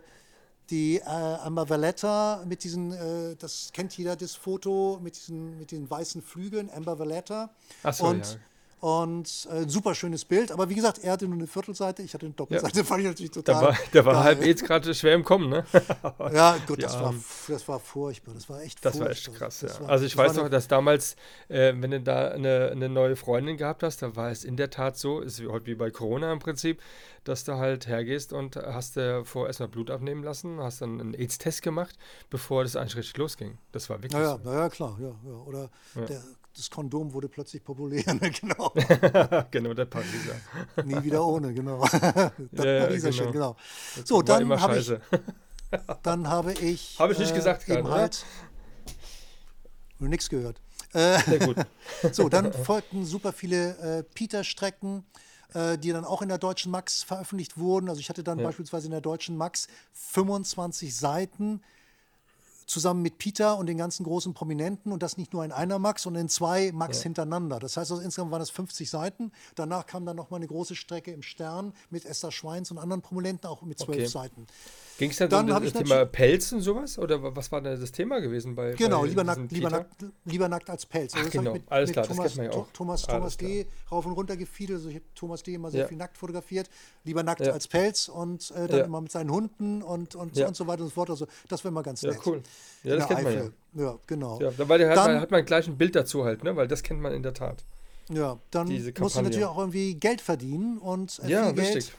die 0.72 0.98
äh, 0.98 1.04
Amber 1.04 1.70
Valletta 1.70 2.44
mit 2.48 2.64
diesen, 2.64 2.92
äh, 2.94 3.36
das 3.36 3.70
kennt 3.74 3.96
jeder, 3.98 4.16
das 4.16 4.36
Foto 4.36 5.00
mit 5.02 5.16
diesen, 5.16 5.58
mit 5.60 5.72
den 5.72 5.90
weißen 5.90 6.22
Flügeln, 6.22 6.70
Amber 6.72 6.98
Valletta. 7.00 7.50
Ach 7.84 7.94
so, 7.94 8.06
und, 8.06 8.26
ja. 8.26 8.36
Und 8.82 9.48
äh, 9.52 9.58
ein 9.64 9.70
super 9.70 9.94
schönes 9.94 10.24
Bild. 10.24 10.52
Aber 10.52 10.70
wie 10.70 10.76
gesagt, 10.76 11.00
er 11.04 11.12
hatte 11.12 11.26
nur 11.28 11.36
eine 11.38 11.48
Viertelseite, 11.48 12.02
ich 12.02 12.14
hatte 12.14 12.26
eine 12.26 12.36
Doppelseite. 12.36 12.84
Fand 12.86 13.02
ich 13.02 13.08
natürlich 13.08 13.32
total. 13.32 13.56
Da 13.56 13.62
war, 13.68 13.78
da 13.92 14.06
war 14.06 14.24
halb 14.24 14.42
AIDS 14.42 14.64
gerade 14.64 14.94
schwer 14.94 15.16
im 15.16 15.24
Kommen, 15.24 15.50
ne? 15.50 15.66
Ja, 16.34 16.58
gut, 16.66 16.78
Die 16.78 16.84
das 16.84 16.94
war, 17.00 17.14
das 17.48 17.68
war 17.68 17.80
furchtbar. 17.80 18.34
Das 18.34 18.50
war 18.50 18.62
echt 18.62 18.84
Das 18.86 18.98
war 19.00 19.08
furchtbar. 19.08 19.34
echt 19.34 19.40
krass, 19.40 19.62
ja. 19.62 19.80
War- 19.82 19.90
also 19.90 20.06
ich 20.06 20.16
war 20.16 20.26
weiß 20.28 20.38
noch, 20.38 20.50
dass 20.50 20.68
damals, 20.70 21.16
äh, 21.50 21.74
wenn 21.76 21.92
du 21.92 22.00
da 22.00 22.30
eine, 22.30 22.70
eine 22.72 22.88
neue 22.88 23.16
Freundin 23.18 23.58
gehabt 23.58 23.84
hast, 23.84 24.02
da 24.02 24.16
war 24.16 24.32
es 24.32 24.44
in 24.46 24.56
der 24.56 24.70
Tat 24.70 24.98
so, 24.98 25.20
ist 25.20 25.42
heute 25.46 25.66
wie 25.66 25.76
bei 25.76 25.92
Corona 25.92 26.32
im 26.32 26.40
Prinzip, 26.40 26.82
dass 27.26 27.44
du 27.44 27.56
halt 27.58 27.88
hergehst 27.88 28.32
und 28.32 28.56
hast 28.56 28.96
dir 28.96 29.26
vor 29.26 29.48
erstmal 29.48 29.68
Blut 29.70 29.92
abnehmen 29.92 30.24
lassen, 30.24 30.62
hast 30.62 30.82
dann 30.82 31.02
einen 31.02 31.14
AIDS-Test 31.14 31.62
gemacht, 31.62 31.96
bevor 32.30 32.64
das 32.64 32.76
eigentlich 32.78 32.96
richtig 32.96 33.18
losging. 33.18 33.58
Das 33.74 33.90
war 33.90 33.98
wirklich 33.98 34.14
Ja, 34.14 34.22
ja, 34.22 34.32
so. 34.38 34.42
na 34.46 34.54
ja, 34.54 34.70
klar. 34.70 34.98
Ja, 35.02 35.10
ja. 35.30 35.36
Oder 35.46 35.70
Der, 35.96 36.22
das 36.56 36.70
Kondom 36.70 37.14
wurde 37.14 37.30
plötzlich 37.30 37.64
populär. 37.64 38.04
Ne? 38.14 38.32
Genau. 38.32 38.74
genau, 39.52 39.74
der 39.74 39.86
Pariser. 39.86 40.36
Nie 40.84 41.04
wieder 41.04 41.26
ohne, 41.26 41.54
genau. 41.54 41.82
das 41.92 42.02
Ja, 42.52 42.86
Pariserchen, 42.86 43.32
genau. 43.32 43.54
genau. 43.54 44.06
So, 44.06 44.16
war 44.18 44.24
dann 44.24 44.60
habe 44.60 44.78
ich, 44.80 44.94
dann 46.04 46.28
habe 46.28 46.54
ich. 46.54 46.98
Hab 47.00 47.12
ich 47.12 47.20
nicht 47.20 47.34
gesagt 47.36 47.68
eben 47.70 47.84
gerade, 47.84 47.94
halt. 48.02 48.26
Nichts 50.00 50.30
gehört. 50.30 50.62
Äh, 50.94 51.20
Sehr 51.20 51.40
gut. 51.40 51.58
So, 52.12 52.30
dann 52.30 52.52
folgten 52.54 53.06
super 53.06 53.34
viele 53.34 54.00
äh, 54.00 54.04
Peter-Strecken, 54.04 55.06
äh, 55.54 55.78
die 55.78 55.92
dann 55.92 56.06
auch 56.06 56.22
in 56.22 56.30
der 56.30 56.38
Deutschen 56.38 56.72
Max 56.72 57.04
veröffentlicht 57.04 57.58
wurden. 57.58 57.90
Also 57.90 58.00
ich 58.00 58.10
hatte 58.10 58.24
dann 58.24 58.40
Ja. 58.40 58.46
beispielsweise 58.46 58.86
in 58.88 58.92
der 58.92 59.02
Deutschen 59.02 59.38
Max 59.38 59.68
25 59.94 60.96
Seiten 60.96 61.62
zusammen 62.70 63.02
mit 63.02 63.18
Peter 63.18 63.58
und 63.58 63.66
den 63.66 63.78
ganzen 63.78 64.04
großen 64.04 64.34
Prominenten 64.34 64.92
und 64.92 65.04
das 65.04 65.18
nicht 65.18 65.34
nur 65.34 65.44
in 65.44 65.52
einer 65.52 65.80
Max, 65.80 66.04
sondern 66.04 66.24
in 66.24 66.30
zwei 66.30 66.72
Max 66.72 67.02
hintereinander. 67.02 67.60
Das 67.60 67.78
heißt 67.78 67.92
also 67.92 68.02
insgesamt 68.02 68.32
waren 68.32 68.40
das 68.40 68.52
50 68.52 68.90
Seiten. 68.90 69.32
Danach 69.56 69.86
kam 69.86 70.06
dann 70.06 70.16
nochmal 70.16 70.38
eine 70.40 70.48
große 70.48 70.76
Strecke 70.76 71.12
im 71.12 71.22
Stern 71.24 71.74
mit 71.90 72.06
Esther 72.06 72.32
Schweins 72.32 72.72
und 72.72 72.78
anderen 72.78 73.02
Prominenten, 73.02 73.50
auch 73.50 73.62
mit 73.64 73.80
zwölf 73.80 73.98
Okay. 73.98 74.06
Seiten. 74.06 74.48
Ging 75.00 75.12
es 75.12 75.16
dann, 75.18 75.30
Dann 75.30 75.50
um 75.50 75.64
das, 75.64 75.72
das 75.72 75.82
Thema 75.84 76.06
Pelz 76.06 76.52
und 76.52 76.60
sowas? 76.60 77.00
Oder 77.00 77.24
wa- 77.24 77.32
was 77.34 77.50
war 77.54 77.62
da 77.62 77.74
das 77.74 77.92
Thema 77.94 78.20
gewesen 78.20 78.54
bei 78.54 78.74
Genau, 78.74 79.02
bei 79.02 79.08
lieber 79.08 79.24
nackt, 79.24 79.50
lieber, 79.50 79.70
nackt, 79.70 80.06
lieber 80.26 80.50
nackt 80.50 80.70
als 80.70 80.86
Pelz. 80.86 81.14
Also 81.14 81.20
Ach, 81.28 81.32
das 81.32 81.42
genau. 81.42 81.54
mit, 81.54 81.64
Alles 81.72 81.88
mit 81.88 81.94
klar, 81.94 82.06
das 82.08 82.16
Thomas, 82.18 82.34
kennt 82.34 82.38
man 82.38 82.52
ja 82.52 82.60
auch. 82.64 82.68
Thomas, 82.74 83.02
Thomas 83.04 83.38
D. 83.38 83.66
rauf 83.90 84.06
und 84.06 84.12
runter 84.12 84.36
gefiedelt. 84.36 84.80
Also 84.80 84.90
ich 84.90 84.96
habe 84.96 85.06
Thomas 85.16 85.42
D. 85.42 85.54
immer 85.54 85.72
sehr 85.72 85.82
Ja. 85.84 85.88
viel 85.88 85.98
nackt 85.98 86.18
fotografiert. 86.18 86.70
Lieber 87.06 87.24
nackt 87.24 87.40
Ja. 87.40 87.54
als 87.54 87.68
Pelz 87.70 88.10
und 88.10 88.52
äh, 88.52 88.68
dann 88.68 88.78
Ja. 88.80 88.86
immer 88.86 89.00
mit 89.00 89.12
seinen 89.14 89.32
Hunden 89.32 89.82
und, 89.82 90.16
und, 90.16 90.36
Ja. 90.36 90.48
und 90.50 90.58
so 90.58 90.68
weiter 90.68 90.82
und 90.84 90.90
so 90.90 90.94
fort. 90.96 91.10
Also 91.10 91.28
das 91.48 91.64
wäre 91.64 91.72
mal 91.74 91.82
ganz 91.82 92.02
Ja, 92.02 92.12
nett. 92.12 92.20
cool. 92.26 92.44
Ja, 92.84 92.98
das 92.98 93.08
kennt 93.08 93.24
man 93.24 93.34
ja. 93.34 93.40
Eifel. 93.40 93.54
Ja, 93.76 93.98
genau. 94.06 94.40
Ja, 94.42 94.52
weil 94.68 94.80
der 94.80 94.90
hat, 94.90 94.98
Dann- 94.98 95.12
man, 95.14 95.22
hat 95.22 95.32
man 95.32 95.46
gleich 95.46 95.66
ein 95.68 95.78
Bild 95.78 95.96
dazu 95.96 96.26
halt, 96.26 96.44
ne? 96.44 96.56
Weil 96.58 96.68
das 96.68 96.84
kennt 96.84 97.00
man 97.00 97.14
in 97.14 97.24
der 97.24 97.34
Tat. 97.34 97.64
Ja, 98.12 98.38
dann 98.52 98.68
musst 99.00 99.16
du 99.16 99.22
natürlich 99.22 99.46
auch 99.46 99.58
irgendwie 99.58 99.94
Geld 99.96 100.20
verdienen 100.20 100.78
und 100.80 101.20
äh, 101.24 101.30
Ja, 101.30 101.46
viel, 101.46 101.54
Geld, 101.56 101.76
richtig. 101.76 101.94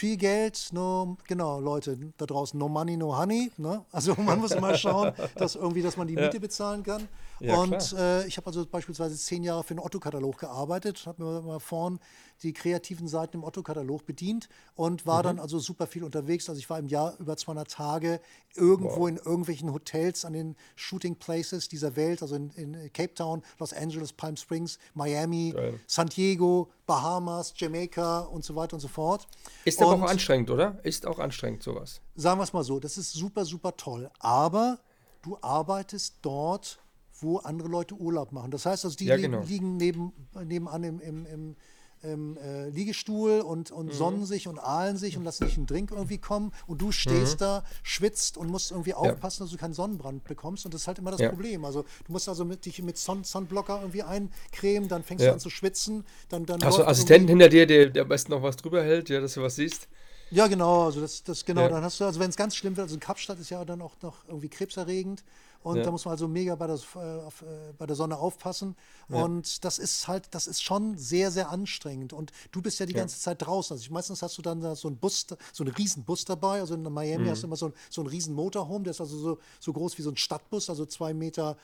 Viel 0.00 0.16
Geld, 0.16 0.70
no, 0.72 1.18
genau, 1.28 1.60
Leute 1.60 1.98
da 2.16 2.24
draußen, 2.24 2.58
no 2.58 2.70
money, 2.70 2.96
no 2.96 3.18
honey. 3.18 3.52
Ne? 3.58 3.84
Also 3.92 4.14
man 4.14 4.38
muss 4.40 4.52
immer 4.52 4.74
schauen, 4.74 5.12
dass 5.36 5.56
irgendwie, 5.56 5.82
dass 5.82 5.98
man 5.98 6.06
die 6.06 6.16
Miete 6.16 6.40
bezahlen 6.40 6.82
kann. 6.82 7.06
Ja, 7.38 7.56
und 7.58 7.92
äh, 7.92 8.26
ich 8.26 8.38
habe 8.38 8.46
also 8.46 8.64
beispielsweise 8.64 9.16
zehn 9.16 9.44
Jahre 9.44 9.62
für 9.62 9.74
den 9.74 9.80
Otto-Katalog 9.80 10.38
gearbeitet, 10.38 11.04
habe 11.06 11.22
mir 11.22 11.42
mal 11.42 11.60
vorn 11.60 12.00
die 12.42 12.52
kreativen 12.52 13.06
Seiten 13.08 13.36
im 13.38 13.44
Otto-Katalog 13.44 14.06
bedient 14.06 14.48
und 14.74 15.06
war 15.06 15.22
dann 15.22 15.38
also 15.38 15.58
super 15.58 15.86
viel 15.86 16.04
unterwegs. 16.04 16.48
Also 16.48 16.58
ich 16.58 16.70
war 16.70 16.78
im 16.78 16.86
Jahr 16.86 17.14
über 17.18 17.36
200 17.36 17.70
Tage 17.70 18.20
irgendwo 18.54 19.06
in 19.06 19.16
irgendwelchen 19.16 19.72
Hotels 19.72 20.24
an 20.24 20.32
den 20.32 20.56
Shooting 20.76 21.16
Places 21.16 21.68
dieser 21.68 21.96
Welt, 21.96 22.22
also 22.22 22.34
in, 22.34 22.50
in 22.50 22.92
Cape 22.92 23.14
Town, 23.14 23.42
Los 23.58 23.72
Angeles, 23.72 24.12
Palm 24.12 24.36
Springs, 24.36 24.78
Miami, 24.94 25.52
Geil. 25.54 25.78
San 25.86 26.08
Diego, 26.08 26.70
Bahamas, 26.86 27.52
Jamaika 27.56 28.20
und 28.20 28.44
so 28.44 28.56
weiter 28.56 28.74
und 28.74 28.80
so 28.80 28.88
fort. 28.88 29.28
Ist 29.64 29.80
aber 29.82 29.94
Und- 29.94 30.02
auch 30.04 30.08
anstrengend, 30.10 30.50
oder? 30.50 30.78
Ist 30.82 31.06
auch 31.06 31.18
anstrengend, 31.18 31.62
sowas. 31.62 32.00
sagen 32.16 32.40
wir 32.40 32.44
es 32.44 32.52
mal 32.52 32.64
so, 32.64 32.80
das 32.80 32.96
ist 32.98 33.12
super, 33.12 33.44
super 33.44 33.76
toll. 33.76 34.10
Aber 34.18 34.78
du 35.22 35.36
arbeitest 35.42 36.16
dort, 36.22 36.78
wo 37.20 37.36
andere 37.38 37.68
Leute 37.68 37.94
Urlaub 37.94 38.32
machen. 38.32 38.50
Das 38.50 38.64
heißt 38.64 38.84
also, 38.86 38.96
die 38.96 39.04
Ja, 39.04 39.16
genau. 39.18 39.42
liegen 39.42 39.76
neben, 39.76 40.12
nebenan 40.42 40.82
im, 40.84 41.00
im, 41.00 41.26
im, 41.26 41.56
im 42.02 42.36
äh, 42.38 42.68
Liegestuhl 42.70 43.40
und, 43.40 43.70
Mhm. 43.70 43.76
und 43.76 43.92
sonnen 43.92 44.26
sich 44.26 44.48
und 44.48 44.58
ahlen 44.58 44.96
sich 44.96 45.16
und 45.16 45.24
lassen 45.24 45.44
sich 45.44 45.56
einen 45.56 45.66
Drink 45.66 45.90
irgendwie 45.90 46.18
kommen. 46.18 46.52
Und 46.66 46.80
du 46.80 46.92
stehst 46.92 47.34
Mhm. 47.34 47.38
da, 47.40 47.64
schwitzt 47.82 48.36
und 48.36 48.48
musst 48.48 48.70
irgendwie 48.70 48.94
aufpassen, 48.94 49.42
dass 49.44 49.50
du 49.50 49.56
keinen 49.58 49.74
Sonnenbrand 49.74 50.24
bekommst. 50.24 50.64
Und 50.64 50.74
das 50.74 50.82
ist 50.82 50.86
halt 50.88 50.98
immer 50.98 51.10
das 51.10 51.20
Ja. 51.20 51.28
Problem. 51.28 51.64
Also 51.64 51.82
du 52.06 52.12
musst 52.12 52.28
also 52.28 52.44
mit, 52.44 52.64
dich 52.66 52.82
mit 52.82 52.98
Sun 52.98 53.24
Sunblocker 53.24 53.78
irgendwie 53.80 54.02
eincremen, 54.02 54.88
dann 54.88 55.02
fängst 55.02 55.24
Ja. 55.24 55.30
du 55.30 55.34
an 55.34 55.40
zu 55.40 55.50
schwitzen. 55.50 56.04
Dann, 56.28 56.46
dann 56.46 56.62
Hast 56.62 56.78
du 56.78 56.82
einen 56.82 56.90
Assistenten 56.90 57.28
hinter 57.28 57.48
dir, 57.48 57.66
der, 57.66 57.90
der 57.90 58.02
am 58.02 58.08
besten 58.08 58.32
noch 58.32 58.42
was 58.42 58.56
drüber 58.56 58.82
hält, 58.82 59.08
ja, 59.08 59.20
dass 59.20 59.34
du 59.34 59.42
was 59.42 59.56
siehst? 59.56 59.88
Ja, 60.32 60.46
genau, 60.46 60.84
also 60.84 61.00
das, 61.00 61.24
das 61.24 61.44
genau, 61.44 61.62
Ja. 61.62 61.68
dann 61.68 61.82
hast 61.82 61.98
du, 61.98 62.04
also 62.04 62.20
wenn 62.20 62.30
es 62.30 62.36
ganz 62.36 62.54
schlimm 62.54 62.76
wird, 62.76 62.86
also 62.86 62.98
Kapstadt 63.00 63.40
ist 63.40 63.50
ja 63.50 63.64
dann 63.64 63.82
auch 63.82 63.96
noch 64.00 64.24
irgendwie 64.28 64.48
krebserregend 64.48 65.24
und 65.62 65.76
Ja. 65.78 65.82
da 65.84 65.90
muss 65.90 66.04
man 66.04 66.12
also 66.12 66.26
mega 66.28 66.54
bei, 66.54 66.66
das, 66.66 66.84
äh, 66.94 66.98
auf, 66.98 67.42
äh, 67.42 67.72
bei 67.76 67.86
der 67.86 67.96
Sonne 67.96 68.16
aufpassen 68.18 68.76
und 69.08 69.64
das 69.64 69.78
ist 69.78 70.06
halt, 70.08 70.28
das 70.32 70.46
ist 70.46 70.62
schon 70.62 70.96
sehr, 70.96 71.30
sehr 71.30 71.50
anstrengend 71.50 72.12
und 72.12 72.32
du 72.52 72.62
bist 72.62 72.78
ja 72.80 72.86
die 72.86 72.92
ganze 72.92 73.18
Zeit 73.18 73.42
draußen, 73.42 73.74
also 73.74 73.82
ich, 73.82 73.90
meistens 73.90 74.22
hast 74.22 74.38
du 74.38 74.42
dann 74.42 74.60
da 74.60 74.74
so 74.76 74.88
einen 74.88 74.96
Bus, 74.98 75.26
so 75.52 75.64
einen 75.64 75.72
riesen 75.74 76.04
Bus 76.04 76.24
dabei, 76.24 76.60
also 76.60 76.74
in 76.74 76.82
Miami 76.82 77.24
Mhm. 77.24 77.30
hast 77.30 77.42
du 77.42 77.46
immer 77.46 77.56
so, 77.56 77.66
ein- 77.66 77.74
so 77.90 78.00
einen 78.00 78.08
riesen 78.08 78.34
Motorhome, 78.34 78.84
der 78.84 78.92
ist 78.92 79.00
also 79.00 79.18
so, 79.18 79.38
so 79.58 79.72
groß 79.72 79.98
wie 79.98 80.02
so 80.02 80.10
ein 80.10 80.16
Stadtbus, 80.16 80.70
also 80.70 80.84
2,50 80.84 81.14
Meter 81.14 81.56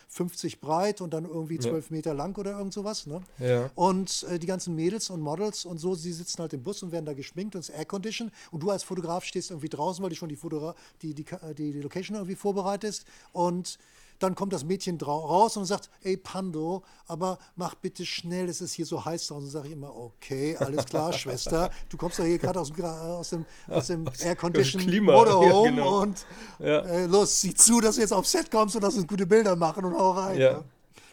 breit 0.60 1.00
und 1.00 1.12
dann 1.14 1.24
irgendwie 1.24 1.58
12 1.58 1.90
Meter 1.90 2.14
lang 2.14 2.36
oder 2.38 2.52
irgend 2.58 2.72
sowas, 2.72 3.06
ne? 3.06 3.20
Ja. 3.38 3.70
Und 3.74 4.24
äh, 4.24 4.38
die 4.38 4.46
ganzen 4.46 4.74
Mädels 4.74 5.10
und 5.10 5.20
Models 5.20 5.64
und 5.64 5.78
so, 5.78 5.94
sie 5.94 6.12
sitzen 6.12 6.40
halt 6.40 6.52
im 6.52 6.62
Bus 6.62 6.82
und 6.82 6.92
werden 6.92 7.04
da 7.06 7.14
geschminkt 7.14 7.54
und 7.54 7.60
es 7.60 7.68
ist 7.68 7.74
Aircondition. 7.76 8.30
Und 8.50 8.62
du 8.62 8.70
als 8.70 8.82
Fotograf 8.82 9.24
stehst 9.24 9.50
irgendwie 9.50 9.68
draußen, 9.68 10.02
weil 10.02 10.10
du 10.10 10.16
schon 10.16 10.28
die, 10.28 10.36
Fotora 10.36 10.74
die, 11.02 11.14
die, 11.14 11.24
die, 11.56 11.72
die 11.72 11.80
Location 11.80 12.16
irgendwie 12.16 12.36
vorbereitest. 12.36 13.04
Und 13.32 13.78
dann 14.18 14.34
kommt 14.34 14.52
das 14.52 14.64
Mädchen 14.64 15.00
raus 15.00 15.56
und 15.56 15.64
sagt, 15.66 15.90
ey 16.02 16.16
Pando, 16.16 16.82
aber 17.06 17.38
mach 17.54 17.74
bitte 17.74 18.04
schnell, 18.06 18.48
es 18.48 18.60
ist 18.60 18.72
hier 18.72 18.86
so 18.86 19.04
heiß 19.04 19.26
draußen. 19.26 19.44
Und 19.44 19.50
sage 19.50 19.66
ich 19.68 19.72
immer, 19.74 19.94
okay, 19.94 20.56
alles 20.56 20.84
klar, 20.86 21.12
Schwester. 21.14 21.70
Du 21.88 21.96
kommst 21.96 22.18
doch 22.18 22.24
hier 22.24 22.38
gerade 22.38 22.60
aus 22.60 22.68
dem, 22.72 22.76
Gra- 22.76 23.16
aus 23.16 23.30
dem, 23.30 23.44
aus 23.68 23.86
dem 23.88 24.06
Aircondition 24.22 24.82
Motorhome 25.04 25.68
ja, 25.68 25.70
genau. 25.70 26.00
und 26.02 26.26
Ja. 26.58 26.80
äh, 26.80 27.06
los, 27.06 27.40
sieh 27.40 27.54
zu, 27.54 27.80
dass 27.80 27.96
du 27.96 28.00
jetzt 28.00 28.12
aufs 28.12 28.32
Set 28.32 28.50
kommst 28.50 28.74
und 28.76 28.82
dass 28.82 28.94
uns 28.96 29.06
gute 29.06 29.26
Bilder 29.26 29.56
machen 29.56 29.84
und 29.84 29.94
hau 29.94 30.12
rein. 30.12 30.38
Ja. 30.38 30.52
Ne? 30.58 30.64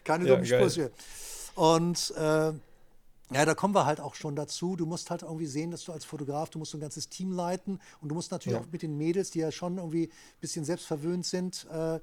Keine 0.04 0.26
dummen. 0.26 0.44
Sprüche. 0.44 0.90
Und 1.54 2.12
äh, 2.16 2.52
ja, 3.32 3.44
da 3.46 3.54
kommen 3.54 3.74
wir 3.74 3.86
halt 3.86 4.00
auch 4.00 4.14
schon 4.14 4.36
dazu. 4.36 4.76
Du 4.76 4.84
musst 4.86 5.10
halt 5.10 5.22
irgendwie 5.22 5.46
sehen, 5.46 5.70
dass 5.70 5.82
du 5.84 5.92
als 5.92 6.04
Fotograf, 6.04 6.50
du 6.50 6.58
musst 6.58 6.72
so 6.72 6.76
ein 6.78 6.80
ganzes 6.80 7.08
Team 7.08 7.32
leiten 7.32 7.80
und 8.00 8.08
du 8.10 8.14
musst 8.14 8.30
natürlich 8.30 8.58
Ja. 8.58 8.62
auch 8.62 8.70
mit 8.70 8.82
den 8.82 8.96
Mädels, 8.98 9.30
die 9.30 9.38
ja 9.40 9.50
schon 9.50 9.78
irgendwie 9.78 10.04
ein 10.08 10.40
bisschen 10.40 10.64
selbstverwöhnt 10.64 11.24
sind 11.24 11.66
äh, 11.72 12.00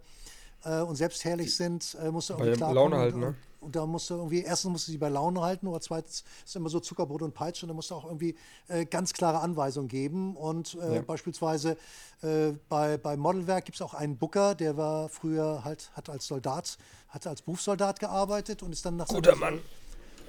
äh, 0.64 0.82
und 0.82 0.96
selbstherrlich 0.96 1.56
sind, 1.56 1.96
äh, 2.02 2.12
musst 2.12 2.30
du 2.30 2.34
irgendwie 2.34 2.54
klarkommen. 2.54 2.76
Laune 2.76 2.98
halten, 2.98 3.24
und, 3.24 3.30
ne? 3.30 3.36
und 3.62 3.76
da 3.76 3.86
musst 3.86 4.10
du 4.10 4.16
irgendwie, 4.16 4.42
erstens 4.42 4.72
musst 4.72 4.88
du 4.88 4.92
sie 4.92 4.98
bei 4.98 5.10
Laune 5.10 5.42
halten 5.42 5.68
oder 5.68 5.82
zweitens 5.82 6.24
ist 6.46 6.56
immer 6.56 6.70
so 6.70 6.80
Zuckerbrot 6.80 7.22
und 7.22 7.34
Peitsche 7.34 7.66
und 7.66 7.70
da 7.70 7.74
musst 7.74 7.92
du 7.92 7.96
auch 7.96 8.06
irgendwie 8.06 8.36
äh, 8.68 8.86
ganz 8.86 9.14
klare 9.14 9.40
Anweisungen 9.40 9.88
geben. 9.88 10.36
Und 10.36 10.76
äh, 10.82 10.96
Ja. 10.96 11.02
beispielsweise 11.02 11.78
äh, 12.24 12.54
bei, 12.70 12.98
bei 12.98 13.18
Modelwerk 13.18 13.66
gibt 13.66 13.76
es 13.76 13.82
auch 13.82 13.94
einen 13.94 14.18
Booker, 14.18 14.56
der 14.56 14.78
war 14.78 15.10
früher 15.10 15.64
halt, 15.64 15.92
hat 15.94 16.10
als 16.10 16.26
Soldat, 16.28 16.78
hat 17.10 17.28
als 17.28 17.42
Berufssoldat 17.44 18.00
gearbeitet 18.00 18.64
und 18.64 18.72
ist 18.72 18.86
dann 18.86 18.96
nach 18.96 19.08
Guter 19.08 19.36
Mann. 19.36 19.60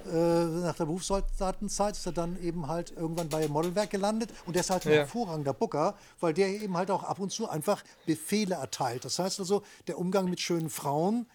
Äh, 0.05 0.45
nach 0.65 0.75
der 0.75 0.85
Berufssoldatenzeit 0.85 1.95
ist 1.95 2.05
er 2.05 2.11
dann 2.11 2.41
eben 2.41 2.67
halt 2.67 2.91
irgendwann 2.91 3.29
bei 3.29 3.47
Modelwerk 3.47 3.89
gelandet 3.89 4.31
und 4.45 4.55
der 4.55 4.61
ist 4.61 4.69
halt 4.69 4.85
ein 4.85 4.91
Ja. 4.91 4.97
hervorragender 4.99 5.53
Booker, 5.53 5.95
weil 6.19 6.33
der 6.33 6.47
eben 6.49 6.75
halt 6.77 6.91
auch 6.91 7.03
ab 7.03 7.19
und 7.19 7.31
zu 7.31 7.49
einfach 7.49 7.83
Befehle 8.05 8.55
erteilt. 8.55 9.05
Das 9.05 9.19
heißt 9.19 9.39
also, 9.39 9.63
der 9.87 9.97
Umgang 9.99 10.29
mit 10.29 10.39
schönen 10.39 10.69
Frauen, 10.69 11.27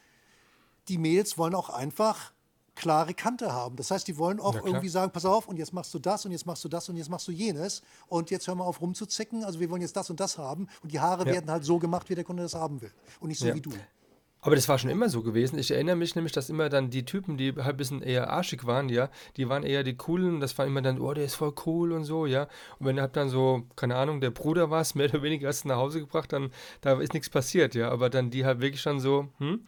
die 0.88 0.98
Mädels 0.98 1.36
wollen 1.38 1.54
auch 1.54 1.70
einfach 1.70 2.32
klare 2.74 3.12
Kante 3.12 3.52
haben. 3.52 3.74
Das 3.74 3.90
heißt, 3.90 4.06
die 4.06 4.18
wollen 4.18 4.38
auch 4.38 4.54
irgendwie 4.54 4.88
sagen, 4.88 5.10
pass 5.10 5.24
auf, 5.24 5.48
und 5.48 5.56
jetzt 5.56 5.72
machst 5.72 5.92
du 5.94 5.98
das 5.98 6.24
und 6.24 6.30
jetzt 6.30 6.46
machst 6.46 6.62
du 6.64 6.68
das 6.68 6.88
und 6.88 6.96
jetzt 6.96 7.08
machst 7.10 7.26
du 7.26 7.32
jenes 7.32 7.82
und 8.06 8.30
jetzt 8.30 8.46
hör 8.46 8.54
mal 8.54 8.64
auf 8.64 8.80
rumzuzicken, 8.80 9.42
also 9.44 9.58
wir 9.58 9.68
wollen 9.68 9.82
jetzt 9.82 9.96
das 9.96 10.10
und 10.10 10.20
das 10.20 10.38
haben 10.38 10.68
und 10.82 10.92
die 10.92 11.00
Haare 11.00 11.26
Ja. 11.26 11.32
werden 11.32 11.50
halt 11.50 11.64
so 11.64 11.78
gemacht, 11.80 12.08
wie 12.08 12.14
der 12.14 12.22
Kunde 12.22 12.44
das 12.44 12.54
haben 12.54 12.80
will 12.80 12.92
und 13.18 13.28
nicht 13.28 13.40
so 13.40 13.48
Ja. 13.48 13.54
wie 13.54 13.60
du. 13.60 13.72
Aber 14.40 14.54
das 14.54 14.68
war 14.68 14.78
schon 14.78 14.90
immer 14.90 15.08
so 15.08 15.22
gewesen. 15.22 15.58
Ich 15.58 15.70
erinnere 15.72 15.96
mich 15.96 16.14
nämlich, 16.14 16.32
dass 16.32 16.48
immer 16.48 16.68
dann 16.68 16.90
die 16.90 17.04
Typen, 17.04 17.36
die 17.36 17.54
halt 17.56 17.66
ein 17.74 17.76
bisschen 17.76 18.02
eher 18.02 18.30
arschig 18.30 18.66
waren, 18.66 18.88
ja, 18.88 19.08
die 19.36 19.48
waren 19.48 19.64
eher 19.64 19.82
die 19.82 19.96
coolen. 19.96 20.38
Das 20.40 20.56
war 20.58 20.66
immer 20.66 20.80
dann, 20.80 21.00
oh, 21.00 21.12
der 21.12 21.24
ist 21.24 21.34
voll 21.34 21.52
cool 21.66 21.92
und 21.92 22.04
so, 22.04 22.24
ja. 22.24 22.42
Und 22.78 22.86
wenn 22.86 23.00
halt 23.00 23.16
dann 23.16 23.28
so, 23.28 23.64
keine 23.74 23.96
Ahnung, 23.96 24.20
der 24.20 24.30
Bruder 24.30 24.70
war 24.70 24.80
es, 24.80 24.94
mehr 24.94 25.08
oder 25.08 25.22
weniger 25.22 25.48
hast 25.48 25.64
du 25.64 25.68
nach 25.68 25.76
Hause 25.76 26.00
gebracht, 26.00 26.32
dann 26.32 26.52
da 26.82 27.00
ist 27.00 27.14
nichts 27.14 27.28
passiert, 27.30 27.74
ja. 27.74 27.90
Aber 27.90 28.10
dann 28.10 28.30
die 28.30 28.44
halt 28.44 28.60
wirklich 28.60 28.80
schon 28.80 29.00
so, 29.00 29.28
hm, 29.38 29.64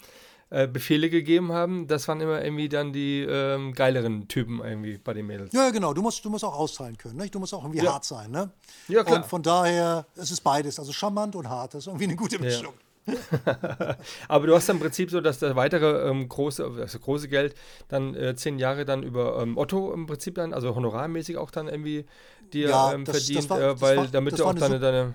äh, 0.51 0.67
Befehle 0.67 1.11
gegeben 1.11 1.53
haben, 1.53 1.87
das 1.87 2.09
waren 2.09 2.21
immer 2.21 2.43
irgendwie 2.43 2.69
dann 2.69 2.93
die 2.93 3.21
ähm, 3.21 3.73
geileren 3.73 4.27
Typen 4.27 4.61
irgendwie 4.63 4.99
bei 4.99 5.15
den 5.15 5.27
Mädels. 5.27 5.53
Ja, 5.53 5.71
genau. 5.71 5.95
Du 5.95 6.03
musst, 6.03 6.25
du 6.25 6.31
musst 6.31 6.45
auch 6.45 6.57
austeilen 6.57 6.99
können. 6.99 7.17
Nicht? 7.17 7.35
Du 7.35 7.39
musst 7.39 7.55
auch 7.55 7.63
irgendwie 7.63 7.85
Ja. 7.85 7.93
hart 7.95 8.05
sein. 8.05 8.33
Ne? 8.33 8.51
Ja, 8.89 9.05
klar. 9.05 9.19
Und 9.19 9.27
von 9.27 9.43
daher, 9.43 10.07
es 10.17 10.33
ist 10.33 10.41
beides. 10.41 10.79
Also 10.81 10.93
charmant 10.93 11.37
und 11.37 11.49
hart. 11.49 11.75
Das 11.75 11.85
ist 11.85 11.87
irgendwie 11.87 12.05
eine 12.05 12.17
gute 12.17 12.41
Mischung. 12.41 12.75
Aber 14.29 14.47
du 14.47 14.55
hast 14.55 14.69
dann 14.69 14.77
im 14.77 14.83
Prinzip 14.83 15.11
so, 15.11 15.21
dass 15.21 15.39
der 15.39 15.57
weitere 15.57 16.09
ähm, 16.09 16.29
große, 16.29 16.65
also 16.65 16.99
große 16.99 17.29
Geld 17.29 17.55
dann 17.89 18.15
äh, 18.15 18.35
zehn 18.35 18.59
Jahre 18.59 18.85
dann 18.85 19.03
über 19.03 19.41
ähm, 19.43 19.57
Otto 19.57 19.93
im 19.93 20.07
Prinzip 20.07 20.35
dann, 20.37 20.53
also 20.55 20.75
honorarmäßig 20.75 21.37
auch 21.37 21.51
dann 21.51 21.69
irgendwie 21.69 22.05
dir 22.53 22.69
Ja, 22.71 22.93
ähm, 22.93 23.05
das- 23.05 23.17
das 23.17 23.25
verdient, 23.27 23.51
war- 23.51 23.59
äh, 23.59 23.73
das 23.73 23.81
weil 23.81 23.97
war- 23.99 24.07
damit 24.09 24.33
das 24.33 24.39
du 24.41 24.45
auch 24.47 24.51
eine 24.51 24.61
deine, 24.61 24.79
deine 24.81 25.15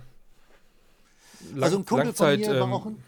Lang 1.53 1.63
also 1.63 1.77
ein 1.77 1.85
Kumpel 1.85 2.13
von 2.13 2.27
Langzeit, 2.27 2.39
mir 2.39 2.59
war 2.59 2.67
ähm, 2.67 2.73
auch 2.73 2.85
ein, 2.85 3.03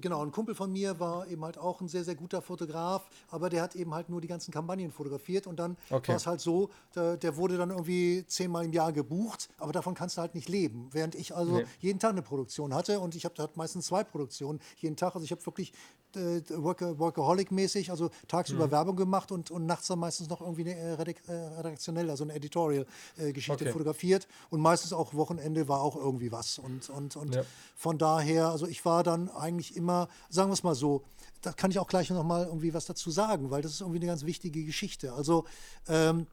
genau, 0.00 0.24
ein 0.24 0.32
Kumpel 0.32 0.54
von 0.54 0.72
mir 0.72 0.98
war 0.98 1.26
eben 1.28 1.44
halt 1.44 1.58
auch 1.58 1.80
ein 1.80 1.88
sehr, 1.88 2.04
sehr 2.04 2.14
guter 2.14 2.42
Fotograf, 2.42 3.08
aber 3.30 3.48
der 3.50 3.62
hat 3.62 3.76
eben 3.76 3.94
halt 3.94 4.08
nur 4.08 4.20
die 4.20 4.28
ganzen 4.28 4.50
Kampagnen 4.52 4.90
fotografiert 4.90 5.46
und 5.46 5.56
dann 5.58 5.76
Okay. 5.90 6.08
war 6.08 6.16
es 6.16 6.26
halt 6.26 6.40
so, 6.40 6.70
der, 6.94 7.16
der 7.16 7.36
wurde 7.36 7.56
dann 7.56 7.70
irgendwie 7.70 8.24
zehnmal 8.26 8.64
im 8.64 8.72
Jahr 8.72 8.92
gebucht, 8.92 9.48
aber 9.58 9.72
davon 9.72 9.94
kannst 9.94 10.16
du 10.16 10.20
halt 10.20 10.34
nicht 10.34 10.48
leben. 10.48 10.88
Während 10.92 11.14
ich 11.14 11.34
also 11.34 11.52
Nee. 11.52 11.66
jeden 11.80 11.98
Tag 11.98 12.10
eine 12.10 12.22
Produktion 12.22 12.74
hatte 12.74 13.00
und 13.00 13.14
ich 13.14 13.24
habe 13.24 13.34
halt 13.38 13.56
meistens 13.56 13.86
zwei 13.86 14.04
Produktionen 14.04 14.60
jeden 14.78 14.96
Tag. 14.96 15.14
Also 15.14 15.24
ich 15.24 15.30
habe 15.30 15.44
wirklich 15.46 15.72
äh, 16.16 16.42
Worka- 16.56 16.98
Workaholic-mäßig, 16.98 17.90
also 17.90 18.04
Mhm. 18.06 18.10
tagsüber 18.28 18.70
Werbung 18.70 18.96
gemacht 18.96 19.30
und, 19.32 19.50
und 19.50 19.66
nachts 19.66 19.86
dann 19.88 19.98
meistens 19.98 20.28
noch 20.28 20.40
irgendwie 20.40 20.62
eine 20.62 20.74
äh, 20.74 21.14
äh, 21.28 21.32
redaktionelle, 21.58 22.10
also 22.10 22.24
eine 22.24 22.34
Editorial-Geschichte 22.34 23.64
Okay. 23.64 23.72
fotografiert 23.72 24.26
und 24.50 24.60
meistens 24.60 24.92
auch 24.92 25.14
Wochenende 25.14 25.68
war 25.68 25.80
auch 25.82 25.96
irgendwie 25.96 26.32
was 26.32 26.58
und, 26.58 26.88
und, 26.90 27.16
und 27.16 27.34
Ja. 27.34 27.44
von 27.76 27.98
daher, 27.98 28.48
also 28.48 28.66
ich 28.66 28.84
war 28.84 29.02
dann 29.02 29.28
eigentlich 29.30 29.76
immer, 29.76 30.08
sagen 30.30 30.48
wir 30.50 30.54
es 30.54 30.62
mal 30.62 30.74
so, 30.74 31.04
da 31.42 31.52
kann 31.52 31.70
ich 31.70 31.78
auch 31.78 31.86
gleich 31.88 32.10
noch 32.10 32.24
mal 32.24 32.46
irgendwie 32.46 32.74
was 32.74 32.86
dazu 32.86 33.10
sagen, 33.10 33.50
weil 33.50 33.62
das 33.62 33.72
ist 33.72 33.80
irgendwie 33.82 33.98
eine 33.98 34.06
ganz 34.06 34.24
wichtige 34.24 34.64
Geschichte. 34.64 35.12
Also 35.12 35.44
ähm, 35.86 36.26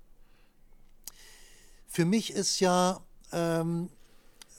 für 1.87 2.05
mich 2.05 2.31
ist 2.33 2.59
ja 2.59 3.01
ähm, 3.31 3.89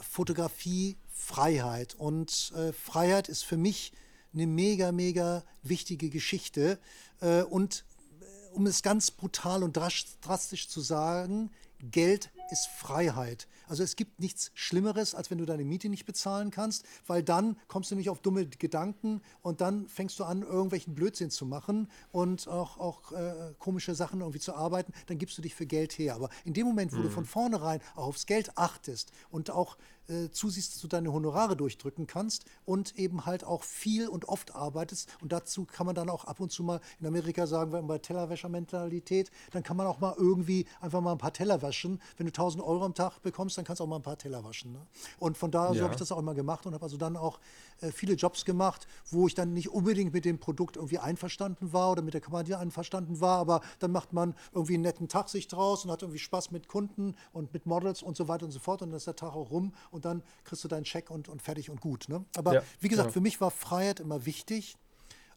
Fotografie 0.00 0.96
Freiheit 1.12 1.94
und 1.94 2.52
äh, 2.56 2.72
Freiheit 2.72 3.28
ist 3.28 3.44
für 3.44 3.56
mich 3.56 3.92
eine 4.34 4.46
mega, 4.46 4.92
mega 4.92 5.44
wichtige 5.62 6.10
Geschichte 6.10 6.78
äh, 7.20 7.42
und 7.42 7.84
äh, 8.20 8.56
um 8.56 8.66
es 8.66 8.82
ganz 8.82 9.10
brutal 9.10 9.62
und 9.62 9.76
drastisch 9.76 10.68
zu 10.68 10.80
sagen, 10.80 11.50
Geld 11.90 12.30
ist 12.50 12.66
Freiheit. 12.66 13.48
Also 13.66 13.82
es 13.82 13.96
gibt 13.96 14.20
nichts 14.20 14.50
Schlimmeres, 14.54 15.14
als 15.14 15.30
wenn 15.30 15.38
du 15.38 15.46
deine 15.46 15.64
Miete 15.64 15.88
nicht 15.88 16.04
bezahlen 16.04 16.50
kannst, 16.50 16.84
weil 17.06 17.22
dann 17.22 17.56
kommst 17.68 17.90
du 17.90 17.94
nicht 17.94 18.10
auf 18.10 18.20
dumme 18.20 18.46
Gedanken 18.46 19.22
und 19.42 19.60
dann 19.60 19.88
fängst 19.88 20.18
du 20.18 20.24
an, 20.24 20.42
irgendwelchen 20.42 20.94
Blödsinn 20.94 21.30
zu 21.30 21.46
machen 21.46 21.88
und 22.12 22.48
auch, 22.48 22.78
auch 22.78 23.12
äh, 23.12 23.54
komische 23.58 23.94
Sachen 23.94 24.20
irgendwie 24.20 24.40
zu 24.40 24.54
arbeiten, 24.54 24.92
dann 25.06 25.18
gibst 25.18 25.38
du 25.38 25.42
dich 25.42 25.54
für 25.54 25.66
Geld 25.66 25.92
her. 25.98 26.14
Aber 26.14 26.28
in 26.44 26.52
dem 26.52 26.66
Moment, 26.66 26.92
wo 26.92 27.02
du 27.02 27.10
von 27.10 27.24
vornherein 27.24 27.80
auch 27.94 28.08
aufs 28.08 28.26
Geld 28.26 28.56
achtest 28.56 29.12
und 29.30 29.50
auch 29.50 29.76
äh, 30.08 30.30
zusiehst, 30.30 30.74
dass 30.74 30.80
du 30.80 30.88
deine 30.88 31.12
Honorare 31.12 31.56
durchdrücken 31.56 32.06
kannst 32.06 32.44
und 32.64 32.98
eben 32.98 33.26
halt 33.26 33.44
auch 33.44 33.62
viel 33.62 34.08
und 34.08 34.28
oft 34.28 34.54
arbeitest. 34.54 35.08
Und 35.20 35.32
dazu 35.32 35.64
kann 35.64 35.86
man 35.86 35.94
dann 35.94 36.10
auch 36.10 36.24
ab 36.24 36.40
und 36.40 36.50
zu 36.52 36.62
mal 36.62 36.80
in 37.00 37.06
Amerika 37.06 37.46
sagen, 37.46 37.72
wir 37.72 37.82
bei 37.82 37.98
Tellerwäschermentalität, 37.98 39.30
dann 39.52 39.62
kann 39.62 39.76
man 39.76 39.86
auch 39.86 40.00
mal 40.00 40.14
irgendwie 40.16 40.66
einfach 40.80 41.00
mal 41.00 41.12
ein 41.12 41.18
paar 41.18 41.32
Teller 41.32 41.62
waschen. 41.62 42.00
Wenn 42.16 42.26
du 42.26 42.30
1000 42.30 42.62
Euro 42.62 42.84
am 42.84 42.94
Tag 42.94 43.20
bekommst, 43.22 43.56
dann 43.58 43.64
kannst 43.64 43.80
du 43.80 43.84
auch 43.84 43.88
mal 43.88 43.96
ein 43.96 44.02
paar 44.02 44.18
Teller 44.18 44.44
waschen. 44.44 44.72
Ne? 44.72 44.86
Und 45.18 45.36
von 45.36 45.50
daher 45.50 45.72
so 45.74 45.78
Ja. 45.78 45.84
habe 45.84 45.94
ich 45.94 45.98
das 45.98 46.12
auch 46.12 46.18
immer 46.18 46.34
gemacht 46.34 46.66
und 46.66 46.74
habe 46.74 46.82
also 46.84 46.96
dann 46.96 47.16
auch 47.16 47.38
äh, 47.80 47.90
viele 47.90 48.14
Jobs 48.14 48.44
gemacht, 48.44 48.86
wo 49.10 49.26
ich 49.26 49.34
dann 49.34 49.52
nicht 49.54 49.68
unbedingt 49.70 50.12
mit 50.12 50.24
dem 50.24 50.38
Produkt 50.38 50.76
irgendwie 50.76 50.98
einverstanden 50.98 51.72
war 51.72 51.92
oder 51.92 52.02
mit 52.02 52.14
der 52.14 52.20
Kampagne 52.20 52.58
einverstanden 52.58 53.20
war, 53.20 53.38
aber 53.38 53.60
dann 53.78 53.92
macht 53.92 54.12
man 54.12 54.34
irgendwie 54.52 54.74
einen 54.74 54.82
netten 54.82 55.08
Tag 55.08 55.28
sich 55.28 55.48
draus 55.48 55.84
und 55.84 55.90
hat 55.90 56.02
irgendwie 56.02 56.18
Spaß 56.18 56.50
mit 56.50 56.68
Kunden 56.68 57.14
und 57.32 57.52
mit 57.52 57.66
Models 57.66 58.02
und 58.02 58.16
so 58.16 58.28
weiter 58.28 58.44
und 58.46 58.52
so 58.52 58.58
fort 58.60 58.82
und 58.82 58.90
dann 58.90 58.96
ist 58.96 59.06
der 59.06 59.16
Tag 59.16 59.34
auch 59.34 59.50
rum 59.50 59.72
und 59.94 60.04
dann 60.04 60.22
kriegst 60.44 60.64
du 60.64 60.68
deinen 60.68 60.84
Scheck 60.84 61.10
und, 61.10 61.28
und 61.28 61.40
fertig 61.40 61.70
und 61.70 61.80
gut. 61.80 62.08
Ne? 62.08 62.24
Aber 62.36 62.54
Ja, 62.54 62.62
wie 62.80 62.88
gesagt, 62.88 63.08
genau. 63.08 63.12
für 63.14 63.20
mich 63.20 63.40
war 63.40 63.50
Freiheit 63.50 64.00
immer 64.00 64.26
wichtig 64.26 64.76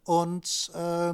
und 0.03 0.71
äh, 0.73 1.13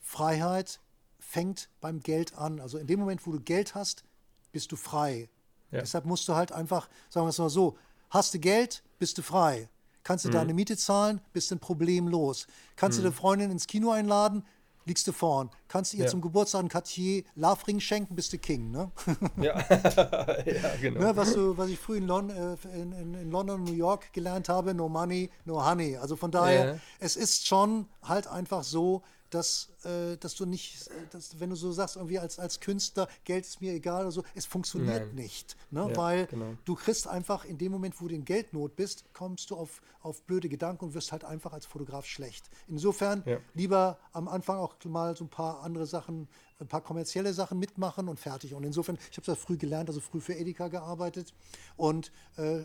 Freiheit 0.00 0.80
fängt 1.18 1.68
beim 1.80 2.00
Geld 2.00 2.36
an. 2.36 2.60
Also 2.60 2.78
in 2.78 2.86
dem 2.86 3.00
Moment, 3.00 3.26
wo 3.26 3.32
du 3.32 3.40
Geld 3.40 3.74
hast, 3.74 4.04
bist 4.52 4.70
du 4.72 4.76
frei. 4.76 5.28
Ja. 5.70 5.80
Deshalb 5.80 6.04
musst 6.04 6.28
du 6.28 6.34
halt 6.34 6.52
einfach, 6.52 6.88
sagen 7.08 7.26
wir 7.26 7.30
es 7.30 7.38
mal 7.38 7.50
so, 7.50 7.76
hast 8.10 8.32
du 8.34 8.38
Geld, 8.38 8.82
bist 8.98 9.18
du 9.18 9.22
frei. 9.22 9.68
Kannst 10.04 10.26
du 10.26 10.28
deine 10.28 10.52
Miete 10.52 10.76
zahlen, 10.76 11.20
bist 11.32 11.50
du 11.50 11.54
ein 11.54 11.60
Problem 11.60 12.08
los. 12.08 12.46
Kannst 12.76 12.98
du 12.98 13.02
deine 13.02 13.14
Freundin 13.14 13.50
ins 13.50 13.66
Kino 13.66 13.90
einladen, 13.90 14.44
liegst 14.86 15.06
du 15.06 15.12
vorn. 15.12 15.50
Kannst 15.68 15.92
du 15.92 15.96
ihr 15.96 16.04
Ja. 16.04 16.10
zum 16.10 16.20
Geburtstag 16.20 16.60
einen 16.60 16.68
Cartier 16.68 17.24
Love 17.34 17.66
Ring 17.66 17.80
schenken, 17.80 18.14
bist 18.14 18.32
du 18.32 18.38
King. 18.38 18.70
Ne? 18.70 18.90
Ja, 19.36 19.58
ja 19.68 20.76
genau. 20.80 21.00
Ne, 21.00 21.16
was, 21.16 21.34
du, 21.34 21.56
was 21.56 21.68
ich 21.68 21.78
früh 21.78 21.96
in, 21.98 22.06
Lon 22.06 22.30
äh, 22.30 22.56
in, 22.74 22.92
in, 22.92 23.14
in 23.14 23.30
London 23.30 23.64
New 23.64 23.72
York 23.72 24.12
gelernt 24.12 24.48
habe, 24.48 24.74
no 24.74 24.88
money, 24.88 25.30
no 25.44 25.64
honey. 25.68 25.96
Also 25.96 26.16
von 26.16 26.30
daher, 26.30 26.74
Ja. 26.74 26.80
es 27.00 27.16
ist 27.16 27.46
schon 27.46 27.86
halt 28.02 28.26
einfach 28.26 28.62
so, 28.64 29.02
dass, 29.34 29.70
äh, 29.84 30.16
dass 30.16 30.36
du 30.36 30.46
nicht, 30.46 30.86
äh, 30.88 30.92
dass, 31.10 31.40
wenn 31.40 31.50
du 31.50 31.56
so 31.56 31.72
sagst, 31.72 31.96
irgendwie 31.96 32.18
als, 32.18 32.38
als 32.38 32.60
Künstler, 32.60 33.08
Geld 33.24 33.44
ist 33.44 33.60
mir 33.60 33.72
egal 33.72 34.02
oder 34.02 34.12
so, 34.12 34.22
es 34.34 34.46
funktioniert 34.46 35.06
Nein. 35.06 35.14
nicht. 35.16 35.56
Ne? 35.70 35.86
Ja, 35.90 35.96
weil 35.96 36.26
genau. 36.26 36.54
du 36.64 36.74
kriegst 36.76 37.08
einfach 37.08 37.44
in 37.44 37.58
dem 37.58 37.72
Moment, 37.72 38.00
wo 38.00 38.06
du 38.08 38.14
in 38.14 38.24
Geldnot 38.24 38.76
bist, 38.76 39.04
kommst 39.12 39.50
du 39.50 39.56
auf, 39.56 39.82
auf 40.00 40.22
blöde 40.22 40.48
Gedanken 40.48 40.84
und 40.86 40.94
wirst 40.94 41.10
halt 41.10 41.24
einfach 41.24 41.52
als 41.52 41.66
Fotograf 41.66 42.06
schlecht. 42.06 42.48
Insofern 42.68 43.22
Ja. 43.26 43.38
lieber 43.54 43.98
am 44.12 44.28
Anfang 44.28 44.58
auch 44.58 44.76
mal 44.84 45.16
so 45.16 45.24
ein 45.24 45.30
paar 45.30 45.62
andere 45.62 45.86
Sachen, 45.86 46.28
ein 46.60 46.68
paar 46.68 46.80
kommerzielle 46.82 47.32
Sachen 47.34 47.58
mitmachen 47.58 48.08
und 48.08 48.20
fertig. 48.20 48.54
Und 48.54 48.62
insofern, 48.64 48.96
ich 49.10 49.16
habe 49.16 49.26
das 49.26 49.38
früh 49.38 49.56
gelernt, 49.56 49.88
also 49.88 50.00
früh 50.00 50.20
für 50.20 50.34
Edeka 50.34 50.68
gearbeitet. 50.68 51.34
Und 51.76 52.12
äh, 52.36 52.60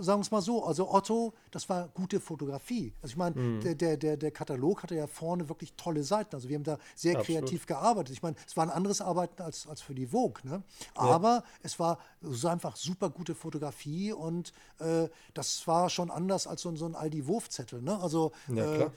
sagen 0.00 0.18
wir 0.18 0.20
es 0.22 0.30
mal 0.32 0.42
so, 0.42 0.64
also 0.64 0.90
Otto, 0.92 1.32
das 1.52 1.68
war 1.68 1.88
gute 1.88 2.18
Fotografie. 2.20 2.92
Also 3.02 3.12
ich 3.12 3.16
meine, 3.16 3.34
Mhm. 3.36 3.60
der, 3.60 3.74
der, 3.76 3.96
der, 3.96 4.16
der 4.16 4.30
Katalog 4.32 4.82
hatte 4.82 4.96
ja 4.96 5.06
vorne 5.06 5.48
wirklich 5.48 5.74
tolle 5.74 6.02
Seiten. 6.02 6.34
Also 6.34 6.48
wir 6.48 6.56
haben 6.56 6.64
da 6.64 6.78
sehr 6.96 7.16
Absolut. 7.18 7.42
kreativ 7.42 7.66
gearbeitet. 7.66 8.14
Ich 8.14 8.22
meine, 8.22 8.36
es 8.46 8.56
war 8.56 8.64
ein 8.64 8.70
anderes 8.70 9.00
Arbeiten 9.00 9.42
als, 9.42 9.66
als 9.68 9.80
für 9.80 9.94
die 9.94 10.06
Vogue. 10.08 10.40
Ne? 10.42 10.62
Aber 10.94 11.44
es 11.62 11.78
war 11.78 11.98
so 12.20 12.48
einfach 12.48 12.74
super 12.76 13.10
gute 13.10 13.34
Fotografie 13.36 14.12
und 14.12 14.52
äh, 14.80 15.08
das 15.34 15.66
war 15.68 15.88
schon 15.88 16.10
anders 16.10 16.46
als 16.48 16.62
so, 16.62 16.68
ein- 16.68 16.76
so 16.76 16.86
ein 16.86 16.94
Aldi-Wurf-Zettel. 16.96 17.80
Ne? 17.80 17.98
Also 18.00 18.32
Ja, 18.48 18.64
äh. 18.86 18.90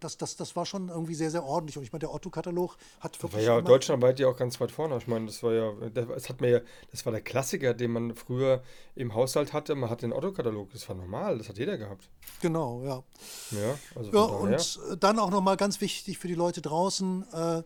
Das, 0.00 0.16
das, 0.16 0.36
das 0.36 0.56
war 0.56 0.66
schon 0.66 0.88
irgendwie 0.88 1.14
sehr, 1.14 1.30
sehr 1.30 1.44
ordentlich. 1.44 1.76
Und 1.76 1.84
ich 1.84 1.92
meine, 1.92 2.00
der 2.00 2.14
Otto-Katalog 2.14 2.76
hat 3.00 3.14
Das 3.14 3.22
war 3.22 3.32
wirklich. 3.32 3.46
ja 3.46 3.60
deutschlandweit 3.60 4.18
ja 4.20 4.28
auch 4.28 4.36
ganz 4.36 4.60
weit 4.60 4.70
vorne. 4.70 4.96
Ich 4.96 5.06
meine, 5.06 5.26
das 5.26 5.42
war 5.42 5.52
ja, 5.52 5.72
das 5.92 6.28
hat 6.28 6.40
mir 6.40 6.50
ja, 6.50 6.60
das 6.90 7.04
war 7.04 7.12
der 7.12 7.20
Klassiker, 7.20 7.74
den 7.74 7.92
man 7.92 8.14
früher 8.14 8.62
im 8.94 9.14
Haushalt 9.14 9.52
hatte. 9.52 9.74
Man 9.74 9.90
hat 9.90 10.02
den 10.02 10.12
Otto-Katalog, 10.12 10.70
das 10.72 10.88
war 10.88 10.96
normal, 10.96 11.38
das 11.38 11.48
hat 11.48 11.58
jeder 11.58 11.78
gehabt. 11.78 12.08
Genau, 12.40 12.82
ja. 12.82 13.02
Ja, 13.50 13.78
also 13.94 14.12
Ja, 14.12 14.22
und 14.22 14.80
äh, 14.92 14.96
dann 14.96 15.18
auch 15.18 15.30
nochmal 15.30 15.56
ganz 15.56 15.80
wichtig 15.80 16.18
für 16.18 16.28
die 16.28 16.34
Leute 16.34 16.60
draußen, 16.62 17.24
äh, 17.32 17.62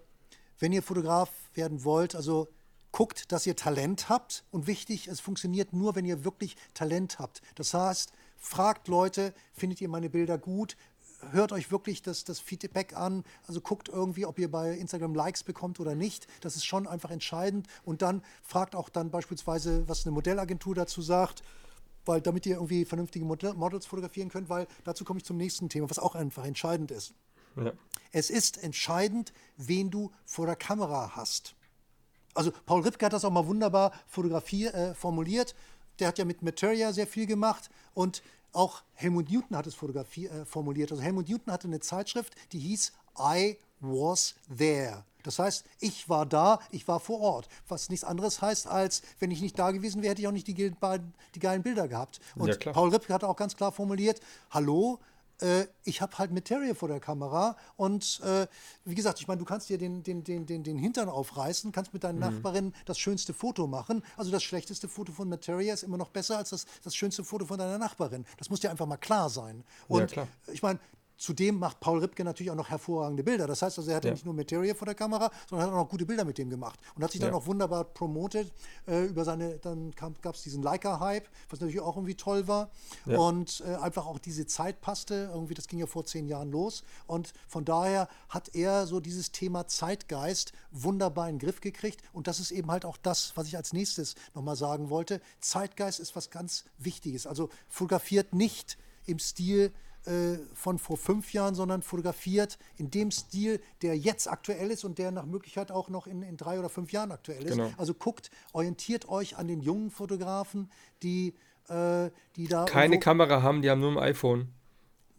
wenn 0.59 0.73
ihr 0.73 0.83
Fotograf 0.83 1.31
werden 1.55 1.85
wollt, 1.85 2.15
also 2.15 2.49
guckt, 2.93 3.33
dass 3.33 3.47
ihr 3.47 3.57
Talent 3.57 4.09
habt. 4.09 4.45
Und 4.51 4.67
wichtig, 4.67 5.09
es 5.09 5.19
funktioniert 5.21 5.73
nur, 5.73 5.97
wenn 5.97 6.05
ihr 6.05 6.25
wirklich 6.25 6.57
Talent 6.75 7.19
habt. 7.19 7.41
Das 7.57 7.75
heißt, 7.75 8.13
fragt 8.37 8.89
Leute, 8.89 9.35
findet 9.53 9.81
ihr 9.81 9.89
meine 9.89 10.11
Bilder 10.11 10.39
gut? 10.39 10.77
Hört 11.31 11.53
euch 11.53 11.71
wirklich 11.71 12.03
das, 12.03 12.25
das 12.25 12.41
Feedback 12.41 12.97
an. 12.97 13.25
Also 13.47 13.61
guckt 13.61 13.89
irgendwie, 13.89 14.27
ob 14.27 14.39
ihr 14.39 14.51
bei 14.51 14.73
Instagram 14.73 15.15
Likes 15.15 15.45
bekommt 15.45 15.79
oder 15.81 15.95
nicht. 15.95 16.27
Das 16.41 16.57
ist 16.57 16.65
schon 16.65 16.87
einfach 16.87 17.11
entscheidend. 17.11 17.69
Und 17.85 18.03
dann 18.03 18.23
fragt 18.43 18.75
auch 18.75 18.89
dann 18.89 19.11
beispielsweise, 19.11 19.89
was 19.89 20.05
eine 20.05 20.13
Modellagentur 20.13 20.75
dazu 20.75 21.03
sagt 21.03 21.43
weil 22.05 22.21
damit 22.21 22.47
ihr 22.47 22.57
irgendwie 22.57 22.85
vernünftige 22.85 23.25
Model 23.25 23.55
Models 23.55 23.87
fotografieren 23.87 24.29
könnt, 24.29 24.49
weil 24.49 24.67
dazu 24.85 25.05
komme 25.05 25.19
ich 25.19 25.25
zum 25.25 25.37
nächsten 25.37 25.69
Thema, 25.69 25.89
was 25.91 25.99
auch 25.99 26.15
einfach 26.15 26.45
entscheidend 26.45 26.91
ist. 26.91 27.15
Ja. 27.57 27.73
Es 28.13 28.31
ist 28.31 28.63
entscheidend, 28.63 29.33
wen 29.57 29.91
du 29.91 30.11
vor 30.25 30.47
der 30.47 30.57
Kamera 30.57 31.15
hast. 31.15 31.55
Also 32.35 32.51
Paul 32.67 32.83
Ripke 32.83 33.05
hat 33.05 33.13
das 33.13 33.25
auch 33.25 33.31
mal 33.31 33.47
wunderbar 33.47 33.93
fotografier, 34.07 34.75
äh, 34.75 34.95
formuliert. 34.95 35.55
Der 35.99 36.09
hat 36.09 36.19
ja 36.19 36.25
mit 36.25 36.43
Materia 36.43 36.93
sehr 36.93 37.07
viel 37.07 37.27
gemacht 37.27 37.69
und 37.95 38.23
auch 38.53 38.83
Helmut 38.95 39.31
Newton 39.31 39.57
hat 39.57 39.67
es 39.67 39.75
Fotografie, 39.75 40.27
äh, 40.27 40.45
formuliert. 40.45 40.91
Also 40.93 41.03
Helmut 41.03 41.29
Newton 41.29 41.53
hatte 41.53 41.69
eine 41.69 41.81
Zeitschrift, 41.81 42.35
die 42.53 42.59
hieß 42.59 42.93
I 43.19 43.59
was 43.81 44.35
there. 44.57 45.05
Das 45.23 45.39
heißt, 45.39 45.65
ich 45.79 46.09
war 46.09 46.27
da, 46.27 46.59
ich 46.71 46.89
war 46.89 47.01
vor 47.01 47.21
Ort. 47.21 47.49
Was 47.69 47.89
nichts 47.89 48.05
anderes 48.05 48.43
heißt, 48.43 48.67
als 48.67 49.03
wenn 49.21 49.31
ich 49.31 49.41
nicht 49.41 49.59
da 49.59 49.71
gewesen 49.71 50.03
wäre, 50.03 50.11
hätte 50.13 50.23
ich 50.23 50.29
auch 50.29 50.33
nicht 50.33 50.49
die, 50.49 50.55
die 50.55 51.39
geilen 51.41 51.63
Bilder 51.63 51.89
gehabt. 51.89 52.21
Und 52.35 52.65
Ja. 52.65 52.73
Paul 52.73 52.91
Ripke 52.91 53.15
hat 53.15 53.23
auch 53.25 53.37
ganz 53.37 53.57
klar 53.57 53.73
formuliert, 53.73 54.21
hallo, 54.51 54.99
äh, 55.43 55.67
ich 55.85 56.01
habe 56.01 56.17
halt 56.19 56.33
Materia 56.33 56.75
vor 56.75 56.89
der 56.89 57.01
Kamera 57.01 57.57
und 57.77 58.21
äh, 58.25 58.47
wie 58.85 58.95
gesagt, 58.95 59.21
ich 59.21 59.29
meine, 59.29 59.39
du 59.39 59.45
kannst 59.45 59.69
dir 59.69 59.79
den, 59.79 60.03
den, 60.03 60.25
den, 60.25 60.47
den, 60.47 60.63
den 60.63 60.79
Hintern 60.79 61.09
aufreißen, 61.09 61.73
kannst 61.73 61.93
mit 61.93 62.05
deinen 62.05 62.15
Mhm. 62.17 62.21
Nachbarin 62.21 62.75
das 62.85 62.99
schönste 62.99 63.35
Foto 63.35 63.67
machen. 63.67 64.03
Also 64.17 64.31
das 64.31 64.43
schlechteste 64.43 64.89
Foto 64.89 65.13
von 65.13 65.29
Materia 65.29 65.75
ist 65.75 65.83
immer 65.83 65.97
noch 65.97 66.11
besser 66.11 66.39
als 66.39 66.51
das, 66.51 66.67
das 66.85 66.95
schönste 66.95 67.25
Foto 67.25 67.45
von 67.47 67.59
deiner 67.59 67.79
Nachbarin. 67.79 68.25
Das 68.39 68.51
muss 68.51 68.61
dir 68.61 68.71
einfach 68.71 68.87
mal 68.87 68.97
klar 68.97 69.29
sein. 69.29 69.65
Und 69.89 70.13
klar. 70.13 70.29
ich 70.53 70.63
meine, 70.63 70.79
Zudem 71.23 71.61
macht 71.61 71.79
Paul 71.79 72.01
Ripke 72.01 72.25
natürlich 72.25 72.51
auch 72.51 72.57
noch 72.57 72.69
hervorragende 72.69 73.23
Bilder. 73.23 73.47
Das 73.47 73.63
heißt 73.63 73.79
also, 73.79 73.89
er 73.89 73.99
hat 73.99 74.05
ja. 74.05 74.11
Nicht 74.11 74.25
nur 74.25 74.35
Materia 74.35 74.75
vor 74.75 74.87
der 74.87 74.97
Kamera, 74.97 75.31
sondern 75.49 75.69
hat 75.69 75.73
auch 75.73 75.85
noch 75.85 75.89
gute 75.89 76.05
Bilder 76.05 76.25
mit 76.25 76.37
dem 76.37 76.51
gemacht. 76.51 76.81
Und 76.97 77.05
hat 77.05 77.13
sich 77.13 77.21
dann 77.21 77.31
Ja. 77.31 77.37
auch 77.37 77.47
wunderbar 77.47 77.85
promotet 77.85 78.51
äh, 78.89 79.05
über 79.05 79.25
seine, 79.25 79.59
dann 79.59 79.93
gab 79.93 80.35
es 80.35 80.43
diesen 80.43 80.65
Leica-Hype, 80.65 81.29
was 81.49 81.61
natürlich 81.61 81.81
auch 81.81 81.95
irgendwie 81.95 82.17
toll 82.17 82.49
war. 82.49 82.71
Ja. 83.07 83.19
Und 83.19 83.63
äh, 83.65 83.77
einfach 83.77 84.05
auch 84.07 84.19
diese 84.19 84.47
Zeit 84.49 84.81
passte, 84.81 85.31
irgendwie, 85.33 85.55
das 85.55 85.69
ging 85.69 85.79
ja 85.79 85.87
vor 85.87 86.05
zehn 86.05 86.27
Jahren 86.27 86.51
los. 86.51 86.83
Und 87.07 87.35
von 87.47 87.65
daher 87.65 88.09
hat 88.29 88.57
er 88.57 88.89
so 88.89 88.99
dieses 88.99 89.31
Thema 89.31 89.69
Zeitgeist 89.69 90.53
wunderbar 90.73 91.29
in 91.29 91.39
den 91.39 91.47
Griff 91.47 91.61
gekriegt. 91.61 92.03
Und 92.13 92.27
das 92.27 92.41
ist 92.41 92.51
eben 92.51 92.69
halt 92.69 92.85
auch 92.85 92.97
das, 92.97 93.31
was 93.37 93.47
ich 93.47 93.57
als 93.57 93.73
nächstes 93.73 94.17
nochmal 94.35 94.57
sagen 94.57 94.91
wollte. 94.91 95.21
Zeitgeist 95.39 96.01
ist 96.01 96.17
was 96.17 96.31
ganz 96.31 96.65
Wichtiges. 96.79 97.29
Also 97.29 97.49
fotografiert 97.69 98.35
nicht 98.35 98.77
im 99.07 99.21
Stil 99.21 99.73
äh, 100.07 100.39
von 100.55 100.79
vor 100.79 100.97
fünf 100.97 101.33
Jahren, 101.33 101.55
sondern 101.55 101.83
fotografiert 101.83 102.59
in 102.77 102.91
dem 102.91 103.11
Stil, 103.11 103.61
der 103.83 103.97
jetzt 103.97 104.29
aktuell 104.29 104.71
ist 104.71 104.85
und 104.85 104.99
der 104.99 105.13
nach 105.13 105.27
Möglichkeit 105.27 105.71
auch 105.71 105.89
noch 105.89 106.07
in, 106.07 106.23
in 106.23 106.37
drei 106.37 106.59
oder 106.59 106.69
fünf 106.69 106.93
Jahren 106.93 107.13
aktuell 107.13 107.45
ist. 107.45 107.57
Genau. 107.57 107.71
Also 107.77 107.95
guckt, 107.95 108.31
orientiert 108.53 109.09
euch 109.09 109.37
an 109.37 109.47
den 109.47 109.61
jungen 109.61 109.91
Fotografen, 109.91 110.71
die, 111.03 111.35
äh, 111.69 112.11
die 112.37 112.49
da. 112.49 112.65
Keine 112.65 112.99
Kamera 112.99 113.43
haben, 113.43 113.63
die 113.63 113.71
haben 113.71 113.81
nur 113.81 113.93
ein 113.93 113.99
iPhone. 113.99 114.49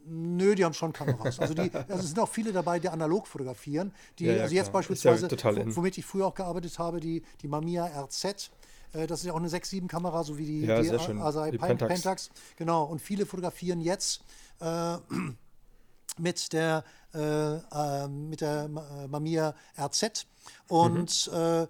Nö, 0.06 0.54
die 0.54 0.64
haben 0.64 0.74
schon 0.74 0.92
Kameras. 0.92 1.38
Also, 1.40 1.54
die, 1.54 1.70
also 1.74 1.94
es 1.94 2.08
sind 2.08 2.18
auch 2.18 2.28
viele 2.28 2.52
dabei, 2.52 2.78
die 2.78 2.88
analog 2.88 3.26
fotografieren. 3.26 3.92
Die, 4.18 4.26
Ja, 4.26 4.34
ja, 4.34 4.42
also 4.42 4.54
jetzt 4.54 4.64
klar. 4.64 4.82
Ja 4.82 4.88
beispielsweise, 4.88 5.28
in. 5.60 5.76
womit 5.76 5.96
ich 5.96 6.04
früher 6.04 6.26
auch 6.26 6.34
gearbeitet 6.34 6.78
habe, 6.78 7.00
die, 7.00 7.22
die 7.40 7.48
Mamiya 7.48 7.86
RZ. 7.86 8.50
Äh, 8.92 9.06
Das 9.06 9.20
ist 9.20 9.26
ja 9.26 9.32
auch 9.32 9.38
eine 9.38 9.48
6-7-Kamera, 9.48 10.24
so 10.24 10.38
wie 10.38 10.44
die, 10.44 10.60
Ja, 10.66 10.80
die. 10.80 10.90
Asai 10.90 11.52
Pentax. 11.52 11.88
Pentax. 11.94 12.30
Genau, 12.56 12.84
und 12.84 13.00
viele 13.00 13.26
fotografieren 13.26 13.80
jetzt 13.80 14.22
äh, 14.60 14.96
mit 16.18 16.52
der, 16.52 16.84
äh, 17.14 17.18
äh, 17.56 18.08
mit 18.08 18.40
der 18.40 18.64
äh, 18.64 19.08
Mamiya 19.08 19.54
RZ. 19.78 20.26
Und 20.68 21.30
Mhm. 21.32 21.38
äh, 21.38 21.66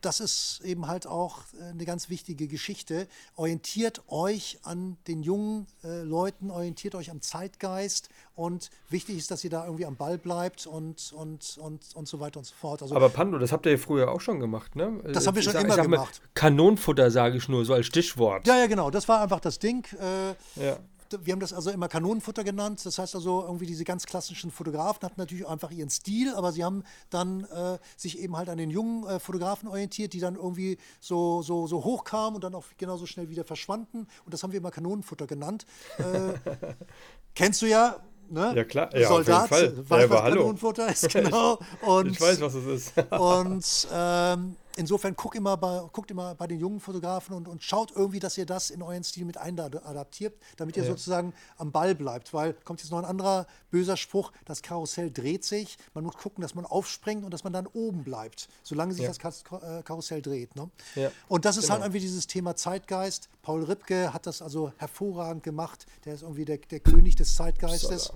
das 0.00 0.18
ist 0.18 0.60
eben 0.64 0.88
halt 0.88 1.06
auch 1.06 1.42
eine 1.60 1.84
ganz 1.84 2.08
wichtige 2.10 2.48
Geschichte. 2.48 3.06
Orientiert 3.36 4.02
euch 4.08 4.58
an 4.64 4.96
den 5.06 5.22
jungen 5.22 5.68
Leuten, 5.84 6.50
orientiert 6.50 6.96
euch 6.96 7.08
am 7.08 7.20
Zeitgeist 7.20 8.08
und 8.34 8.70
wichtig 8.88 9.16
ist, 9.18 9.30
dass 9.30 9.44
ihr 9.44 9.50
da 9.50 9.64
irgendwie 9.64 9.86
am 9.86 9.94
Ball 9.94 10.18
bleibt 10.18 10.66
und, 10.66 11.12
und, 11.12 11.56
und, 11.58 11.94
und 11.94 12.08
so 12.08 12.18
weiter 12.18 12.40
und 12.40 12.44
so 12.46 12.54
fort. 12.56 12.82
Also 12.82 12.96
Aber 12.96 13.10
Pando, 13.10 13.38
das 13.38 13.52
habt 13.52 13.64
ihr 13.66 13.72
ja 13.72 13.78
früher 13.78 14.10
auch 14.10 14.20
schon 14.20 14.40
gemacht, 14.40 14.74
ne? 14.74 15.00
Das 15.12 15.24
haben 15.28 15.36
wir 15.36 15.42
schon 15.44 15.52
sag- 15.52 15.62
immer 15.66 15.76
mal, 15.76 15.82
gemacht. 15.82 16.20
Kanonenfutter 16.34 17.08
sage 17.12 17.36
ich 17.36 17.48
nur, 17.48 17.64
so 17.64 17.72
als 17.74 17.86
Stichwort. 17.86 18.44
ja, 18.44 18.56
ja, 18.58 18.66
genau, 18.66 18.90
das 18.90 19.06
war 19.06 19.20
einfach 19.22 19.38
das 19.38 19.60
Ding. 19.60 19.86
Äh, 20.00 20.30
Ja. 20.60 20.80
Wir 21.22 21.32
haben 21.32 21.40
das 21.40 21.52
also 21.52 21.70
immer 21.70 21.88
Kanonenfutter 21.88 22.44
genannt. 22.44 22.84
Das 22.84 22.98
heißt 22.98 23.14
also, 23.14 23.42
irgendwie 23.42 23.66
diese 23.66 23.84
ganz 23.84 24.06
klassischen 24.06 24.50
Fotografen 24.50 25.02
hatten 25.02 25.20
natürlich 25.20 25.46
einfach 25.46 25.70
ihren 25.70 25.90
Stil, 25.90 26.34
aber 26.34 26.52
sie 26.52 26.64
haben 26.64 26.84
dann 27.10 27.44
äh, 27.44 27.78
sich 27.96 28.18
eben 28.18 28.36
halt 28.36 28.48
an 28.48 28.58
den 28.58 28.70
jungen 28.70 29.06
äh, 29.06 29.18
Fotografen 29.18 29.68
orientiert, 29.68 30.12
die 30.12 30.20
dann 30.20 30.36
irgendwie 30.36 30.78
so, 31.00 31.42
so, 31.42 31.66
so 31.66 31.84
hochkamen 31.84 32.34
und 32.34 32.44
dann 32.44 32.54
auch 32.54 32.64
genauso 32.78 33.06
schnell 33.06 33.28
wieder 33.28 33.44
verschwanden. 33.44 34.06
Und 34.24 34.34
das 34.34 34.42
haben 34.42 34.52
wir 34.52 34.58
immer 34.58 34.70
Kanonenfutter 34.70 35.26
genannt. 35.26 35.66
Äh, 35.98 36.04
kennst 37.34 37.62
du 37.62 37.66
ja, 37.66 37.96
Ne? 38.32 38.54
Ja, 38.56 38.64
klar. 38.64 38.96
Ja, 38.96 39.08
Soldat, 39.08 39.52
auf 39.52 39.60
jeden 39.60 39.74
Fall. 39.74 39.76
weiß, 39.76 39.76
ja, 39.76 39.90
was 39.90 40.04
aber 40.10 40.22
hallo. 40.22 40.36
Kanonenfutter 40.36 40.88
ist, 40.88 41.08
genau. 41.10 41.58
Und, 41.82 42.12
Ich 42.12 42.20
weiß, 42.20 42.40
was 42.40 42.54
es 42.54 42.66
ist. 42.66 42.92
und 43.10 43.88
ähm, 43.92 44.56
insofern 44.76 45.14
guckt 45.16 45.34
immer, 45.36 45.56
bei, 45.56 45.82
guckt 45.92 46.10
immer 46.10 46.34
bei 46.34 46.46
den 46.46 46.58
jungen 46.60 46.80
Fotografen 46.80 47.34
und, 47.36 47.48
und 47.48 47.62
schaut 47.62 47.92
irgendwie, 47.94 48.18
dass 48.18 48.36
ihr 48.38 48.46
das 48.46 48.70
in 48.70 48.82
euren 48.82 49.04
Stil 49.04 49.24
mit 49.24 49.36
einadaptiert, 49.38 50.34
damit 50.56 50.76
ihr 50.76 50.84
Ja. 50.84 50.90
sozusagen 50.90 51.32
am 51.56 51.72
Ball 51.72 51.94
bleibt. 51.94 52.32
Weil 52.34 52.54
kommt 52.54 52.80
jetzt 52.82 52.90
noch 52.90 52.98
ein 52.98 53.04
anderer 53.04 53.46
böser 53.70 53.96
Spruch, 53.96 54.32
das 54.44 54.62
Karussell 54.62 55.10
dreht 55.10 55.44
sich. 55.44 55.78
Man 55.94 56.04
muss 56.04 56.16
gucken, 56.16 56.42
dass 56.42 56.54
man 56.54 56.66
aufspringt 56.66 57.24
und 57.24 57.32
dass 57.32 57.44
man 57.44 57.52
dann 57.52 57.66
oben 57.66 58.04
bleibt, 58.04 58.48
solange 58.62 58.92
sich 58.94 59.04
Ja. 59.04 59.12
das 59.12 59.42
äh, 59.62 59.82
Karussell 59.82 60.22
dreht. 60.22 60.54
Ne? 60.56 60.70
Ja, 60.94 61.10
Und 61.28 61.44
das 61.44 61.56
ist 61.56 61.70
halt 61.70 61.78
genau. 61.78 61.86
irgendwie 61.86 62.00
dieses 62.00 62.26
Thema 62.26 62.56
Zeitgeist. 62.56 63.28
Paul 63.42 63.64
Ripke 63.64 64.12
hat 64.12 64.26
das 64.26 64.42
also 64.42 64.72
hervorragend 64.78 65.42
gemacht. 65.42 65.86
Der 66.04 66.14
ist 66.14 66.22
irgendwie 66.22 66.44
der, 66.44 66.58
der 66.58 66.80
König 66.80 67.16
des 67.16 67.34
Zeitgeistes. 67.34 68.12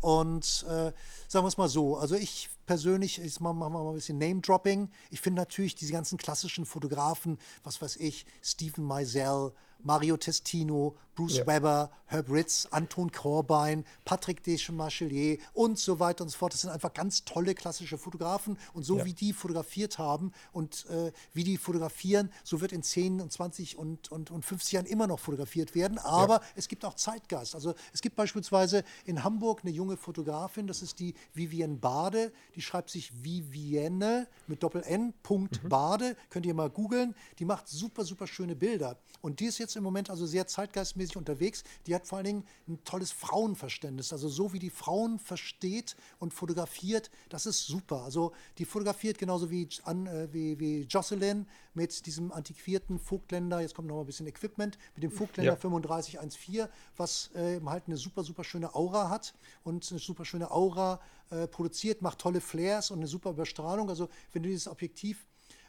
Und 0.00 0.64
äh, 0.68 0.92
sagen 1.28 1.44
wir 1.44 1.48
es 1.48 1.56
mal 1.56 1.68
so, 1.68 1.96
also 1.96 2.14
ich 2.14 2.50
persönlich, 2.66 3.18
jetzt 3.18 3.40
machen 3.40 3.58
wir 3.58 3.70
mal 3.70 3.86
ein 3.86 3.94
bisschen 3.94 4.18
Name-Dropping. 4.18 4.90
Ich 5.10 5.20
finde 5.20 5.40
natürlich 5.40 5.74
diese 5.74 5.92
ganzen 5.92 6.18
klassischen 6.18 6.66
Fotografen, 6.66 7.38
was 7.64 7.80
weiß 7.80 7.96
ich, 7.96 8.26
Stephen 8.42 8.84
Meisel, 8.84 9.52
Mario 9.82 10.16
Testino, 10.16 10.96
Bruce 11.14 11.38
Ja. 11.38 11.46
Weber, 11.46 11.90
Herb 12.06 12.28
Ritz, 12.30 12.68
Anton 12.70 13.10
Korbein, 13.10 13.84
Patrick 14.04 14.42
Deschamachelier 14.42 15.38
und 15.54 15.78
so 15.78 15.98
weiter 15.98 16.24
und 16.24 16.28
so 16.30 16.36
fort. 16.38 16.52
Das 16.52 16.60
sind 16.60 16.70
einfach 16.70 16.92
ganz 16.92 17.24
tolle 17.24 17.54
klassische 17.54 17.96
Fotografen. 17.96 18.58
Und 18.74 18.82
so 18.84 18.98
Ja. 18.98 19.04
wie 19.06 19.14
die 19.14 19.32
fotografiert 19.32 19.98
haben 19.98 20.32
und 20.52 20.84
äh, 20.90 21.12
wie 21.32 21.42
die 21.44 21.56
fotografieren, 21.56 22.30
so 22.44 22.60
wird 22.60 22.72
in 22.72 22.82
10 22.82 23.20
und 23.22 23.32
20 23.32 23.78
und, 23.78 24.12
und, 24.12 24.30
und 24.30 24.44
50 24.44 24.72
Jahren 24.72 24.86
immer 24.86 25.06
noch 25.06 25.18
fotografiert 25.18 25.74
werden. 25.74 25.98
Aber 25.98 26.42
es 26.54 26.68
gibt 26.68 26.84
auch 26.84 26.94
Zeitgeist. 26.94 27.54
Also 27.54 27.74
es 27.94 28.02
gibt 28.02 28.16
beispielsweise 28.16 28.84
in 29.06 29.24
Hamburg 29.24 29.60
eine 29.62 29.70
junge 29.72 29.96
Fotografin, 29.96 30.66
das 30.66 30.82
ist 30.82 30.98
die 31.00 31.14
Vivienne 31.32 31.76
Bade. 31.76 32.32
Die 32.54 32.60
schreibt 32.60 32.90
sich 32.90 33.12
Vivienne 33.24 34.28
mit 34.46 34.62
Doppel-N, 34.62 35.14
Punkt 35.22 35.62
Mhm. 35.64 35.68
Bade. 35.68 36.16
Könnt 36.30 36.44
ihr 36.46 36.54
mal 36.54 36.68
googeln. 36.70 37.14
Die 37.38 37.44
macht 37.46 37.68
super, 37.68 38.04
super 38.04 38.26
schöne 38.26 38.54
Bilder. 38.54 38.98
Und 39.22 39.40
die 39.40 39.46
ist 39.46 39.58
jetzt 39.58 39.65
im 39.74 39.82
Moment 39.82 40.10
also 40.10 40.26
sehr 40.26 40.46
zeitgeistmäßig 40.46 41.16
unterwegs. 41.16 41.64
Die 41.86 41.94
hat 41.94 42.06
vor 42.06 42.18
allen 42.18 42.26
Dingen 42.26 42.44
ein 42.68 42.84
tolles 42.84 43.10
Frauenverständnis. 43.10 44.12
Also 44.12 44.28
so 44.28 44.52
wie 44.52 44.60
die 44.60 44.70
Frauen 44.70 45.18
versteht 45.18 45.96
und 46.20 46.32
fotografiert, 46.32 47.10
das 47.30 47.46
ist 47.46 47.66
super. 47.66 48.02
Also 48.02 48.32
die 48.58 48.64
fotografiert 48.64 49.18
genauso 49.18 49.50
wie, 49.50 49.62
äh, 49.64 50.28
wie, 50.32 50.60
wie 50.60 50.82
Jocelyn 50.82 51.46
mit 51.74 52.06
diesem 52.06 52.30
antiquierten 52.30 52.98
Vogtländer, 52.98 53.60
jetzt 53.60 53.74
kommt 53.74 53.88
noch 53.88 53.96
mal 53.96 54.02
ein 54.02 54.06
bisschen 54.06 54.26
Equipment, 54.26 54.78
mit 54.94 55.02
dem 55.02 55.10
Vogtländer 55.10 55.54
Ja. 55.54 55.58
3514, 55.58 56.68
was 56.96 57.30
äh, 57.34 57.60
halt 57.64 57.84
eine 57.86 57.96
super, 57.96 58.22
super 58.22 58.44
schöne 58.44 58.74
Aura 58.74 59.10
hat 59.10 59.34
und 59.64 59.90
eine 59.90 59.98
super 59.98 60.24
schöne 60.24 60.50
Aura 60.50 61.00
äh, 61.30 61.46
produziert, 61.46 62.02
macht 62.02 62.18
tolle 62.18 62.40
Flares 62.40 62.90
und 62.90 62.98
eine 62.98 63.08
super 63.08 63.30
Überstrahlung. 63.30 63.88
Also 63.88 64.08
wenn 64.32 64.42
du 64.42 64.48
dieses 64.48 64.68
Objektiv 64.68 65.26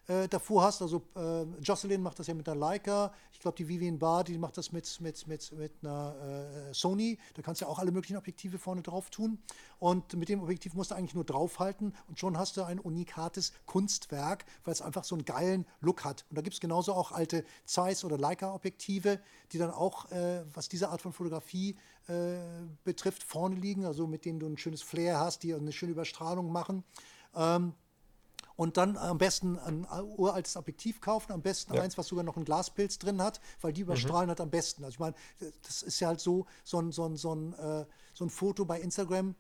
äh, 0.08 0.28
davor 0.28 0.64
hast. 0.64 0.82
Also 0.82 1.04
äh, 1.16 1.44
Jocelyn 1.62 2.02
macht 2.02 2.20
das 2.20 2.28
ja 2.28 2.34
mit 2.34 2.48
einer 2.48 2.58
Leica. 2.58 3.14
Ich 3.32 3.40
glaube, 3.40 3.58
die 3.58 3.68
Vivian 3.68 4.00
Barr, 4.00 4.24
die 4.24 4.38
macht 4.38 4.58
das 4.58 4.72
mit, 4.72 5.00
mit, 5.02 5.28
mit, 5.28 5.52
mit 5.52 5.72
einer 5.82 6.70
äh, 6.70 6.74
Sony. 6.74 7.20
Da 7.36 7.42
kannst 7.42 7.62
du 7.62 7.66
ja 7.66 7.72
auch 7.72 7.80
alle 7.80 7.92
möglichen 7.92 8.18
Objektive 8.18 8.58
vorne 8.58 8.82
drauf 8.82 9.10
tun. 9.10 9.40
Und 9.80 10.14
mit 10.14 10.30
dem 10.30 10.42
Objektiv 10.42 10.74
musst 10.74 10.92
du 10.92 10.96
eigentlich 10.96 11.14
nur 11.14 11.24
draufhalten 11.24 11.94
und 12.08 12.20
schon 12.20 12.38
hast 12.38 12.58
du 12.58 12.64
ein 12.64 12.80
unikates 12.80 13.54
Kunstwerk, 13.66 14.46
weil 14.64 14.72
es 14.72 14.82
einfach 14.82 15.04
so 15.04 15.16
einen 15.16 15.26
geilen 15.26 15.66
Look 15.82 16.04
hat. 16.04 16.26
Und 16.30 16.38
da 16.38 16.42
gibt 16.42 16.54
es 16.54 16.60
genauso 16.60 16.94
auch 16.94 17.12
alte 17.12 17.44
Zeiss- 17.66 18.04
oder 18.04 18.18
Leica-Objektive, 18.18 19.20
die 19.52 19.58
dann 19.58 19.72
auch, 19.72 20.10
äh, 20.12 20.44
was 20.54 20.70
diese 20.70 20.90
Art 20.90 21.02
von 21.02 21.14
Fotografie 21.14 21.76
äh, 22.08 22.38
betrifft, 22.84 23.24
vorne 23.24 23.56
liegen, 23.56 23.86
also 23.86 24.08
mit 24.08 24.26
denen 24.26 24.40
du 24.40 24.48
ein 24.48 24.58
schönes 24.58 24.82
Flair 24.82 25.20
hast, 25.20 25.44
die 25.44 25.54
eine 25.54 25.72
schöne 25.72 25.92
Überstrahlung 25.92 26.52
machen. 26.52 26.84
Ähm, 27.36 27.74
und 28.58 28.76
dann 28.76 28.98
am 28.98 29.18
besten 29.18 29.58
ein 29.60 29.88
uraltes 30.18 30.58
Objektiv 30.58 31.00
kaufen, 31.00 31.32
am 31.32 31.42
besten 31.42 31.74
Ja. 31.76 31.82
eins, 31.84 31.98
was 31.98 32.08
sogar 32.08 32.26
noch 32.26 32.36
einen 32.36 32.44
Glaspilz 32.46 33.00
drin 33.00 33.22
hat, 33.22 33.40
weil 33.62 33.72
die 33.72 33.82
überstrahlen 33.82 34.28
halt 34.30 34.42
am 34.42 34.50
besten. 34.50 34.84
Also 34.84 34.96
ich 34.96 35.00
meine, 35.00 35.16
das 35.64 35.82
ist 35.84 36.00
ja 36.02 36.10
halt 36.10 36.20
so, 36.20 36.46
so 36.66 36.80
ein, 36.82 36.92
so 36.92 37.06
ein, 37.08 37.16
so 37.16 37.34
ein, 37.34 37.54
äh, 37.54 37.86
so 38.14 38.26
ein 38.26 38.30
Foto 38.30 38.66
bei 38.66 38.82
Instagram 38.82 39.36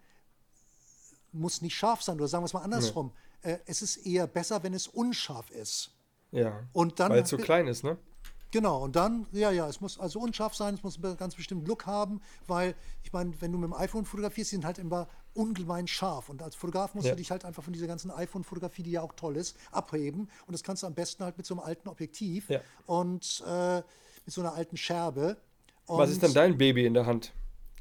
muss 1.33 1.61
nicht 1.61 1.75
scharf 1.75 2.01
sein, 2.01 2.15
oder 2.17 2.27
sagen 2.27 2.43
wir 2.43 2.45
es 2.47 2.53
mal 2.53 2.61
andersrum. 2.61 3.11
Äh, 3.41 3.57
es 3.65 3.81
ist 3.81 3.97
eher 3.97 4.27
besser, 4.27 4.63
wenn 4.63 4.73
es 4.73 4.87
unscharf 4.87 5.49
ist. 5.51 5.91
Ja. 6.31 6.63
Und 6.73 6.99
dann- 6.99 7.11
Weil 7.11 7.23
es 7.23 7.29
so 7.29 7.37
klein 7.37 7.67
ist, 7.67 7.83
ne? 7.83 7.97
Genau, 8.51 8.81
und 8.83 8.95
dann, 8.95 9.27
ja, 9.33 9.51
ja, 9.51 9.67
es 9.67 9.81
muss 9.81 9.99
also 9.99 10.19
unscharf 10.21 10.55
sein, 10.55 10.75
es 10.75 10.81
muss 10.83 11.03
einen 11.03 11.17
ganz 11.17 11.35
bestimmten 11.35 11.65
Look 11.65 11.85
haben, 11.85 12.21
weil 12.47 12.75
ich 13.03 13.11
meine, 13.11 13.39
wenn 13.41 13.51
du 13.51 13.57
mit 13.57 13.67
dem 13.69 13.73
iPhone 13.73 14.05
fotografierst, 14.05 14.51
die 14.51 14.55
sind 14.55 14.65
halt 14.65 14.77
immer 14.77 15.07
ungemein 15.37 15.87
scharf. 15.87 16.29
Und 16.29 16.41
als 16.41 16.55
Fotograf 16.55 16.93
musst 16.95 17.05
Ja. 17.07 17.13
du 17.13 17.17
dich 17.17 17.31
halt 17.31 17.45
einfach 17.45 17.63
von 17.63 17.73
dieser 17.73 17.87
ganzen 17.87 18.11
iPhone-Fotografie, 18.11 18.83
die 18.83 18.91
ja 18.91 19.01
auch 19.01 19.13
toll 19.13 19.37
ist, 19.37 19.55
abheben. 19.71 20.29
Und 20.47 20.53
das 20.53 20.63
kannst 20.63 20.83
du 20.83 20.87
am 20.87 20.93
besten 20.95 21.23
halt 21.23 21.37
mit 21.37 21.45
so 21.45 21.53
einem 21.53 21.61
alten 21.63 21.87
Objektiv 21.87 22.49
Ja. 22.49 22.61
und 22.85 23.43
äh, 23.47 23.77
mit 23.77 24.33
so 24.33 24.41
einer 24.41 24.53
alten 24.53 24.75
Scherbe. 24.77 25.37
Und 25.85 25.99
Was 25.99 26.09
ist 26.09 26.21
denn 26.21 26.33
dein 26.33 26.57
Baby 26.57 26.85
in 26.85 26.93
der 26.93 27.05
Hand 27.05 27.33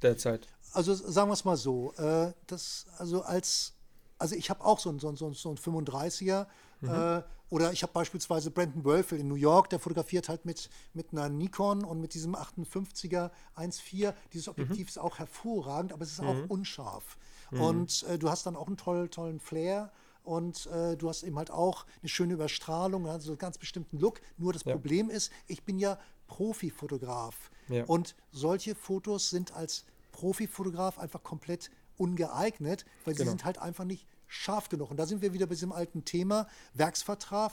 derzeit? 0.03 0.47
also 0.73 0.93
sagen 0.95 1.31
wir 1.31 1.33
es 1.35 1.45
mal 1.47 1.57
so, 1.57 1.93
äh, 1.95 2.33
das, 2.47 2.85
also 2.99 3.23
als, 3.23 3.73
also 4.19 4.35
ich 4.35 4.51
habe 4.51 4.63
auch 4.63 4.79
so 4.79 4.91
einen 4.91 4.99
so 4.99 5.09
einen- 5.09 5.17
so 5.17 5.49
einen 5.49 5.57
35er 5.57 6.47
äh, 6.83 7.23
oder 7.49 7.73
ich 7.73 7.83
habe 7.83 7.93
beispielsweise 7.95 8.51
Brandon 8.51 8.85
Wölfel 8.85 9.19
in 9.19 9.27
New 9.29 9.37
York, 9.37 9.71
der 9.71 9.79
fotografiert 9.79 10.29
halt 10.29 10.45
mit, 10.45 10.69
mit 10.93 11.13
einer 11.13 11.31
Nikon 11.31 11.83
und 11.85 12.01
mit 12.01 12.13
diesem 12.13 12.35
58er 12.37 13.31
1.4. 13.57 14.13
Dieses 14.35 14.49
Objektiv 14.49 14.89
ist 14.89 14.99
auch 14.99 15.19
hervorragend, 15.19 15.93
aber 15.95 16.03
es 16.03 16.13
ist 16.13 16.21
auch 16.21 16.37
unscharf. 16.49 17.17
Und 17.51 18.03
äh, 18.05 18.19
du 18.19 18.29
hast 18.31 18.47
dann 18.47 18.57
auch 18.57 18.67
einen 18.67 18.77
tollen, 18.77 19.11
tollen 19.11 19.41
Flair. 19.41 19.93
Und 20.25 20.67
äh, 20.67 20.97
du 20.97 21.09
hast 21.09 21.23
eben 21.23 21.39
halt 21.39 21.51
auch 21.53 21.87
eine 22.03 22.09
schöne 22.09 22.35
Überstrahlung, 22.35 23.07
also 23.07 23.31
einen 23.33 23.39
ganz 23.39 23.59
bestimmten 23.59 23.99
Look. 23.99 24.21
Nur 24.39 24.53
das 24.53 24.65
Ja. 24.65 24.73
Problem 24.73 25.09
ist, 25.11 25.31
ich 25.47 25.63
bin 25.63 25.79
ja 25.79 25.99
Profifotograf. 26.27 27.51
Ja. 27.69 27.85
Und 27.85 28.15
solche 28.33 28.75
Fotos 28.75 29.31
sind 29.31 29.53
als 29.53 29.85
Profifotograf 30.13 30.99
einfach 30.99 31.23
komplett 31.23 31.71
ungeeignet, 31.99 32.85
weil 33.05 33.15
sie 33.15 33.19
Genau. 33.21 33.31
sind 33.31 33.45
halt 33.45 33.59
einfach 33.59 33.85
nicht 33.85 34.07
scharf 34.27 34.69
genug. 34.69 34.91
Und 34.91 34.97
da 34.97 35.07
sind 35.07 35.23
wir 35.23 35.33
wieder 35.33 35.47
bei 35.47 35.55
diesem 35.55 35.73
alten 35.73 36.05
Thema, 36.05 36.49
Werksvertrag, 36.75 37.53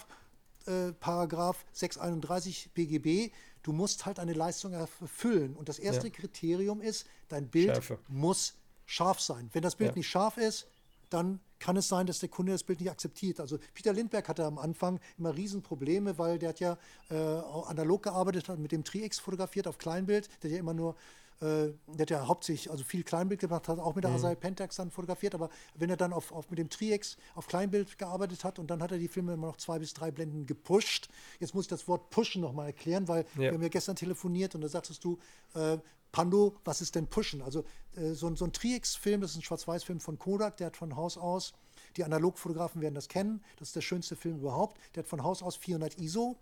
äh, 0.65 0.91
Paragraph 0.93 1.65
631 1.73 2.71
BGB. 2.73 3.31
Du 3.61 3.71
musst 3.73 4.05
halt 4.05 4.19
eine 4.19 4.33
Leistung 4.33 4.73
erfüllen. 4.73 5.55
Und 5.55 5.69
das 5.69 5.77
erste 5.79 6.07
Ja. 6.07 6.13
Kriterium 6.13 6.81
ist, 6.81 7.05
dein 7.29 7.47
Bild 7.49 7.67
Schärfe. 7.71 7.99
muss 8.07 8.55
scharf 8.85 9.19
sein. 9.19 9.49
Wenn 9.53 9.61
das 9.63 9.75
Bild 9.75 9.91
Ja. 9.91 9.95
nicht 9.97 10.07
scharf 10.07 10.37
ist, 10.37 10.67
dann 11.09 11.39
kann 11.59 11.77
es 11.77 11.87
sein, 11.87 12.07
dass 12.07 12.19
der 12.19 12.29
Kunde 12.29 12.51
das 12.51 12.63
Bild 12.63 12.79
nicht 12.79 12.89
akzeptiert. 12.89 13.39
Also 13.39 13.57
Peter 13.73 13.93
Lindbergh 13.93 14.27
hatte 14.27 14.45
am 14.45 14.57
Anfang 14.57 14.99
immer 15.17 15.35
Riesenprobleme, 15.35 16.17
weil 16.17 16.39
der 16.39 16.49
hat 16.49 16.59
ja 16.59 16.77
äh, 17.09 17.15
analog 17.15 18.03
gearbeitet, 18.03 18.49
hat 18.49 18.59
mit 18.59 18.71
dem 18.71 18.83
Tri-X 18.83 19.19
fotografiert 19.19 19.67
auf 19.67 19.77
Kleinbild. 19.77 20.27
Der 20.41 20.49
hat 20.49 20.53
ja 20.55 20.59
immer 20.59 20.73
nur, 20.73 20.95
äh, 21.39 21.69
der 21.87 21.99
hat 21.99 22.09
ja 22.09 22.27
hauptsächlich 22.27 22.71
also 22.71 22.83
viel 22.83 23.03
Kleinbild 23.03 23.39
gemacht, 23.41 23.67
hat 23.67 23.77
auch 23.79 23.93
mit 23.95 24.03
der 24.03 24.09
Mhm. 24.11 24.17
Asahi 24.17 24.35
Pentax 24.35 24.75
dann 24.77 24.89
fotografiert, 24.91 25.35
aber 25.35 25.49
wenn 25.75 25.89
er 25.91 25.97
dann 25.97 26.11
auf, 26.13 26.31
auf 26.31 26.49
mit 26.49 26.57
dem 26.57 26.69
Tri-X 26.69 27.15
auf 27.35 27.45
Kleinbild 27.47 27.97
gearbeitet 27.99 28.43
hat 28.43 28.57
und 28.57 28.71
dann 28.71 28.81
hat 28.81 28.91
er 28.91 28.97
die 28.97 29.07
Filme 29.07 29.33
immer 29.33 29.47
noch 29.47 29.57
zwei 29.57 29.77
bis 29.79 29.93
drei 29.93 30.09
Blenden 30.09 30.47
gepusht. 30.47 31.09
Jetzt 31.39 31.53
muss 31.53 31.65
ich 31.65 31.69
das 31.69 31.87
Wort 31.87 32.09
pushen 32.09 32.41
nochmal 32.41 32.65
erklären, 32.67 33.07
weil 33.07 33.25
Ja. 33.35 33.41
wir 33.41 33.53
haben 33.53 33.61
ja 33.61 33.69
gestern 33.69 33.95
telefoniert 33.95 34.55
und 34.55 34.61
da 34.61 34.67
sagtest 34.67 35.03
du, 35.03 35.19
äh, 35.53 35.77
Pando, 36.13 36.55
was 36.63 36.79
ist 36.79 36.95
denn 36.95 37.07
Pushen? 37.07 37.41
Also 37.41 37.65
äh, 37.97 38.13
so, 38.13 38.27
ein- 38.27 38.37
so 38.37 38.45
ein 38.45 38.53
Tri-X-Film, 38.53 39.19
das 39.19 39.31
ist 39.31 39.37
ein 39.37 39.41
Schwarz-Weiß-Film 39.41 39.99
von 39.99 40.17
Kodak, 40.17 40.55
der 40.57 40.67
hat 40.67 40.77
von 40.77 40.95
Haus 40.95 41.17
aus, 41.17 41.51
die 41.97 42.05
Analogfotografen 42.05 42.81
werden 42.81 42.95
das 42.95 43.09
kennen, 43.09 43.43
das 43.59 43.69
ist 43.69 43.75
der 43.75 43.81
schönste 43.81 44.15
Film 44.15 44.37
überhaupt, 44.37 44.79
der 44.95 45.03
hat 45.03 45.09
von 45.09 45.23
Haus 45.23 45.43
aus 45.43 45.57
400 45.57 45.99
ISO. 45.99 46.37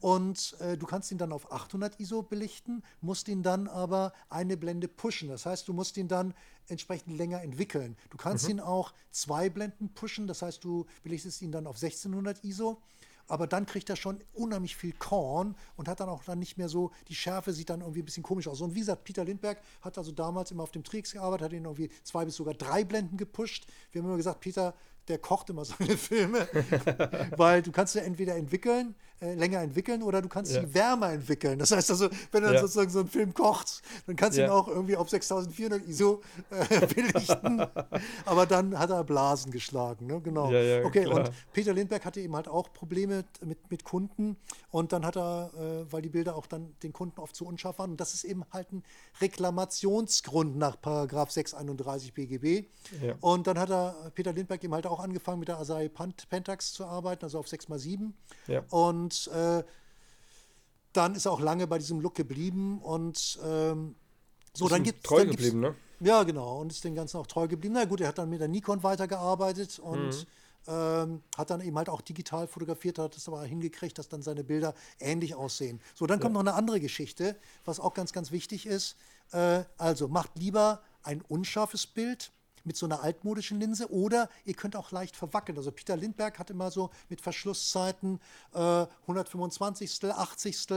Und 0.00 0.56
äh, 0.60 0.78
du 0.78 0.86
kannst 0.86 1.10
ihn 1.12 1.18
dann 1.18 1.30
auf 1.30 1.52
800 1.52 2.00
ISO 2.00 2.22
belichten, 2.22 2.82
musst 3.02 3.28
ihn 3.28 3.42
dann 3.42 3.66
aber 3.68 4.14
eine 4.30 4.56
Blende 4.56 4.88
pushen. 4.88 5.28
Das 5.28 5.44
heißt, 5.44 5.68
du 5.68 5.74
musst 5.74 5.98
ihn 5.98 6.08
dann 6.08 6.32
entsprechend 6.68 7.16
länger 7.18 7.42
entwickeln. 7.42 7.96
Du 8.08 8.16
kannst 8.16 8.48
ihn 8.48 8.60
auch 8.60 8.94
zwei 9.10 9.50
Blenden 9.50 9.90
pushen, 9.92 10.26
das 10.26 10.40
heißt, 10.40 10.64
du 10.64 10.86
belichtest 11.02 11.42
ihn 11.42 11.52
dann 11.52 11.66
auf 11.66 11.76
1600 11.76 12.42
ISO. 12.44 12.80
Aber 13.28 13.46
dann 13.46 13.66
kriegt 13.66 13.88
er 13.90 13.96
schon 13.96 14.20
unheimlich 14.32 14.76
viel 14.76 14.92
Korn 14.92 15.54
und 15.76 15.86
hat 15.86 16.00
dann 16.00 16.08
auch 16.08 16.24
dann 16.24 16.38
nicht 16.38 16.58
mehr 16.58 16.68
so, 16.68 16.90
die 17.08 17.14
Schärfe 17.14 17.52
sieht 17.52 17.70
dann 17.70 17.82
irgendwie 17.82 18.00
ein 18.00 18.06
bisschen 18.06 18.22
komisch 18.22 18.48
aus. 18.48 18.60
Und 18.60 18.74
wie 18.74 18.80
gesagt, 18.80 19.04
Peter 19.04 19.24
Lindbergh 19.24 19.60
hat 19.82 19.98
also 19.98 20.12
damals 20.12 20.50
immer 20.50 20.62
auf 20.62 20.72
dem 20.72 20.82
Trix 20.82 21.12
gearbeitet, 21.12 21.44
hat 21.44 21.52
ihn 21.52 21.64
irgendwie 21.64 21.90
zwei 22.02 22.24
bis 22.24 22.36
sogar 22.36 22.54
drei 22.54 22.84
Blenden 22.84 23.16
gepusht. 23.18 23.66
Wir 23.92 24.00
haben 24.00 24.08
immer 24.08 24.16
gesagt, 24.16 24.40
Peter, 24.40 24.74
der 25.08 25.18
kocht 25.18 25.50
immer 25.50 25.64
seine 25.64 25.96
Filme, 25.96 26.46
weil 27.36 27.62
du 27.62 27.72
kannst 27.72 27.94
ja 27.94 28.02
entweder 28.02 28.36
entwickeln, 28.36 28.94
äh, 29.20 29.34
länger 29.34 29.60
entwickeln 29.62 30.02
oder 30.02 30.22
du 30.22 30.28
kannst 30.28 30.52
Ja. 30.54 30.60
sie 30.60 30.74
wärmer 30.74 31.10
entwickeln. 31.12 31.58
Das 31.58 31.70
heißt 31.72 31.90
also, 31.90 32.08
wenn 32.30 32.42
du 32.42 32.46
dann 32.48 32.54
Ja. 32.54 32.60
sozusagen 32.60 32.90
so 32.90 33.00
einen 33.00 33.08
Film 33.08 33.34
kochst, 33.34 33.82
dann 34.06 34.14
kannst 34.16 34.38
du 34.38 34.42
ihn 34.42 34.48
Ja. 34.48 34.52
auch 34.52 34.68
irgendwie 34.68 34.96
auf 34.96 35.08
6400 35.10 35.84
ISO 35.88 36.20
äh, 36.50 36.86
belichten. 36.94 37.66
Aber 38.24 38.46
dann 38.46 38.78
hat 38.78 38.90
er 38.90 39.02
Blasen 39.04 39.50
geschlagen. 39.50 40.06
Ne? 40.06 40.20
Genau. 40.20 40.46
Okay, 40.46 41.04
klar. 41.04 41.16
und 41.26 41.30
Peter 41.52 41.72
Lindbergh 41.72 42.04
hatte 42.04 42.20
eben 42.20 42.36
halt 42.36 42.46
auch 42.48 42.72
Probleme 42.72 43.24
mit, 43.44 43.70
mit 43.70 43.84
Kunden 43.84 44.36
und 44.70 44.92
dann 44.92 45.04
hat 45.04 45.16
er, 45.16 45.50
äh, 45.56 45.92
weil 45.92 46.02
die 46.02 46.10
Bilder 46.10 46.36
auch 46.36 46.46
dann 46.46 46.74
den 46.82 46.92
Kunden 46.92 47.18
oft 47.20 47.34
zu 47.34 47.44
unscharf 47.46 47.78
waren, 47.78 47.90
und 47.92 48.00
das 48.00 48.14
ist 48.14 48.24
eben 48.24 48.44
halt 48.52 48.70
ein 48.72 48.84
Reklamationsgrund 49.20 50.56
nach 50.56 50.80
Paragraph 50.80 51.30
631 51.30 52.14
BGB. 52.14 52.66
Und 53.20 53.46
dann 53.46 53.58
hat 53.58 53.70
er 53.70 54.12
Peter 54.14 54.32
Lindbergh 54.32 54.64
eben 54.64 54.74
halt 54.74 54.86
auch 54.86 54.97
angefangen 54.98 55.38
mit 55.40 55.48
der 55.48 55.58
Asahi 55.58 55.88
Pant- 55.88 56.28
Pentax 56.28 56.72
zu 56.72 56.84
arbeiten, 56.86 57.24
also 57.24 57.38
auf 57.38 57.46
6x7. 57.46 58.12
Ja. 58.46 58.62
Und 58.70 59.28
äh, 59.28 59.62
dann 60.92 61.14
ist 61.14 61.26
er 61.26 61.32
auch 61.32 61.40
lange 61.40 61.66
bei 61.66 61.78
diesem 61.78 62.00
Look 62.00 62.14
geblieben 62.14 62.80
und 62.82 63.38
ähm, 63.44 63.94
so, 64.54 64.68
dann 64.68 64.82
gibt 64.82 65.04
treu 65.04 65.18
dann 65.18 65.30
geblieben, 65.30 65.60
ne? 65.60 65.74
ja, 66.00 66.22
genau. 66.24 66.60
Und 66.60 66.72
ist 66.72 66.82
dem 66.82 66.94
Ganzen 66.94 67.18
auch 67.18 67.26
treu 67.26 67.46
geblieben. 67.46 67.74
Na 67.74 67.84
gut, 67.84 68.00
er 68.00 68.08
hat 68.08 68.18
dann 68.18 68.28
mit 68.30 68.40
der 68.40 68.48
Nikon 68.48 68.82
weitergearbeitet 68.82 69.78
und 69.78 70.08
Mhm. 70.08 70.24
ähm, 70.66 71.22
hat 71.36 71.50
dann 71.50 71.60
eben 71.60 71.76
halt 71.76 71.88
auch 71.88 72.00
digital 72.00 72.46
fotografiert, 72.48 72.98
hat 72.98 73.16
es 73.16 73.28
aber 73.28 73.44
hingekriegt, 73.44 73.96
dass 73.98 74.08
dann 74.08 74.22
seine 74.22 74.42
Bilder 74.44 74.74
ähnlich 74.98 75.34
aussehen. 75.34 75.80
So, 75.94 76.06
dann 76.06 76.18
kommt 76.20 76.32
noch 76.34 76.40
eine 76.40 76.54
andere 76.54 76.80
Geschichte, 76.80 77.36
was 77.64 77.78
auch 77.78 77.94
ganz, 77.94 78.12
ganz 78.12 78.32
wichtig 78.32 78.66
ist. 78.66 78.96
Äh, 79.32 79.64
also 79.76 80.08
macht 80.08 80.36
lieber 80.38 80.82
ein 81.02 81.20
unscharfes 81.22 81.86
Bild 81.86 82.32
mit 82.64 82.76
so 82.76 82.86
einer 82.86 83.02
altmodischen 83.02 83.60
Linse 83.60 83.90
oder 83.92 84.28
ihr 84.44 84.54
könnt 84.54 84.76
auch 84.76 84.90
leicht 84.92 85.16
verwackeln. 85.16 85.56
Also 85.58 85.70
Peter 85.72 85.96
Lindbergh 85.96 86.38
hat 86.38 86.50
immer 86.50 86.70
so 86.70 86.90
mit 87.08 87.20
Verschlusszeiten 87.20 88.20
äh, 88.54 88.86
125. 89.02 90.04
80. 90.04 90.70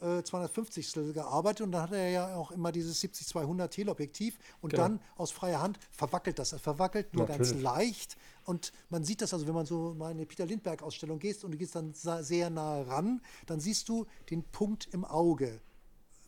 äh, 0.00 0.22
250. 0.22 1.14
gearbeitet 1.14 1.60
und 1.62 1.72
dann 1.72 1.82
hat 1.82 1.92
er 1.92 2.10
ja 2.10 2.34
auch 2.34 2.50
immer 2.50 2.72
dieses 2.72 3.00
70-200 3.02 3.68
Teleobjektiv 3.68 4.38
und 4.60 4.70
Genau. 4.70 4.82
dann 4.82 5.00
aus 5.16 5.30
freier 5.30 5.60
Hand 5.62 5.78
verwackelt 5.90 6.38
das. 6.38 6.52
Er 6.52 6.58
verwackelt 6.58 7.14
nur 7.14 7.26
ganz 7.26 7.48
Natürlich. 7.48 7.62
leicht 7.62 8.16
und 8.44 8.72
man 8.90 9.04
sieht 9.04 9.22
das 9.22 9.32
also, 9.32 9.46
wenn 9.46 9.54
man 9.54 9.66
so 9.66 9.94
mal 9.94 10.10
in 10.10 10.16
eine 10.16 10.26
Peter 10.26 10.44
Lindbergh 10.46 10.82
Ausstellung 10.84 11.18
gehst 11.20 11.44
und 11.44 11.52
du 11.52 11.58
gehst 11.58 11.74
dann 11.76 11.94
sehr 11.94 12.50
nah 12.50 12.82
ran, 12.82 13.20
dann 13.46 13.60
siehst 13.60 13.88
du 13.88 14.06
den 14.30 14.42
Punkt 14.42 14.88
im 14.92 15.04
Auge 15.04 15.60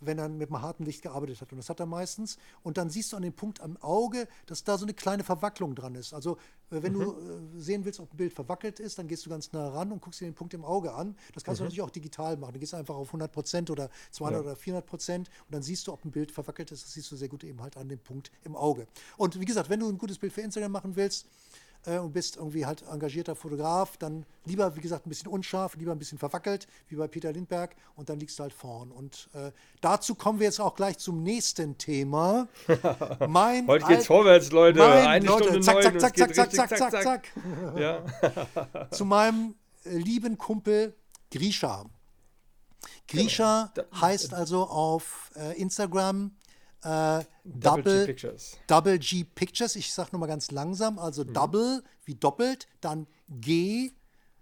wenn 0.01 0.19
er 0.19 0.29
mit 0.29 0.51
einem 0.51 0.63
harten 0.63 0.85
Licht 0.85 1.03
gearbeitet 1.03 1.41
hat. 1.41 1.53
Und 1.53 1.59
das 1.59 1.69
hat 1.69 1.81
er 1.81 1.87
meistens. 1.87 2.37
Und 2.63 2.77
dann 2.79 2.91
siehst 2.91 3.13
du 3.13 3.17
an 3.17 3.23
dem 3.23 3.33
Punkt 3.33 3.61
am 3.61 3.77
Auge, 3.79 4.29
dass 4.47 4.65
da 4.65 4.79
so 4.79 4.85
eine 4.85 4.95
kleine 4.95 5.25
Verwacklung 5.25 5.75
dran 5.75 5.95
ist. 5.95 6.13
Also 6.15 6.37
äh, 6.71 6.83
wenn 6.83 6.93
du 6.93 7.13
äh, 7.13 7.61
sehen 7.61 7.85
willst, 7.85 8.01
ob 8.01 8.13
ein 8.13 8.17
Bild 8.17 8.33
verwackelt 8.33 8.81
ist, 8.81 8.99
dann 8.99 9.09
gehst 9.09 9.25
du 9.27 9.31
ganz 9.31 9.53
nah 9.53 9.69
ran 9.69 9.93
und 9.93 10.01
guckst 10.01 10.21
dir 10.21 10.27
den 10.27 10.35
Punkt 10.35 10.55
im 10.55 10.65
Auge 10.65 10.93
an. 10.93 11.17
Das 11.35 11.45
kannst 11.45 11.61
du 11.61 11.65
natürlich 11.65 11.83
auch 11.83 11.91
digital 11.91 12.37
machen. 12.37 12.55
Du 12.55 12.61
gehst 12.61 12.75
einfach 12.75 12.95
auf 12.95 13.09
100 13.09 13.33
Prozent 13.33 13.71
oder 13.71 13.91
200 14.11 14.41
Ja. 14.41 14.47
oder 14.51 14.57
400 14.57 14.87
Prozent 14.87 15.29
und 15.47 15.55
dann 15.55 15.63
siehst 15.63 15.87
du, 15.87 15.93
ob 15.93 16.05
ein 16.05 16.11
Bild 16.11 16.31
verwackelt 16.33 16.71
ist. 16.73 16.85
Das 16.85 16.93
siehst 16.93 17.11
du 17.11 17.17
sehr 17.17 17.29
gut 17.29 17.45
eben 17.45 17.61
halt 17.63 17.77
an 17.77 17.89
dem 17.89 17.99
Punkt 17.99 18.31
im 18.45 18.57
Auge. 18.57 18.87
Und 19.17 19.39
wie 19.41 19.45
gesagt, 19.45 19.71
wenn 19.71 19.81
du 19.81 19.89
ein 19.89 19.99
gutes 19.99 20.19
Bild 20.19 20.33
für 20.33 20.41
Instagram 20.41 20.73
machen 20.73 20.97
willst, 20.97 21.27
äh, 21.87 21.99
und 21.99 22.13
bist 22.13 22.37
irgendwie 22.37 22.67
halt 22.67 22.85
engagierter 22.91 23.35
Fotograf, 23.35 23.97
dann 23.97 24.27
lieber, 24.45 24.77
wie 24.77 24.81
gesagt, 24.81 25.07
ein 25.07 25.09
bisschen 25.09 25.29
unscharf, 25.29 25.77
lieber 25.77 25.93
ein 25.93 25.99
bisschen 25.99 26.19
verwackelt, 26.19 26.67
wie 26.89 26.97
bei 26.97 27.09
Peter 27.09 27.33
Lindbergh, 27.33 27.75
und 27.97 28.09
dann 28.09 28.19
liegst 28.19 28.39
du 28.39 28.43
halt 28.43 28.53
vorn. 28.53 28.91
Und 28.91 29.29
äh, 29.35 29.53
dazu 29.81 30.15
kommen 30.15 30.39
wir 30.39 30.47
jetzt 30.47 30.61
auch 30.61 30.75
gleich 30.75 30.99
zum 30.99 31.23
nächsten 31.23 31.79
Thema. 31.79 32.49
Mein 33.29 33.67
Heute 33.67 33.87
geht's 33.87 34.07
vorwärts, 34.07 34.51
Leute. 34.53 34.79
Mein, 34.79 35.07
Eine 35.07 35.27
Leute, 35.27 35.45
Stunde 35.45 35.61
zack, 35.61 35.75
neun 35.75 35.83
zack, 35.83 36.01
zack, 36.01 36.17
zack, 36.17 36.29
richtig 36.29 36.55
zack, 36.55 36.79
zack, 36.79 37.03
zack, 37.03 37.29
Ja. 37.77 38.05
Zu 38.91 39.05
meinem 39.05 39.55
äh, 39.85 39.97
lieben 39.97 40.39
Kumpel 40.39 40.95
Grisha. 41.31 41.85
Grisha 43.09 43.73
heißt 44.01 44.35
also 44.35 44.65
auf 44.65 45.31
äh, 45.37 45.61
Instagram 45.61 46.33
äh, 46.85 46.89
Double 46.89 47.25
G 47.45 47.61
Double, 47.61 48.07
Pictures. 48.07 48.57
Double 48.67 48.99
G 48.99 49.25
Pictures. 49.25 49.77
Ich 49.77 49.93
sage 49.93 50.11
nochmal 50.13 50.29
ganz 50.29 50.51
langsam. 50.51 50.99
Also 50.99 51.25
Double 51.25 51.83
wie 52.05 52.15
doppelt, 52.15 52.67
dann 52.81 53.07
G, 53.29 53.93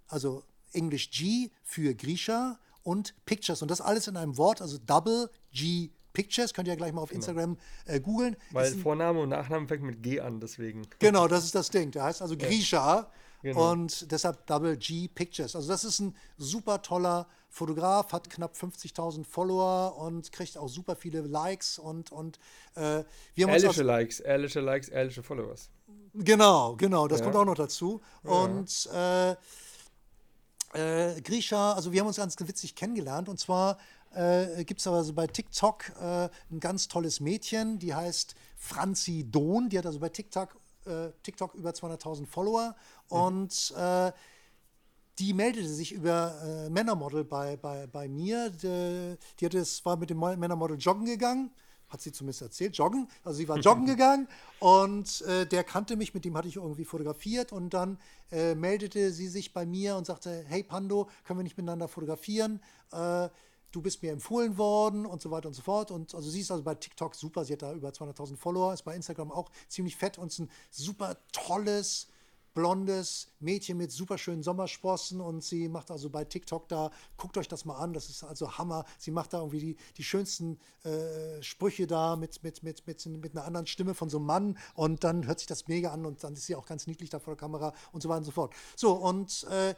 also 0.09 0.43
Englisch 0.73 1.11
G 1.11 1.51
für 1.63 1.95
Grisha 1.95 2.59
und 2.83 3.15
Pictures. 3.25 3.63
Und 3.63 3.71
das 3.71 3.81
alles 3.81 4.09
in 4.09 4.17
einem 4.17 4.37
Wort, 4.37 4.61
also 4.61 4.79
Double 4.79 5.31
G 5.53 5.91
Pictures. 6.13 6.53
Könnt 6.53 6.69
ihr 6.69 6.73
ja 6.73 6.77
gleich 6.77 6.93
mal 6.93 7.01
auf 7.03 7.13
Instagram 7.13 7.57
äh, 7.87 8.01
googeln. 8.01 8.37
Weil 8.51 8.73
ein- 8.73 8.79
Vorname 8.81 9.21
und 9.21 9.29
Nachname 9.31 9.67
fängt 9.69 9.83
mit 9.83 10.03
G 10.03 10.21
an, 10.21 10.41
deswegen. 10.41 10.83
Genau, 10.99 11.29
das 11.29 11.45
ist 11.45 11.55
das 11.55 11.71
Ding. 11.71 11.91
Der 11.93 12.05
heißt 12.05 12.21
also 12.23 12.37
Grisha 12.37 13.11
Genau. 13.43 13.73
und 13.73 14.11
deshalb 14.11 14.47
Double 14.47 14.77
G 14.77 15.09
Pictures. 15.09 15.57
Also 15.57 15.69
das 15.69 15.85
ist 15.85 15.99
ein 16.01 16.15
super 16.39 16.81
toller 16.83 17.27
Fotograf, 17.49 18.13
hat 18.13 18.31
knapp 18.31 18.55
50.000 18.55 19.25
Follower 19.25 19.97
und 19.99 20.33
kriegt 20.33 20.57
auch 20.57 20.69
super 20.69 20.97
viele 20.97 21.21
Likes 21.23 21.79
und, 21.79 22.11
und 22.13 22.39
äh, 22.77 23.05
wir 23.35 23.47
haben 23.47 23.53
uns 23.53 23.63
Ehrliche 23.63 23.83
Likes, 23.83 24.21
ehrliche 24.21 24.61
Likes, 24.61 24.89
ehrliche 24.89 25.23
Followers. 25.23 25.69
Genau, 26.15 26.77
genau, 26.77 27.09
das 27.09 27.19
Ja. 27.21 27.25
kommt 27.25 27.37
auch 27.37 27.45
noch 27.45 27.55
dazu. 27.55 28.01
Und 28.23 28.89
äh, 28.95 29.33
äh, 30.75 31.21
Grisha, 31.21 31.73
also 31.73 31.93
wir 31.93 32.01
haben 32.01 32.07
uns 32.07 32.17
ganz 32.17 32.37
witzig 32.41 32.75
kennengelernt 32.75 33.29
und 33.29 33.39
zwar 33.39 33.79
äh, 34.15 34.65
gibt 34.65 34.81
es 34.81 34.87
aber 34.87 35.05
so 35.05 35.13
bei 35.13 35.27
TikTok 35.27 35.91
äh, 36.01 36.29
ein 36.51 36.61
ganz 36.61 36.89
tolles 36.89 37.21
Mädchen, 37.21 37.79
die 37.79 37.95
heißt 37.95 38.35
Franzi 38.57 39.27
Dohn, 39.31 39.69
die 39.69 39.79
hat 39.79 39.87
also 39.87 39.99
bei 40.01 40.09
TikTok, 40.11 40.57
äh, 40.87 41.11
TikTok 41.23 41.55
über 41.55 41.73
200.000 41.75 42.27
Follower 42.27 42.75
und 43.09 43.73
äh, 43.77 44.13
die 45.19 45.35
meldete 45.35 45.69
sich 45.69 45.93
über 45.93 46.35
äh, 46.43 46.71
Männermodel 46.71 47.25
bei, 47.25 47.57
bei, 47.57 47.87
bei 47.87 48.09
mir. 48.09 48.51
Die, 48.51 49.17
die 49.39 49.47
hatte, 49.47 49.59
es 49.59 49.85
war 49.85 49.97
mit 49.97 50.11
dem 50.11 50.19
Mo- 50.19 50.37
Männermodel 50.37 50.79
joggen 50.79 51.05
gegangen, 51.05 51.51
hat 51.89 52.01
sie 52.01 52.13
zumindest 52.13 52.43
erzählt, 52.43 52.77
joggen. 52.79 53.09
Also 53.23 53.37
sie 53.39 53.49
war 53.49 53.59
joggen 53.61 53.85
gegangen 53.85 54.27
und 54.59 55.21
äh, 55.23 55.47
der 55.47 55.65
kannte 55.65 55.97
mich, 55.97 56.15
mit 56.15 56.25
dem 56.25 56.37
hatte 56.37 56.49
ich 56.49 56.57
irgendwie 56.57 56.87
fotografiert 56.87 57.53
und 57.53 57.75
dann 57.75 57.99
äh, 58.31 58.55
meldete 58.55 59.13
sie 59.13 59.29
sich 59.29 59.53
bei 59.53 59.67
mir 59.67 59.97
und 59.97 60.07
sagte, 60.07 60.45
hey 60.49 60.63
Pando, 60.63 61.09
können 61.25 61.39
wir 61.39 61.45
nicht 61.45 61.59
miteinander 61.59 61.89
fotografieren? 61.89 62.61
Äh, 62.91 63.29
du 63.73 63.83
bist 63.83 64.03
mir 64.03 64.13
empfohlen 64.13 64.59
worden 64.59 65.07
und 65.07 65.21
so 65.21 65.31
weiter 65.31 65.49
und 65.49 65.55
so 65.55 65.63
fort. 65.63 65.91
Und 65.91 66.15
also 66.15 66.31
sie 66.31 66.41
ist 66.41 66.51
also 66.51 66.63
bei 66.63 66.75
TikTok 66.75 67.15
super, 67.15 67.45
sie 67.45 67.55
hat 67.55 67.63
da 67.63 67.73
über 67.73 67.89
200.000 67.89 68.37
Follower, 68.37 68.73
ist 68.73 68.83
bei 68.83 68.95
Instagram 68.95 69.33
auch 69.33 69.51
ziemlich 69.69 69.97
fett 69.97 70.19
und 70.19 70.29
ist 70.29 70.39
ein 70.39 70.51
super 70.71 71.17
tolles, 71.33 72.09
blondes 72.55 73.29
Mädchen 73.41 73.79
mit 73.79 73.91
super 73.91 74.19
schönen 74.19 74.43
Sommersprossen 74.43 75.23
und 75.23 75.43
sie 75.43 75.69
macht 75.69 75.91
also 75.91 76.11
bei 76.11 76.25
TikTok 76.25 76.69
da, 76.69 76.91
guckt 77.17 77.39
euch 77.39 77.49
das 77.49 77.65
mal 77.65 77.77
an, 77.77 77.95
das 77.95 78.11
ist 78.11 78.25
also 78.25 78.59
Hammer. 78.59 78.85
Sie 78.99 79.11
macht 79.11 79.33
da 79.33 79.39
irgendwie 79.39 79.61
die, 79.61 79.77
die 79.97 80.05
schönsten 80.05 80.61
äh, 80.85 81.43
Sprüche 81.43 81.87
da 81.87 82.17
mit, 82.17 82.43
mit, 82.43 82.63
mit, 82.63 82.87
mit, 82.87 83.07
mit 83.07 83.35
einer 83.35 83.47
anderen 83.47 83.67
Stimme 83.67 83.95
von 83.95 84.11
so 84.11 84.19
einem 84.19 84.27
Mann 84.27 84.59
und 84.75 85.03
dann 85.03 85.27
hört 85.27 85.39
sich 85.39 85.49
das 85.49 85.67
mega 85.67 85.93
an 85.93 86.05
und 86.05 86.23
dann 86.25 86.35
ist 86.35 86.45
sie 86.47 86.55
auch 86.55 86.67
ganz 86.67 86.87
niedlich 86.87 87.09
da 87.09 87.19
vor 87.19 87.35
der 87.35 87.41
Kamera 87.41 87.73
und 87.93 88.03
so 88.03 88.11
weiter 88.11 88.19
und 88.19 88.25
so 88.25 88.33
fort. 88.33 88.55
So, 88.77 88.93
und 88.93 89.45
äh, 89.45 89.75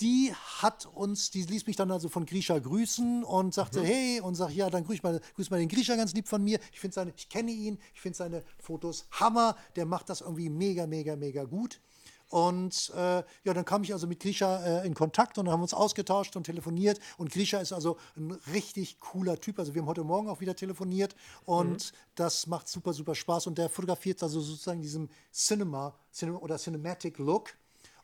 die 0.00 0.32
hat 0.34 0.86
uns, 0.86 1.30
die 1.30 1.42
ließ 1.42 1.66
mich 1.66 1.76
dann 1.76 1.90
also 1.90 2.08
von 2.08 2.26
Grisha 2.26 2.58
grüßen 2.58 3.24
und 3.24 3.54
sagte, 3.54 3.82
hey, 3.82 4.20
und 4.20 4.34
sag, 4.34 4.50
ja, 4.50 4.68
dann 4.70 4.84
grüß 4.84 5.02
mal, 5.02 5.20
grüß 5.34 5.50
mal 5.50 5.58
den 5.58 5.68
Grisha 5.68 5.96
ganz 5.96 6.12
lieb 6.14 6.28
von 6.28 6.42
mir. 6.42 6.58
Ich 6.72 6.80
finde 6.80 6.94
seine, 6.94 7.12
ich 7.16 7.28
kenne 7.28 7.50
ihn, 7.50 7.78
ich 7.94 8.00
finde 8.00 8.16
seine 8.16 8.44
Fotos 8.58 9.06
Hammer, 9.12 9.56
der 9.74 9.86
macht 9.86 10.08
das 10.08 10.20
irgendwie 10.20 10.48
mega, 10.48 10.86
mega, 10.86 11.16
mega 11.16 11.44
gut. 11.44 11.80
Und 12.28 12.92
äh, 12.96 13.22
ja, 13.44 13.54
dann 13.54 13.64
kam 13.64 13.84
ich 13.84 13.92
also 13.92 14.06
mit 14.06 14.20
Grisha 14.20 14.82
äh, 14.82 14.86
in 14.86 14.94
Kontakt 14.94 15.38
und 15.38 15.48
haben 15.48 15.62
uns 15.62 15.72
ausgetauscht 15.72 16.34
und 16.36 16.44
telefoniert. 16.44 16.98
Und 17.18 17.30
Grisha 17.30 17.58
ist 17.58 17.72
also 17.72 17.98
ein 18.16 18.32
richtig 18.52 18.98
cooler 18.98 19.38
Typ. 19.38 19.58
Also 19.58 19.74
wir 19.74 19.82
haben 19.82 19.88
heute 19.88 20.02
Morgen 20.02 20.28
auch 20.28 20.40
wieder 20.40 20.56
telefoniert 20.56 21.14
und 21.44 21.92
das 22.16 22.46
macht 22.48 22.68
super, 22.68 22.92
super 22.92 23.14
Spaß. 23.14 23.46
Und 23.46 23.58
der 23.58 23.70
fotografiert 23.70 24.22
also 24.22 24.40
sozusagen 24.40 24.82
diesen 24.82 25.08
Cinema, 25.32 25.94
Cinema 26.12 26.38
oder 26.38 26.56
Cinematic 26.56 27.18
Look 27.18 27.56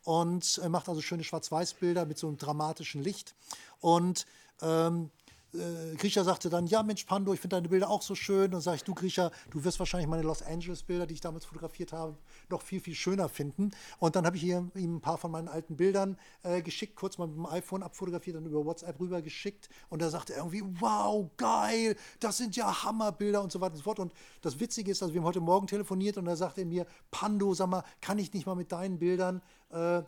und 0.05 0.61
äh, 0.62 0.69
macht 0.69 0.89
also 0.89 1.01
schöne 1.01 1.24
Schwarz-Weiß-Bilder 1.24 2.07
mit 2.07 2.19
so 2.19 2.29
einem 2.29 2.39
dramatischen 2.39 3.03
Licht. 3.03 3.35
Und 3.81 4.27
ähm, 4.61 5.11
äh, 5.55 5.97
Grisha 5.97 6.24
sagte 6.24 6.49
dann, 6.49 6.66
ja 6.66 6.83
Mensch 6.83 7.05
Pando, 7.05 7.33
ich 7.35 7.41
finde 7.41 7.57
deine 7.57 7.69
Bilder 7.69 7.91
auch 7.91 8.03
so 8.03 8.15
schön. 8.15 8.47
Und 8.47 8.53
dann 8.53 8.61
sage 8.61 8.77
ich, 8.77 8.85
du 8.85 8.95
Grisha, 8.95 9.31
du 9.51 9.65
wirst 9.65 9.79
wahrscheinlich 9.79 10.09
meine 10.09 10.23
Los 10.23 10.43
Angeles-Bilder, 10.43 11.07
die 11.07 11.15
ich 11.15 11.20
damals 11.20 11.45
fotografiert 11.45 11.93
habe, 11.93 12.16
noch 12.49 12.62
viel, 12.62 12.81
viel 12.81 12.95
schöner 12.95 13.29
finden. 13.29 13.70
Und 13.99 14.16
dann 14.16 14.24
habe 14.24 14.37
ich 14.37 14.45
ihm 14.45 14.70
ein 14.74 15.01
paar 15.01 15.19
von 15.19 15.31
meinen 15.31 15.49
alten 15.49 15.77
Bildern 15.77 16.16
äh, 16.43 16.62
geschickt, 16.62 16.97
kurz 16.97 17.19
mal 17.19 17.27
mit 17.27 17.37
dem 17.37 17.47
iPhone 17.47 17.83
abfotografiert, 17.83 18.37
dann 18.37 18.47
über 18.47 18.65
WhatsApp 18.65 18.99
rüber 18.99 19.20
geschickt. 19.20 19.69
Und 19.91 20.01
da 20.01 20.09
sagte 20.09 20.33
er 20.33 20.39
irgendwie, 20.39 20.62
wow, 20.81 21.29
geil, 21.37 21.97
das 22.20 22.39
sind 22.39 22.57
ja 22.57 22.85
Hammerbilder 22.85 23.43
und 23.43 23.53
so 23.53 23.61
weiter 23.61 23.73
und 23.73 23.79
so 23.79 23.85
fort. 23.85 23.99
Und 23.99 24.12
das 24.41 24.59
Witzige 24.59 24.91
ist, 24.91 25.03
also 25.03 25.12
wir 25.12 25.20
haben 25.20 25.27
heute 25.27 25.41
Morgen 25.41 25.66
telefoniert 25.66 26.16
und 26.16 26.24
da 26.24 26.37
sagte 26.37 26.62
er 26.62 26.66
mir, 26.66 26.87
Pando, 27.11 27.53
sag 27.55 27.69
mal, 27.69 27.85
kann 28.01 28.19
ich 28.19 28.33
nicht 28.33 28.47
mal 28.47 28.55
mit 28.55 28.73
deinen 28.73 28.99
Bildern 28.99 29.43
äh, 29.73 30.03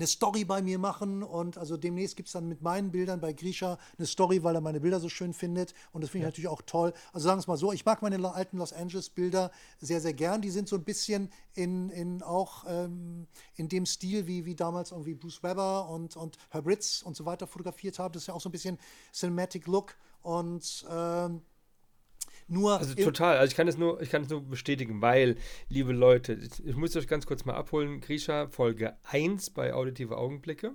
eine 0.00 0.06
Story 0.06 0.44
bei 0.44 0.62
mir 0.62 0.78
machen 0.78 1.22
und 1.22 1.58
also 1.58 1.76
demnächst 1.76 2.16
gibt 2.16 2.28
es 2.28 2.32
dann 2.32 2.48
mit 2.48 2.62
meinen 2.62 2.90
Bildern 2.90 3.20
bei 3.20 3.34
Grisha 3.34 3.78
eine 3.98 4.06
Story, 4.06 4.42
weil 4.42 4.54
er 4.54 4.62
meine 4.62 4.80
Bilder 4.80 4.98
so 4.98 5.10
schön 5.10 5.34
findet 5.34 5.74
und 5.92 6.02
das 6.02 6.10
finde 6.10 6.26
ich 6.26 6.32
natürlich 6.32 6.48
auch 6.48 6.62
toll. 6.62 6.94
Also 7.12 7.26
sagen 7.26 7.36
wir 7.36 7.40
es 7.40 7.46
mal 7.46 7.58
so, 7.58 7.72
ich 7.72 7.84
mag 7.84 8.00
meine 8.00 8.32
alten 8.32 8.56
Los 8.56 8.72
Angeles 8.72 9.10
Bilder 9.10 9.50
sehr, 9.78 10.00
sehr 10.00 10.14
gern. 10.14 10.40
Die 10.40 10.50
sind 10.50 10.68
so 10.68 10.76
ein 10.76 10.84
bisschen 10.84 11.30
in, 11.54 11.90
in 11.90 12.22
auch 12.22 12.64
ähm, 12.66 13.26
in 13.56 13.68
dem 13.68 13.84
Stil, 13.84 14.26
wie, 14.26 14.46
wie 14.46 14.54
damals 14.54 14.90
irgendwie 14.90 15.14
Bruce 15.14 15.42
Weber 15.42 15.88
und, 15.90 16.16
und 16.16 16.38
Herb 16.48 16.66
Ritz 16.66 17.02
und 17.02 17.14
so 17.14 17.26
weiter 17.26 17.46
fotografiert 17.46 17.98
haben. 17.98 18.12
Das 18.12 18.22
ist 18.22 18.26
ja 18.28 18.34
auch 18.34 18.40
so 18.40 18.48
ein 18.48 18.52
bisschen 18.52 18.78
Cinematic 19.12 19.66
Look 19.66 19.96
und 20.22 20.86
ähm, 20.90 21.42
nur 22.50 22.78
also 22.78 22.94
total, 22.94 23.38
also 23.38 23.50
ich 23.50 23.56
kann 23.56 23.68
es 23.68 23.78
nur, 23.78 24.00
ich 24.02 24.10
kann 24.10 24.22
es 24.22 24.28
nur 24.28 24.42
bestätigen, 24.42 25.00
weil, 25.00 25.36
liebe 25.68 25.92
Leute, 25.92 26.38
ich 26.64 26.76
muss 26.76 26.96
euch 26.96 27.06
ganz 27.06 27.26
kurz 27.26 27.44
mal 27.44 27.54
abholen, 27.54 28.00
Grisha, 28.00 28.48
Folge 28.48 28.94
1 29.04 29.50
bei 29.50 29.72
Auditive 29.72 30.16
Augenblicke. 30.16 30.72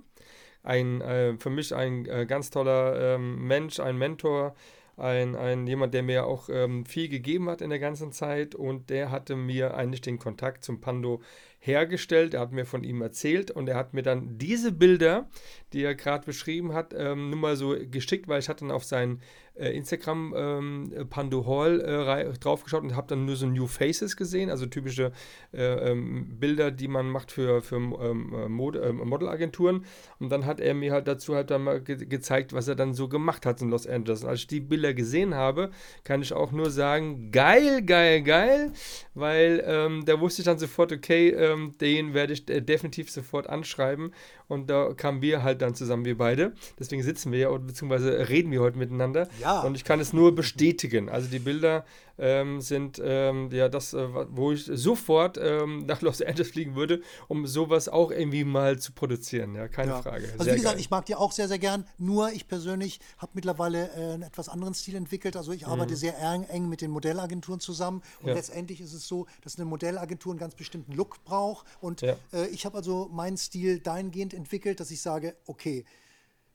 Ein, 0.62 1.00
äh, 1.00 1.36
für 1.38 1.50
mich 1.50 1.74
ein 1.74 2.06
äh, 2.06 2.26
ganz 2.26 2.50
toller 2.50 3.14
ähm, 3.14 3.46
Mensch, 3.46 3.78
ein 3.78 3.96
Mentor, 3.98 4.54
ein, 4.96 5.36
ein 5.36 5.66
jemand, 5.66 5.92
der 5.92 6.02
mir 6.02 6.26
auch 6.26 6.48
ähm, 6.48 6.86
viel 6.86 7.08
gegeben 7.08 7.50
hat 7.50 7.60
in 7.60 7.70
der 7.70 7.78
ganzen 7.78 8.12
Zeit 8.12 8.54
und 8.54 8.88
der 8.88 9.10
hatte 9.10 9.36
mir 9.36 9.74
eigentlich 9.74 10.00
den 10.00 10.18
Kontakt 10.18 10.64
zum 10.64 10.80
Pando 10.80 11.20
hergestellt. 11.58 12.34
Er 12.34 12.40
hat 12.40 12.52
mir 12.52 12.64
von 12.64 12.82
ihm 12.82 13.02
erzählt 13.02 13.50
und 13.50 13.68
er 13.68 13.76
hat 13.76 13.92
mir 13.92 14.02
dann 14.02 14.38
diese 14.38 14.72
Bilder, 14.72 15.28
die 15.72 15.82
er 15.82 15.94
gerade 15.94 16.24
beschrieben 16.24 16.72
hat, 16.72 16.94
ähm, 16.96 17.30
nur 17.30 17.38
mal 17.38 17.56
so 17.56 17.76
geschickt, 17.90 18.26
weil 18.28 18.40
ich 18.40 18.48
hatte 18.48 18.64
dann 18.64 18.74
auf 18.74 18.84
seinen 18.84 19.20
äh, 19.58 19.70
Instagram 19.70 20.34
ähm, 20.36 21.06
Pando 21.08 21.46
Hall 21.46 21.80
äh, 21.80 22.38
draufgeschaut 22.38 22.82
und 22.82 22.96
habe 22.96 23.06
dann 23.08 23.24
nur 23.24 23.36
so 23.36 23.46
New 23.46 23.66
Faces 23.66 24.16
gesehen, 24.16 24.50
also 24.50 24.66
typische 24.66 25.12
äh, 25.52 25.90
ähm, 25.90 26.38
Bilder, 26.38 26.70
die 26.70 26.88
man 26.88 27.08
macht 27.08 27.32
für, 27.32 27.62
für 27.62 27.76
ähm, 27.76 28.34
äh, 28.34 28.48
Mode, 28.48 28.80
äh, 28.80 28.92
Modelagenturen. 28.92 29.84
Und 30.18 30.30
dann 30.30 30.46
hat 30.46 30.60
er 30.60 30.74
mir 30.74 30.92
halt 30.92 31.08
dazu 31.08 31.34
halt 31.34 31.50
dann 31.50 31.64
mal 31.64 31.80
ge 31.80 31.96
gezeigt, 32.06 32.52
was 32.52 32.68
er 32.68 32.74
dann 32.74 32.94
so 32.94 33.08
gemacht 33.08 33.46
hat 33.46 33.60
in 33.62 33.70
Los 33.70 33.86
Angeles. 33.86 34.22
Und 34.22 34.30
als 34.30 34.40
ich 34.40 34.46
die 34.46 34.60
Bilder 34.60 34.94
gesehen 34.94 35.34
habe, 35.34 35.70
kann 36.04 36.22
ich 36.22 36.32
auch 36.32 36.52
nur 36.52 36.70
sagen, 36.70 37.30
geil, 37.30 37.82
geil, 37.82 38.22
geil, 38.22 38.72
weil 39.14 39.62
ähm, 39.66 40.04
da 40.04 40.20
wusste 40.20 40.42
ich 40.42 40.46
dann 40.46 40.58
sofort, 40.58 40.92
okay, 40.92 41.30
ähm, 41.30 41.72
den 41.80 42.14
werde 42.14 42.32
ich 42.32 42.48
äh, 42.48 42.60
definitiv 42.60 43.10
sofort 43.10 43.48
anschreiben. 43.48 44.12
Und 44.48 44.70
da 44.70 44.92
kamen 44.94 45.22
wir 45.22 45.42
halt 45.42 45.62
dann 45.62 45.74
zusammen, 45.74 46.04
wir 46.04 46.16
beide. 46.16 46.52
Deswegen 46.78 47.02
sitzen 47.02 47.32
wir 47.32 47.38
ja, 47.38 47.50
beziehungsweise 47.56 48.28
reden 48.28 48.50
wir 48.52 48.60
heute 48.60 48.78
miteinander. 48.78 49.28
Ja. 49.40 49.60
Und 49.62 49.76
ich 49.76 49.84
kann 49.84 50.00
es 50.00 50.12
nur 50.12 50.34
bestätigen. 50.34 51.08
Also 51.08 51.28
die 51.28 51.38
Bilder 51.38 51.84
ähm, 52.18 52.60
sind 52.60 53.00
ähm, 53.02 53.50
ja 53.52 53.68
das, 53.68 53.94
äh, 53.94 54.08
wo 54.30 54.52
ich 54.52 54.64
sofort 54.64 55.38
ähm, 55.40 55.86
nach 55.86 56.02
Los 56.02 56.22
Angeles 56.22 56.50
fliegen 56.50 56.74
würde, 56.74 57.02
um 57.28 57.46
sowas 57.46 57.88
auch 57.88 58.10
irgendwie 58.10 58.44
mal 58.44 58.78
zu 58.78 58.92
produzieren. 58.92 59.54
Ja, 59.54 59.68
keine 59.68 59.92
ja. 59.92 60.02
Frage. 60.02 60.28
Also 60.32 60.44
sehr 60.44 60.54
wie 60.54 60.58
gesagt, 60.58 60.74
geil. 60.76 60.80
ich 60.80 60.90
mag 60.90 61.06
die 61.06 61.14
auch 61.14 61.32
sehr, 61.32 61.48
sehr 61.48 61.58
gern. 61.58 61.86
Nur 61.98 62.32
ich 62.32 62.48
persönlich 62.48 63.00
habe 63.18 63.32
mittlerweile 63.34 63.90
äh, 63.90 64.14
einen 64.14 64.22
etwas 64.22 64.48
anderen 64.48 64.74
Stil 64.74 64.96
entwickelt. 64.96 65.36
Also 65.36 65.52
ich 65.52 65.66
arbeite 65.66 65.92
mhm. 65.92 65.98
sehr 65.98 66.18
eng, 66.20 66.68
mit 66.68 66.80
den 66.80 66.90
Modellagenturen 66.90 67.60
zusammen. 67.60 68.02
Und 68.20 68.28
ja. 68.28 68.34
letztendlich 68.34 68.80
ist 68.80 68.92
es 68.92 69.06
so, 69.06 69.26
dass 69.42 69.56
eine 69.56 69.64
Modellagentur 69.64 70.32
einen 70.32 70.38
ganz 70.40 70.54
bestimmten 70.54 70.92
Look 70.92 71.24
braucht. 71.24 71.66
Und 71.80 72.00
ja. 72.02 72.16
äh, 72.32 72.46
ich 72.48 72.64
habe 72.66 72.76
also 72.76 73.08
meinen 73.12 73.36
Stil 73.36 73.80
dahingehend 73.80 74.34
entwickelt, 74.34 74.80
dass 74.80 74.90
ich 74.90 75.00
sage, 75.00 75.36
okay, 75.46 75.84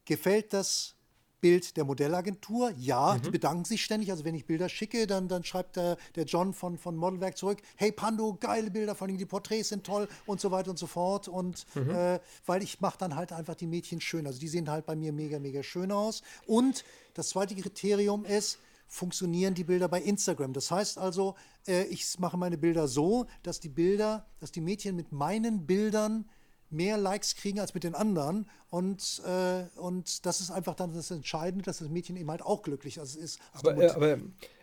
gefällt 0.05 0.53
das 0.53 0.95
Bild 1.41 1.75
der 1.75 1.83
Modellagentur. 1.83 2.71
Ja, 2.77 3.15
mhm. 3.15 3.23
die 3.23 3.31
bedanken 3.31 3.65
sich 3.65 3.83
ständig. 3.83 4.11
Also 4.11 4.23
wenn 4.23 4.35
ich 4.35 4.45
Bilder 4.45 4.69
schicke, 4.69 5.07
dann, 5.07 5.27
dann 5.27 5.43
schreibt 5.43 5.75
der, 5.75 5.97
der 6.15 6.25
John 6.25 6.53
von, 6.53 6.77
von 6.77 6.95
Modelwerk 6.95 7.37
zurück, 7.37 7.61
hey 7.75 7.91
Pando, 7.91 8.37
geile 8.39 8.71
Bilder, 8.71 8.95
vor 8.95 9.07
allem 9.07 9.17
die 9.17 9.25
Porträts 9.25 9.69
sind 9.69 9.85
toll 9.85 10.07
und 10.25 10.39
so 10.39 10.51
weiter 10.51 10.69
und 10.69 10.79
so 10.79 10.87
fort. 10.87 11.27
Und 11.27 11.65
mhm. 11.75 11.89
äh, 11.89 12.19
weil 12.45 12.63
ich 12.63 12.79
mache 12.79 12.97
dann 12.97 13.15
halt 13.15 13.33
einfach 13.33 13.55
die 13.55 13.67
Mädchen 13.67 13.99
schön. 13.99 14.25
Also 14.27 14.39
die 14.39 14.47
sehen 14.47 14.69
halt 14.69 14.85
bei 14.85 14.95
mir 14.95 15.11
mega, 15.11 15.39
mega 15.39 15.63
schön 15.63 15.91
aus. 15.91 16.21
Und 16.45 16.85
das 17.13 17.29
zweite 17.29 17.55
Kriterium 17.55 18.23
ist, 18.23 18.59
funktionieren 18.87 19.53
die 19.53 19.63
Bilder 19.63 19.87
bei 19.87 20.01
Instagram. 20.01 20.51
Das 20.51 20.69
heißt 20.69 20.97
also, 20.97 21.35
äh, 21.65 21.83
ich 21.85 22.19
mache 22.19 22.37
meine 22.37 22.57
Bilder 22.57 22.89
so, 22.89 23.25
dass 23.41 23.61
die 23.61 23.69
Bilder, 23.69 24.27
dass 24.39 24.51
die 24.51 24.59
Mädchen 24.59 24.97
mit 24.97 25.13
meinen 25.13 25.65
Bildern 25.65 26.25
mehr 26.71 26.97
Likes 26.97 27.35
kriegen 27.35 27.59
als 27.59 27.73
mit 27.73 27.83
den 27.83 27.95
anderen. 27.95 28.49
Und, 28.69 29.21
äh, 29.25 29.63
und 29.79 30.25
das 30.25 30.41
ist 30.41 30.51
einfach 30.51 30.75
dann 30.75 30.93
das 30.93 31.11
Entscheidende, 31.11 31.65
dass 31.65 31.79
das 31.79 31.89
Mädchen 31.89 32.15
eben 32.15 32.29
halt 32.29 32.41
auch 32.41 32.61
glücklich 32.61 32.97
ist. 32.97 33.15
ist 33.15 33.39
aber, 33.53 33.77
äh, 33.77 33.89
aber 33.89 34.17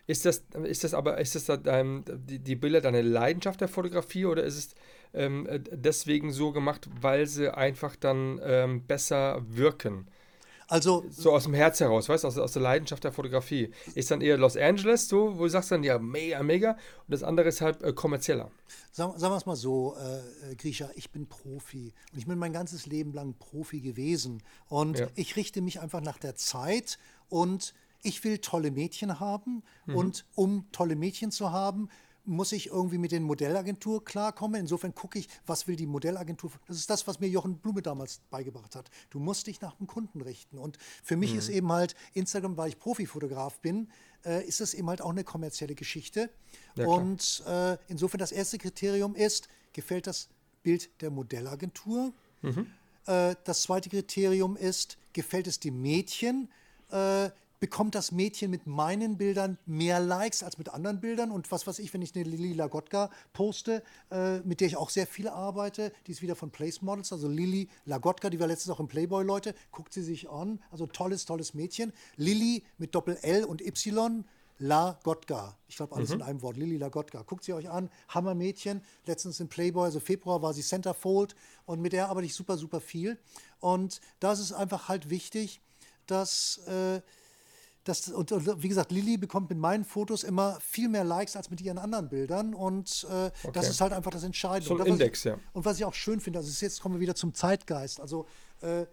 ist 0.06 0.24
das, 0.24 0.42
ist 0.64 0.84
das 0.84 0.94
aber, 0.94 1.18
ist 1.18 1.34
das 1.34 1.44
dann, 1.62 2.04
die, 2.06 2.38
die 2.38 2.56
Bilder 2.56 2.80
deine 2.80 3.02
Leidenschaft 3.02 3.60
der 3.60 3.68
Fotografie 3.68 4.24
oder 4.24 4.42
ist 4.42 4.56
es 4.56 4.74
ähm, 5.12 5.46
deswegen 5.70 6.32
so 6.32 6.52
gemacht, 6.52 6.88
weil 7.00 7.26
sie 7.26 7.54
einfach 7.54 7.94
dann 7.94 8.40
ähm, 8.42 8.86
besser 8.86 9.42
wirken? 9.48 10.08
Also, 10.70 11.06
so 11.08 11.32
aus 11.32 11.44
dem 11.44 11.54
Herz 11.54 11.80
heraus, 11.80 12.10
weißt 12.10 12.24
du, 12.24 12.28
aus, 12.28 12.36
aus, 12.36 12.52
der 12.52 12.60
Leidenschaft 12.60 13.02
der 13.02 13.10
Fotografie. 13.10 13.70
Ist 13.94 14.10
dann 14.10 14.20
eher 14.20 14.36
Los 14.36 14.54
Angeles, 14.54 15.08
so, 15.08 15.38
wo 15.38 15.44
du 15.44 15.48
sagst 15.48 15.70
dann, 15.70 15.82
ja, 15.82 15.98
mega, 15.98 16.42
mega. 16.42 16.72
Und 16.72 16.78
das 17.08 17.22
andere 17.22 17.48
ist 17.48 17.62
halt 17.62 17.82
äh, 17.82 17.94
kommerzieller. 17.94 18.50
Sagen, 18.92 19.18
sagen 19.18 19.32
wir 19.32 19.38
es 19.38 19.46
mal 19.46 19.56
so, 19.56 19.96
äh, 19.96 20.54
Grisha, 20.56 20.90
ich 20.94 21.10
bin 21.10 21.26
Profi. 21.26 21.94
Und 22.12 22.18
ich 22.18 22.26
bin 22.26 22.38
mein 22.38 22.52
ganzes 22.52 22.84
Leben 22.84 23.14
lang 23.14 23.34
Profi 23.38 23.80
gewesen. 23.80 24.42
Und 24.68 24.98
ja. 24.98 25.06
ich 25.14 25.36
richte 25.36 25.62
mich 25.62 25.80
einfach 25.80 26.02
nach 26.02 26.18
der 26.18 26.36
Zeit 26.36 26.98
und 27.30 27.72
ich 28.02 28.22
will 28.22 28.38
tolle 28.38 28.70
Mädchen 28.70 29.20
haben. 29.20 29.62
Mhm. 29.86 29.96
Und 29.96 30.26
um 30.34 30.66
tolle 30.70 30.96
Mädchen 30.96 31.30
zu 31.30 31.50
haben, 31.50 31.88
muss 32.28 32.52
ich 32.52 32.66
irgendwie 32.68 32.98
mit 32.98 33.10
den 33.10 33.22
Modellagentur 33.22 34.04
klarkommen. 34.04 34.60
Insofern 34.60 34.94
gucke 34.94 35.18
ich, 35.18 35.28
was 35.46 35.66
will 35.66 35.76
die 35.76 35.86
Modellagentur. 35.86 36.52
Das 36.66 36.76
ist 36.76 36.90
das, 36.90 37.06
was 37.06 37.20
mir 37.20 37.28
Jochen 37.28 37.58
Blume 37.58 37.82
damals 37.82 38.20
beigebracht 38.30 38.76
hat. 38.76 38.90
Du 39.10 39.18
musst 39.18 39.46
dich 39.46 39.60
nach 39.60 39.74
dem 39.76 39.86
Kunden 39.86 40.20
richten. 40.20 40.58
Und 40.58 40.78
für 41.02 41.16
mich 41.16 41.32
mhm. 41.32 41.38
ist 41.38 41.48
eben 41.48 41.72
halt 41.72 41.94
Instagram, 42.12 42.56
weil 42.56 42.68
ich 42.68 42.78
Profifotograf 42.78 43.60
bin, 43.60 43.88
äh, 44.24 44.46
ist 44.46 44.60
es 44.60 44.74
eben 44.74 44.88
halt 44.88 45.00
auch 45.00 45.10
eine 45.10 45.24
kommerzielle 45.24 45.74
Geschichte. 45.74 46.30
Ja, 46.76 46.86
und 46.86 47.42
äh, 47.46 47.78
insofern 47.88 48.18
das 48.18 48.32
erste 48.32 48.58
Kriterium 48.58 49.14
ist, 49.14 49.48
gefällt 49.72 50.06
das 50.06 50.28
Bild 50.62 50.90
der 51.00 51.10
Modellagentur? 51.10 52.12
Mhm. 52.42 52.66
Äh, 53.06 53.36
das 53.44 53.62
zweite 53.62 53.88
Kriterium 53.88 54.56
ist, 54.56 54.98
gefällt 55.14 55.46
es 55.46 55.60
dem 55.60 55.80
Mädchen? 55.80 56.50
Bekommt 57.60 57.94
das 57.94 58.12
Mädchen 58.12 58.50
mit 58.50 58.66
meinen 58.66 59.18
Bildern 59.18 59.58
mehr 59.66 60.00
Likes 60.00 60.42
als 60.42 60.58
mit 60.58 60.68
anderen 60.68 61.00
Bildern. 61.00 61.30
Und 61.30 61.50
was 61.50 61.66
weiß 61.66 61.78
ich, 61.80 61.92
wenn 61.92 62.02
ich 62.02 62.14
eine 62.14 62.24
Lili 62.24 62.52
Lagotka 62.52 63.10
poste, 63.32 63.82
äh, 64.10 64.38
mit 64.40 64.60
der 64.60 64.68
ich 64.68 64.76
auch 64.76 64.90
sehr 64.90 65.06
viel 65.06 65.28
arbeite, 65.28 65.92
die 66.06 66.12
ist 66.12 66.22
wieder 66.22 66.36
von 66.36 66.50
Place 66.50 66.82
Models, 66.82 67.12
also 67.12 67.28
Lili 67.28 67.68
Lagotka, 67.84 68.30
die 68.30 68.38
war 68.38 68.46
letztens 68.46 68.74
auch 68.74 68.80
im 68.80 68.88
Playboy, 68.88 69.24
Leute, 69.24 69.54
guckt 69.72 69.92
sie 69.92 70.02
sich 70.02 70.30
an. 70.30 70.60
Also 70.70 70.86
tolles, 70.86 71.24
tolles 71.24 71.54
Mädchen. 71.54 71.92
Lili 72.16 72.64
mit 72.78 72.94
Doppel 72.94 73.18
L 73.22 73.44
und 73.44 73.60
Y. 73.60 74.24
La 74.58 74.98
Gotka. 75.04 75.56
Ich 75.68 75.76
glaube, 75.76 75.94
alles 75.94 76.08
mhm. 76.08 76.16
in 76.16 76.22
einem 76.22 76.42
Wort. 76.42 76.56
Lili 76.56 76.78
La 76.78 76.88
Gotka. 76.88 77.22
Guckt 77.22 77.44
sie 77.44 77.52
euch 77.52 77.70
an. 77.70 77.90
Hammermädchen. 78.08 78.82
Letztens 79.06 79.38
in 79.40 79.48
Playboy, 79.48 79.84
also 79.84 80.00
Februar, 80.00 80.42
war 80.42 80.52
sie 80.52 80.62
Centerfold. 80.62 81.36
Und 81.64 81.80
mit 81.80 81.92
der 81.92 82.08
arbeite 82.08 82.26
ich 82.26 82.34
super, 82.34 82.58
super 82.58 82.80
viel. 82.80 83.18
Und 83.60 84.00
da 84.18 84.32
ist 84.32 84.52
einfach 84.52 84.88
halt 84.88 85.10
wichtig, 85.10 85.60
dass 86.06 86.58
äh, 86.66 87.00
das, 87.88 88.08
und, 88.08 88.30
und, 88.32 88.62
wie 88.62 88.68
gesagt, 88.68 88.92
Lilly 88.92 89.16
bekommt 89.16 89.48
mit 89.48 89.58
meinen 89.58 89.84
Fotos 89.84 90.22
immer 90.22 90.58
viel 90.60 90.88
mehr 90.88 91.04
Likes 91.04 91.36
als 91.36 91.50
mit 91.50 91.60
ihren 91.60 91.78
anderen 91.78 92.08
Bildern. 92.08 92.54
Und 92.54 93.06
äh, 93.10 93.26
okay. 93.42 93.50
das 93.52 93.70
ist 93.70 93.80
halt 93.80 93.92
einfach 93.92 94.10
das 94.10 94.24
Entscheidende. 94.24 94.68
So 94.68 94.74
ein 94.74 94.80
und 94.82 94.86
Index, 94.88 95.20
ich, 95.20 95.24
ja. 95.26 95.38
Und 95.52 95.64
was 95.64 95.78
ich 95.78 95.84
auch 95.84 95.94
schön 95.94 96.20
finde, 96.20 96.38
also 96.38 96.64
jetzt 96.64 96.80
kommen 96.80 96.96
wir 96.96 97.00
wieder 97.00 97.14
zum 97.14 97.34
Zeitgeist. 97.34 98.00
Also 98.00 98.26
äh, 98.60 98.84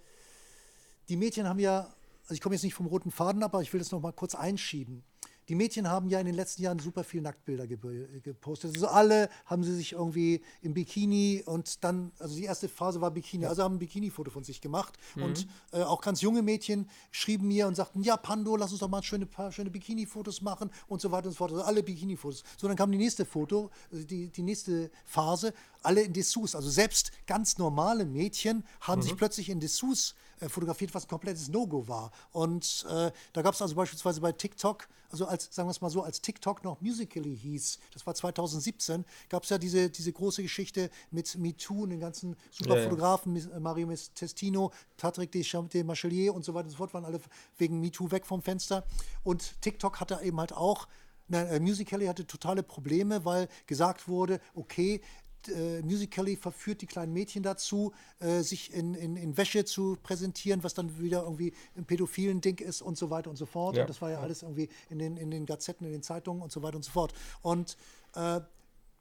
die 1.10 1.18
Mädchen 1.18 1.48
haben 1.48 1.60
ja, 1.60 1.94
also 2.24 2.34
ich 2.34 2.42
komme 2.42 2.56
jetzt 2.56 2.64
nicht 2.64 2.74
vom 2.74 2.86
roten 2.88 3.12
Faden 3.12 3.44
ab, 3.44 3.54
aber 3.54 3.62
ich 3.62 3.74
will 3.74 3.80
das 3.80 3.92
noch 3.92 4.00
mal 4.00 4.14
kurz 4.14 4.34
einschieben. 4.34 5.04
Die 5.48 5.56
Mädchen 5.56 5.90
haben 5.90 6.10
ja 6.10 6.20
in 6.20 6.26
den 6.26 6.36
letzten 6.36 6.64
Jahren 6.64 6.80
super 6.80 7.04
viel 7.04 7.22
Nacktbilder 7.22 7.68
gepostet. 7.68 8.74
Also 8.76 8.88
alle 8.88 9.30
haben 9.46 9.64
sie 9.64 9.76
sich 9.76 9.94
irgendwie 9.94 10.42
im 10.62 10.74
Bikini 10.74 11.44
und 11.46 11.84
dann, 11.84 12.12
also 12.20 12.36
die 12.36 12.46
erste 12.46 12.68
Phase 12.68 13.02
war 13.02 13.12
Bikini, 13.12 13.46
also 13.46 13.64
haben 13.64 13.76
ein 13.76 13.80
Bikini-Foto 13.80 14.32
von 14.32 14.44
sich 14.44 14.62
gemacht. 14.62 14.98
Mhm. 15.16 15.24
Und 15.24 15.48
äh, 15.72 15.84
auch 15.84 16.02
ganz 16.02 16.22
junge 16.22 16.42
Mädchen 16.42 16.90
schrieben 17.12 17.48
mir 17.48 17.68
und 17.68 17.76
sagten, 17.76 18.02
ja, 18.02 18.18
Pando, 18.18 18.56
lass 18.56 18.72
uns 18.72 18.80
doch 18.80 18.90
mal 18.90 19.04
schöne, 19.04 19.26
paar 19.26 19.52
schöne 19.52 19.70
Bikini-Fotos 19.70 20.42
machen 20.42 20.72
und 20.88 21.02
so 21.02 21.12
weiter 21.12 21.28
und 21.28 21.34
so 21.34 21.38
fort. 21.38 21.52
Also 21.52 21.64
alle 21.64 21.84
Bikini-Fotos. 21.84 22.44
So, 22.58 22.68
dann 22.68 22.78
kam 22.78 22.92
die 22.92 22.98
nächste 22.98 23.26
Foto, 23.26 23.70
also 23.92 24.04
die, 24.04 24.30
die 24.30 24.42
nächste 24.42 24.90
Phase, 25.06 25.54
alle 25.84 26.02
in 26.02 26.14
Dessous. 26.14 26.56
Also 26.56 26.70
selbst 26.70 27.12
ganz 27.28 27.58
normale 27.58 28.06
Mädchen 28.06 28.64
haben 28.82 29.00
mhm. 29.00 29.04
sich 29.04 29.16
plötzlich 29.16 29.50
in 29.50 29.60
Dessous 29.60 30.16
äh, 30.40 30.50
fotografiert, 30.50 30.94
was 30.94 31.06
ein 31.06 31.10
komplettes 31.10 31.48
No-Go 31.50 31.88
war. 31.88 32.12
Und 32.32 32.86
äh, 32.90 33.12
da 33.34 33.42
gab 33.42 33.54
es 33.54 33.62
also 33.62 33.76
beispielsweise 33.76 34.22
bei 34.22 34.32
TikTok, 34.32 34.88
also 35.10 35.26
als, 35.26 35.48
sagen 35.52 35.68
wir 35.68 35.72
es 35.72 35.82
mal 35.82 35.90
so, 35.90 36.04
als 36.04 36.22
TikTok 36.22 36.64
noch 36.64 36.82
Musically 36.82 37.38
hieß, 37.38 37.80
das 37.94 38.06
war 38.06 38.16
2017, 38.16 39.06
gab 39.30 39.44
es 39.44 39.50
ja 39.50 39.58
diese, 39.58 39.90
diese 39.90 40.12
große 40.12 40.44
Geschichte 40.44 40.90
mit 41.12 41.36
MeToo 41.38 41.84
und 41.84 41.92
den 41.92 42.00
ganzen 42.00 42.36
super 42.52 42.84
Fotografen, 42.84 43.36
ja, 43.36 43.50
ja. 43.50 43.60
Mario 43.60 43.94
Testino, 44.14 44.72
Patrick 44.98 45.32
Deschamps-Machelier 45.32 46.34
und 46.34 46.44
so 46.44 46.54
weiter 46.54 46.66
und 46.66 46.72
so 46.72 46.78
fort, 46.78 46.94
waren 46.94 47.06
alle 47.06 47.20
wegen 47.58 47.80
MeToo 47.80 48.12
weg 48.12 48.26
vom 48.26 48.42
Fenster. 48.42 48.84
Und 49.24 49.62
TikTok 49.62 50.00
hatte 50.00 50.20
eben 50.22 50.40
halt 50.40 50.54
auch 50.54 50.88
Nein, 51.28 51.48
äh, 51.48 51.60
Musical.ly 51.60 52.06
hatte 52.06 52.28
totale 52.28 52.62
Probleme, 52.62 53.26
weil 53.26 53.48
gesagt 53.66 54.08
wurde, 54.08 54.40
okay, 54.54 55.02
äh, 55.50 55.82
Musical.ly 55.82 56.36
verführt 56.36 56.82
die 56.82 56.86
kleinen 56.86 57.14
Mädchen 57.14 57.44
dazu, 57.44 57.94
äh, 58.20 58.42
sich 58.42 58.74
in, 58.74 58.94
in, 58.94 59.16
in 59.16 59.38
Wäsche 59.38 59.66
zu 59.66 59.98
präsentieren, 60.02 60.64
was 60.64 60.74
dann 60.74 61.00
wieder 61.00 61.24
irgendwie 61.24 61.54
ein 61.76 61.86
pädophilen 61.86 62.42
Ding 62.42 62.60
ist 62.60 62.82
und 62.82 62.98
so 62.98 63.10
weiter 63.10 63.30
und 63.30 63.36
so 63.36 63.46
fort. 63.46 63.76
Ja. 63.76 63.84
Und 63.84 63.90
das 63.90 64.02
war 64.02 64.12
ja 64.12 64.20
alles 64.20 64.44
irgendwie 64.44 64.70
in 64.90 65.00
den, 65.00 65.18
in 65.18 65.32
den 65.32 65.46
Gazetten, 65.46 65.86
in 65.86 65.94
den 65.94 66.04
Zeitungen 66.04 66.42
und 66.42 66.52
so 66.52 66.62
weiter 66.62 66.76
und 66.76 66.84
so 66.84 66.92
fort. 66.92 67.14
Und 67.42 67.78
äh, 68.16 68.42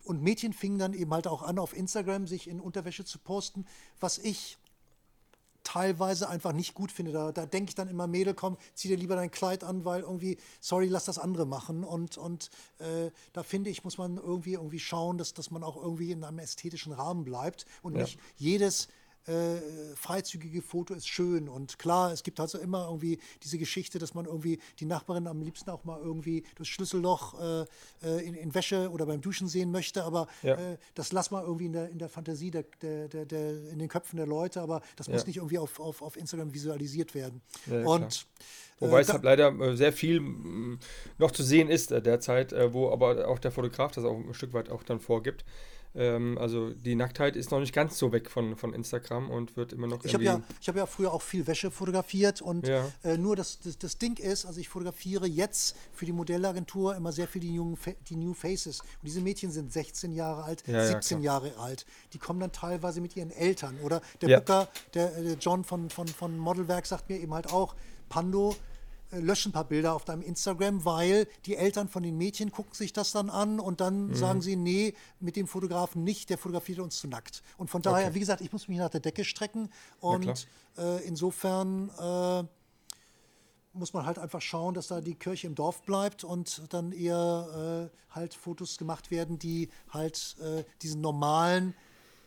und 0.04 0.22
Mädchen 0.22 0.52
fingen 0.52 0.78
dann 0.78 0.92
eben 0.92 1.12
halt 1.14 1.26
auch 1.26 1.42
an, 1.42 1.58
auf 1.58 1.74
Instagram 1.74 2.26
sich 2.26 2.46
in 2.46 2.60
Unterwäsche 2.60 3.06
zu 3.06 3.18
posten, 3.18 3.64
was 4.00 4.18
ich 4.18 4.58
teilweise 5.65 6.28
einfach 6.28 6.53
nicht 6.53 6.74
gut 6.74 6.93
finde. 6.93 7.11
Da, 7.12 7.32
da 7.32 7.47
denke 7.47 7.70
ich 7.70 7.74
dann 7.74 7.89
immer, 7.89 8.07
Mädel, 8.07 8.35
komm, 8.35 8.57
zieh 8.74 8.89
dir 8.89 8.97
lieber 8.97 9.16
dein 9.16 9.31
Kleid 9.31 9.65
an, 9.65 9.85
weil 9.85 10.03
irgendwie, 10.03 10.39
sorry, 10.61 10.86
lass 10.86 11.07
das 11.07 11.19
andere 11.19 11.47
machen. 11.47 11.82
Und, 11.82 12.16
und 12.19 12.51
äh, 12.78 13.11
da 13.32 13.43
finde 13.43 13.70
ich, 13.70 13.82
muss 13.82 13.99
man 13.99 14.16
irgendwie 14.19 14.53
irgendwie 14.53 14.78
schauen, 14.78 15.19
dass, 15.19 15.35
dass 15.35 15.51
man 15.51 15.65
auch 15.65 15.77
irgendwie 15.77 16.12
in 16.12 16.23
einem 16.23 16.39
ästhetischen 16.39 16.93
Rahmen 16.93 17.24
bleibt 17.24 17.66
und 17.82 17.95
Ja. 17.97 18.03
nicht 18.03 18.19
jedes 18.36 18.89
äh, 19.26 19.94
freizügige 19.96 20.62
Foto 20.62 20.94
ist 20.94 21.09
schön. 21.09 21.48
Und 21.48 21.78
klar, 21.78 22.12
es 22.12 22.22
gibt 22.22 22.40
also 22.40 22.59
immer 22.59 22.84
irgendwie 22.86 23.18
diese 23.42 23.59
Geschichte, 23.59 23.98
dass 23.98 24.14
man 24.14 24.26
irgendwie 24.26 24.59
die 24.80 24.84
Nachbarin 24.86 25.26
am 25.26 25.40
liebsten 25.40 25.70
auch 25.70 25.84
mal 25.84 26.01
irgendwie 26.01 26.44
das 26.56 26.68
Schlüsselloch 26.68 27.40
äh, 27.40 27.62
äh, 28.02 28.26
in, 28.26 28.34
in 28.34 28.55
Wäsche 28.55 28.90
oder 28.90 29.06
beim 29.06 29.20
Duschen 29.20 29.48
sehen 29.48 29.70
möchte. 29.70 30.05
Aber 30.05 30.26
Ja. 30.42 30.55
äh, 30.55 30.78
das 30.94 31.12
lass 31.12 31.30
mal 31.30 31.42
irgendwie 31.42 31.66
in 31.66 31.72
der, 31.72 31.88
in 31.88 31.98
der 31.98 32.09
Fantasie, 32.09 32.51
der, 32.51 32.64
der, 32.82 33.09
der, 33.09 33.24
der, 33.26 33.70
in 33.70 33.78
den 33.78 33.88
Köpfen 33.88 34.16
der 34.16 34.26
Leute. 34.26 34.60
Aber 34.60 34.82
das 34.96 35.09
muss 35.09 35.22
Ja. 35.22 35.26
nicht 35.26 35.36
irgendwie 35.38 35.59
auf, 35.59 35.80
auf, 35.80 36.02
auf 36.02 36.16
Instagram 36.16 36.52
visualisiert 36.52 37.14
werden. 37.14 37.40
Ja, 37.66 37.84
und 37.84 38.26
Wobei 38.80 38.98
äh, 38.98 39.01
es 39.02 39.06
da- 39.06 39.12
halt 39.14 39.24
leider 39.24 39.48
äh, 39.59 39.76
sehr 39.76 39.92
viel 39.92 40.20
noch 41.18 41.30
zu 41.30 41.42
sehen 41.42 41.68
ist 41.68 41.90
derzeit, 41.90 42.52
wo 42.72 42.90
aber 42.90 43.28
auch 43.28 43.38
der 43.38 43.52
Fotograf 43.52 43.92
das 43.92 44.05
auch 44.05 44.16
ein 44.16 44.34
Stück 44.34 44.52
weit 44.52 44.68
auch 44.68 44.82
dann 44.82 45.01
vorgibt. 45.01 45.44
Ähm, 45.96 46.36
also 46.38 46.70
die 46.70 46.94
Nacktheit 46.96 47.36
ist 47.36 47.50
noch 47.52 47.60
nicht 47.60 47.72
ganz 47.72 47.98
so 47.98 48.10
weg 48.12 48.28
von, 48.30 48.56
von 48.56 48.74
Instagram 48.74 49.30
und 49.30 49.56
wird 49.56 49.72
immer 49.72 49.86
noch 49.86 50.04
Ich 50.04 50.12
habe 50.14 50.24
ja, 50.24 50.40
ich 50.60 50.68
hab 50.68 50.74
ja 50.76 50.86
früher 50.86 51.12
auch 51.12 51.22
viel 51.22 51.46
Wäsche 51.46 51.70
fotografiert 51.70 52.42
und 52.42 52.66
Ja. 52.66 52.90
äh, 53.04 53.16
nur 53.16 53.36
das, 53.36 53.60
das, 53.60 53.78
das 53.78 53.98
Ding 53.98 54.18
ist, 54.18 54.44
also 54.44 54.58
ich 54.60 54.68
fotografiere 54.68 55.26
jetzt 55.26 55.76
für 55.92 56.04
die 56.04 56.12
Modellagentur 56.12 56.96
immer 56.96 57.12
sehr 57.12 57.28
viel 57.28 57.40
die, 57.42 57.54
jungen, 57.54 57.78
die 58.08 58.16
New 58.16 58.34
Faces. 58.34 58.80
Und 58.80 58.88
diese 59.04 59.20
Mädchen 59.20 59.50
sind 59.52 59.72
16 59.72 60.12
Jahre 60.12 60.42
alt, 60.44 60.64
Ja, 60.66 60.74
ja, 60.74 60.86
17 60.86 61.22
Jahre 61.22 61.56
alt. 61.58 61.86
Die 62.12 62.18
kommen 62.18 62.40
dann 62.40 62.50
teilweise 62.52 63.00
mit 63.00 63.14
ihren 63.16 63.30
Eltern. 63.30 63.78
Oder 63.82 64.00
der 64.20 64.28
Ja. 64.30 64.38
Booker, 64.40 64.68
der, 64.94 65.16
äh, 65.16 65.22
der 65.22 65.34
John 65.34 65.62
von, 65.64 65.90
von, 65.90 66.08
von 66.08 66.36
Modelwerk 66.38 66.86
sagt 66.86 67.08
mir 67.08 67.18
eben 67.20 67.32
halt 67.34 67.52
auch, 67.52 67.74
Pando, 68.08 68.56
äh, 69.15 69.20
lösch 69.20 69.47
ein 69.47 69.53
paar 69.53 69.65
Bilder 69.65 69.95
auf 69.95 70.05
deinem 70.05 70.23
Instagram, 70.23 70.85
weil 70.85 71.27
die 71.47 71.57
Eltern 71.57 71.89
von 71.89 72.03
den 72.03 72.16
Mädchen 72.16 72.51
gucken 72.53 72.74
sich 72.74 72.93
das 72.93 73.12
dann 73.12 73.31
an 73.31 73.61
und 73.61 73.81
dann 73.81 74.09
Mhm. 74.09 74.15
sagen 74.15 74.41
sie, 74.43 74.57
nee, 74.57 74.95
mit 75.20 75.36
dem 75.36 75.47
Fotografen 75.47 76.05
nicht, 76.05 76.31
der 76.31 76.39
fotografiert 76.39 76.78
uns 76.81 76.99
zu 76.99 77.09
nackt. 77.09 77.43
Und 77.57 77.70
von 77.70 77.82
daher, 77.82 78.07
Okay. 78.09 78.15
wie 78.15 78.20
gesagt, 78.20 78.41
ich 78.41 78.53
muss 78.53 78.69
mich 78.69 78.78
nach 78.78 78.91
der 78.91 79.01
Decke 79.01 79.24
strecken 79.24 79.70
und 80.01 80.47
äh, 80.77 81.05
insofern 81.07 81.91
äh, 81.99 82.45
muss 83.73 83.93
man 83.93 84.07
halt 84.07 84.19
einfach 84.19 84.41
schauen, 84.41 84.74
dass 84.74 84.86
da 84.89 85.01
die 85.01 85.16
Kirche 85.16 85.47
im 85.49 85.55
Dorf 85.55 85.82
bleibt 85.82 86.23
und 86.24 86.62
dann 86.73 86.93
eher 86.93 87.91
äh, 87.93 88.15
halt 88.15 88.35
Fotos 88.35 88.78
gemacht 88.78 89.11
werden, 89.11 89.39
die 89.39 89.69
halt 89.91 90.36
äh, 90.41 90.65
diesen 90.82 91.01
normalen 91.01 91.74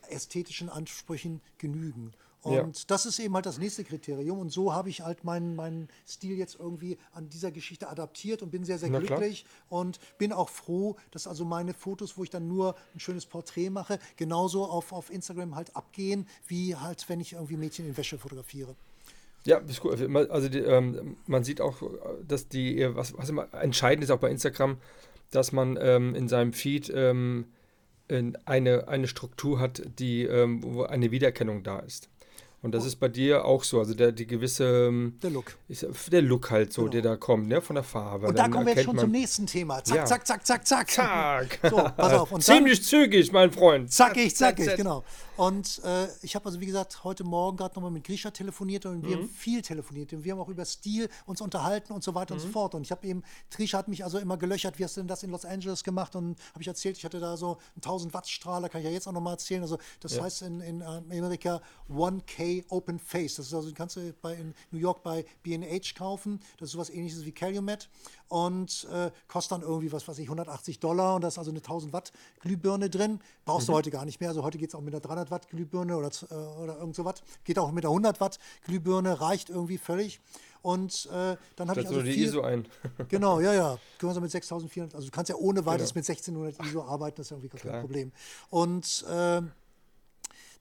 ästhetischen 0.10 0.70
Ansprüchen 0.70 1.42
genügen. 1.58 2.14
Und 2.44 2.54
Ja. 2.78 2.84
das 2.88 3.06
ist 3.06 3.20
eben 3.20 3.34
halt 3.34 3.46
das 3.46 3.58
nächste 3.58 3.84
Kriterium. 3.84 4.40
Und 4.40 4.52
so 4.52 4.72
habe 4.74 4.90
ich 4.90 5.02
halt 5.02 5.24
meinen, 5.24 5.56
meinen 5.56 5.90
Stil 6.08 6.38
jetzt 6.38 6.58
irgendwie 6.60 6.98
an 7.12 7.30
dieser 7.30 7.52
Geschichte 7.52 7.90
adaptiert 7.90 8.42
und 8.42 8.52
bin 8.52 8.64
sehr, 8.64 8.78
sehr 8.78 8.90
Na 8.90 9.00
klar. 9.00 9.18
glücklich 9.20 9.46
und 9.70 10.00
bin 10.18 10.32
auch 10.32 10.50
froh, 10.50 10.96
dass 11.12 11.28
also 11.28 11.44
meine 11.46 11.74
Fotos, 11.74 12.18
wo 12.18 12.24
ich 12.24 12.30
dann 12.30 12.48
nur 12.48 12.76
ein 12.94 13.00
schönes 13.00 13.26
Porträt 13.26 13.70
mache, 13.70 14.00
genauso 14.18 14.66
auf, 14.66 14.94
auf 14.94 15.10
Instagram 15.10 15.56
halt 15.56 15.76
abgehen, 15.76 16.28
wie 16.48 16.76
halt, 16.76 17.10
wenn 17.10 17.20
ich 17.20 17.34
irgendwie 17.34 17.58
Mädchen 17.58 17.88
in 17.88 17.98
Wäsche 17.98 18.18
fotografiere. 18.18 18.76
Ja, 19.46 19.58
ist 19.60 19.84
cool. 19.84 20.00
Immer- 20.00 20.30
Also 20.30 20.48
die, 20.50 20.60
ähm, 20.60 21.18
man 21.26 21.44
sieht 21.44 21.60
auch, 21.62 21.82
dass 22.28 22.48
die, 22.50 22.86
was, 22.96 23.18
was 23.18 23.30
immer 23.30 23.52
entscheidend 23.54 24.04
ist 24.04 24.12
auch 24.12 24.20
bei 24.20 24.30
Instagram, 24.30 24.78
dass 25.32 25.52
man 25.52 25.78
ähm, 25.82 26.16
in 26.16 26.28
seinem 26.28 26.54
Feed 26.54 26.92
ähm, 26.94 27.46
in 28.10 28.38
eine, 28.46 28.88
eine 28.88 29.08
Struktur 29.08 29.60
hat, 29.60 29.82
die, 30.00 30.24
ähm, 30.24 30.64
wo 30.64 30.84
eine 30.84 31.12
Wiedererkennung 31.12 31.64
da 31.64 31.80
ist. 31.80 32.10
Und 32.64 32.72
das 32.74 32.86
ist 32.86 32.96
bei 32.96 33.08
dir 33.08 33.46
auch 33.46 33.64
so. 33.64 33.80
Also 33.80 33.94
der, 33.94 34.12
die 34.12 34.26
gewisse, 34.26 34.88
ähm, 34.88 35.18
Der 35.22 35.30
Look. 35.30 35.56
ich, 35.68 35.86
der 36.12 36.22
Look 36.24 36.50
halt 36.50 36.74
so, 36.74 36.82
Genau. 36.82 36.92
der 36.92 37.02
da 37.04 37.16
kommt, 37.16 37.48
ne, 37.48 37.62
von 37.62 37.76
der 37.76 37.84
Farbe. 37.84 38.28
Und 38.28 38.36
da 38.38 38.44
Dann 38.44 38.52
kommen 38.52 38.66
wir 38.66 38.74
jetzt 38.74 38.86
schon 38.86 38.96
man- 38.96 39.04
zum 39.06 39.12
nächsten 39.12 39.46
Thema. 39.46 39.84
Zack, 39.84 39.96
Ja. 39.98 40.06
zack, 40.06 40.26
zack, 40.26 40.46
zack, 40.46 40.68
zack. 40.68 40.90
Zack! 40.92 41.60
So, 41.70 41.76
pass 41.96 42.14
auf. 42.14 42.32
Und 42.32 42.46
dann, 42.48 42.56
Ziemlich 42.58 42.84
zügig, 42.84 43.32
mein 43.32 43.52
Freund. 43.52 43.92
zackig, 43.94 44.36
zackig, 44.36 44.66
zack. 44.66 44.78
genau. 44.78 45.04
Und 45.38 45.82
äh, 45.86 46.08
ich 46.24 46.34
habe 46.34 46.48
also, 46.48 46.60
wie 46.60 46.66
gesagt, 46.66 47.04
heute 47.04 47.24
Morgen 47.24 47.58
gerade 47.58 47.76
nochmal 47.76 47.92
mit 47.92 48.04
Grisha 48.04 48.32
telefoniert 48.32 48.88
und 48.88 49.04
wir 49.08 49.18
Mhm. 49.18 49.22
haben 49.22 49.30
viel 49.30 49.62
telefoniert. 49.62 50.12
Und 50.14 50.24
wir 50.24 50.32
haben 50.32 50.40
auch 50.40 50.50
über 50.50 50.66
Stil 50.66 51.10
uns 51.28 51.42
unterhalten 51.42 51.94
und 51.94 52.04
so 52.04 52.16
weiter 52.16 52.34
Mhm. 52.34 52.42
und 52.42 52.48
so 52.48 52.52
fort. 52.52 52.74
Und 52.74 52.82
ich 52.82 52.92
habe 52.92 53.06
eben, 53.06 53.22
Grisha 53.52 53.78
hat 53.78 53.88
mich 53.88 54.04
also 54.04 54.18
immer 54.18 54.36
gelöchert, 54.38 54.80
wie 54.80 54.84
hast 54.84 54.98
du 54.98 55.02
denn 55.02 55.08
das 55.08 55.22
in 55.22 55.30
Los 55.30 55.46
Angeles 55.46 55.84
gemacht? 55.84 56.16
Und 56.16 56.40
habe 56.54 56.62
ich 56.62 56.68
erzählt, 56.68 56.98
ich 56.98 57.06
hatte 57.06 57.20
da 57.20 57.38
so 57.38 57.60
einen 57.76 57.82
1000 57.84 58.16
Watt 58.16 58.28
Strahler, 58.28 58.68
kann 58.68 58.82
ich 58.82 58.88
ja 58.88 58.92
jetzt 58.92 59.08
auch 59.08 59.12
nochmal 59.12 59.34
erzählen. 59.34 59.62
Also 59.62 59.78
das 60.00 60.20
heißt 60.20 60.42
in, 60.42 60.60
in 60.62 60.82
Amerika 60.82 61.62
1K 61.88 62.47
Open 62.70 63.00
Face. 63.00 63.36
Das 63.36 63.48
ist 63.48 63.54
also, 63.54 63.72
kannst 63.74 63.96
du 63.96 64.14
bei, 64.22 64.34
in 64.36 64.54
New 64.72 64.80
York 64.80 65.04
bei 65.04 65.26
B&H 65.44 65.94
kaufen. 65.98 66.40
Das 66.60 66.70
ist 66.70 66.74
sowas 66.74 66.90
ähnliches 66.90 67.26
wie 67.26 67.32
Calumet 67.32 67.90
und 68.28 68.88
äh, 68.92 69.12
kostet 69.28 69.54
dann 69.54 69.62
irgendwie, 69.62 69.92
was 69.92 70.08
weiß 70.08 70.18
ich, 70.20 70.26
180 70.26 70.80
Dollar 70.80 71.16
und 71.16 71.22
da 71.22 71.28
ist 71.28 71.38
also 71.38 71.52
eine 71.52 71.60
1000 71.60 71.94
Watt 71.94 72.12
Glühbirne 72.40 72.90
drin. 72.90 73.20
Brauchst 73.46 73.70
du 73.70 73.74
heute 73.74 73.92
gar 73.92 74.06
nicht 74.06 74.20
mehr. 74.20 74.30
Also 74.30 74.44
heute 74.44 74.58
geht 74.58 74.70
es 74.70 74.76
auch 74.76 74.82
mit 74.82 74.94
einer 74.94 75.02
300 75.02 75.32
Watt 75.32 75.50
Glühbirne 75.50 75.96
oder, 75.98 76.10
äh, 76.30 76.36
oder 76.62 76.78
irgend 76.78 76.96
so 76.96 77.06
was. 77.06 77.22
Geht 77.44 77.60
auch 77.60 77.72
mit 77.72 77.86
einer 77.86 77.92
100 77.92 78.20
Watt 78.20 78.40
Glühbirne, 78.66 79.20
reicht 79.22 79.50
irgendwie 79.50 79.78
völlig. 79.78 80.20
Und 80.62 81.06
äh, 81.14 81.38
dann 81.56 81.70
habe 81.70 81.82
ich 81.82 81.88
also 81.88 82.02
die 82.02 82.12
viel, 82.12 82.26
ISO 82.26 82.42
ein. 82.42 82.68
Genau, 83.10 83.40
ja, 83.40 83.54
ja. 83.54 83.78
Gemeinsam 84.00 84.24
mit 84.24 84.32
6400. 84.32 84.96
Also 84.96 85.08
du 85.08 85.12
kannst 85.12 85.30
ja 85.30 85.36
ohne 85.36 85.66
weiteres 85.66 85.94
Genau. 85.94 86.00
mit 86.00 86.10
1600 86.10 86.68
ISO 86.68 86.84
arbeiten, 86.84 87.18
das 87.18 87.28
ist 87.28 87.32
irgendwie 87.32 87.50
gar 87.50 87.60
kein 87.60 87.70
Klar. 87.72 87.82
Problem. 87.82 88.12
Und 88.50 89.06
ähm, 89.10 89.52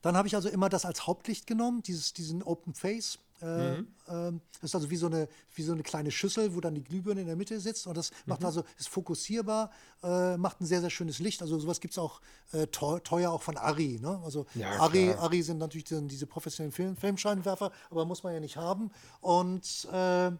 dann 0.01 0.15
habe 0.17 0.27
ich 0.27 0.35
also 0.35 0.49
immer 0.49 0.69
das 0.69 0.85
als 0.85 1.07
Hauptlicht 1.07 1.47
genommen, 1.47 1.81
dieses, 1.83 2.13
diesen 2.13 2.43
Open 2.43 2.73
Face. 2.73 3.19
Äh, 3.41 3.45
Mhm. 3.45 3.87
ähm, 4.07 4.41
das 4.53 4.71
ist 4.71 4.75
also 4.75 4.89
wie 4.89 4.95
so, 4.95 5.05
eine, 5.05 5.27
wie 5.53 5.61
so 5.61 5.71
eine 5.71 5.83
kleine 5.83 6.09
Schüssel, 6.09 6.55
wo 6.55 6.59
dann 6.61 6.73
die 6.73 6.83
Glühbirne 6.83 7.21
in 7.21 7.27
der 7.27 7.35
Mitte 7.35 7.59
sitzt. 7.59 7.85
Und 7.85 7.95
das 7.95 8.09
macht 8.25 8.39
Mhm. 8.39 8.45
also, 8.47 8.63
ist 8.79 8.89
fokussierbar, 8.89 9.69
äh, 10.03 10.37
macht 10.37 10.59
ein 10.59 10.65
sehr, 10.65 10.81
sehr 10.81 10.89
schönes 10.89 11.19
Licht. 11.19 11.41
Also 11.43 11.59
sowas 11.59 11.79
gibt 11.79 11.93
es 11.93 11.99
auch 11.99 12.19
äh, 12.51 12.65
teuer, 12.67 13.31
auch 13.31 13.43
von 13.43 13.57
Ari. 13.57 13.99
Ne? 14.01 14.19
Also 14.23 14.47
Ja, 14.55 14.71
Ari, 14.79 15.11
klar. 15.11 15.19
Ari 15.25 15.43
sind 15.43 15.59
natürlich 15.59 15.85
diese, 15.85 16.01
diese 16.03 16.25
professionellen 16.25 16.71
Film, 16.71 16.97
Filmscheinwerfer, 16.97 17.71
aber 17.91 18.05
muss 18.05 18.23
man 18.23 18.33
ja 18.33 18.39
nicht 18.39 18.57
haben. 18.57 18.89
Und 19.21 19.85
äh, 19.91 20.31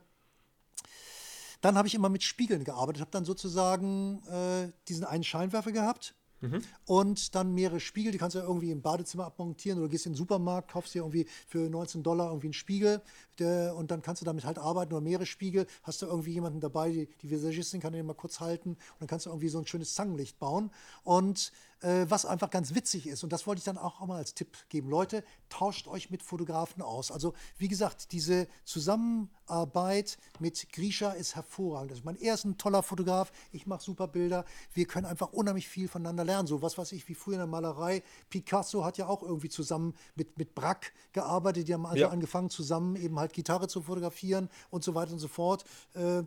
dann 1.61 1.75
habe 1.77 1.87
ich 1.87 1.95
immer 1.95 2.09
mit 2.09 2.23
Spiegeln 2.23 2.63
gearbeitet, 2.63 3.01
habe 3.01 3.11
dann 3.11 3.25
sozusagen 3.25 4.23
äh, 4.27 4.71
diesen 4.87 5.03
einen 5.05 5.23
Scheinwerfer 5.23 5.71
gehabt 5.71 6.15
und 6.85 7.35
dann 7.35 7.53
mehrere 7.53 7.79
Spiegel, 7.79 8.11
die 8.11 8.17
kannst 8.17 8.35
du 8.35 8.39
ja 8.39 8.45
irgendwie 8.45 8.71
im 8.71 8.81
Badezimmer 8.81 9.25
abmontieren 9.25 9.79
oder 9.79 9.89
gehst 9.89 10.05
in 10.05 10.13
den 10.13 10.17
Supermarkt, 10.17 10.71
kaufst 10.71 10.93
dir 10.93 10.99
irgendwie 10.99 11.25
für 11.47 11.69
19 11.69 12.03
Dollar 12.03 12.27
irgendwie 12.27 12.47
einen 12.47 12.53
Spiegel 12.53 13.01
der, 13.39 13.75
und 13.75 13.91
dann 13.91 14.01
kannst 14.01 14.21
du 14.21 14.25
damit 14.25 14.45
halt 14.45 14.57
arbeiten 14.57 14.93
oder 14.93 15.01
mehrere 15.01 15.25
Spiegel, 15.25 15.67
hast 15.83 16.01
du 16.01 16.05
irgendwie 16.05 16.33
jemanden 16.33 16.59
dabei, 16.59 16.91
die, 16.91 17.09
die 17.21 17.29
Visagistin 17.29 17.81
kann 17.81 17.93
den 17.93 18.05
mal 18.05 18.13
kurz 18.13 18.39
halten 18.39 18.71
und 18.71 18.99
dann 18.99 19.07
kannst 19.07 19.25
du 19.25 19.29
irgendwie 19.29 19.49
so 19.49 19.59
ein 19.59 19.67
schönes 19.67 19.93
Zangenlicht 19.93 20.39
bauen. 20.39 20.71
Und 21.03 21.51
was 21.81 22.25
einfach 22.25 22.49
ganz 22.49 22.73
witzig 22.73 23.05
ist 23.07 23.23
und 23.23 23.31
das 23.31 23.45
wollte 23.45 23.59
ich 23.59 23.65
dann 23.65 23.77
auch 23.77 23.99
mal 24.05 24.17
als 24.17 24.33
Tipp 24.33 24.57
geben. 24.69 24.89
Leute, 24.89 25.23
tauscht 25.49 25.87
euch 25.87 26.09
mit 26.09 26.23
Fotografen 26.23 26.81
aus. 26.81 27.11
Also 27.11 27.33
wie 27.57 27.67
gesagt, 27.67 28.11
diese 28.11 28.47
Zusammenarbeit 28.65 30.17
mit 30.39 30.71
Grisha 30.73 31.11
ist 31.11 31.35
hervorragend. 31.35 31.91
Also 31.91 32.03
mein 32.03 32.15
er 32.15 32.33
ist 32.33 32.45
ein 32.45 32.57
toller 32.57 32.83
Fotograf, 32.83 33.31
ich 33.51 33.67
mache 33.67 33.83
super 33.83 34.07
Bilder. 34.07 34.45
Wir 34.73 34.85
können 34.85 35.05
einfach 35.05 35.31
unheimlich 35.33 35.67
viel 35.67 35.87
voneinander 35.87 36.23
lernen. 36.23 36.47
So 36.47 36.61
was 36.61 36.77
weiß 36.77 36.91
ich, 36.93 37.07
wie 37.07 37.15
früher 37.15 37.35
in 37.35 37.39
der 37.39 37.47
Malerei. 37.47 38.03
Picasso 38.29 38.83
hat 38.83 38.97
ja 38.97 39.07
auch 39.07 39.21
irgendwie 39.21 39.49
zusammen 39.49 39.93
mit, 40.15 40.37
mit 40.37 40.55
Braque 40.55 40.91
gearbeitet. 41.13 41.67
Die 41.67 41.73
haben 41.73 41.85
also 41.85 42.01
Ja. 42.01 42.09
angefangen, 42.09 42.49
zusammen 42.49 42.95
eben 42.95 43.19
halt 43.19 43.33
Gitarre 43.33 43.67
zu 43.67 43.81
fotografieren 43.81 44.49
und 44.69 44.83
so 44.83 44.95
weiter 44.95 45.11
und 45.13 45.19
so 45.19 45.27
fort. 45.27 45.63
Äh, 45.93 46.23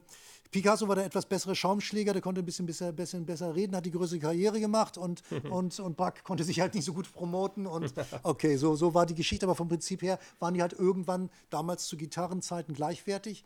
Picasso 0.50 0.88
war 0.88 0.96
der 0.96 1.04
etwas 1.04 1.26
bessere 1.26 1.54
Schaumschläger, 1.54 2.12
der 2.12 2.22
konnte 2.22 2.42
ein 2.42 2.44
bisschen 2.44 2.66
besser, 2.66 2.92
bisschen 2.92 3.24
besser 3.24 3.54
reden, 3.54 3.76
hat 3.76 3.86
die 3.86 3.90
größere 3.90 4.18
Karriere 4.18 4.60
gemacht 4.60 4.98
und, 4.98 5.22
und, 5.50 5.78
und 5.78 5.96
Braque 5.96 6.22
konnte 6.24 6.44
sich 6.44 6.60
halt 6.60 6.74
nicht 6.74 6.84
so 6.84 6.92
gut 6.92 7.12
promoten. 7.12 7.66
Und 7.66 7.94
okay, 8.22 8.56
so, 8.56 8.74
so 8.74 8.94
war 8.94 9.06
die 9.06 9.14
Geschichte, 9.14 9.46
aber 9.46 9.54
vom 9.54 9.68
Prinzip 9.68 10.02
her 10.02 10.18
waren 10.38 10.54
die 10.54 10.62
halt 10.62 10.72
irgendwann 10.72 11.30
damals 11.50 11.86
zu 11.86 11.96
Gitarrenzeiten 11.96 12.74
gleichwertig. 12.74 13.44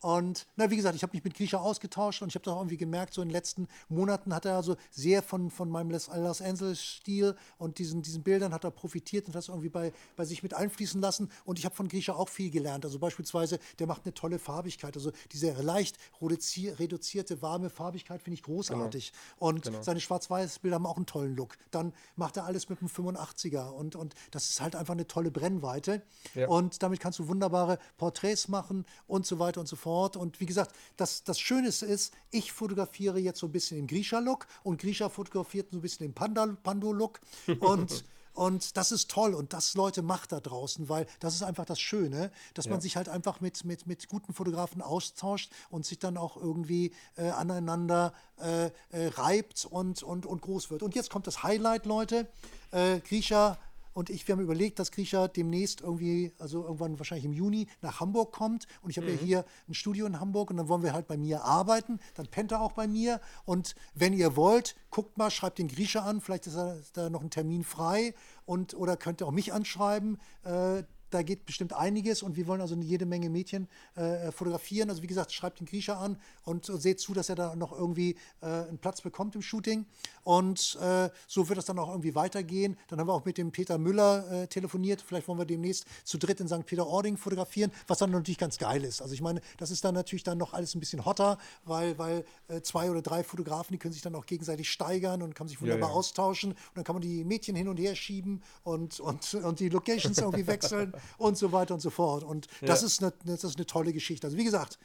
Und 0.00 0.46
na, 0.56 0.70
wie 0.70 0.76
gesagt, 0.76 0.94
ich 0.94 1.02
habe 1.02 1.14
mich 1.14 1.24
mit 1.24 1.34
Grisha 1.34 1.58
ausgetauscht 1.58 2.22
und 2.22 2.28
ich 2.28 2.34
habe 2.34 2.44
doch 2.44 2.56
irgendwie 2.56 2.76
gemerkt, 2.76 3.14
so 3.14 3.22
in 3.22 3.28
den 3.28 3.32
letzten 3.32 3.66
Monaten 3.88 4.34
hat 4.34 4.44
er 4.44 4.56
also 4.56 4.76
sehr 4.90 5.22
von, 5.22 5.50
von 5.50 5.70
meinem 5.70 5.90
Los 5.90 6.08
Angeles-Stil 6.08 7.34
und 7.58 7.78
diesen, 7.78 8.02
diesen 8.02 8.22
Bildern 8.22 8.52
hat 8.52 8.64
er 8.64 8.70
profitiert 8.70 9.26
und 9.26 9.34
das 9.34 9.48
irgendwie 9.48 9.70
bei, 9.70 9.92
bei 10.16 10.24
sich 10.24 10.42
mit 10.42 10.54
einfließen 10.54 11.00
lassen. 11.00 11.30
Und 11.44 11.58
ich 11.58 11.64
habe 11.64 11.74
von 11.74 11.88
Grisha 11.88 12.12
auch 12.12 12.28
viel 12.28 12.50
gelernt. 12.50 12.84
Also 12.84 12.98
beispielsweise, 12.98 13.58
der 13.78 13.86
macht 13.86 14.02
eine 14.04 14.14
tolle 14.14 14.38
Farbigkeit. 14.38 14.96
Also 14.96 15.12
diese 15.32 15.52
leicht 15.52 15.96
reduzierte, 16.20 17.40
warme 17.42 17.70
Farbigkeit 17.70 18.22
finde 18.22 18.34
ich 18.34 18.42
großartig. 18.42 19.12
Genau. 19.12 19.48
Und 19.48 19.62
genau. 19.64 19.82
seine 19.82 20.00
Schwarz-Weiß-Bilder 20.00 20.76
haben 20.76 20.86
auch 20.86 20.96
einen 20.96 21.06
tollen 21.06 21.34
Look. 21.34 21.56
Dann 21.70 21.92
macht 22.16 22.36
er 22.36 22.44
alles 22.44 22.68
mit 22.68 22.80
einem 22.80 22.88
85er 22.88 23.70
und, 23.70 23.96
und 23.96 24.14
das 24.30 24.50
ist 24.50 24.60
halt 24.60 24.76
einfach 24.76 24.94
eine 24.94 25.06
tolle 25.06 25.30
Brennweite. 25.30 26.02
Ja. 26.34 26.48
Und 26.48 26.82
damit 26.82 27.00
kannst 27.00 27.18
du 27.18 27.28
wunderbare 27.28 27.78
Porträts 27.96 28.48
machen 28.48 28.84
und 29.06 29.26
so 29.26 29.38
weiter 29.38 29.60
und 29.60 29.66
so 29.66 29.76
fort. 29.76 29.85
Und 29.86 30.40
wie 30.40 30.46
gesagt, 30.46 30.74
das, 30.96 31.24
das 31.24 31.38
Schöne 31.38 31.68
ist, 31.68 32.12
ich 32.30 32.52
fotografiere 32.52 33.18
jetzt 33.18 33.40
so 33.40 33.46
ein 33.46 33.52
bisschen 33.52 33.78
im 33.78 33.86
Grisha-Look 33.86 34.46
und 34.62 34.80
Grisha 34.80 35.08
fotografiert 35.08 35.68
so 35.70 35.78
ein 35.78 35.82
bisschen 35.82 36.06
im 36.06 36.14
Pando-Look. 36.14 37.20
Und 37.60 38.04
Und 38.36 38.76
das 38.76 38.92
ist 38.92 39.10
toll 39.10 39.34
und 39.34 39.54
das 39.54 39.74
Leute 39.74 40.02
macht 40.02 40.30
da 40.30 40.40
draußen, 40.40 40.90
weil 40.90 41.06
das 41.20 41.34
ist 41.34 41.42
einfach 41.42 41.64
das 41.64 41.80
Schöne, 41.80 42.30
dass 42.52 42.66
ja. 42.66 42.72
man 42.72 42.82
sich 42.82 42.96
halt 42.96 43.08
einfach 43.08 43.40
mit, 43.40 43.64
mit, 43.64 43.86
mit 43.86 44.08
guten 44.08 44.34
Fotografen 44.34 44.82
austauscht 44.82 45.50
und 45.70 45.86
sich 45.86 45.98
dann 45.98 46.18
auch 46.18 46.36
irgendwie 46.36 46.92
äh, 47.16 47.30
aneinander 47.30 48.12
äh, 48.38 48.66
äh, 48.90 49.06
reibt 49.14 49.64
und, 49.64 50.02
und, 50.02 50.26
und 50.26 50.42
groß 50.42 50.70
wird. 50.70 50.82
Und 50.82 50.94
jetzt 50.94 51.08
kommt 51.08 51.26
das 51.26 51.42
Highlight, 51.42 51.86
Leute. 51.86 52.28
Äh, 52.72 53.00
Grisha 53.00 53.56
und 53.96 54.10
ich, 54.10 54.28
wir 54.28 54.34
haben 54.34 54.42
überlegt, 54.42 54.78
dass 54.78 54.90
Grisha 54.90 55.26
demnächst 55.26 55.80
irgendwie, 55.80 56.30
also 56.38 56.62
irgendwann 56.64 56.98
wahrscheinlich 56.98 57.24
im 57.24 57.32
Juni, 57.32 57.66
nach 57.80 57.98
Hamburg 57.98 58.30
kommt. 58.30 58.66
Und 58.82 58.90
ich 58.90 58.98
habe 58.98 59.06
mhm. 59.06 59.14
ja 59.14 59.20
hier 59.20 59.44
ein 59.68 59.72
Studio 59.72 60.04
in 60.04 60.20
Hamburg 60.20 60.50
und 60.50 60.58
dann 60.58 60.68
wollen 60.68 60.82
wir 60.82 60.92
halt 60.92 61.08
bei 61.08 61.16
mir 61.16 61.44
arbeiten. 61.44 61.98
Dann 62.12 62.26
pennt 62.26 62.52
er 62.52 62.60
auch 62.60 62.72
bei 62.72 62.86
mir. 62.86 63.22
Und 63.46 63.74
wenn 63.94 64.12
ihr 64.12 64.36
wollt, 64.36 64.76
guckt 64.90 65.16
mal, 65.16 65.30
schreibt 65.30 65.58
den 65.58 65.68
Grisha 65.68 66.00
an. 66.00 66.20
Vielleicht 66.20 66.46
ist 66.46 66.58
da 66.92 67.08
noch 67.08 67.22
ein 67.22 67.30
Termin 67.30 67.64
frei. 67.64 68.12
Und, 68.44 68.74
oder 68.74 68.98
könnt 68.98 69.22
ihr 69.22 69.26
auch 69.28 69.32
mich 69.32 69.54
anschreiben. 69.54 70.20
Äh, 70.44 70.82
da 71.10 71.22
geht 71.22 71.46
bestimmt 71.46 71.72
einiges 71.72 72.22
und 72.22 72.36
wir 72.36 72.46
wollen 72.46 72.60
also 72.60 72.74
jede 72.76 73.06
Menge 73.06 73.30
Mädchen 73.30 73.68
äh, 73.94 74.32
fotografieren. 74.32 74.90
Also 74.90 75.02
wie 75.02 75.06
gesagt, 75.06 75.32
schreibt 75.32 75.60
den 75.60 75.66
Griecher 75.66 75.98
an 75.98 76.18
und 76.44 76.66
seht 76.66 77.00
zu, 77.00 77.14
dass 77.14 77.28
er 77.28 77.36
da 77.36 77.54
noch 77.56 77.72
irgendwie 77.72 78.16
äh, 78.40 78.46
einen 78.46 78.78
Platz 78.78 79.00
bekommt 79.00 79.34
im 79.34 79.42
Shooting. 79.42 79.86
Und 80.24 80.76
äh, 80.80 81.10
so 81.26 81.48
wird 81.48 81.58
es 81.58 81.66
dann 81.66 81.78
auch 81.78 81.88
irgendwie 81.88 82.14
weitergehen. 82.14 82.76
Dann 82.88 82.98
haben 82.98 83.08
wir 83.08 83.14
auch 83.14 83.24
mit 83.24 83.38
dem 83.38 83.52
Peter 83.52 83.78
Müller 83.78 84.30
äh, 84.30 84.46
telefoniert. 84.48 85.00
Vielleicht 85.00 85.28
wollen 85.28 85.38
wir 85.38 85.44
demnächst 85.44 85.86
zu 86.04 86.18
dritt 86.18 86.40
in 86.40 86.48
St. 86.48 86.66
Peter-Ording 86.66 87.16
fotografieren, 87.16 87.70
was 87.86 87.98
dann 87.98 88.10
natürlich 88.10 88.38
ganz 88.38 88.58
geil 88.58 88.82
ist. 88.84 89.00
Also 89.00 89.14
ich 89.14 89.22
meine, 89.22 89.40
das 89.58 89.70
ist 89.70 89.84
dann 89.84 89.94
natürlich 89.94 90.24
dann 90.24 90.38
noch 90.38 90.52
alles 90.52 90.74
ein 90.74 90.80
bisschen 90.80 91.04
hotter, 91.04 91.38
weil, 91.64 91.96
weil 91.98 92.24
äh, 92.48 92.60
zwei 92.62 92.90
oder 92.90 93.02
drei 93.02 93.22
Fotografen, 93.22 93.72
die 93.72 93.78
können 93.78 93.92
sich 93.92 94.02
dann 94.02 94.14
auch 94.14 94.26
gegenseitig 94.26 94.70
steigern 94.70 95.22
und 95.22 95.34
kann 95.34 95.46
sich 95.46 95.60
wunderbar 95.60 95.88
ja, 95.88 95.94
ja. 95.94 95.98
austauschen. 95.98 96.52
Und 96.52 96.58
dann 96.74 96.84
kann 96.84 96.96
man 96.96 97.02
die 97.02 97.24
Mädchen 97.24 97.54
hin 97.54 97.68
und 97.68 97.76
her 97.76 97.94
schieben 97.94 98.42
und, 98.64 98.98
und, 98.98 99.34
und 99.34 99.60
die 99.60 99.68
Locations 99.68 100.18
irgendwie 100.18 100.46
wechseln 100.46 100.92
und 101.18 101.36
so 101.36 101.52
weiter 101.52 101.74
und 101.74 101.80
so 101.80 101.90
fort. 101.90 102.24
Und 102.24 102.46
ja. 102.60 102.68
das, 102.68 102.82
ist 102.82 103.02
eine, 103.02 103.12
das 103.24 103.44
ist 103.44 103.56
eine 103.56 103.66
tolle 103.66 103.92
Geschichte. 103.92 104.26
Also 104.26 104.36
wie 104.36 104.44
gesagt, 104.44 104.78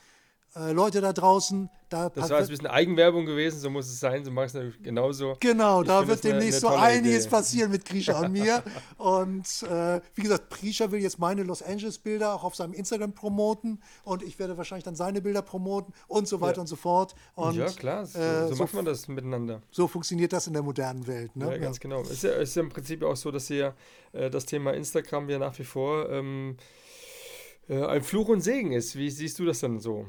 äh, 0.55 0.73
Leute 0.73 0.99
da 0.99 1.13
draußen, 1.13 1.69
da 1.89 2.09
Das 2.09 2.29
war 2.29 2.39
jetzt 2.39 2.49
ein 2.49 2.51
bisschen 2.51 2.67
Eigenwerbung 2.67 3.25
gewesen, 3.25 3.59
so 3.59 3.69
muss 3.69 3.87
es 3.87 3.99
sein, 3.99 4.25
so 4.25 4.31
machst 4.31 4.55
du 4.55 4.71
genauso. 4.81 5.37
Genau, 5.39 5.81
ich 5.81 5.87
da 5.87 6.05
wird 6.07 6.23
demnächst 6.23 6.65
eine, 6.65 6.75
eine 6.75 6.81
so 6.81 6.97
einiges 6.97 7.25
Idee. 7.25 7.29
passieren 7.29 7.71
mit 7.71 7.85
Grisha 7.85 8.19
und 8.19 8.33
mir. 8.33 8.63
und 8.97 9.63
äh, 9.63 10.01
wie 10.15 10.21
gesagt, 10.21 10.49
Grisha 10.49 10.91
will 10.91 11.01
jetzt 11.01 11.19
meine 11.19 11.43
Los 11.43 11.61
Angeles 11.61 11.99
Bilder 11.99 12.33
auch 12.33 12.43
auf 12.43 12.55
seinem 12.55 12.73
Instagram 12.73 13.13
promoten 13.13 13.81
und 14.03 14.23
ich 14.23 14.39
werde 14.39 14.57
wahrscheinlich 14.57 14.83
dann 14.83 14.95
seine 14.95 15.21
Bilder 15.21 15.41
promoten 15.41 15.93
und 16.07 16.27
so 16.27 16.41
weiter 16.41 16.57
ja. 16.57 16.61
und 16.61 16.67
so 16.67 16.75
fort. 16.75 17.15
Und, 17.35 17.55
ja, 17.55 17.67
klar, 17.67 18.05
so, 18.05 18.19
äh, 18.19 18.47
so, 18.49 18.55
macht 18.55 18.73
man 18.73 18.85
das 18.85 19.07
miteinander. 19.07 19.61
So 19.71 19.87
funktioniert 19.87 20.33
das 20.33 20.47
in 20.47 20.53
der 20.53 20.63
modernen 20.63 21.07
Welt. 21.07 21.35
Ne? 21.35 21.51
Ja, 21.51 21.57
ganz 21.57 21.77
ja. 21.77 21.81
genau. 21.81 22.01
Es 22.01 22.11
ist 22.11 22.23
ja, 22.23 22.31
ist 22.31 22.55
ja 22.55 22.61
im 22.61 22.69
Prinzip 22.69 23.03
auch 23.03 23.15
so, 23.15 23.31
dass 23.31 23.47
hier 23.47 23.73
äh, 24.11 24.29
das 24.29 24.45
Thema 24.45 24.73
Instagram 24.73 25.29
ja 25.29 25.39
nach 25.39 25.57
wie 25.57 25.63
vor 25.63 26.09
ähm, 26.09 26.57
äh, 27.69 27.85
ein 27.85 28.03
Fluch 28.03 28.27
und 28.27 28.41
Segen 28.41 28.73
ist. 28.73 28.97
Wie 28.97 29.09
siehst 29.09 29.39
du 29.39 29.45
das 29.45 29.59
denn 29.59 29.79
so? 29.79 30.07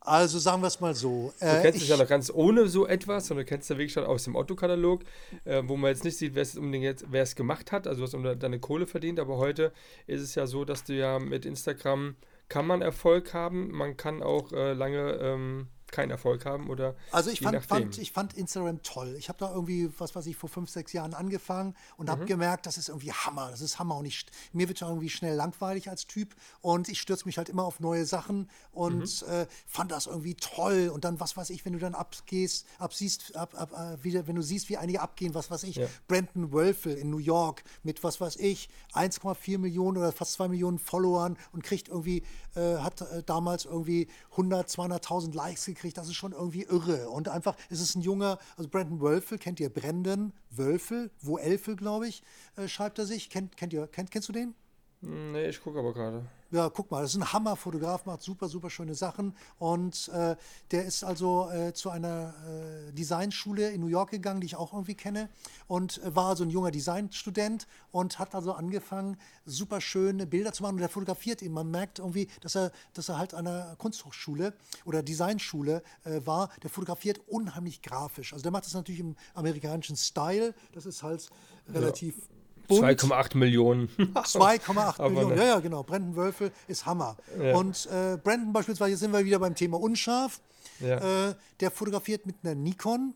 Also 0.00 0.38
sagen 0.38 0.62
wir 0.62 0.68
es 0.68 0.80
mal 0.80 0.94
so. 0.94 1.32
Äh, 1.40 1.56
du 1.56 1.62
kennst 1.62 1.82
es 1.82 1.88
ja 1.88 1.96
noch 1.96 2.08
ganz 2.08 2.30
ohne 2.34 2.68
so 2.68 2.86
etwas, 2.86 3.26
sondern 3.26 3.44
du 3.44 3.48
kennst 3.48 3.68
ja 3.68 3.76
wirklich 3.76 3.92
schon 3.92 4.04
aus 4.04 4.24
dem 4.24 4.34
Otto-Katalog, 4.34 5.02
äh, 5.44 5.62
wo 5.66 5.76
man 5.76 5.90
jetzt 5.90 6.04
nicht 6.04 6.16
sieht, 6.16 6.34
wer 6.34 7.22
es 7.22 7.36
gemacht 7.36 7.70
hat, 7.70 7.86
also 7.86 8.02
was 8.02 8.14
um 8.14 8.22
deine 8.22 8.58
Kohle 8.60 8.86
verdient. 8.86 9.20
Aber 9.20 9.36
heute 9.36 9.72
ist 10.06 10.22
es 10.22 10.34
ja 10.34 10.46
so, 10.46 10.64
dass 10.64 10.84
du 10.84 10.94
ja 10.94 11.18
mit 11.18 11.44
Instagram 11.44 12.16
kann 12.48 12.66
man 12.66 12.82
Erfolg 12.82 13.32
haben, 13.32 13.70
man 13.70 13.96
kann 13.96 14.22
auch 14.22 14.52
äh, 14.52 14.72
lange 14.72 15.12
ähm, 15.22 15.68
keinen 15.92 16.10
Erfolg 16.10 16.44
haben 16.44 16.68
oder 16.70 16.94
Also 17.12 17.30
ich 17.30 17.40
fand, 17.40 17.64
fand, 17.64 17.98
ich 17.98 18.12
fand 18.12 18.34
Instagram 18.34 18.82
toll. 18.82 19.16
Ich 19.18 19.28
habe 19.28 19.38
da 19.38 19.52
irgendwie, 19.52 19.90
was 19.98 20.14
weiß 20.14 20.26
ich, 20.26 20.36
vor 20.36 20.48
fünf, 20.48 20.70
sechs 20.70 20.92
Jahren 20.92 21.14
angefangen 21.14 21.74
und 21.96 22.06
mhm. 22.06 22.10
habe 22.10 22.24
gemerkt, 22.26 22.66
das 22.66 22.78
ist 22.78 22.88
irgendwie 22.88 23.12
Hammer, 23.12 23.50
das 23.50 23.60
ist 23.60 23.78
Hammer 23.78 23.96
und 23.96 24.04
ich, 24.04 24.26
mir 24.52 24.68
wird 24.68 24.80
irgendwie 24.80 25.10
schnell 25.10 25.34
langweilig 25.34 25.90
als 25.90 26.06
Typ 26.06 26.34
und 26.60 26.88
ich 26.88 27.00
stürze 27.00 27.26
mich 27.26 27.38
halt 27.38 27.48
immer 27.48 27.64
auf 27.64 27.80
neue 27.80 28.04
Sachen 28.04 28.48
und 28.72 29.22
mhm. 29.22 29.32
äh, 29.32 29.46
fand 29.66 29.90
das 29.90 30.06
irgendwie 30.06 30.34
toll 30.34 30.90
und 30.92 31.04
dann, 31.04 31.20
was 31.20 31.36
weiß 31.36 31.50
ich, 31.50 31.64
wenn 31.64 31.72
du 31.72 31.78
dann 31.78 31.94
abgehst, 31.94 32.66
absiehst, 32.78 33.36
ab, 33.36 33.54
ab, 33.56 33.72
äh, 33.72 34.02
wieder, 34.04 34.26
wenn 34.26 34.36
du 34.36 34.42
siehst, 34.42 34.68
wie 34.68 34.76
einige 34.76 35.00
abgehen, 35.00 35.34
was 35.34 35.50
weiß 35.50 35.64
ich, 35.64 35.76
ja. 35.76 35.86
Brandon 36.08 36.52
Wölfel 36.52 36.96
in 36.96 37.10
New 37.10 37.18
York 37.18 37.62
mit, 37.82 38.02
was 38.04 38.20
weiß 38.20 38.36
ich, 38.36 38.68
1,4 38.94 39.58
Millionen 39.58 39.98
oder 39.98 40.12
fast 40.12 40.34
2 40.34 40.48
Millionen 40.48 40.78
Followern 40.78 41.36
und 41.52 41.64
kriegt 41.64 41.88
irgendwie, 41.88 42.22
äh, 42.54 42.76
hat 42.76 43.00
äh, 43.00 43.22
damals 43.24 43.64
irgendwie 43.64 44.08
100, 44.32 44.68
200.000 44.68 45.34
Likes 45.34 45.66
gekriegt 45.66 45.79
gekriegt, 45.80 45.96
das 45.98 46.08
ist 46.08 46.14
schon 46.14 46.32
irgendwie 46.32 46.62
irre. 46.62 47.08
Und 47.08 47.28
einfach, 47.28 47.56
es 47.70 47.80
ist 47.80 47.94
ein 47.94 48.02
junger, 48.02 48.38
also 48.56 48.68
Brandon 48.68 49.00
Wölfel, 49.00 49.38
kennt 49.38 49.58
ihr 49.60 49.70
Brandon 49.70 50.32
Wölfel, 50.50 51.10
wo 51.20 51.38
Elfel, 51.38 51.74
glaube 51.76 52.06
ich, 52.06 52.22
äh, 52.56 52.68
schreibt 52.68 52.98
er 52.98 53.06
sich. 53.06 53.30
Kennt, 53.30 53.56
kennt 53.56 53.72
ihr, 53.72 53.86
kennt, 53.86 54.10
kennst 54.10 54.28
du 54.28 54.32
den? 54.32 54.54
Nee, 55.02 55.48
ich 55.48 55.62
gucke 55.62 55.78
aber 55.78 55.94
gerade. 55.94 56.26
Ja, 56.50 56.68
guck 56.68 56.90
mal, 56.90 57.00
das 57.00 57.12
ist 57.12 57.16
ein 57.16 57.32
Hammerfotograf, 57.32 58.04
macht 58.06 58.22
super, 58.22 58.48
super 58.48 58.68
schöne 58.68 58.94
Sachen. 58.94 59.34
Und 59.58 60.08
äh, 60.08 60.36
der 60.72 60.84
ist 60.84 61.04
also 61.04 61.48
äh, 61.48 61.72
zu 61.72 61.90
einer 61.90 62.34
äh, 62.46 62.92
Designschule 62.92 63.70
in 63.70 63.80
New 63.80 63.86
York 63.86 64.10
gegangen, 64.10 64.40
die 64.40 64.46
ich 64.46 64.56
auch 64.56 64.72
irgendwie 64.72 64.96
kenne. 64.96 65.30
Und 65.68 66.02
äh, 66.02 66.14
war 66.14 66.26
also 66.30 66.44
ein 66.44 66.50
junger 66.50 66.70
Designstudent 66.70 67.66
und 67.92 68.18
hat 68.18 68.34
also 68.34 68.52
angefangen, 68.52 69.16
super 69.46 69.80
schöne 69.80 70.26
Bilder 70.26 70.52
zu 70.52 70.64
machen. 70.64 70.74
Und 70.74 70.82
er 70.82 70.88
fotografiert 70.88 71.40
ihn. 71.40 71.52
Man 71.52 71.70
merkt 71.70 72.00
irgendwie, 72.00 72.28
dass 72.40 72.56
er, 72.56 72.72
dass 72.92 73.08
er 73.08 73.16
halt 73.16 73.32
an 73.32 73.46
einer 73.46 73.76
Kunsthochschule 73.76 74.52
oder 74.84 75.02
Designschule 75.02 75.82
äh, 76.04 76.20
war. 76.26 76.50
Der 76.62 76.68
fotografiert 76.68 77.20
unheimlich 77.28 77.80
grafisch. 77.80 78.32
Also 78.32 78.42
der 78.42 78.52
macht 78.52 78.66
das 78.66 78.74
natürlich 78.74 79.00
im 79.00 79.16
amerikanischen 79.34 79.96
Style. 79.96 80.52
Das 80.72 80.84
ist 80.84 81.02
halt 81.02 81.30
relativ. 81.68 82.16
Ja 82.16 82.39
2,8 82.70 83.36
Millionen. 83.36 83.88
2,8 83.98 85.08
Millionen, 85.08 85.36
ja, 85.36 85.44
ja, 85.44 85.60
genau. 85.60 85.82
Brandon 85.82 86.16
Wölfel 86.16 86.52
ist 86.68 86.86
Hammer. 86.86 87.16
Ja. 87.40 87.56
Und 87.56 87.86
äh, 87.86 88.16
Brandon 88.22 88.52
beispielsweise, 88.52 88.96
sind 88.96 89.12
wir 89.12 89.24
wieder 89.24 89.38
beim 89.38 89.54
Thema 89.54 89.80
unscharf. 89.80 90.40
Ja. 90.80 91.28
Äh, 91.28 91.34
der 91.60 91.70
fotografiert 91.70 92.26
mit 92.26 92.36
einer 92.42 92.54
Nikon 92.54 93.14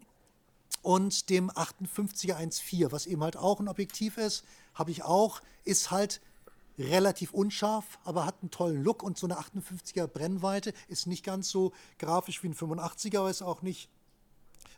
und 0.82 1.30
dem 1.30 1.50
58er 1.50 2.36
1.4, 2.36 2.92
was 2.92 3.06
eben 3.06 3.22
halt 3.22 3.36
auch 3.36 3.58
ein 3.60 3.68
Objektiv 3.68 4.18
ist, 4.18 4.44
habe 4.74 4.90
ich 4.90 5.02
auch, 5.02 5.40
ist 5.64 5.90
halt 5.90 6.20
relativ 6.78 7.32
unscharf, 7.32 7.98
aber 8.04 8.26
hat 8.26 8.36
einen 8.42 8.50
tollen 8.50 8.82
Look 8.82 9.02
und 9.02 9.16
so 9.16 9.26
eine 9.26 9.38
58er 9.38 10.06
Brennweite 10.06 10.72
ist 10.88 11.06
nicht 11.06 11.24
ganz 11.24 11.48
so 11.48 11.72
grafisch 11.98 12.42
wie 12.42 12.48
ein 12.48 12.54
85er, 12.54 13.18
aber 13.18 13.30
ist 13.30 13.42
auch 13.42 13.62
nicht 13.62 13.88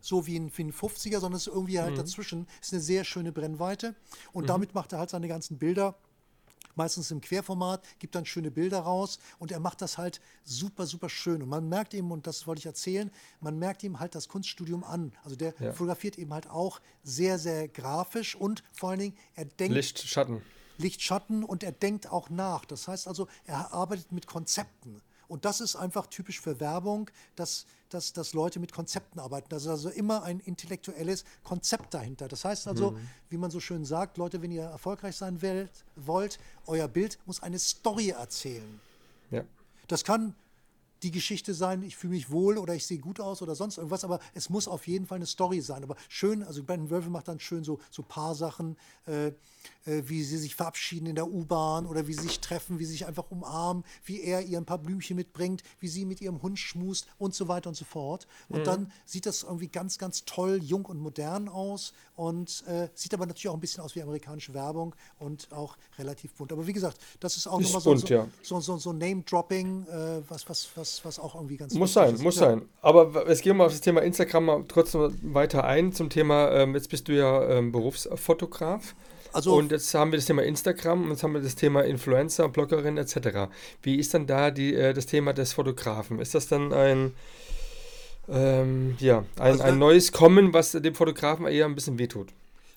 so 0.01 0.27
wie 0.27 0.39
ein, 0.39 0.51
wie 0.57 0.65
ein 0.65 0.73
50er, 0.73 1.21
sondern 1.21 1.35
es 1.35 1.47
ist 1.47 1.55
irgendwie 1.55 1.81
halt 1.81 1.93
mhm. 1.93 1.99
dazwischen. 1.99 2.47
Ist 2.61 2.73
eine 2.73 2.83
sehr 2.83 3.05
schöne 3.05 3.33
Brennweite. 3.33 3.95
Und 4.33 4.45
mhm. 4.45 4.49
damit 4.49 4.75
macht 4.75 4.93
er 4.93 4.99
halt 4.99 5.11
seine 5.11 5.29
ganzen 5.29 5.59
Bilder 5.59 5.97
meistens 6.77 7.11
im 7.11 7.21
Querformat, 7.21 7.83
gibt 7.99 8.15
dann 8.15 8.25
schöne 8.25 8.51
Bilder 8.51 8.81
raus 8.81 9.19
und 9.39 9.51
er 9.51 9.61
macht 9.61 9.83
das 9.83 9.99
halt 9.99 10.21
super, 10.45 10.87
super 10.87 11.09
schön. 11.09 11.43
Und 11.43 11.49
man 11.49 11.69
merkt 11.69 11.95
ihm, 11.95 12.13
und 12.13 12.27
das 12.27 12.47
wollte 12.47 12.61
ich 12.61 12.67
erzählen, 12.67 13.11
man 13.41 13.59
merkt 13.59 13.83
ihm 13.83 13.99
halt 13.99 14.15
das 14.15 14.29
Kunststudium 14.29 14.85
an. 14.85 15.13
Also 15.25 15.37
der 15.37 15.55
ja. 15.59 15.73
fotografiert 15.73 16.19
eben 16.19 16.33
halt 16.33 16.49
auch 16.49 16.81
sehr, 17.03 17.39
sehr 17.39 17.67
grafisch 17.67 18.37
und 18.37 18.63
vor 18.73 18.91
allen 18.91 19.01
Dingen, 19.01 19.17
er 19.35 19.47
denkt. 19.47 19.75
Licht, 19.75 20.07
Schatten. 20.07 20.43
Licht, 20.79 21.01
Schatten 21.03 21.43
und 21.43 21.63
er 21.63 21.73
denkt 21.73 22.13
auch 22.13 22.29
nach. 22.29 22.67
Das 22.67 22.87
heißt 22.87 23.09
also, 23.09 23.27
er 23.47 23.73
arbeitet 23.73 24.13
mit 24.13 24.27
Konzepten. 24.27 25.01
Und 25.29 25.45
das 25.45 25.61
ist 25.61 25.77
einfach 25.77 26.07
typisch 26.07 26.41
für 26.41 26.61
Werbung, 26.61 27.11
dass, 27.35 27.67
dass, 27.89 28.13
dass 28.13 28.33
Leute 28.33 28.61
mit 28.61 28.73
Konzepten 28.73 29.19
arbeiten. 29.19 29.49
Da 29.49 29.57
ist 29.57 29.67
also 29.67 29.89
immer 29.89 30.23
ein 30.23 30.41
intellektuelles 30.41 31.25
Konzept 31.43 31.95
dahinter. 31.95 32.29
Das 32.29 32.45
heißt 32.45 32.69
also, 32.69 32.93
mhm. 32.93 33.09
wie 33.31 33.37
man 33.37 33.51
so 33.51 33.61
schön 33.61 33.85
sagt, 33.85 34.19
Leute, 34.19 34.43
wenn 34.43 34.51
ihr 34.51 34.65
erfolgreich 34.65 35.17
sein 35.17 35.41
wollt, 35.97 36.39
euer 36.67 36.89
Bild 36.89 37.19
muss 37.27 37.43
eine 37.43 37.59
Story 37.59 38.11
erzählen. 38.11 38.81
Ja. 39.31 39.43
Das 39.89 40.05
kann 40.05 40.35
die 41.03 41.11
Geschichte 41.11 41.55
sein, 41.55 41.83
ich 41.83 41.97
fühle 41.97 42.15
mich 42.15 42.31
wohl 42.31 42.59
oder 42.59 42.75
ich 42.75 42.87
sehe 42.87 42.99
gut 42.99 43.21
aus 43.21 43.43
oder 43.43 43.55
sonst 43.55 43.79
irgendwas, 43.79 44.05
aber 44.05 44.21
es 44.35 44.51
muss 44.51 44.69
auf 44.69 44.87
jeden 44.87 45.07
Fall 45.07 45.17
eine 45.17 45.27
Story 45.27 45.61
sein. 45.61 45.83
Aber 45.83 45.97
schön, 46.09 46.43
also 46.43 46.63
Brandon 46.63 46.91
Wölfe 46.91 47.11
macht 47.11 47.29
dann 47.29 47.41
schön 47.41 47.65
so, 47.65 47.79
so 47.91 48.03
Paar-Sachen, 48.03 48.77
äh, 49.07 49.29
äh, 49.85 50.03
wie 50.07 50.23
sie 50.23 50.39
sich 50.39 50.55
verabschieden 50.55 51.07
in 51.07 51.15
der 51.15 51.29
U-Bahn 51.29 51.87
oder 51.87 52.07
wie 52.07 52.15
sie 52.15 52.23
sich 52.23 52.41
treffen, 52.41 52.79
wie 52.79 52.85
sie 52.85 52.93
sich 52.93 53.07
einfach 53.07 53.31
umarmen, 53.31 53.85
wie 54.05 54.21
er 54.21 54.43
ihr 54.43 54.59
ein 54.59 54.65
paar 54.65 54.79
Blümchen 54.79 55.17
mitbringt, 55.17 55.63
wie 55.81 55.89
sie 55.89 56.05
mit 56.05 56.21
ihrem 56.21 56.43
Hund 56.43 56.59
schmust 56.59 57.07
und 57.19 57.35
so 57.35 57.49
weiter 57.49 57.69
und 57.69 57.75
so 57.75 57.85
fort. 57.85 58.27
Und 58.49 58.61
mhm. 58.61 58.65
dann 58.65 58.93
sieht 59.05 59.27
das 59.27 59.43
irgendwie 59.43 59.69
ganz, 59.69 59.99
ganz 59.99 60.25
toll, 60.25 60.61
jung 60.63 60.85
und 60.87 60.99
modern 60.99 61.49
aus 61.49 61.93
und 62.15 62.65
äh, 62.67 62.89
sieht 62.95 63.15
aber 63.15 63.27
natürlich 63.27 63.49
auch 63.49 63.55
ein 63.55 63.61
bisschen 63.61 63.83
aus 63.83 63.95
wie 63.95 64.03
amerikanische 64.03 64.55
Werbung 64.55 64.95
und 65.19 65.53
auch 65.53 65.77
relativ 65.99 66.33
bunt. 66.35 66.53
Aber 66.53 66.67
wie 66.67 66.73
gesagt, 66.73 66.99
das 67.21 67.37
ist 67.37 67.47
auch 67.47 67.61
nochmal 67.61 67.81
so, 67.81 67.97
so, 67.97 68.07
ja. 68.07 68.29
so, 68.43 68.61
so, 68.61 68.77
so 68.79 68.93
Name-Dropping, 68.93 69.87
äh, 69.87 70.23
was, 70.29 70.49
was, 70.49 70.69
was, 70.87 71.05
was 71.05 71.19
auch 71.19 71.35
irgendwie 71.35 71.57
ganz 71.57 71.75
Muss 71.75 71.93
sein, 71.93 72.15
ist. 72.15 72.23
muss 72.23 72.37
ja. 72.37 72.51
sein. 72.51 72.69
Aber 72.83 73.27
es 73.29 73.41
gehen 73.41 73.57
wir 73.57 73.65
auf 73.65 73.73
das 73.73 73.81
Thema 73.81 74.03
Instagram 74.03 74.45
mal 74.45 74.65
trotzdem 74.69 75.17
weiter 75.23 75.65
ein 75.65 75.93
zum 75.93 76.11
Thema, 76.11 76.51
ähm, 76.53 76.75
jetzt 76.75 76.91
bist 76.91 77.09
du 77.09 77.13
ja 77.13 77.49
ähm, 77.49 77.73
Berufsfotograf. 77.73 78.95
Also 79.33 79.55
und 79.55 79.71
jetzt 79.71 79.93
haben 79.95 80.13
wir 80.13 80.19
das 80.19 80.27
Thema 80.27 80.43
Instagram 80.43 81.05
und 81.05 81.11
jetzt 81.11 81.23
haben 81.23 81.35
wir 81.35 81.43
das 81.43 81.57
Thema 81.57 81.83
Influencer, 81.83 82.49
Bloggerin 82.49 82.97
etc. 82.97 83.51
Wie 83.83 83.97
ist 83.97 84.15
dann 84.15 84.27
da 84.27 84.51
die, 84.51 84.75
äh, 84.75 84.95
das 84.95 85.07
Thema 85.07 85.33
des 85.33 85.53
Fotografen? 85.53 86.21
Ist 86.21 86.35
das 86.35 86.49
dann 86.49 86.73
ein, 86.73 87.15
ähm, 88.29 88.97
ja, 88.99 89.19
ein, 89.19 89.53
also, 89.53 89.63
ein 89.63 89.79
neues 89.79 90.13
Kommen, 90.13 90.55
was 90.55 90.73
dem 90.73 90.95
Fotografen 90.95 91.47
eher 91.47 91.67
ein 91.67 91.75
bisschen 91.75 91.99
wehtut? 91.99 92.29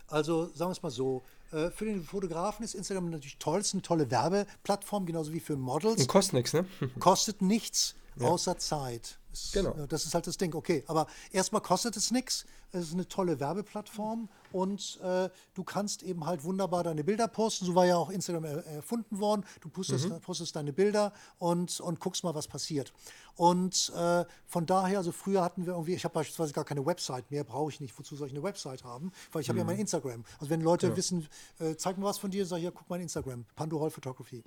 Also 0.07 0.47
sagen 0.47 0.69
wir 0.69 0.73
es 0.73 0.83
mal 0.83 0.89
so, 0.89 1.21
äh, 1.51 1.69
für 1.71 1.85
den 1.85 2.03
Fotografen 2.03 2.63
ist 2.63 2.75
Instagram 2.75 3.09
natürlich 3.09 3.37
toll, 3.37 3.59
ist 3.59 3.73
eine 3.73 3.81
tolle 3.81 4.11
Werbeplattform, 4.11 5.05
genauso 5.05 5.33
wie 5.33 5.39
für 5.39 5.55
Models. 5.55 6.01
Und 6.01 6.07
kostet 6.07 6.33
nichts, 6.33 6.53
ne? 6.53 6.65
kostet 6.99 7.41
nichts 7.41 7.95
ja. 8.19 8.27
außer 8.29 8.57
Zeit. 8.57 9.19
Genau. 9.53 9.85
Das 9.87 10.05
ist 10.05 10.13
halt 10.13 10.27
das 10.27 10.37
Ding. 10.37 10.55
Okay, 10.55 10.83
aber 10.87 11.07
erstmal 11.31 11.61
kostet 11.61 11.95
es 11.95 12.11
nichts. 12.11 12.45
Es 12.71 12.87
ist 12.87 12.93
eine 12.93 13.07
tolle 13.07 13.39
Werbeplattform 13.39 14.29
und 14.51 14.99
äh, 15.01 15.29
du 15.53 15.63
kannst 15.63 16.03
eben 16.03 16.25
halt 16.25 16.43
wunderbar 16.43 16.83
deine 16.83 17.03
Bilder 17.03 17.27
posten. 17.27 17.65
So 17.65 17.73
war 17.73 17.85
ja 17.85 17.95
auch 17.95 18.09
Instagram 18.09 18.43
er 18.43 18.65
erfunden 18.65 19.19
worden. 19.19 19.45
Du 19.61 19.69
postest, 19.69 20.09
mhm. 20.09 20.19
postest, 20.19 20.55
deine 20.55 20.73
Bilder 20.73 21.13
und, 21.39 21.79
und 21.79 21.99
guckst 21.99 22.23
mal, 22.23 22.35
was 22.35 22.47
passiert. 22.47 22.93
Und 23.35 23.91
äh, 23.95 24.25
von 24.45 24.65
daher, 24.65 24.99
also 24.99 25.11
früher 25.11 25.43
hatten 25.43 25.65
wir 25.65 25.73
irgendwie, 25.73 25.93
ich 25.93 26.03
habe 26.03 26.13
beispielsweise 26.13 26.53
gar 26.53 26.65
keine 26.65 26.85
Website 26.85 27.31
mehr, 27.31 27.43
brauche 27.43 27.71
ich 27.71 27.79
nicht. 27.79 27.97
Wozu 27.97 28.15
soll 28.15 28.27
ich 28.27 28.33
eine 28.33 28.43
Website 28.43 28.83
haben? 28.83 29.11
Weil 29.31 29.41
ich 29.41 29.49
habe 29.49 29.55
mhm. 29.55 29.61
ja 29.61 29.65
mein 29.65 29.79
Instagram. 29.79 30.25
Also 30.39 30.49
wenn 30.49 30.61
Leute 30.61 30.87
ja. 30.87 30.97
wissen, 30.97 31.27
äh, 31.59 31.75
zeig 31.75 31.97
mir 31.97 32.05
was 32.05 32.19
von 32.19 32.29
dir, 32.29 32.45
sag 32.45 32.57
ich, 32.57 32.63
ja, 32.65 32.71
guck 32.71 32.89
mein 32.89 33.01
Instagram, 33.01 33.45
Pandorol 33.55 33.89
Photography. 33.89 34.43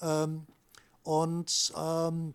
Ähm, 0.00 0.46
und 1.02 1.72
ähm, 1.76 2.34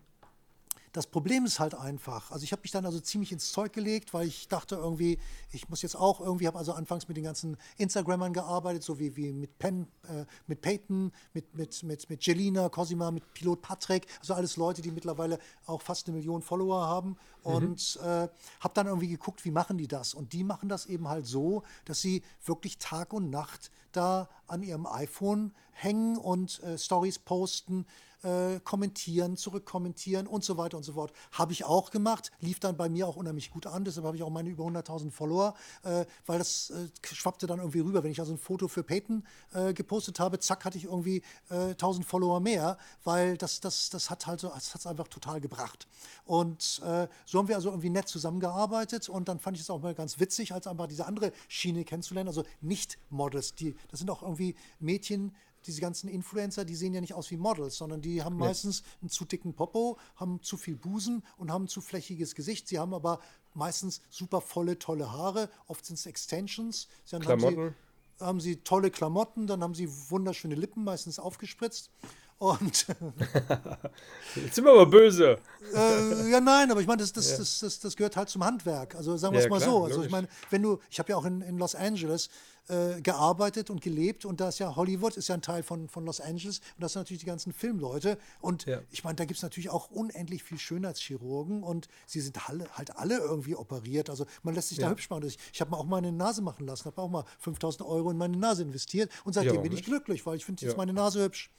das 0.96 1.06
Problem 1.06 1.44
ist 1.44 1.60
halt 1.60 1.74
einfach, 1.74 2.30
also 2.30 2.42
ich 2.42 2.52
habe 2.52 2.62
mich 2.62 2.70
dann 2.70 2.86
also 2.86 2.98
ziemlich 3.00 3.30
ins 3.30 3.52
Zeug 3.52 3.74
gelegt, 3.74 4.14
weil 4.14 4.26
ich 4.26 4.48
dachte 4.48 4.76
irgendwie, 4.76 5.18
ich 5.52 5.68
muss 5.68 5.82
jetzt 5.82 5.94
auch 5.94 6.20
irgendwie, 6.20 6.46
habe 6.46 6.56
also 6.56 6.72
anfangs 6.72 7.06
mit 7.06 7.18
den 7.18 7.24
ganzen 7.24 7.58
Instagrammern 7.76 8.32
gearbeitet, 8.32 8.82
so 8.82 8.98
wie, 8.98 9.14
wie 9.14 9.30
mit 9.34 9.58
Penn, 9.58 9.88
äh, 10.08 10.24
mit 10.46 10.62
Peyton, 10.62 11.12
mit, 11.34 11.54
mit, 11.54 11.82
mit, 11.82 12.08
mit 12.08 12.24
Jelina, 12.24 12.70
Cosima, 12.70 13.10
mit 13.10 13.30
Pilot 13.34 13.60
Patrick, 13.60 14.06
also 14.20 14.32
alles 14.32 14.56
Leute, 14.56 14.80
die 14.80 14.90
mittlerweile 14.90 15.38
auch 15.66 15.82
fast 15.82 16.08
eine 16.08 16.16
Million 16.16 16.40
Follower 16.40 16.86
haben 16.86 17.18
mhm. 17.44 17.52
und 17.52 17.98
mhm. 18.00 18.08
äh, 18.08 18.28
habe 18.60 18.72
dann 18.72 18.86
irgendwie 18.86 19.08
geguckt, 19.08 19.44
wie 19.44 19.50
machen 19.50 19.76
die 19.76 19.88
das? 19.88 20.14
Und 20.14 20.32
die 20.32 20.44
machen 20.44 20.70
das 20.70 20.86
eben 20.86 21.08
halt 21.08 21.26
so, 21.26 21.62
dass 21.84 22.00
sie 22.00 22.22
wirklich 22.42 22.78
Tag 22.78 23.12
und 23.12 23.28
Nacht 23.28 23.70
da 23.92 24.30
an 24.46 24.62
ihrem 24.62 24.86
iPhone 24.86 25.52
hängen 25.72 26.16
und 26.16 26.62
äh, 26.62 26.78
Stories 26.78 27.18
posten, 27.18 27.84
äh, 28.22 28.60
kommentieren, 28.60 29.36
zurückkommentieren 29.36 30.26
und 30.26 30.44
so 30.44 30.56
weiter 30.56 30.76
und 30.76 30.82
so 30.82 30.94
fort. 30.94 31.12
Habe 31.32 31.52
ich 31.52 31.64
auch 31.64 31.90
gemacht, 31.90 32.30
lief 32.40 32.60
dann 32.60 32.76
bei 32.76 32.88
mir 32.88 33.06
auch 33.06 33.16
unheimlich 33.16 33.50
gut 33.50 33.66
an, 33.66 33.84
deshalb 33.84 34.06
habe 34.06 34.16
ich 34.16 34.22
auch 34.22 34.30
meine 34.30 34.48
über 34.48 34.64
100.000 34.64 35.10
Follower, 35.10 35.54
äh, 35.82 36.04
weil 36.26 36.38
das 36.38 36.70
äh, 36.70 36.88
schwappte 37.02 37.46
dann 37.46 37.58
irgendwie 37.58 37.80
rüber. 37.80 38.02
Wenn 38.02 38.10
ich 38.10 38.20
also 38.20 38.32
ein 38.32 38.38
Foto 38.38 38.68
für 38.68 38.82
Peyton 38.82 39.24
äh, 39.52 39.72
gepostet 39.72 40.20
habe, 40.20 40.38
zack, 40.38 40.64
hatte 40.64 40.78
ich 40.78 40.84
irgendwie 40.84 41.22
1.000 41.50 42.00
äh, 42.00 42.02
Follower 42.02 42.40
mehr, 42.40 42.78
weil 43.04 43.36
das, 43.36 43.60
das, 43.60 43.90
das 43.90 44.10
hat 44.10 44.26
halt 44.26 44.40
so, 44.40 44.52
es 44.56 44.86
einfach 44.86 45.08
total 45.08 45.40
gebracht. 45.40 45.86
Und 46.24 46.80
äh, 46.84 47.08
so 47.24 47.38
haben 47.38 47.48
wir 47.48 47.56
also 47.56 47.70
irgendwie 47.70 47.90
nett 47.90 48.08
zusammengearbeitet 48.08 49.08
und 49.08 49.28
dann 49.28 49.38
fand 49.38 49.56
ich 49.56 49.62
es 49.62 49.70
auch 49.70 49.80
mal 49.80 49.94
ganz 49.94 50.18
witzig, 50.20 50.52
als 50.52 50.66
einfach 50.66 50.86
diese 50.86 51.06
andere 51.06 51.32
Schiene 51.48 51.84
kennenzulernen, 51.84 52.28
also 52.28 52.44
nicht 52.60 52.98
Models, 53.10 53.54
die, 53.54 53.76
das 53.88 54.00
sind 54.00 54.10
auch 54.10 54.22
irgendwie 54.22 54.54
Mädchen, 54.78 55.34
diese 55.66 55.80
ganzen 55.80 56.08
Influencer, 56.08 56.64
die 56.64 56.76
sehen 56.76 56.94
ja 56.94 57.00
nicht 57.00 57.14
aus 57.14 57.30
wie 57.30 57.36
Models, 57.36 57.76
sondern 57.76 58.00
die 58.00 58.22
haben 58.22 58.38
ja. 58.38 58.46
meistens 58.46 58.82
einen 59.00 59.10
zu 59.10 59.24
dicken 59.24 59.54
Popo, 59.54 59.98
haben 60.16 60.42
zu 60.42 60.56
viel 60.56 60.76
Busen 60.76 61.22
und 61.36 61.50
haben 61.50 61.64
ein 61.64 61.68
zu 61.68 61.80
flächiges 61.80 62.34
Gesicht. 62.34 62.68
Sie 62.68 62.78
haben 62.78 62.94
aber 62.94 63.20
meistens 63.54 64.00
super 64.10 64.40
volle, 64.40 64.78
tolle 64.78 65.12
Haare. 65.12 65.50
Oft 65.66 65.84
sind 65.84 65.98
es 65.98 66.06
Extensions. 66.06 66.88
Sie 67.04 67.16
haben, 67.16 67.26
haben, 67.26 67.40
sie, 67.40 68.24
haben 68.24 68.40
sie 68.40 68.56
tolle 68.56 68.90
Klamotten, 68.90 69.46
dann 69.46 69.62
haben 69.62 69.74
sie 69.74 69.88
wunderschöne 70.10 70.54
Lippen, 70.54 70.84
meistens 70.84 71.18
aufgespritzt. 71.18 71.90
Und 72.38 72.86
Jetzt 74.36 74.54
sind 74.54 74.64
wir 74.64 74.72
aber 74.72 74.86
böse. 74.86 75.38
Äh, 75.74 76.30
ja, 76.30 76.40
nein, 76.40 76.70
aber 76.70 76.80
ich 76.80 76.86
meine, 76.86 77.00
das, 77.00 77.12
das, 77.12 77.30
ja. 77.30 77.38
das, 77.38 77.60
das, 77.60 77.80
das, 77.80 77.96
gehört 77.96 78.16
halt 78.16 78.28
zum 78.28 78.44
Handwerk. 78.44 78.94
Also 78.94 79.16
sagen 79.16 79.34
wir 79.34 79.40
es 79.40 79.48
mal 79.48 79.56
klar, 79.56 79.70
so. 79.70 79.84
Also 79.84 79.96
logisch. 79.96 80.06
ich 80.06 80.12
meine, 80.12 80.28
wenn 80.50 80.62
du, 80.62 80.78
ich 80.90 80.98
habe 80.98 81.10
ja 81.10 81.16
auch 81.16 81.24
in, 81.24 81.40
in 81.40 81.56
Los 81.56 81.74
Angeles 81.74 82.28
äh, 82.68 83.00
gearbeitet 83.00 83.70
und 83.70 83.80
gelebt 83.80 84.24
und 84.24 84.40
da 84.40 84.48
ist 84.48 84.58
ja 84.58 84.76
Hollywood, 84.76 85.16
ist 85.16 85.28
ja 85.28 85.34
ein 85.34 85.42
Teil 85.42 85.62
von, 85.62 85.88
von 85.88 86.04
Los 86.04 86.20
Angeles 86.20 86.58
und 86.58 86.82
das 86.82 86.92
sind 86.92 87.00
natürlich 87.00 87.20
die 87.20 87.26
ganzen 87.26 87.52
Filmleute. 87.52 88.18
Und 88.40 88.66
ja. 88.66 88.82
ich 88.90 89.02
meine, 89.02 89.16
da 89.16 89.24
gibt 89.24 89.38
es 89.38 89.42
natürlich 89.42 89.70
auch 89.70 89.90
unendlich 89.90 90.42
viel 90.42 90.58
Schönheitschirurgen 90.58 91.62
und 91.62 91.88
sie 92.06 92.20
sind 92.20 92.48
alle, 92.48 92.68
halt 92.72 92.96
alle 92.96 93.18
irgendwie 93.18 93.56
operiert. 93.56 94.10
Also 94.10 94.26
man 94.42 94.54
lässt 94.54 94.68
sich 94.68 94.78
ja. 94.78 94.86
da 94.86 94.90
hübsch 94.90 95.08
machen. 95.08 95.24
Ich, 95.26 95.38
ich 95.52 95.60
habe 95.62 95.70
mir 95.70 95.78
auch 95.78 95.84
meine 95.84 96.12
Nase 96.12 96.42
machen 96.42 96.66
lassen, 96.66 96.84
habe 96.84 97.00
auch 97.00 97.08
mal 97.08 97.24
5000 97.38 97.88
Euro 97.88 98.10
in 98.10 98.18
meine 98.18 98.36
Nase 98.36 98.62
investiert 98.62 99.10
und 99.24 99.32
seitdem 99.32 99.54
ja, 99.54 99.60
bin 99.62 99.72
ich 99.72 99.84
glücklich, 99.84 100.26
weil 100.26 100.36
ich 100.36 100.44
finde 100.44 100.66
jetzt 100.66 100.76
meine 100.76 100.92
Nase 100.92 101.24
hübsch 101.24 101.50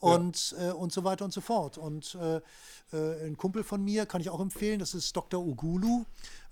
und, 0.00 0.54
ja. 0.58 0.70
äh, 0.70 0.72
und 0.72 0.92
so 0.92 1.04
weiter 1.04 1.24
und 1.24 1.32
so 1.32 1.40
fort. 1.40 1.78
Und 1.78 2.16
äh, 2.20 2.40
äh, 2.92 3.26
ein 3.26 3.36
Kumpel 3.36 3.64
von 3.64 3.82
mir 3.82 4.06
kann 4.06 4.20
ich 4.20 4.30
auch 4.30 4.40
empfehlen, 4.40 4.78
das 4.78 4.94
ist 4.94 5.16
Dr. 5.16 5.44
Ugulu. 5.44 6.04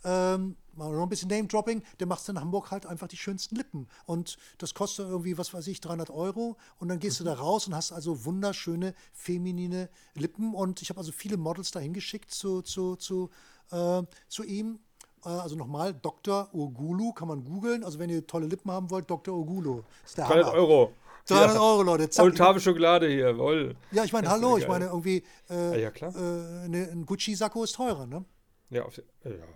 Ähm, 0.05 0.57
mal 0.75 0.93
noch 0.93 1.03
ein 1.03 1.09
bisschen 1.09 1.29
Name-Dropping, 1.29 1.83
der 1.99 2.07
macht 2.07 2.29
in 2.29 2.39
Hamburg 2.39 2.71
halt 2.71 2.87
einfach 2.87 3.09
die 3.09 3.17
schönsten 3.17 3.57
Lippen. 3.57 3.89
Und 4.07 4.37
das 4.59 4.75
kostet 4.75 5.09
irgendwie, 5.09 5.39
was 5.39 5.55
weiß 5.55 5.67
ich, 5.69 5.81
300 5.81 6.11
Euro. 6.11 6.57
Und 6.79 6.89
dann 6.89 6.99
gehst 6.99 7.21
mhm. 7.21 7.25
du 7.25 7.31
da 7.31 7.37
raus 7.37 7.67
und 7.67 7.75
hast 7.75 7.93
also 7.93 8.25
wunderschöne, 8.25 8.95
feminine 9.13 9.89
Lippen. 10.15 10.55
Und 10.55 10.83
ich 10.83 10.91
habe 10.91 10.99
also 10.99 11.13
viele 11.13 11.37
Models 11.37 11.71
dahin 11.71 11.93
geschickt 11.93 12.31
zu, 12.31 12.63
zu, 12.63 12.97
zu, 12.97 13.31
äh, 13.71 14.03
zu 14.29 14.45
ihm. 14.45 14.79
Äh, 15.25 15.29
also 15.29 15.57
nochmal, 15.57 15.95
Dr. 15.95 16.49
Ogulu 16.53 17.13
kann 17.13 17.29
man 17.29 17.45
googeln. 17.45 17.85
Also 17.85 17.99
wenn 17.99 18.11
ihr 18.11 18.27
tolle 18.27 18.47
Lippen 18.47 18.71
haben 18.71 18.91
wollt, 18.91 19.09
Dr. 19.09 19.35
Ogulu. 19.35 19.83
Ist 20.05 20.19
der 20.19 20.27
300 20.27 20.47
Hammer. 20.47 20.59
Euro. 20.59 20.93
300 21.27 21.55
ja. 21.55 21.61
Euro, 21.61 21.83
Leute. 21.83 22.11
Zack. 22.11 22.25
Und 22.25 22.37
Tafel 22.37 22.61
Schokolade 22.61 23.09
hier, 23.09 23.31
jawohl. 23.31 23.77
Ja, 23.93 24.05
ich 24.05 24.13
meine, 24.13 24.29
hallo, 24.29 24.59
ich 24.59 24.69
meine 24.69 24.87
irgendwie, 24.87 25.25
äh, 25.49 25.55
ah, 25.55 25.77
ja, 25.77 25.91
klar. 25.91 26.15
Äh, 26.15 26.69
ne, 26.69 26.89
ein 26.93 27.07
Gucci-Sakko 27.07 27.65
ist 27.65 27.77
teurer, 27.77 28.07
ne? 28.07 28.25
Ja, 28.71 28.83
auf, 28.83 28.97
ja, 28.97 29.05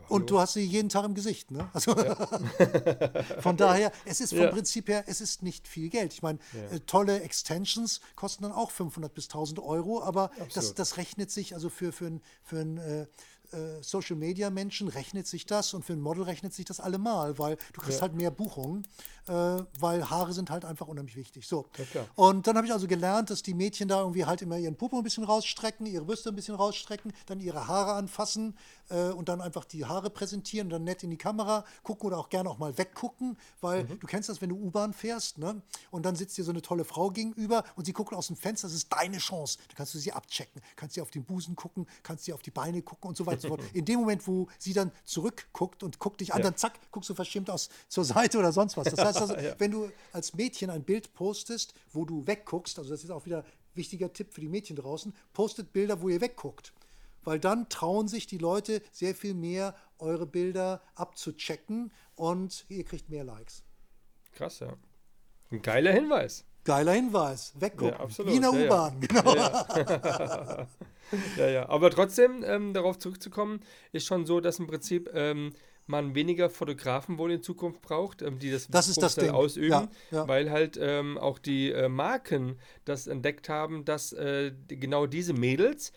und 0.09 0.31
du 0.31 0.39
hast 0.39 0.53
sie 0.53 0.63
jeden 0.63 0.91
Tag 0.91 1.05
im 1.05 1.15
Gesicht. 1.15 1.51
Ne? 1.51 1.69
Also 1.73 1.97
ja. 1.97 2.15
von 3.41 3.57
daher, 3.57 3.91
es 4.05 4.21
ist 4.21 4.31
vom 4.31 4.45
ja. 4.45 4.51
Prinzip 4.51 4.89
her, 4.89 5.05
es 5.07 5.21
ist 5.21 5.43
nicht 5.43 5.67
viel 5.67 5.89
Geld. 5.89 6.13
Ich 6.13 6.23
meine, 6.23 6.39
äh, 6.71 6.79
tolle 6.81 7.23
Extensions 7.23 8.01
kosten 8.15 8.45
dann 8.45 8.53
auch 8.53 8.71
500 8.71 9.13
bis 9.13 9.25
1000 9.25 9.59
Euro, 9.61 10.03
aber 10.03 10.31
das, 10.55 10.75
das 10.75 10.99
rechnet 10.99 11.31
sich 11.31 11.55
also 11.55 11.69
für, 11.69 11.91
für 11.91 12.07
ein, 12.07 12.23
für 12.45 12.59
ein 12.61 12.79
äh, 12.79 13.07
äh, 13.53 13.83
Social 13.83 14.17
Media 14.17 14.51
Menschen 14.51 14.89
rechnet 14.89 15.27
sich 15.27 15.47
das 15.47 15.75
und 15.75 15.85
für 15.85 15.93
ein 15.93 16.01
Model 16.01 16.25
rechnet 16.25 16.55
sich 16.55 16.65
das 16.65 16.81
allemal, 16.81 17.39
weil 17.39 17.57
du 17.73 17.81
kriegst 17.81 17.99
ja. 17.99 18.03
halt 18.03 18.15
mehr 18.15 18.31
Buchungen, 18.31 18.87
äh, 19.27 19.33
weil 19.33 20.09
Haare 20.09 20.33
sind 20.33 20.51
halt 20.51 20.65
einfach 20.65 20.89
unheimlich 20.89 21.17
wichtig. 21.17 21.47
So. 21.47 21.67
Ja, 21.95 22.05
und 22.15 22.47
dann 22.47 22.57
habe 22.57 22.67
ich 22.67 22.73
also 22.73 22.87
gelernt, 22.87 23.31
dass 23.31 23.43
die 23.43 23.55
Mädchen 23.55 23.89
da 23.89 24.01
irgendwie 24.01 24.25
halt 24.25 24.43
immer 24.43 24.59
ihren 24.59 24.77
Popo 24.77 24.99
ein 24.99 25.03
bisschen 25.03 25.25
rausstrecken, 25.25 25.87
ihre 25.87 26.05
Brüste 26.05 26.31
ein 26.31 26.37
bisschen 26.37 26.55
rausstrecken, 26.55 27.13
dann 27.27 27.41
ihre 27.41 27.67
Haare 27.67 27.93
anfassen 27.95 28.57
äh, 28.91 29.11
und 29.11 29.29
dann 29.29 29.41
einfach 29.41 29.65
die 29.65 29.85
Haare 29.85 30.11
präsentieren 30.11 30.67
und 30.67 30.71
dann 30.71 30.85
nett 30.85 31.03
in 31.03 31.11
die 31.11 31.19
Kamera 31.19 31.65
gucken 31.83 32.07
oder 32.07 32.19
auch 32.19 32.29
gerne 32.29 32.51
auch 32.51 32.59
mal 32.59 32.77
weggucken, 32.79 33.37
weil 33.61 33.85
mhm. 33.85 34.01
du 34.01 34.07
kennst 34.07 34.29
das, 34.29 34.41
wenn 34.41 34.51
du 34.51 34.57
U-Bahn 34.57 34.93
fährst, 34.93 35.39
ne? 35.39 35.63
Und 35.91 36.05
dann 36.07 36.17
sitzt 36.17 36.37
dir 36.39 36.45
so 36.45 36.51
eine 36.51 36.63
tolle 36.63 36.85
Frau 36.85 37.11
gegenüber 37.11 37.65
und 37.77 37.85
sie 37.85 37.93
guckt 37.93 38.13
aus 38.15 38.29
dem 38.29 38.37
Fenster, 38.37 38.69
das 38.69 38.75
ist 38.75 38.93
deine 38.93 39.19
Chance. 39.19 39.59
Da 39.69 39.75
kannst 39.77 39.95
du 39.95 39.99
sie 39.99 40.13
abchecken, 40.13 40.63
kannst 40.77 40.95
sie 40.95 41.01
auf 41.01 41.11
den 41.11 41.25
Busen 41.25 41.57
gucken, 41.57 41.87
kannst 42.03 42.25
sie 42.25 42.33
auf 42.33 42.43
die 42.43 42.51
Beine 42.51 42.83
gucken 42.83 43.09
und 43.09 43.17
so 43.17 43.27
weiter 43.27 43.37
und 43.37 43.43
so 43.43 43.49
fort. 43.49 43.63
In 43.75 43.85
dem 43.85 44.01
Moment, 44.01 44.27
wo 44.27 44.49
sie 44.59 44.73
dann 44.73 44.93
zurückguckt 45.05 45.83
und 45.83 45.99
guckt 45.99 46.21
dich 46.21 46.33
an, 46.33 46.39
ja. 46.39 46.45
dann 46.45 46.57
zack, 46.57 46.79
guckst 46.91 47.11
du 47.11 47.15
verschämt 47.15 47.51
aus 47.51 47.69
zur 47.89 48.05
Seite 48.05 48.39
oder 48.39 48.53
sonst 48.53 48.77
was. 48.77 48.89
Das 48.89 49.05
heißt 49.05 49.21
also, 49.21 49.37
ja. 49.37 49.55
wenn 49.59 49.71
du 49.71 49.91
als 50.13 50.35
Mädchen 50.35 50.71
ein 50.71 50.83
Bild 50.83 51.13
postest, 51.15 51.75
wo 51.93 52.05
du 52.05 52.27
wegguckst, 52.27 52.79
also 52.79 52.91
das 52.91 53.05
ist 53.05 53.11
auch 53.11 53.25
wieder 53.27 53.45
wichtiger 53.75 54.13
Tipp 54.13 54.35
für 54.35 54.41
die 54.41 54.49
Mädchen 54.49 54.77
draußen, 54.77 55.15
postet 55.33 55.73
Bilder, 55.73 56.01
wo 56.01 56.09
ihr 56.09 56.21
wegguckt 56.21 56.73
weil 57.25 57.39
dann 57.39 57.69
trauen 57.69 58.09
sich 58.09 58.27
die 58.27 58.39
Leute 58.39 58.83
sehr 58.93 59.15
viel 59.15 59.35
mehr, 59.35 59.75
eure 59.99 60.27
Bilder 60.27 60.83
abzuchecken 60.95 61.93
und 62.15 62.65
ihr 62.69 62.85
kriegt 62.85 63.09
mehr 63.11 63.25
Likes. 63.25 63.63
Krass, 64.33 64.61
ja. 64.61 64.75
Ein 65.51 65.63
geiler 65.63 65.93
Hinweis. 65.93 66.45
Geiler 66.65 66.93
Hinweis. 66.93 67.55
Weggucken. 67.59 67.95
Ja, 67.95 68.01
absolut. 68.01 68.33
Wie 68.33 68.37
in 68.37 68.43
der 68.43 68.53
Ja, 68.53 68.59
ja. 68.59 68.67
U-Bahn, 68.67 69.01
genau. 69.01 70.67
Ja, 71.39 71.49
ja. 71.49 71.69
Aber 71.71 71.91
trotzdem, 71.91 72.45
ähm, 72.45 72.75
darauf 72.75 72.99
zurückzukommen, 72.99 73.61
ist 73.93 74.05
schon 74.07 74.27
so, 74.27 74.41
dass 74.41 74.59
im 74.59 74.67
Prinzip 74.67 75.09
ähm, 75.15 75.55
man 75.87 76.15
weniger 76.15 76.51
Fotografen 76.51 77.17
wohl 77.17 77.33
in 77.33 77.43
Zukunft 77.43 77.81
braucht, 77.81 78.21
ähm, 78.21 78.39
die 78.39 78.51
das, 78.51 78.69
Das 78.69 78.95
das 78.95 79.19
ausüben, 79.19 79.71
Ja, 79.71 79.89
ja. 80.11 80.29
weil 80.29 80.51
halt 80.51 80.79
ähm, 80.81 81.17
auch 81.17 81.39
die 81.39 81.73
äh, 81.73 81.89
Marken 81.89 82.59
das 82.85 83.07
entdeckt 83.07 83.49
haben, 83.49 83.87
dass 83.87 84.13
äh, 84.13 84.53
genau 84.69 85.07
diese 85.07 85.33
Mädels 85.33 85.93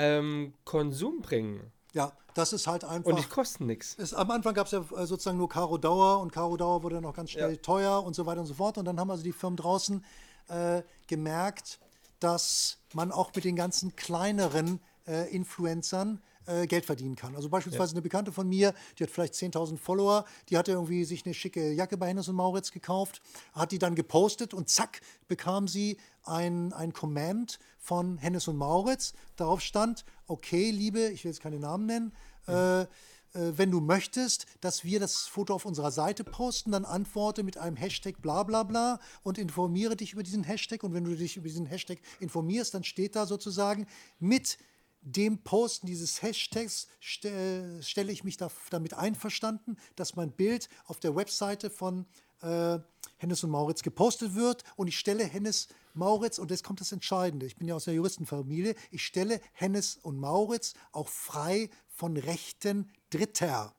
ähm, 0.00 0.54
Konsum 0.64 1.20
bringen 1.22 1.72
Ja, 1.92 2.12
das 2.34 2.52
ist 2.52 2.66
halt 2.66 2.84
einfach. 2.84 3.10
und 3.10 3.18
die 3.18 3.24
kosten 3.28 3.66
nichts. 3.66 4.14
Am 4.14 4.30
Anfang 4.30 4.54
gab 4.54 4.66
es 4.66 4.72
ja 4.72 4.80
äh, 4.96 5.06
sozusagen 5.06 5.36
nur 5.38 5.48
Caro 5.48 5.78
Dauer 5.78 6.20
und 6.20 6.32
Caro 6.32 6.56
Dauer 6.56 6.82
wurde 6.82 6.96
dann 6.96 7.04
auch 7.06 7.14
ganz 7.14 7.30
schnell 7.30 7.52
Ja. 7.52 7.56
teuer 7.60 8.04
und 8.04 8.14
so 8.14 8.24
weiter 8.26 8.40
und 8.40 8.46
so 8.46 8.54
fort. 8.54 8.78
Und 8.78 8.84
dann 8.84 8.98
haben 9.00 9.10
also 9.10 9.22
die 9.22 9.32
Firmen 9.32 9.56
draußen 9.56 10.04
äh, 10.48 10.82
gemerkt, 11.06 11.80
dass 12.20 12.78
man 12.94 13.10
auch 13.12 13.32
mit 13.34 13.44
den 13.44 13.56
ganzen 13.56 13.96
kleineren 13.96 14.80
äh, 15.06 15.28
Influencern 15.34 16.20
äh, 16.46 16.66
Geld 16.66 16.86
verdienen 16.86 17.16
kann. 17.16 17.36
Also 17.36 17.48
beispielsweise 17.48 17.92
eine 17.92 18.02
Bekannte 18.02 18.32
von 18.32 18.48
mir, 18.48 18.74
die 18.98 19.04
hat 19.04 19.10
vielleicht 19.10 19.34
10.000 19.34 19.76
Follower, 19.78 20.24
die 20.48 20.56
hatte 20.56 20.72
irgendwie 20.72 21.04
sich 21.04 21.24
eine 21.24 21.34
schicke 21.34 21.72
Jacke 21.72 21.96
bei 21.96 22.08
Hennes 22.08 22.28
und 22.28 22.36
Mauritz 22.36 22.72
gekauft, 22.72 23.20
hat 23.52 23.72
die 23.72 23.78
dann 23.78 23.94
gepostet 23.94 24.54
und 24.54 24.68
zack, 24.68 25.00
bekam 25.28 25.68
sie 25.68 25.98
ein, 26.24 26.72
ein 26.72 26.92
Comment 26.92 27.58
von 27.78 28.18
Hennes 28.18 28.48
und 28.48 28.56
Mauritz. 28.56 29.14
Darauf 29.36 29.60
stand, 29.60 30.04
okay, 30.26 30.70
Liebe, 30.70 31.08
ich 31.08 31.24
will 31.24 31.30
jetzt 31.30 31.42
keine 31.42 31.58
Namen 31.58 31.86
nennen, 31.86 32.12
äh, 32.46 32.86
äh, 33.34 33.52
wenn 33.56 33.70
du 33.70 33.80
möchtest, 33.80 34.46
dass 34.60 34.84
wir 34.84 35.00
das 35.00 35.26
Foto 35.26 35.54
auf 35.54 35.64
unserer 35.64 35.90
Seite 35.90 36.24
posten, 36.24 36.72
dann 36.72 36.84
antworte 36.84 37.42
mit 37.42 37.58
einem 37.58 37.76
Hashtag 37.76 38.20
bla 38.20 38.42
bla 38.42 38.62
bla 38.62 39.00
und 39.22 39.38
informiere 39.38 39.96
dich 39.96 40.12
über 40.12 40.22
diesen 40.22 40.42
Hashtag. 40.42 40.82
Und 40.82 40.94
wenn 40.94 41.04
du 41.04 41.14
dich 41.14 41.36
über 41.36 41.46
diesen 41.46 41.66
Hashtag 41.66 41.98
informierst, 42.18 42.74
dann 42.74 42.84
steht 42.84 43.16
da 43.16 43.26
sozusagen 43.26 43.86
mit 44.18 44.58
dem 45.02 45.42
Posten 45.42 45.86
dieses 45.86 46.22
Hashtags 46.22 46.88
ste 47.00 47.82
stelle 47.82 48.12
ich 48.12 48.24
mich 48.24 48.36
da, 48.36 48.50
damit 48.70 48.94
einverstanden, 48.94 49.76
dass 49.96 50.16
mein 50.16 50.32
Bild 50.32 50.68
auf 50.84 51.00
der 51.00 51.16
Webseite 51.16 51.70
von 51.70 52.06
äh, 52.42 52.78
Hennes 53.16 53.44
und 53.44 53.50
Mauritz 53.50 53.82
gepostet 53.82 54.34
wird 54.34 54.64
und 54.76 54.88
ich 54.88 54.98
stelle 54.98 55.24
Hennes 55.24 55.68
Mauritz, 55.94 56.38
und 56.38 56.50
jetzt 56.50 56.64
kommt 56.64 56.80
das 56.80 56.92
Entscheidende, 56.92 57.46
ich 57.46 57.56
bin 57.56 57.68
ja 57.68 57.74
aus 57.74 57.84
der 57.84 57.94
Juristenfamilie, 57.94 58.74
ich 58.90 59.04
stelle 59.04 59.40
Hennes 59.52 59.96
und 59.96 60.18
Mauritz 60.18 60.74
auch 60.92 61.08
frei 61.08 61.68
von 61.88 62.16
Rechten 62.16 62.90
Dritter. 63.10 63.74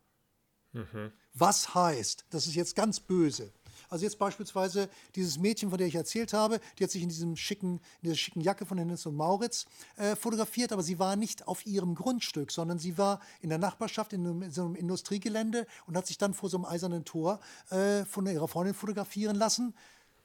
Was 1.33 1.73
heißt, 1.73 2.25
das 2.29 2.47
ist 2.47 2.55
jetzt 2.55 2.75
ganz 2.75 2.99
böse. 2.99 3.53
Also 3.91 4.05
jetzt 4.05 4.19
beispielsweise 4.19 4.89
dieses 5.15 5.37
Mädchen, 5.37 5.69
von 5.69 5.77
der 5.77 5.85
ich 5.85 5.95
erzählt 5.95 6.31
habe, 6.31 6.61
die 6.79 6.85
hat 6.85 6.91
sich 6.91 7.03
in, 7.03 7.09
diesem 7.09 7.35
schicken, 7.35 7.73
in 8.01 8.03
dieser 8.03 8.15
schicken 8.15 8.39
Jacke 8.39 8.65
von 8.65 8.77
Hennes 8.77 9.05
und 9.05 9.17
Mauritz 9.17 9.65
äh, 9.97 10.15
fotografiert, 10.15 10.71
aber 10.71 10.81
sie 10.81 10.97
war 10.97 11.17
nicht 11.17 11.45
auf 11.45 11.65
ihrem 11.65 11.93
Grundstück, 11.93 12.51
sondern 12.51 12.79
sie 12.79 12.97
war 12.97 13.19
in 13.41 13.49
der 13.49 13.57
Nachbarschaft 13.57 14.13
in, 14.13 14.25
einem, 14.25 14.43
in 14.43 14.51
so 14.51 14.63
einem 14.63 14.75
Industriegelände 14.75 15.67
und 15.87 15.97
hat 15.97 16.07
sich 16.07 16.17
dann 16.17 16.33
vor 16.33 16.49
so 16.49 16.55
einem 16.55 16.65
eisernen 16.65 17.03
Tor 17.03 17.41
äh, 17.69 18.05
von 18.05 18.25
ihrer 18.25 18.47
Freundin 18.47 18.73
fotografieren 18.73 19.35
lassen. 19.35 19.73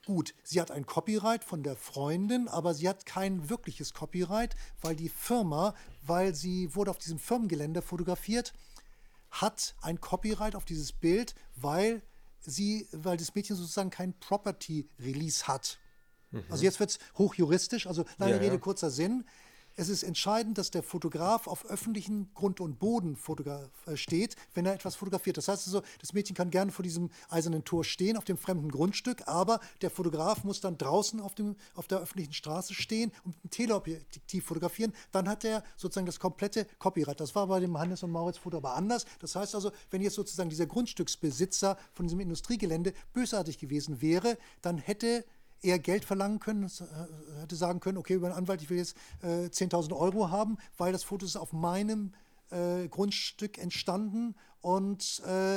Gut, 0.04 0.32
sie 0.44 0.60
hat 0.60 0.70
ein 0.70 0.86
Copyright 0.86 1.42
von 1.42 1.64
der 1.64 1.74
Freundin, 1.74 2.46
aber 2.46 2.72
sie 2.72 2.88
hat 2.88 3.04
kein 3.04 3.50
wirkliches 3.50 3.92
Copyright, 3.92 4.54
weil 4.80 4.94
die 4.94 5.08
Firma, 5.08 5.74
weil 6.02 6.36
sie 6.36 6.72
wurde 6.76 6.92
auf 6.92 6.98
diesem 6.98 7.18
Firmengelände 7.18 7.82
fotografiert, 7.82 8.52
hat 9.32 9.74
ein 9.82 10.00
Copyright 10.00 10.54
auf 10.54 10.64
dieses 10.64 10.92
Bild, 10.92 11.34
weil 11.56 12.02
sie, 12.46 12.88
weil 12.92 13.16
das 13.16 13.34
Mädchen 13.34 13.56
sozusagen 13.56 13.90
kein 13.90 14.18
Property 14.18 14.88
Release 14.98 15.46
hat. 15.46 15.78
Also 16.50 16.64
jetzt 16.64 16.80
wird 16.80 16.90
es 16.90 16.98
hochjuristisch, 17.16 17.86
also 17.86 18.04
lange 18.18 18.32
Ja, 18.32 18.38
ja. 18.38 18.42
Rede, 18.42 18.58
kurzer 18.58 18.90
Sinn. 18.90 19.24
Es 19.78 19.90
ist 19.90 20.04
entscheidend, 20.04 20.56
dass 20.56 20.70
der 20.70 20.82
Fotograf 20.82 21.46
auf 21.46 21.66
öffentlichen 21.66 22.30
Grund 22.34 22.60
und 22.60 22.78
Boden 22.78 23.18
äh, 23.86 23.96
steht, 23.96 24.34
wenn 24.54 24.64
er 24.64 24.72
etwas 24.72 24.96
fotografiert. 24.96 25.36
Das 25.36 25.48
heißt 25.48 25.66
also, 25.66 25.82
das 26.00 26.14
Mädchen 26.14 26.34
kann 26.34 26.50
gerne 26.50 26.72
vor 26.72 26.82
diesem 26.82 27.10
eisernen 27.28 27.62
Tor 27.62 27.84
stehen, 27.84 28.16
auf 28.16 28.24
dem 28.24 28.38
fremden 28.38 28.70
Grundstück, 28.70 29.28
aber 29.28 29.60
der 29.82 29.90
Fotograf 29.90 30.44
muss 30.44 30.62
dann 30.62 30.78
draußen 30.78 31.20
auf, 31.20 31.34
dem, 31.34 31.56
auf 31.74 31.86
der 31.88 31.98
öffentlichen 31.98 32.32
Straße 32.32 32.72
stehen 32.72 33.12
und 33.24 33.34
einem 33.36 33.50
Teleobjektiv 33.50 34.46
fotografieren. 34.46 34.94
Dann 35.12 35.28
hat 35.28 35.44
er 35.44 35.62
sozusagen 35.76 36.06
das 36.06 36.20
komplette 36.20 36.66
Copyright. 36.78 37.20
Das 37.20 37.34
war 37.34 37.46
bei 37.46 37.60
dem 37.60 37.78
Hannes 37.78 38.02
und 38.02 38.12
Mauritz 38.12 38.38
Foto 38.38 38.56
aber 38.56 38.76
anders. 38.76 39.04
Das 39.20 39.36
heißt 39.36 39.54
also, 39.54 39.72
wenn 39.90 40.00
jetzt 40.00 40.14
sozusagen 40.14 40.48
dieser 40.48 40.66
Grundstücksbesitzer 40.66 41.76
von 41.92 42.06
diesem 42.06 42.20
Industriegelände 42.20 42.94
bösartig 43.12 43.58
gewesen 43.58 44.00
wäre, 44.00 44.38
dann 44.62 44.78
hätte 44.78 45.26
er 45.70 45.78
Geld 45.78 46.04
verlangen 46.04 46.38
können, 46.40 46.64
äh, 46.64 47.40
hätte 47.40 47.56
sagen 47.56 47.80
können, 47.80 47.98
okay, 47.98 48.14
über 48.14 48.28
einen 48.28 48.36
Anwalt, 48.36 48.62
ich 48.62 48.70
will 48.70 48.78
jetzt 48.78 48.96
äh, 49.22 49.46
10.000 49.46 49.96
Euro 49.96 50.30
haben, 50.30 50.58
weil 50.76 50.92
das 50.92 51.04
Foto 51.04 51.24
ist 51.26 51.36
auf 51.36 51.52
meinem 51.52 52.12
äh, 52.50 52.88
Grundstück 52.88 53.58
entstanden 53.58 54.34
und 54.60 55.22
äh, 55.26 55.56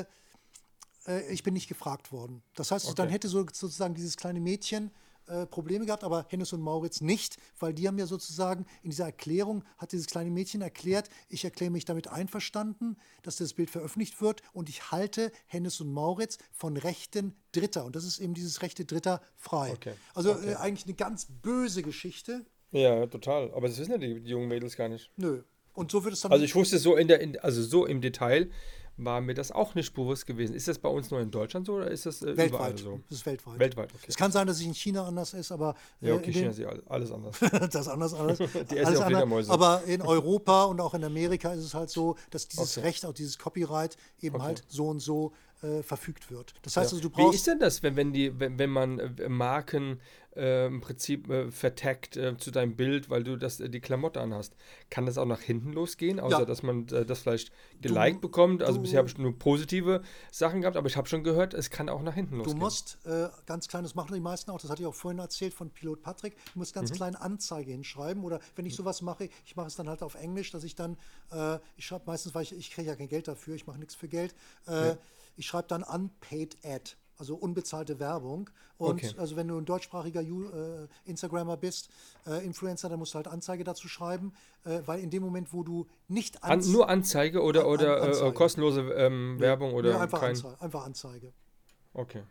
äh, 1.08 1.32
ich 1.32 1.44
bin 1.44 1.54
nicht 1.54 1.68
gefragt 1.68 2.12
worden. 2.12 2.42
Das 2.56 2.72
heißt, 2.72 2.88
dann 2.98 3.08
Okay. 3.08 3.14
hätte 3.14 3.28
so, 3.28 3.46
sozusagen 3.52 3.94
dieses 3.96 4.18
kleine 4.18 4.40
Mädchen 4.40 4.92
äh, 5.30 5.46
Probleme 5.46 5.86
gehabt, 5.86 6.04
aber 6.04 6.26
Hennes 6.30 6.54
und 6.54 6.62
Mauritz 6.62 7.02
nicht, 7.02 7.38
weil 7.60 7.74
die 7.74 7.88
haben 7.88 7.98
ja 7.98 8.08
sozusagen 8.08 8.66
in 8.84 8.90
dieser 8.90 9.06
Erklärung, 9.06 9.64
hat 9.78 9.92
dieses 9.92 10.08
kleine 10.08 10.30
Mädchen 10.32 10.62
erklärt, 10.62 11.10
ich 11.30 11.44
erkläre 11.44 11.72
mich 11.72 11.86
damit 11.86 12.08
einverstanden, 12.08 12.98
dass 13.24 13.38
das 13.38 13.54
Bild 13.54 13.70
veröffentlicht 13.70 14.22
wird 14.22 14.42
und 14.54 14.70
ich 14.70 14.92
halte 14.92 15.32
Hennes 15.46 15.80
und 15.82 15.94
Mauritz 15.94 16.38
von 16.52 16.78
Rechten 16.78 17.36
Dritter. 17.52 17.86
Und 17.86 17.96
das 17.96 18.06
ist 18.06 18.20
eben 18.20 18.34
dieses 18.34 18.62
Rechte 18.62 18.86
Dritter 18.86 19.22
frei. 19.36 19.72
Okay. 19.72 19.94
Also 20.14 20.32
Äh, 20.32 20.56
eigentlich 20.56 20.86
eine 20.86 20.96
ganz 20.96 21.28
böse 21.42 21.82
Geschichte. 21.82 22.46
Ja, 22.72 23.08
total. 23.08 23.52
Aber 23.54 23.68
das 23.68 23.80
wissen 23.80 23.92
ja 23.92 23.98
die, 23.98 24.22
die 24.22 24.30
jungen 24.30 24.48
Mädels 24.48 24.76
gar 24.76 24.90
nicht. 24.90 25.12
Nö. 25.18 25.44
Und 25.74 25.92
so 25.92 26.04
wird 26.04 26.14
es 26.14 26.22
dann. 26.22 26.32
Also 26.32 26.44
ich 26.44 26.56
wusste 26.56 26.78
so 26.78 26.96
in 26.96 27.08
der, 27.08 27.22
in, 27.22 27.40
also 27.40 27.64
so 27.64 27.86
im 27.86 28.02
Detail 28.02 28.52
war 29.04 29.22
mir 29.22 29.34
das 29.34 29.52
auch 29.52 29.76
nicht 29.76 29.94
bewusst 29.94 30.28
gewesen. 30.28 30.54
Ist 30.56 30.68
das 30.68 30.78
bei 30.78 30.90
uns 30.90 31.10
nur 31.10 31.20
in 31.22 31.32
Deutschland 31.32 31.66
so 31.66 31.76
oder 31.76 31.90
ist 31.90 32.06
das 32.06 32.22
äh, 32.22 32.32
überall 32.32 32.38
weltweit. 32.52 32.80
so? 32.80 33.00
Das 33.10 33.20
ist 33.20 33.26
weltweit. 33.26 33.60
Weltweit, 33.60 33.90
okay. 33.94 34.06
Es 34.08 34.16
kann 34.16 34.32
sein, 34.32 34.46
dass 34.46 34.58
es 34.58 34.64
in 34.64 34.74
China 34.74 35.08
anders 35.08 35.34
ist, 35.34 35.52
aber 35.52 35.76
Ja, 36.02 36.10
äh, 36.10 36.18
okay, 36.18 36.28
in 36.28 36.34
China 36.34 36.50
ist 36.50 36.60
ja 36.60 36.68
alles- 36.70 36.88
alles 36.88 37.12
anders. 37.12 37.40
das 37.72 37.76
ist 37.76 37.88
anders, 37.88 38.14
anders. 38.14 38.38
Die 38.70 38.78
essen 38.78 38.86
alles 38.86 39.00
auch 39.00 39.06
anders. 39.06 39.50
Aber 39.50 39.84
in 39.86 40.02
Europa 40.02 40.66
und 40.66 40.82
auch 40.82 40.94
in 40.94 41.04
Amerika 41.04 41.54
ist 41.54 41.64
es 41.64 41.74
halt 41.74 41.90
so, 41.90 42.16
dass 42.30 42.48
dieses 42.48 42.78
Okay. 42.78 42.88
Recht, 42.88 43.06
auch 43.06 43.14
dieses 43.14 43.38
Copyright 43.38 43.96
eben 44.22 44.36
Okay. 44.36 44.46
halt 44.46 44.64
so 44.68 44.88
und 44.90 45.00
so 45.00 45.32
äh, 45.62 45.84
verfügt 45.84 46.32
wird. 46.32 46.54
Das 46.62 46.78
heißt 46.78 46.92
Ja. 46.92 46.98
also, 46.98 47.10
du 47.10 47.16
Wie 47.18 47.22
brauchst. 47.24 47.36
ist 47.40 47.48
denn 47.48 47.60
das, 47.60 47.84
wenn, 47.84 47.96
wenn, 47.96 48.14
die, 48.14 48.40
wenn, 48.40 48.58
wenn 48.60 48.70
man 48.70 49.00
äh, 49.00 49.30
Marken 49.30 50.00
äh, 50.36 50.68
im 50.68 50.80
Prinzip 50.80 51.30
äh, 51.30 51.52
vertaggt 51.52 52.16
äh, 52.16 52.38
zu 52.38 52.52
deinem 52.52 52.76
Bild, 52.76 53.10
weil 53.10 53.24
du 53.24 53.36
das, 53.36 53.60
äh, 53.60 53.70
die 53.70 53.82
Klamotte 53.82 54.22
anhast? 54.22 54.56
Kann 54.90 55.06
das 55.06 55.18
auch 55.18 55.26
nach 55.26 55.42
hinten 55.42 55.74
losgehen, 55.74 56.20
außer 56.20 56.40
Ja. 56.40 56.46
dass 56.46 56.64
man 56.64 56.88
äh, 56.90 57.06
das 57.06 57.20
vielleicht 57.20 57.52
geliked 57.82 58.22
bekommt? 58.22 58.64
Also 58.64 58.78
du- 58.78 58.84
bisher 58.84 59.00
habe 59.00 59.10
ich 59.10 59.18
nur 59.18 59.38
positive 59.38 60.02
Sachen 60.32 60.62
gehabt, 60.62 60.78
aber 60.78 60.88
ich 60.88 60.96
habe 60.96 61.10
schon 61.10 61.24
gehört, 61.24 61.54
es 61.54 61.70
kann 61.70 61.90
auch 61.90 62.02
nach 62.04 62.14
hinten 62.14 62.36
Du 62.36 62.40
losgehen. 62.40 62.60
musst 62.60 63.00
äh, 63.06 63.28
ganz 63.46 63.68
klein, 63.68 63.84
das 63.84 63.96
machen 63.96 64.14
die 64.14 64.20
meisten 64.22 64.52
auch, 64.52 64.60
das 64.62 64.70
hatte 64.70 64.84
ich 64.84 64.88
auch 64.88 64.96
vorhin 64.96 65.20
erzählt 65.20 65.54
von 65.54 65.72
Pilot 65.72 66.02
Patrick, 66.04 66.38
du 66.54 66.60
musst 66.60 66.74
Mhm. 66.76 66.80
ganz 66.80 66.92
klein 66.94 67.16
Anzeige 67.16 67.72
hinschreiben 67.72 68.24
oder 68.24 68.40
wenn 68.56 68.66
ich 68.66 68.76
sowas 68.76 69.02
mache, 69.02 69.30
ich 69.46 69.56
mache 69.56 69.68
es 69.68 69.76
dann 69.76 69.90
halt 69.90 70.04
auf 70.04 70.16
Englisch, 70.16 70.52
dass 70.52 70.64
ich 70.64 70.76
dann, 70.76 70.96
ich 71.76 71.86
schreibe 71.86 72.04
meistens, 72.08 72.34
weil 72.34 72.44
ich, 72.44 72.56
ich 72.56 72.72
kriege 72.72 72.88
ja 72.88 72.96
kein 72.96 73.10
Geld 73.10 73.28
dafür, 73.28 73.56
ich 73.56 73.68
mache 73.68 73.80
nichts 73.80 73.96
für 73.96 74.08
Geld, 74.08 74.34
äh, 74.68 74.96
ich 75.40 75.48
schreibe 75.48 75.70
dann 75.70 75.84
Unpaid 75.84 76.58
Ad, 76.66 76.92
also 77.18 77.36
unbezahlte 77.36 77.98
Werbung 78.00 78.50
und 78.78 79.04
Okay. 79.04 79.14
also 79.18 79.36
wenn 79.38 79.48
du 79.48 79.58
ein 79.58 79.66
deutschsprachiger 79.66 80.22
äh, 80.22 80.88
Instagrammer 81.06 81.56
bist, 81.58 81.90
äh, 82.28 82.46
Influencer, 82.46 82.90
dann 82.90 83.00
musst 83.00 83.14
du 83.14 83.16
halt 83.18 83.28
Anzeige 83.28 83.64
dazu 83.64 83.88
schreiben, 83.88 84.34
äh, 84.66 84.82
weil 84.86 85.00
in 85.00 85.10
dem 85.10 85.24
Moment, 85.24 85.54
wo 85.54 85.64
du 85.64 85.88
nicht 86.10 86.44
An, 86.44 86.60
Anz- 86.60 86.68
nur 86.72 86.90
Anzeige 86.90 87.42
oder, 87.42 87.62
An- 87.62 87.68
oder 87.68 87.98
äh, 87.98 88.08
Anzeige. 88.08 88.34
kostenlose 88.34 88.82
ähm, 88.82 89.40
Werbung 89.40 89.74
oder 89.74 89.94
Nee, 89.94 90.00
einfach, 90.00 90.20
kein. 90.20 90.30
Anzeige, 90.32 90.62
einfach 90.62 90.86
Anzeige. 90.86 91.34
Okay. 91.94 92.24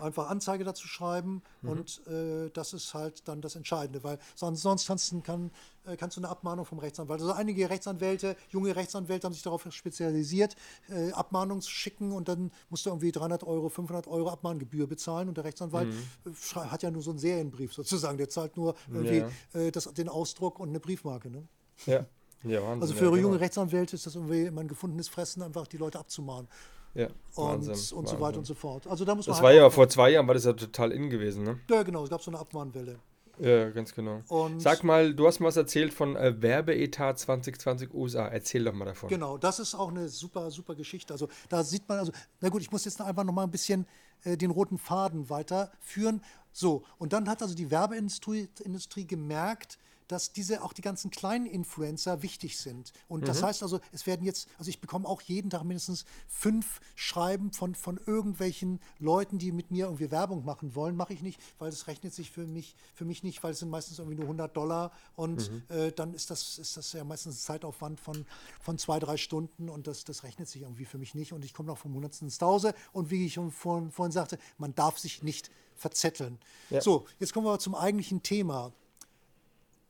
Einfach 0.00 0.28
Anzeige 0.30 0.64
dazu 0.64 0.86
schreiben 0.86 1.42
Mhm. 1.62 1.68
und 1.70 2.06
äh, 2.06 2.50
das 2.50 2.72
ist 2.72 2.94
halt 2.94 3.26
dann 3.28 3.40
das 3.40 3.56
Entscheidende, 3.56 4.02
weil 4.04 4.18
sonst, 4.34 4.62
sonst 4.62 4.86
kannst, 4.86 5.12
du- 5.12 5.20
kann, 5.20 5.50
äh, 5.84 5.96
kannst 5.96 6.16
du 6.16 6.20
eine 6.20 6.28
Abmahnung 6.28 6.64
vom 6.64 6.78
Rechtsanwalt. 6.78 7.20
Also 7.20 7.32
einige 7.32 7.68
Rechtsanwälte, 7.70 8.36
junge 8.50 8.74
Rechtsanwälte 8.76 9.26
haben 9.26 9.34
sich 9.34 9.42
darauf 9.42 9.66
spezialisiert, 9.70 10.56
äh, 10.88 11.12
Abmahnungen 11.12 11.62
zu 11.62 11.70
schicken 11.70 12.12
und 12.12 12.28
dann 12.28 12.50
musst 12.70 12.86
du 12.86 12.90
irgendwie 12.90 13.12
300 13.12 13.44
Euro, 13.44 13.68
500 13.68 14.06
Euro 14.06 14.30
Abmahngebühr 14.30 14.86
bezahlen 14.86 15.28
und 15.28 15.36
der 15.36 15.44
Rechtsanwalt 15.44 15.88
Mhm. 15.88 16.32
äh, 16.32 16.58
hat 16.60 16.82
ja 16.82 16.90
nur 16.90 17.02
so 17.02 17.10
einen 17.10 17.18
Serienbrief 17.18 17.72
sozusagen, 17.74 18.18
der 18.18 18.28
zahlt 18.28 18.56
nur 18.56 18.74
irgendwie 18.90 19.18
Ja. 19.18 19.60
äh, 19.60 19.70
das, 19.72 19.84
den 19.94 20.08
Ausdruck 20.08 20.58
und 20.60 20.68
eine 20.70 20.80
Briefmarke. 20.80 21.30
Ne? 21.30 21.46
Ja. 21.86 22.06
Ja, 22.44 22.62
Wahnsinn. 22.62 22.82
Also 22.82 22.94
ja, 22.94 22.98
für 23.00 23.04
genau. 23.10 23.16
junge 23.16 23.40
Rechtsanwälte 23.40 23.96
ist 23.96 24.06
das 24.06 24.14
irgendwie 24.14 24.42
immer 24.44 24.60
ein 24.60 24.68
gefundenes 24.68 25.08
Fressen, 25.08 25.42
einfach 25.42 25.66
die 25.66 25.76
Leute 25.76 25.98
abzumahnen 25.98 26.48
Ja, 26.94 27.06
und, 27.34 27.66
Wahnsinn, 27.66 27.96
und 27.98 28.08
so 28.08 28.20
weiter 28.20 28.38
und 28.38 28.44
so 28.46 28.54
fort. 28.54 28.86
Also 28.86 29.04
da 29.04 29.14
muss 29.14 29.26
man 29.26 29.32
Das 29.32 29.42
halt 29.42 29.44
war 29.44 29.52
ja 29.52 29.70
vor 29.70 29.88
zwei 29.88 30.10
Jahren, 30.10 30.26
war 30.26 30.34
das 30.34 30.44
ja 30.44 30.52
total 30.52 30.92
in 30.92 31.10
gewesen, 31.10 31.44
ne? 31.44 31.60
Ja, 31.70 31.82
genau, 31.82 32.02
es 32.04 32.10
gab 32.10 32.22
so 32.22 32.30
eine 32.30 32.38
Abmahnwelle. 32.40 32.98
Ja, 33.40 33.70
ganz 33.70 33.94
genau. 33.94 34.22
Und- 34.28 34.60
Sag 34.60 34.82
mal, 34.82 35.14
du 35.14 35.26
hast 35.26 35.38
mal 35.38 35.46
was 35.46 35.56
erzählt 35.56 35.94
von 35.94 36.16
äh, 36.16 36.42
Werbeetat 36.42 37.20
2020 37.20 37.94
USA. 37.94 38.26
Erzähl 38.26 38.64
doch 38.64 38.72
mal 38.72 38.84
davon. 38.86 39.08
Genau, 39.08 39.38
das 39.38 39.60
ist 39.60 39.76
auch 39.76 39.90
eine 39.90 40.08
super, 40.08 40.50
super 40.50 40.74
Geschichte. 40.74 41.14
Also 41.14 41.28
da 41.48 41.62
sieht 41.62 41.88
man, 41.88 41.98
also, 42.00 42.10
na 42.40 42.48
gut, 42.48 42.62
ich 42.62 42.72
muss 42.72 42.84
jetzt 42.84 43.00
einfach 43.00 43.22
noch 43.22 43.32
mal 43.32 43.44
ein 43.44 43.50
bisschen 43.52 43.86
äh, 44.24 44.36
den 44.36 44.50
roten 44.50 44.76
Faden 44.76 45.30
weiterführen. 45.30 46.20
So, 46.52 46.82
und 46.98 47.12
dann 47.12 47.28
hat 47.28 47.40
also 47.40 47.54
die 47.54 47.70
Werbeindustrie 47.70 48.48
Industrie 48.64 49.06
gemerkt, 49.06 49.78
dass 50.08 50.32
diese 50.32 50.62
auch 50.62 50.72
die 50.72 50.82
ganzen 50.82 51.10
kleinen 51.10 51.46
Influencer 51.46 52.22
wichtig 52.22 52.58
sind. 52.58 52.92
Und 53.08 53.28
das 53.28 53.42
heißt 53.42 53.62
also, 53.62 53.80
es 53.92 54.06
werden 54.06 54.24
jetzt, 54.24 54.48
also 54.58 54.70
ich 54.70 54.80
bekomme 54.80 55.06
auch 55.06 55.20
jeden 55.20 55.50
Tag 55.50 55.64
mindestens 55.64 56.04
fünf 56.26 56.80
Schreiben 56.96 57.52
von, 57.52 57.74
von 57.74 58.00
irgendwelchen 58.06 58.80
Leuten, 58.98 59.38
die 59.38 59.52
mit 59.52 59.70
mir 59.70 59.84
irgendwie 59.86 60.10
Werbung 60.10 60.44
machen 60.44 60.74
wollen. 60.74 60.96
Mache 60.96 61.12
ich 61.12 61.22
nicht, 61.22 61.40
weil 61.58 61.68
es 61.68 61.86
rechnet 61.86 62.14
sich 62.14 62.30
für 62.30 62.46
mich, 62.46 62.74
für 62.94 63.04
mich 63.04 63.22
nicht, 63.22 63.42
weil 63.42 63.52
es 63.52 63.58
sind 63.60 63.68
meistens 63.68 63.98
irgendwie 63.98 64.16
nur 64.16 64.24
100 64.24 64.56
Dollar 64.56 64.92
und 65.14 65.50
äh, 65.68 65.92
dann 65.92 66.14
ist 66.14 66.30
das, 66.30 66.58
ist 66.58 66.76
das 66.76 66.92
ja 66.92 67.04
meistens 67.04 67.36
ein 67.36 67.40
Zeitaufwand 67.40 68.00
von, 68.00 68.26
von 68.60 68.78
zwei, 68.78 68.98
drei 68.98 69.16
Stunden 69.16 69.68
und 69.68 69.86
das, 69.86 70.04
das 70.04 70.24
rechnet 70.24 70.48
sich 70.48 70.62
irgendwie 70.62 70.86
für 70.86 70.98
mich 70.98 71.14
nicht. 71.14 71.32
Und 71.32 71.44
ich 71.44 71.52
komme 71.52 71.68
noch 71.68 71.78
vom 71.78 71.94
Hundertsten 71.94 72.28
ins 72.28 72.38
Tausend 72.38 72.74
und 72.92 73.10
wie 73.10 73.26
ich 73.26 73.34
schon 73.34 73.50
vorhin, 73.50 73.90
vorhin 73.90 74.12
sagte, 74.12 74.38
man 74.56 74.74
darf 74.74 74.98
sich 74.98 75.22
nicht 75.22 75.50
verzetteln. 75.74 76.38
Ja. 76.70 76.80
So, 76.80 77.06
jetzt 77.18 77.32
kommen 77.32 77.46
wir 77.46 77.58
zum 77.58 77.74
eigentlichen 77.74 78.22
Thema 78.22 78.72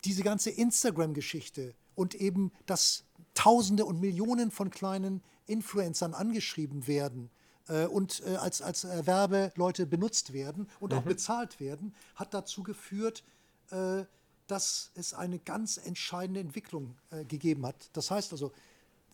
diese 0.05 0.23
ganze 0.23 0.51
Instagram-Geschichte 0.51 1.75
und 1.95 2.15
eben, 2.15 2.53
dass 2.67 3.05
Tausende 3.35 3.85
und 3.85 4.01
Millionen 4.01 4.51
von 4.51 4.71
kleinen 4.71 5.23
Influencern 5.47 6.15
angeschrieben 6.15 6.87
werden 6.87 7.31
äh, 7.69 7.87
und 7.87 8.23
äh, 8.27 8.37
als, 8.37 8.63
als 8.63 8.85
äh, 8.85 9.07
Werbeleute 9.07 9.87
benutzt 9.87 10.33
werden 10.33 10.69
und 10.81 10.95
auch 10.95 11.03
bezahlt 11.03 11.61
werden, 11.61 11.95
hat 12.17 12.35
dazu 12.35 12.63
geführt, 12.63 13.23
äh, 13.71 14.05
dass 14.47 14.91
es 14.95 15.15
eine 15.15 15.39
ganz 15.39 15.77
entscheidende 15.77 16.41
Entwicklung 16.41 16.97
äh, 17.11 17.25
gegeben 17.25 17.67
hat. 17.67 17.91
Das 17.93 18.11
heißt 18.11 18.33
also, 18.33 18.53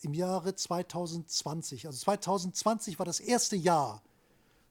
im 0.02 0.14
Jahre 0.14 0.54
2020, 0.54 1.86
also 1.86 1.98
2020 1.98 2.98
war 2.98 3.06
das 3.06 3.20
erste 3.20 3.56
Jahr, 3.56 4.02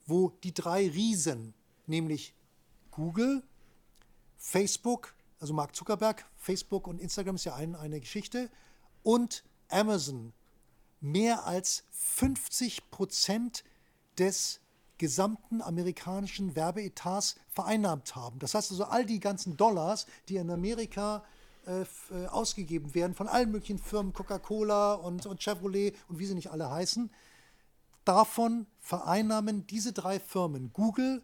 wo 0.06 0.30
die 0.44 0.53
drei 0.53 0.88
Riesen, 0.90 1.53
nämlich 1.88 2.34
Google, 2.91 3.44
Facebook, 4.38 5.15
also 5.44 5.53
Mark 5.53 5.76
Zuckerberg, 5.76 6.26
Facebook 6.38 6.88
und 6.88 7.02
Instagram 7.02 7.36
ist 7.36 7.44
ja 7.44 7.53
ein, 7.53 7.76
eine 7.76 7.99
Geschichte, 7.99 8.49
und 9.03 9.44
Amazon 9.68 10.32
mehr 11.02 11.45
als 11.45 11.84
50 11.91 12.90
Prozent 12.91 13.65
des 14.18 14.61
gesamten 14.98 15.61
amerikanischen 15.61 16.56
Werbeetats 16.56 17.36
vereinnahmt 17.49 18.15
haben. 18.15 18.40
Das 18.40 18.53
heißt 18.53 18.72
also, 18.72 18.86
all 18.86 19.06
die 19.06 19.20
ganzen 19.20 19.57
Dollars, 19.57 20.06
die 20.30 20.38
in 20.38 20.49
Amerika 20.49 21.26
äh, 21.68 21.82
äh, 21.82 22.28
ausgegeben 22.28 22.95
werden 22.95 23.14
von 23.14 23.28
allen 23.28 23.52
möglichen 23.52 23.80
Firmen, 23.80 24.14
Coca-Cola 24.14 24.94
und, 24.94 25.26
und 25.26 25.44
Chevrolet 25.44 25.94
und 26.07 26.20
wie 26.20 26.26
sie 26.26 26.36
nicht 26.36 26.52
alle 26.52 26.72
heißen, 26.72 27.11
davon 28.06 28.65
vereinnahmen 28.80 29.68
diese 29.68 29.91
drei 29.91 30.22
Firmen, 30.22 30.72
Google, 30.72 31.22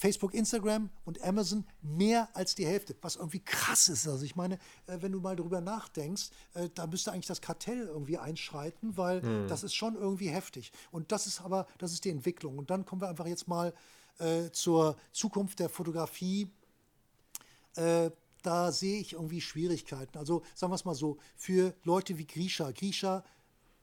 Facebook, 0.00 0.34
Instagram 0.34 0.90
und 1.04 1.22
Amazon, 1.22 1.64
mehr 1.82 2.28
als 2.34 2.54
die 2.54 2.66
Hälfte, 2.66 2.96
was 3.02 3.16
irgendwie 3.16 3.40
krass 3.40 3.88
ist. 3.88 4.08
Also 4.08 4.24
ich 4.24 4.34
meine, 4.34 4.54
äh, 4.86 4.98
wenn 5.00 5.12
du 5.12 5.20
mal 5.20 5.36
darüber 5.36 5.60
nachdenkst, 5.60 6.30
äh, 6.54 6.68
da 6.74 6.86
müsste 6.86 7.12
eigentlich 7.12 7.26
das 7.26 7.40
Kartell 7.40 7.86
irgendwie 7.86 8.18
einschreiten, 8.18 8.96
weil 8.96 9.20
das 9.46 9.62
ist 9.62 9.74
schon 9.74 9.94
irgendwie 9.94 10.28
heftig. 10.28 10.72
Und 10.90 11.12
das 11.12 11.26
ist 11.26 11.40
aber, 11.40 11.66
das 11.78 11.92
ist 11.92 12.04
die 12.04 12.10
Entwicklung. 12.10 12.58
Und 12.58 12.70
dann 12.70 12.84
kommen 12.84 13.02
wir 13.02 13.08
einfach 13.08 13.26
jetzt 13.26 13.46
mal 13.46 13.74
äh, 14.18 14.50
zur 14.50 14.96
Zukunft 15.12 15.58
der 15.58 15.68
Fotografie 15.68 16.50
äh, 17.76 18.10
da 18.42 18.72
sehe 18.72 19.00
ich 19.00 19.12
irgendwie 19.12 19.40
Schwierigkeiten. 19.40 20.16
Also 20.18 20.42
sagen 20.54 20.72
wir 20.72 20.76
es 20.76 20.84
mal 20.84 20.94
so, 20.94 21.18
für 21.36 21.74
Leute 21.84 22.16
wie 22.18 22.26
Grisha, 22.26 22.70
Grisha 22.70 23.24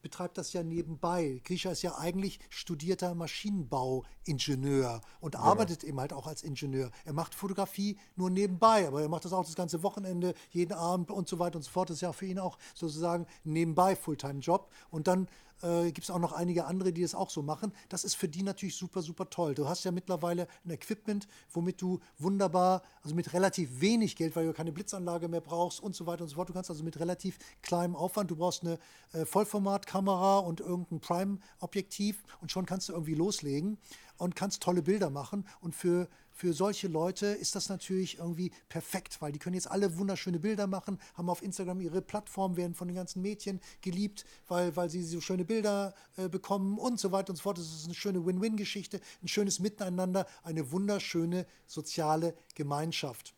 betreibt 0.08 0.38
das 0.38 0.54
ja 0.54 0.62
nebenbei. 0.62 1.42
Grisha 1.44 1.70
ist 1.70 1.82
ja 1.82 1.98
eigentlich 1.98 2.40
studierter 2.48 3.14
Maschinenbauingenieur 3.14 5.02
und 5.20 5.36
arbeitet 5.36 5.84
eben 5.84 6.00
halt 6.00 6.14
auch 6.14 6.26
als 6.26 6.42
Ingenieur. 6.42 6.90
Er 7.04 7.12
macht 7.12 7.34
Fotografie 7.34 7.98
nur 8.16 8.30
nebenbei, 8.30 8.88
aber 8.88 9.02
er 9.02 9.10
macht 9.10 9.26
das 9.26 9.34
auch 9.34 9.44
das 9.44 9.54
ganze 9.54 9.82
Wochenende, 9.82 10.32
jeden 10.50 10.72
Abend 10.72 11.10
und 11.10 11.28
so 11.28 11.38
weiter 11.38 11.56
und 11.56 11.62
so 11.62 11.70
fort. 11.70 11.90
Das 11.90 11.98
ist 11.98 12.00
ja 12.00 12.12
für 12.14 12.24
ihn 12.24 12.38
auch 12.38 12.56
sozusagen 12.74 13.26
nebenbei 13.44 13.96
Fulltime-Job. 13.96 14.70
Und 14.90 15.08
dann 15.08 15.28
äh, 15.62 15.86
gibt 15.92 16.04
es 16.04 16.10
auch 16.10 16.18
noch 16.18 16.32
einige 16.32 16.64
andere, 16.66 16.92
die 16.92 17.02
das 17.02 17.14
auch 17.14 17.30
so 17.30 17.42
machen. 17.42 17.72
Das 17.88 18.04
ist 18.04 18.14
für 18.14 18.28
die 18.28 18.42
natürlich 18.42 18.76
super, 18.76 19.02
super 19.02 19.30
toll. 19.30 19.54
Du 19.54 19.68
hast 19.68 19.84
ja 19.84 19.90
mittlerweile 19.90 20.46
ein 20.64 20.70
Equipment, 20.70 21.28
womit 21.52 21.80
du 21.80 22.00
wunderbar, 22.18 22.82
also 23.02 23.14
mit 23.14 23.32
relativ 23.32 23.80
wenig 23.80 24.16
Geld, 24.16 24.36
weil 24.36 24.46
du 24.46 24.52
keine 24.52 24.72
Blitzanlage 24.72 25.28
mehr 25.28 25.40
brauchst 25.40 25.80
und 25.80 25.94
so 25.94 26.06
weiter 26.06 26.22
und 26.22 26.28
so 26.28 26.36
fort. 26.36 26.48
Du 26.48 26.52
kannst 26.52 26.70
also 26.70 26.84
mit 26.84 26.98
relativ 26.98 27.38
kleinem 27.62 27.96
Aufwand, 27.96 28.30
du 28.30 28.36
brauchst 28.36 28.62
eine 28.62 28.78
äh, 29.12 29.24
Vollformatkamera 29.24 30.38
und 30.38 30.60
irgendein 30.60 31.00
Prime-Objektiv 31.00 32.22
und 32.40 32.52
schon 32.52 32.66
kannst 32.66 32.88
du 32.88 32.92
irgendwie 32.92 33.14
loslegen 33.14 33.78
und 34.18 34.36
kannst 34.36 34.62
tolle 34.62 34.82
Bilder 34.82 35.10
machen. 35.10 35.46
Und 35.60 35.74
für, 35.74 36.08
für 36.38 36.52
solche 36.52 36.86
Leute 36.86 37.26
ist 37.26 37.56
das 37.56 37.68
natürlich 37.68 38.18
irgendwie 38.18 38.52
perfekt, 38.68 39.20
weil 39.20 39.32
die 39.32 39.40
können 39.40 39.56
jetzt 39.56 39.68
alle 39.68 39.98
wunderschöne 39.98 40.38
Bilder 40.38 40.68
machen, 40.68 41.00
haben 41.14 41.28
auf 41.28 41.42
Instagram 41.42 41.80
ihre 41.80 42.00
Plattform, 42.00 42.56
werden 42.56 42.76
von 42.76 42.86
den 42.86 42.94
ganzen 42.94 43.22
Mädchen 43.22 43.60
geliebt, 43.80 44.24
weil, 44.46 44.76
weil 44.76 44.88
sie 44.88 45.02
so 45.02 45.20
schöne 45.20 45.44
Bilder 45.44 45.96
äh, 46.16 46.28
bekommen 46.28 46.78
und 46.78 47.00
so 47.00 47.10
weiter 47.10 47.30
und 47.30 47.36
so 47.36 47.42
fort. 47.42 47.58
Das 47.58 47.66
ist 47.66 47.86
eine 47.86 47.94
schöne 47.94 48.24
Win-Win-Geschichte, 48.24 49.00
ein 49.20 49.26
schönes 49.26 49.58
Miteinander, 49.58 50.28
eine 50.44 50.70
wunderschöne 50.70 51.44
soziale 51.66 52.36
Gemeinschaft. 52.54 53.34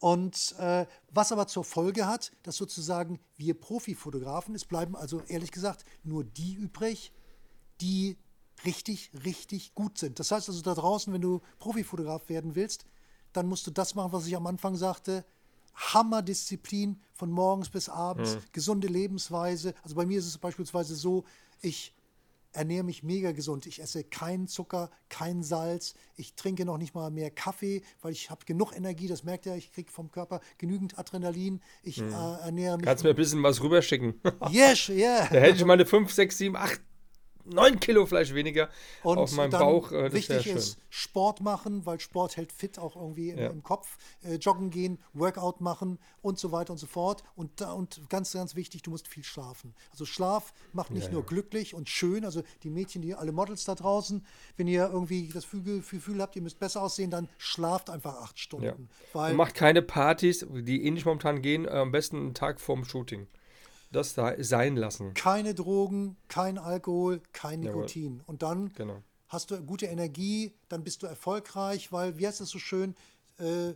Und 0.00 0.56
äh, 0.58 0.86
was 1.12 1.30
aber 1.30 1.46
zur 1.46 1.62
Folge 1.62 2.08
hat, 2.08 2.32
dass 2.42 2.56
sozusagen 2.56 3.20
wir 3.36 3.54
Profifotografen, 3.54 4.56
es 4.56 4.64
bleiben 4.64 4.96
also 4.96 5.22
ehrlich 5.28 5.52
gesagt 5.52 5.84
nur 6.02 6.24
die 6.24 6.54
übrig, 6.54 7.12
die 7.80 8.16
richtig, 8.64 9.10
richtig 9.24 9.74
gut 9.74 9.98
sind. 9.98 10.18
Das 10.18 10.30
heißt 10.30 10.48
also 10.48 10.62
da 10.62 10.74
draußen, 10.74 11.12
wenn 11.12 11.20
du 11.20 11.40
Profifotograf 11.58 12.28
werden 12.28 12.54
willst, 12.54 12.84
dann 13.32 13.46
musst 13.46 13.66
du 13.66 13.70
das 13.70 13.94
machen, 13.94 14.12
was 14.12 14.26
ich 14.26 14.36
am 14.36 14.46
Anfang 14.46 14.76
sagte. 14.76 15.24
Hammerdisziplin 15.74 17.00
von 17.14 17.30
morgens 17.30 17.70
bis 17.70 17.88
abends, 17.88 18.38
gesunde 18.52 18.88
Lebensweise. 18.88 19.74
Also 19.82 19.94
bei 19.94 20.04
mir 20.04 20.18
ist 20.18 20.26
es 20.26 20.36
beispielsweise 20.36 20.94
so, 20.94 21.24
ich 21.62 21.94
ernähre 22.52 22.84
mich 22.84 23.02
mega 23.02 23.32
gesund. 23.32 23.66
Ich 23.66 23.80
esse 23.80 24.04
keinen 24.04 24.48
Zucker, 24.48 24.90
kein 25.08 25.42
Salz. 25.42 25.94
Ich 26.16 26.34
trinke 26.34 26.64
noch 26.64 26.78
nicht 26.78 26.94
mal 26.94 27.10
mehr 27.10 27.30
Kaffee, 27.30 27.82
weil 28.02 28.12
ich 28.12 28.30
habe 28.30 28.44
genug 28.44 28.76
Energie. 28.76 29.06
Das 29.06 29.24
merkt 29.24 29.46
ihr, 29.46 29.54
ich 29.54 29.72
kriege 29.72 29.90
vom 29.90 30.10
Körper 30.10 30.40
genügend 30.58 30.98
Adrenalin. 30.98 31.60
Ich 31.82 32.00
äh, 32.00 32.04
ernähre 32.10 32.76
mich. 32.76 32.86
Kannst 32.86 33.04
mir 33.04 33.10
ein 33.10 33.16
bisschen 33.16 33.42
was 33.42 33.62
rüberschicken. 33.62 34.20
Yes, 34.50 34.88
yeah. 34.88 35.28
Da 35.30 35.38
hätte 35.38 35.58
ich 35.58 35.64
meine 35.64 35.86
5, 35.86 36.10
6, 36.10 36.38
7, 36.38 36.56
8, 36.56 36.80
9 37.50 37.80
Kilo 37.80 38.06
Fleisch 38.06 38.32
weniger 38.34 38.68
Und 39.02 39.18
auf 39.18 39.32
meinem 39.32 39.50
Bauch. 39.50 39.92
Äh, 39.92 40.12
wichtig 40.12 40.46
ist 40.46 40.78
Sport 40.88 41.40
machen, 41.40 41.84
weil 41.86 42.00
Sport 42.00 42.36
hält 42.36 42.52
fit 42.52 42.78
auch 42.78 42.96
irgendwie 42.96 43.30
im, 43.30 43.38
Ja. 43.38 43.50
im 43.50 43.62
Kopf. 43.62 43.96
Äh, 44.22 44.34
joggen 44.36 44.70
gehen, 44.70 44.98
Workout 45.12 45.60
machen 45.60 45.98
und 46.22 46.38
so 46.38 46.52
weiter 46.52 46.72
und 46.72 46.78
so 46.78 46.86
fort. 46.86 47.22
Und, 47.36 47.60
und 47.62 48.00
ganz, 48.08 48.32
ganz 48.32 48.54
wichtig, 48.56 48.82
du 48.82 48.90
musst 48.90 49.08
viel 49.08 49.24
schlafen. 49.24 49.74
Also 49.90 50.04
Schlaf 50.04 50.52
macht 50.72 50.90
nicht 50.90 51.06
Ja, 51.06 51.12
nur 51.12 51.22
ja. 51.22 51.26
glücklich 51.28 51.74
und 51.74 51.88
schön. 51.88 52.24
Also 52.24 52.42
die 52.62 52.70
Mädchen, 52.70 53.02
die 53.02 53.14
alle 53.14 53.32
Models 53.32 53.64
da 53.64 53.74
draußen, 53.74 54.24
wenn 54.56 54.66
ihr 54.68 54.88
irgendwie 54.90 55.28
das 55.28 55.44
Gefühl, 55.44 55.80
Gefühl 55.80 56.20
habt, 56.22 56.36
ihr 56.36 56.42
müsst 56.42 56.58
besser 56.58 56.82
aussehen, 56.82 57.10
dann 57.10 57.28
schlaft 57.38 57.90
einfach 57.90 58.16
acht 58.20 58.38
Stunden. 58.38 58.88
Macht 59.34 59.54
keine 59.54 59.82
Partys, 59.82 60.46
die 60.50 60.84
eh 60.84 60.90
nicht 60.90 61.06
momentan 61.06 61.42
gehen, 61.42 61.64
äh, 61.66 61.70
am 61.70 61.92
besten 61.92 62.16
einen 62.16 62.34
Tag 62.34 62.60
vorm 62.60 62.84
Shooting. 62.84 63.26
Das 63.92 64.14
da 64.14 64.34
sein 64.42 64.76
lassen. 64.76 65.14
keine 65.14 65.54
Drogen, 65.54 66.16
kein 66.28 66.58
Alkohol, 66.58 67.20
kein 67.32 67.62
Jawohl. 67.62 67.82
Nikotin. 67.82 68.22
Und 68.26 68.42
dann 68.42 68.72
Genau. 68.74 69.02
hast 69.28 69.50
du 69.50 69.60
gute 69.62 69.86
Energie, 69.86 70.54
dann 70.68 70.84
bist 70.84 71.02
du 71.02 71.06
erfolgreich, 71.06 71.90
weil, 71.92 72.18
wie 72.18 72.26
heißt 72.26 72.40
es 72.40 72.50
so 72.50 72.58
schön, 72.58 72.94
äh, 73.38 73.74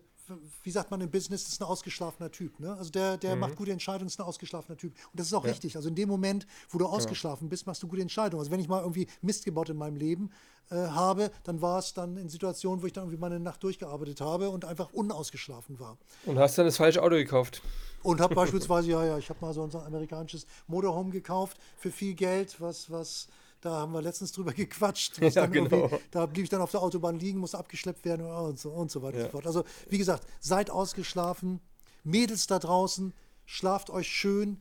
wie 0.62 0.70
sagt 0.70 0.90
man 0.90 1.02
im 1.02 1.10
Business, 1.10 1.44
das 1.44 1.52
ist 1.52 1.60
ein 1.60 1.66
ausgeschlafener 1.66 2.30
Typ. 2.30 2.58
Ne? 2.58 2.74
Also 2.78 2.90
der, 2.90 3.18
der 3.18 3.36
macht 3.36 3.56
gute 3.56 3.72
Entscheidungen, 3.72 4.06
ist 4.06 4.18
ein 4.18 4.24
ausgeschlafener 4.24 4.78
Typ. 4.78 4.94
Und 5.12 5.20
das 5.20 5.26
ist 5.26 5.34
auch 5.34 5.44
richtig. 5.44 5.76
Also 5.76 5.90
in 5.90 5.94
dem 5.94 6.08
Moment, 6.08 6.46
wo 6.70 6.78
du 6.78 6.86
ausgeschlafen 6.86 7.50
bist, 7.50 7.66
machst 7.66 7.82
du 7.82 7.88
gute 7.88 8.00
Entscheidungen. 8.00 8.40
Also 8.40 8.50
wenn 8.50 8.58
ich 8.60 8.66
mal 8.68 8.80
irgendwie 8.80 9.06
Mist 9.20 9.44
gebaut 9.44 9.68
in 9.68 9.76
meinem 9.76 9.96
Leben 9.96 10.30
äh, 10.70 10.76
habe, 10.76 11.30
dann 11.42 11.60
war 11.60 11.78
es 11.78 11.92
dann 11.92 12.16
in 12.16 12.30
Situationen, 12.30 12.82
wo 12.82 12.86
ich 12.86 12.94
dann 12.94 13.04
irgendwie 13.04 13.20
meine 13.20 13.38
Nacht 13.38 13.62
durchgearbeitet 13.62 14.22
habe 14.22 14.48
und 14.48 14.64
einfach 14.64 14.94
unausgeschlafen 14.94 15.78
war. 15.78 15.98
Und 16.24 16.38
hast 16.38 16.56
dann 16.56 16.64
das 16.64 16.78
falsche 16.78 17.02
Auto 17.02 17.16
gekauft. 17.16 17.60
Und 18.04 18.20
habe 18.20 18.34
beispielsweise, 18.36 18.90
ja, 18.90 19.04
ja, 19.04 19.18
ich 19.18 19.28
habe 19.28 19.40
mal 19.44 19.52
so 19.52 19.64
ein 19.64 19.74
amerikanisches 19.74 20.46
Motorhome 20.68 21.10
gekauft 21.10 21.56
für 21.76 21.90
viel 21.90 22.14
Geld, 22.14 22.60
was, 22.60 22.90
was, 22.90 23.26
da 23.60 23.70
haben 23.80 23.92
wir 23.92 24.02
letztens 24.02 24.30
drüber 24.30 24.52
gequatscht. 24.62 25.20
was 25.20 25.34
Ja, 25.34 25.42
dann 25.42 25.52
genau. 25.52 25.90
Da 26.12 26.26
blieb 26.26 26.44
ich 26.44 26.50
dann 26.50 26.60
auf 26.60 26.70
der 26.70 26.82
Autobahn 26.82 27.18
liegen, 27.18 27.40
musste 27.40 27.58
abgeschleppt 27.58 28.04
werden 28.04 28.24
und 28.26 28.58
so, 28.60 28.70
und 28.70 28.90
so 28.90 29.02
weiter 29.02 29.16
und 29.16 29.20
Ja. 29.22 29.26
so 29.26 29.32
fort. 29.32 29.46
Also, 29.46 29.64
wie 29.88 29.98
gesagt, 29.98 30.24
seid 30.38 30.70
ausgeschlafen, 30.70 31.60
Mädels 32.04 32.46
da 32.46 32.58
draußen, 32.58 33.12
schlaft 33.46 33.90
euch 33.90 34.08
schön, 34.08 34.60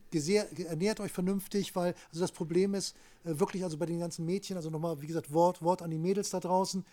ernährt 0.67 0.99
euch 0.99 1.11
vernünftig, 1.11 1.75
weil, 1.75 1.93
also 2.09 2.21
das 2.21 2.31
Problem 2.31 2.73
ist, 2.73 2.95
äh, 3.25 3.37
wirklich, 3.39 3.63
also 3.63 3.77
bei 3.77 3.85
den 3.85 3.99
ganzen 3.99 4.25
Mädchen, 4.25 4.55
also 4.57 4.69
nochmal, 4.69 5.01
wie 5.01 5.07
gesagt, 5.07 5.33
Wort, 5.33 5.61
Wort 5.61 5.81
an 5.81 5.91
die 5.91 5.97
Mädels 5.97 6.29
da 6.29 6.39
draußen, 6.39 6.85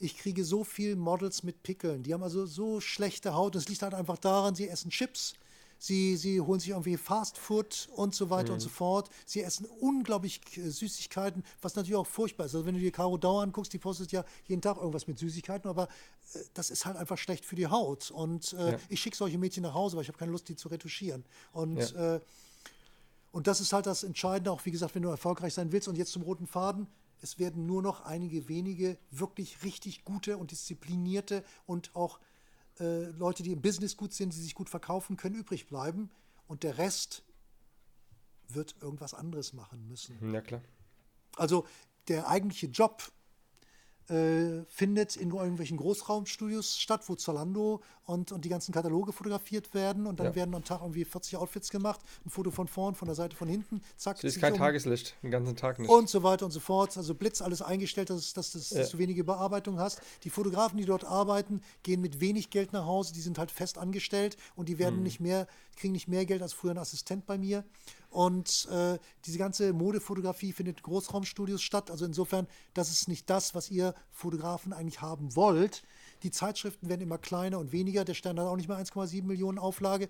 ich 0.00 0.16
kriege 0.16 0.44
so 0.44 0.62
viel 0.62 0.94
Models 0.94 1.42
mit 1.42 1.64
Pickeln. 1.64 2.04
Die 2.04 2.14
haben 2.14 2.22
also 2.22 2.46
so 2.46 2.80
schlechte 2.80 3.34
Haut. 3.34 3.56
Das 3.56 3.68
liegt 3.68 3.82
halt 3.82 3.94
einfach 3.94 4.16
daran, 4.18 4.54
sie 4.54 4.68
essen 4.68 4.90
Chips, 4.90 5.34
Sie, 5.80 6.16
sie 6.16 6.40
holen 6.40 6.58
sich 6.58 6.70
irgendwie 6.70 6.96
Fast 6.96 7.38
Food 7.38 7.88
und 7.94 8.14
so 8.14 8.30
weiter 8.30 8.48
Mhm. 8.48 8.54
und 8.54 8.60
so 8.60 8.68
fort. 8.68 9.10
Sie 9.24 9.42
essen 9.42 9.64
unglaublich 9.66 10.40
äh, 10.56 10.68
Süßigkeiten, 10.70 11.44
was 11.62 11.76
natürlich 11.76 11.96
auch 11.96 12.06
furchtbar 12.06 12.46
ist. 12.46 12.54
Also 12.54 12.66
wenn 12.66 12.74
du 12.74 12.80
dir 12.80 12.90
Caro 12.90 13.16
Dauer 13.16 13.42
anguckst, 13.42 13.72
die 13.72 13.78
postet 13.78 14.10
ja 14.10 14.24
jeden 14.46 14.60
Tag 14.60 14.76
irgendwas 14.78 15.06
mit 15.06 15.18
Süßigkeiten, 15.18 15.70
aber 15.70 15.84
äh, 16.34 16.38
das 16.54 16.70
ist 16.70 16.84
halt 16.84 16.96
einfach 16.96 17.16
schlecht 17.18 17.44
für 17.44 17.54
die 17.56 17.68
Haut. 17.68 18.10
Und 18.10 18.52
äh, 18.54 18.72
Ja. 18.72 18.78
ich 18.88 19.00
schicke 19.00 19.16
solche 19.16 19.38
Mädchen 19.38 19.62
nach 19.62 19.74
Hause, 19.74 19.96
weil 19.96 20.02
ich 20.02 20.08
habe 20.08 20.18
keine 20.18 20.32
Lust, 20.32 20.48
die 20.48 20.56
zu 20.56 20.68
retuschieren. 20.68 21.24
Und 21.52 21.78
Ja. 21.92 22.14
äh, 22.16 22.20
und 23.30 23.46
das 23.46 23.60
ist 23.60 23.72
halt 23.72 23.86
das 23.86 24.02
Entscheidende, 24.04 24.50
auch 24.50 24.64
wie 24.64 24.70
gesagt, 24.70 24.94
wenn 24.94 25.02
du 25.02 25.10
erfolgreich 25.10 25.54
sein 25.54 25.70
willst. 25.70 25.86
Und 25.86 25.96
jetzt 25.98 26.12
zum 26.12 26.22
roten 26.22 26.46
Faden. 26.46 26.86
Es 27.20 27.38
werden 27.40 27.66
nur 27.66 27.82
noch 27.82 28.02
einige 28.04 28.48
wenige 28.48 28.96
wirklich 29.10 29.64
richtig 29.64 30.04
gute 30.04 30.38
und 30.38 30.52
disziplinierte 30.52 31.44
und 31.66 31.94
auch 31.96 32.20
äh, 32.80 33.04
Leute, 33.10 33.42
die 33.42 33.52
im 33.52 33.62
Business 33.62 33.96
gut 33.96 34.12
sind, 34.12 34.32
die 34.34 34.40
sich 34.40 34.54
gut 34.54 34.68
verkaufen 34.68 35.16
können, 35.16 35.36
übrig 35.36 35.66
bleiben. 35.66 36.10
Und 36.46 36.62
der 36.62 36.78
Rest 36.78 37.24
wird 38.48 38.76
irgendwas 38.80 39.14
anderes 39.14 39.52
machen 39.52 39.86
müssen. 39.86 40.32
Ja, 40.32 40.40
klar. 40.40 40.62
Also 41.36 41.66
der 42.08 42.28
eigentliche 42.28 42.66
Job 42.66 43.12
äh, 44.10 44.64
findet 44.68 45.16
in 45.16 45.30
irgendwelchen 45.32 45.76
Großraumstudios 45.76 46.78
statt, 46.78 47.02
wo 47.08 47.14
Zalando 47.14 47.82
und, 48.04 48.32
und 48.32 48.44
die 48.44 48.48
ganzen 48.48 48.72
Kataloge 48.72 49.12
fotografiert 49.12 49.74
werden 49.74 50.06
und 50.06 50.18
dann 50.18 50.28
Ja. 50.28 50.34
werden 50.34 50.54
am 50.54 50.64
Tag 50.64 50.80
irgendwie 50.80 51.04
40 51.04 51.36
Outfits 51.36 51.68
gemacht, 51.70 52.00
ein 52.24 52.30
Foto 52.30 52.50
von 52.50 52.66
vorn, 52.68 52.94
von 52.94 53.06
der 53.06 53.14
Seite, 53.14 53.36
von 53.36 53.48
hinten, 53.48 53.82
zack. 53.96 54.18
Sie 54.18 54.26
ist 54.26 54.40
kein 54.40 54.52
um 54.54 54.58
Tageslicht, 54.58 55.14
den 55.22 55.30
ganzen 55.30 55.56
Tag 55.56 55.78
nicht. 55.78 55.90
und 55.90 56.08
so 56.08 56.22
weiter 56.22 56.46
und 56.46 56.52
so 56.52 56.60
fort. 56.60 56.96
Also 56.96 57.14
Blitz 57.14 57.42
alles 57.42 57.60
eingestellt, 57.62 58.08
dass, 58.10 58.32
dass, 58.32 58.52
dass, 58.52 58.70
Ja. 58.70 58.78
dass 58.80 58.90
du 58.90 58.98
wenige 58.98 59.24
Bearbeitung 59.24 59.78
hast. 59.78 60.00
Die 60.24 60.30
Fotografen, 60.30 60.78
die 60.78 60.84
dort 60.86 61.04
arbeiten, 61.04 61.60
gehen 61.82 62.00
mit 62.00 62.20
wenig 62.20 62.50
Geld 62.50 62.72
nach 62.72 62.86
Hause, 62.86 63.12
die 63.12 63.20
sind 63.20 63.38
halt 63.38 63.50
fest 63.50 63.76
angestellt 63.78 64.36
und 64.56 64.68
die 64.68 64.72
Hm. 64.74 64.78
werden 64.78 65.02
nicht 65.02 65.20
mehr, 65.20 65.46
kriegen 65.76 65.92
nicht 65.92 66.08
mehr 66.08 66.24
Geld 66.24 66.40
als 66.42 66.52
früher 66.54 66.70
ein 66.72 66.78
Assistent 66.78 67.26
bei 67.26 67.36
mir. 67.36 67.64
Und 68.10 68.66
äh, 68.70 68.98
diese 69.26 69.38
ganze 69.38 69.72
Modefotografie 69.72 70.52
findet 70.52 70.78
in 70.78 70.82
Großraumstudios 70.82 71.62
statt. 71.62 71.90
Also 71.90 72.04
insofern, 72.04 72.46
das 72.74 72.90
ist 72.90 73.08
nicht 73.08 73.28
das, 73.28 73.54
was 73.54 73.70
ihr 73.70 73.94
Fotografen 74.10 74.72
eigentlich 74.72 75.02
haben 75.02 75.36
wollt. 75.36 75.82
Die 76.22 76.30
Zeitschriften 76.30 76.88
werden 76.88 77.02
immer 77.02 77.18
kleiner 77.18 77.58
und 77.58 77.72
weniger. 77.72 78.04
Der 78.04 78.14
Stern 78.14 78.40
hat 78.40 78.46
auch 78.46 78.56
nicht 78.56 78.68
mehr 78.68 78.78
1,7 78.78 79.24
Millionen 79.24 79.58
Auflage 79.58 80.08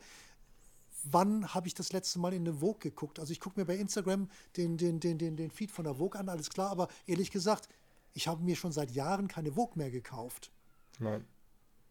wann 1.04 1.54
habe 1.54 1.66
ich 1.66 1.74
das 1.74 1.92
letzte 1.92 2.18
Mal 2.18 2.32
in 2.32 2.46
eine 2.46 2.58
Vogue 2.58 2.80
geguckt? 2.80 3.18
Also 3.18 3.32
ich 3.32 3.40
gucke 3.40 3.58
mir 3.58 3.66
bei 3.66 3.76
Instagram 3.76 4.28
den, 4.56 4.76
den, 4.76 5.00
den, 5.00 5.18
den, 5.18 5.36
den 5.36 5.50
Feed 5.50 5.70
von 5.70 5.84
der 5.84 5.94
Vogue 5.94 6.18
an, 6.18 6.28
alles 6.28 6.50
klar, 6.50 6.70
aber 6.70 6.88
ehrlich 7.06 7.30
gesagt, 7.30 7.68
ich 8.14 8.28
habe 8.28 8.42
mir 8.42 8.56
schon 8.56 8.72
seit 8.72 8.90
Jahren 8.90 9.28
keine 9.28 9.52
Vogue 9.52 9.76
mehr 9.76 9.90
gekauft. 9.90 10.50
Nein. 10.98 11.24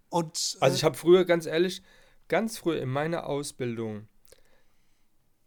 Und 0.09 0.57
Also 0.59 0.73
äh, 0.73 0.77
ich 0.77 0.83
habe 0.83 0.95
früher, 0.95 1.25
ganz 1.25 1.45
ehrlich, 1.45 1.81
ganz 2.27 2.57
früh 2.57 2.77
in 2.77 2.89
meiner 2.89 3.27
Ausbildung 3.27 4.07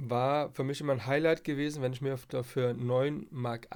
war 0.08 0.50
für 0.52 0.64
mich 0.64 0.80
immer 0.80 0.92
ein 0.92 1.06
Highlight 1.06 1.44
gewesen, 1.44 1.82
wenn 1.82 1.92
ich 1.92 2.00
mir 2.00 2.18
dafür 2.28 2.70
9,80 2.70 3.26
Mark 3.30 3.66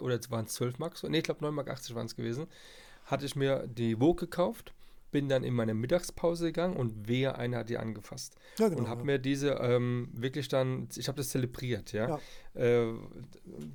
oder 0.00 0.18
es 0.18 0.30
waren 0.30 0.46
es 0.46 0.54
12 0.54 0.78
Mark, 0.78 0.96
so, 0.96 1.08
nee, 1.08 1.18
ich 1.18 1.24
glaube 1.24 1.44
9,80 1.44 1.52
Mark 1.52 1.94
waren 1.94 2.06
es 2.06 2.16
gewesen, 2.16 2.46
hatte 3.04 3.26
ich 3.26 3.36
mir 3.36 3.66
die 3.66 3.96
Vogue 3.96 4.26
gekauft, 4.26 4.72
bin 5.12 5.28
dann 5.28 5.44
in 5.44 5.54
meine 5.54 5.74
Mittagspause 5.74 6.46
gegangen 6.46 6.76
und 6.76 7.08
wehe, 7.08 7.36
einer 7.36 7.58
hat 7.58 7.68
die 7.68 7.78
angefasst. 7.78 8.34
Ja, 8.58 8.68
genau, 8.68 8.80
und 8.80 8.88
habe 8.88 9.00
ja. 9.00 9.06
mir 9.06 9.18
diese 9.18 9.50
ähm, 9.52 10.08
wirklich 10.12 10.48
dann, 10.48 10.88
ich 10.96 11.08
habe 11.08 11.16
das 11.16 11.28
zelebriert, 11.28 11.92
ja. 11.92 12.18
Ja. 12.54 12.62
Äh, 12.62 12.94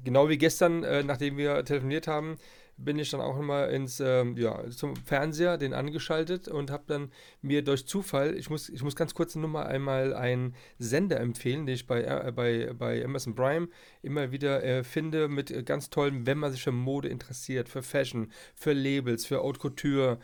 genau 0.04 0.30
wie 0.30 0.38
gestern, 0.38 0.84
äh, 0.84 1.04
nachdem 1.04 1.38
wir 1.38 1.64
telefoniert 1.64 2.08
haben, 2.08 2.38
bin 2.84 3.00
ich 3.00 3.10
dann 3.10 3.22
auch 3.22 3.40
immer 3.40 3.70
ins, 3.70 4.00
ähm, 4.00 4.38
ja, 4.38 4.70
zum 4.70 4.96
Fernseher, 4.96 5.58
den 5.58 5.74
angeschaltet 5.74 6.48
und 6.48 6.72
habe 6.72 6.84
dann 6.88 7.12
mir 7.42 7.64
durch 7.64 7.86
Zufall, 7.86 8.36
ich 8.36 8.50
muss, 8.50 8.70
ich 8.70 8.84
muss 8.84 8.96
ganz 8.96 9.14
kurz 9.14 9.36
nur 9.36 9.50
mal 9.50 9.66
einmal 9.66 10.14
einen 10.14 10.56
Sender 10.80 11.20
empfehlen, 11.20 11.66
den 11.66 11.76
ich 11.76 11.88
bei, 11.88 12.04
äh, 12.04 12.32
bei, 12.32 12.74
bei 12.78 13.04
Amazon 13.04 13.36
Prime 13.36 13.68
immer 14.02 14.32
wieder 14.32 14.64
äh, 14.64 14.84
finde, 14.84 15.28
mit 15.28 15.52
äh, 15.52 15.64
ganz 15.64 15.90
tollen, 15.90 16.26
wenn 16.26 16.38
man 16.38 16.52
sich 16.52 16.64
für 16.64 16.72
Mode 16.72 17.10
interessiert, 17.10 17.70
für 17.70 17.84
Fashion, 17.84 18.32
für 18.56 18.74
Labels, 18.74 19.26
für 19.26 19.42
Haute 19.42 19.60
Couture. 19.60 20.20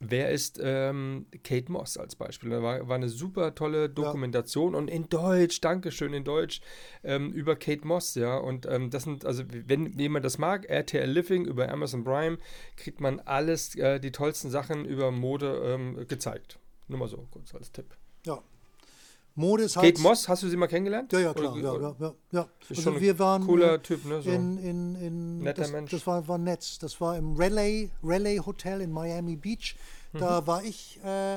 Wer 0.00 0.30
ist 0.30 0.60
ähm, 0.62 1.26
Kate 1.44 1.70
Moss 1.70 1.96
als 1.96 2.16
Beispiel? 2.16 2.50
Da 2.50 2.62
war, 2.62 2.88
war 2.88 2.96
eine 2.96 3.08
super 3.08 3.54
tolle 3.54 3.88
Dokumentation 3.88 4.74
und 4.74 4.88
in 4.88 5.08
Deutsch, 5.08 5.60
Dankeschön, 5.60 6.12
in 6.12 6.24
Deutsch, 6.24 6.60
ähm, 7.04 7.32
über 7.32 7.56
Kate 7.56 7.86
Moss, 7.86 8.14
ja. 8.14 8.36
Und 8.36 8.66
ähm, 8.66 8.90
das 8.90 9.04
sind, 9.04 9.24
also 9.24 9.44
wenn 9.48 9.98
jemand 9.98 10.24
das 10.24 10.36
mag, 10.38 10.68
RTL 10.68 11.08
Living 11.08 11.46
über 11.46 11.70
Amazon 11.70 12.04
Prime, 12.04 12.38
kriegt 12.76 13.00
man 13.00 13.20
alles, 13.20 13.74
äh, 13.76 14.00
die 14.00 14.12
tollsten 14.12 14.50
Sachen 14.50 14.84
über 14.84 15.10
Mode 15.10 15.62
ähm, 15.64 16.06
gezeigt. 16.06 16.58
Nur 16.88 16.98
mal 16.98 17.08
so 17.08 17.26
kurz 17.30 17.54
als 17.54 17.72
Tipp. 17.72 17.96
ja. 18.26 18.42
Mode 19.36 19.64
ist 19.64 19.76
halt. 19.76 19.94
Kate 19.96 20.02
Moss, 20.02 20.28
hast 20.28 20.42
du 20.44 20.48
sie 20.48 20.56
mal 20.56 20.68
kennengelernt? 20.68 21.12
Ja, 21.12 21.18
ja, 21.20 21.34
klar. 21.34 21.52
Oder- 21.54 21.62
Ja, 21.62 21.72
oder- 21.72 21.96
ja, 21.98 22.06
ja, 22.06 22.14
ja. 22.40 22.48
Also 22.70 23.00
wir 23.00 23.18
waren 23.18 23.44
cooler 23.46 23.82
Typ, 23.82 24.04
ne? 24.04 24.22
So. 24.22 24.30
in, 24.30 24.58
in, 24.58 24.94
in 24.96 25.38
Netter 25.38 25.62
das, 25.62 25.72
Mensch. 25.72 25.90
das 25.90 26.06
war, 26.06 26.26
war 26.28 26.38
nett. 26.38 26.82
Das 26.82 27.00
war 27.00 27.16
im 27.16 27.34
Raleigh, 27.36 27.90
Raleigh 28.02 28.40
Hotel 28.44 28.80
in 28.80 28.92
Miami 28.92 29.36
Beach. 29.36 29.74
Da 30.12 30.40
Mhm. 30.40 30.46
war 30.46 30.62
ich 30.62 31.00
äh, 31.04 31.36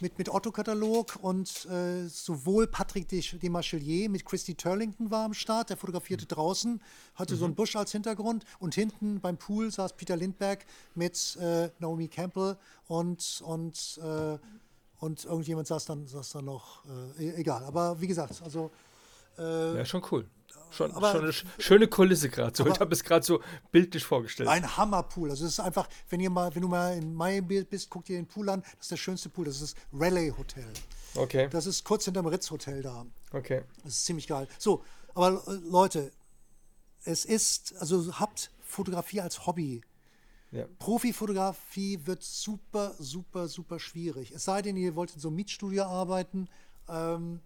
mit, 0.00 0.18
mit 0.18 0.28
Otto-Katalog 0.28 1.18
und 1.22 1.64
äh, 1.66 2.06
sowohl 2.08 2.66
Patrick 2.66 3.06
Demarchelier 3.08 4.10
mit 4.10 4.24
Christy 4.26 4.54
Turlington 4.54 5.10
war 5.10 5.24
am 5.24 5.32
Start, 5.32 5.70
der 5.70 5.76
fotografierte 5.78 6.26
draußen, 6.26 6.82
hatte 7.14 7.34
Mhm. 7.34 7.38
so 7.38 7.44
einen 7.46 7.54
Busch 7.54 7.76
als 7.76 7.92
Hintergrund 7.92 8.44
und 8.58 8.74
hinten 8.74 9.20
beim 9.20 9.38
Pool 9.38 9.70
saß 9.70 9.94
Peter 9.96 10.16
Lindbergh 10.16 10.64
mit 10.94 11.36
äh, 11.40 11.70
Naomi 11.78 12.08
Campbell 12.08 12.56
und, 12.88 13.42
und, 13.46 14.00
äh, 14.02 14.38
und 15.02 15.24
irgendjemand 15.24 15.66
saß 15.66 15.84
dann, 15.86 16.06
saß 16.06 16.30
dann 16.32 16.44
noch, 16.46 16.84
äh, 17.18 17.24
e- 17.26 17.34
egal. 17.40 17.64
Aber 17.64 18.00
wie 18.00 18.06
gesagt, 18.06 18.40
also 18.42 18.70
ja, 19.38 19.84
schon 19.86 20.02
cool. 20.10 20.28
Schon, 20.70 20.92
aber- 20.92 21.10
schon 21.12 21.22
eine 21.22 21.30
sch- 21.32 21.44
schöne 21.58 21.88
Kulisse 21.88 22.28
gerade 22.28 22.54
so. 22.56 22.66
Ich 22.66 22.78
habe 22.80 22.92
es 22.94 23.02
gerade 23.02 23.24
so 23.24 23.40
bildlich 23.70 24.04
vorgestellt. 24.04 24.48
Ein 24.48 24.76
Hammerpool. 24.76 25.30
Also 25.30 25.46
es 25.46 25.52
ist 25.52 25.60
einfach, 25.60 25.88
wenn 26.10 26.20
ihr 26.20 26.28
mal, 26.30 26.54
wenn 26.54 26.60
du 26.62 26.68
mal 26.68 26.96
in 26.96 27.14
Miami 27.14 27.64
bist, 27.64 27.88
guckt 27.90 28.10
ihr 28.10 28.16
den 28.16 28.26
Pool 28.26 28.48
an. 28.50 28.60
Das 28.60 28.82
ist 28.82 28.90
der 28.90 28.96
schönste 28.98 29.30
Pool. 29.30 29.46
Das 29.46 29.60
ist 29.60 29.74
das 29.74 29.82
Raleigh 30.00 30.36
Hotel. 30.36 30.66
Okay, 31.14 31.48
Das 31.50 31.64
ist 31.66 31.82
kurz 31.84 32.04
hinterm 32.04 32.26
Ritz 32.26 32.50
Hotel 32.50 32.82
da. 32.82 33.04
okay. 33.32 33.62
Das 33.84 33.94
ist 33.94 34.04
ziemlich 34.04 34.26
geil. 34.28 34.46
So, 34.58 34.82
aber 35.14 35.42
äh, 35.46 35.52
Leute, 35.68 36.10
es 37.04 37.24
ist, 37.24 37.74
also 37.78 38.18
habt 38.20 38.50
Fotografie 38.62 39.20
als 39.22 39.46
Hobby. 39.46 39.80
Ja. 40.52 40.66
Profifotografie 40.78 42.00
wird 42.04 42.22
super, 42.22 42.94
super, 42.98 43.48
super 43.48 43.78
schwierig. 43.80 44.32
Es 44.32 44.44
sei 44.44 44.62
denn, 44.62 44.76
ihr 44.76 44.94
wollt 44.94 45.14
in 45.14 45.20
so 45.20 45.28
einem 45.28 45.36
Mietstudio 45.36 45.84
arbeiten. 45.84 46.48
Ähm, 46.88 47.40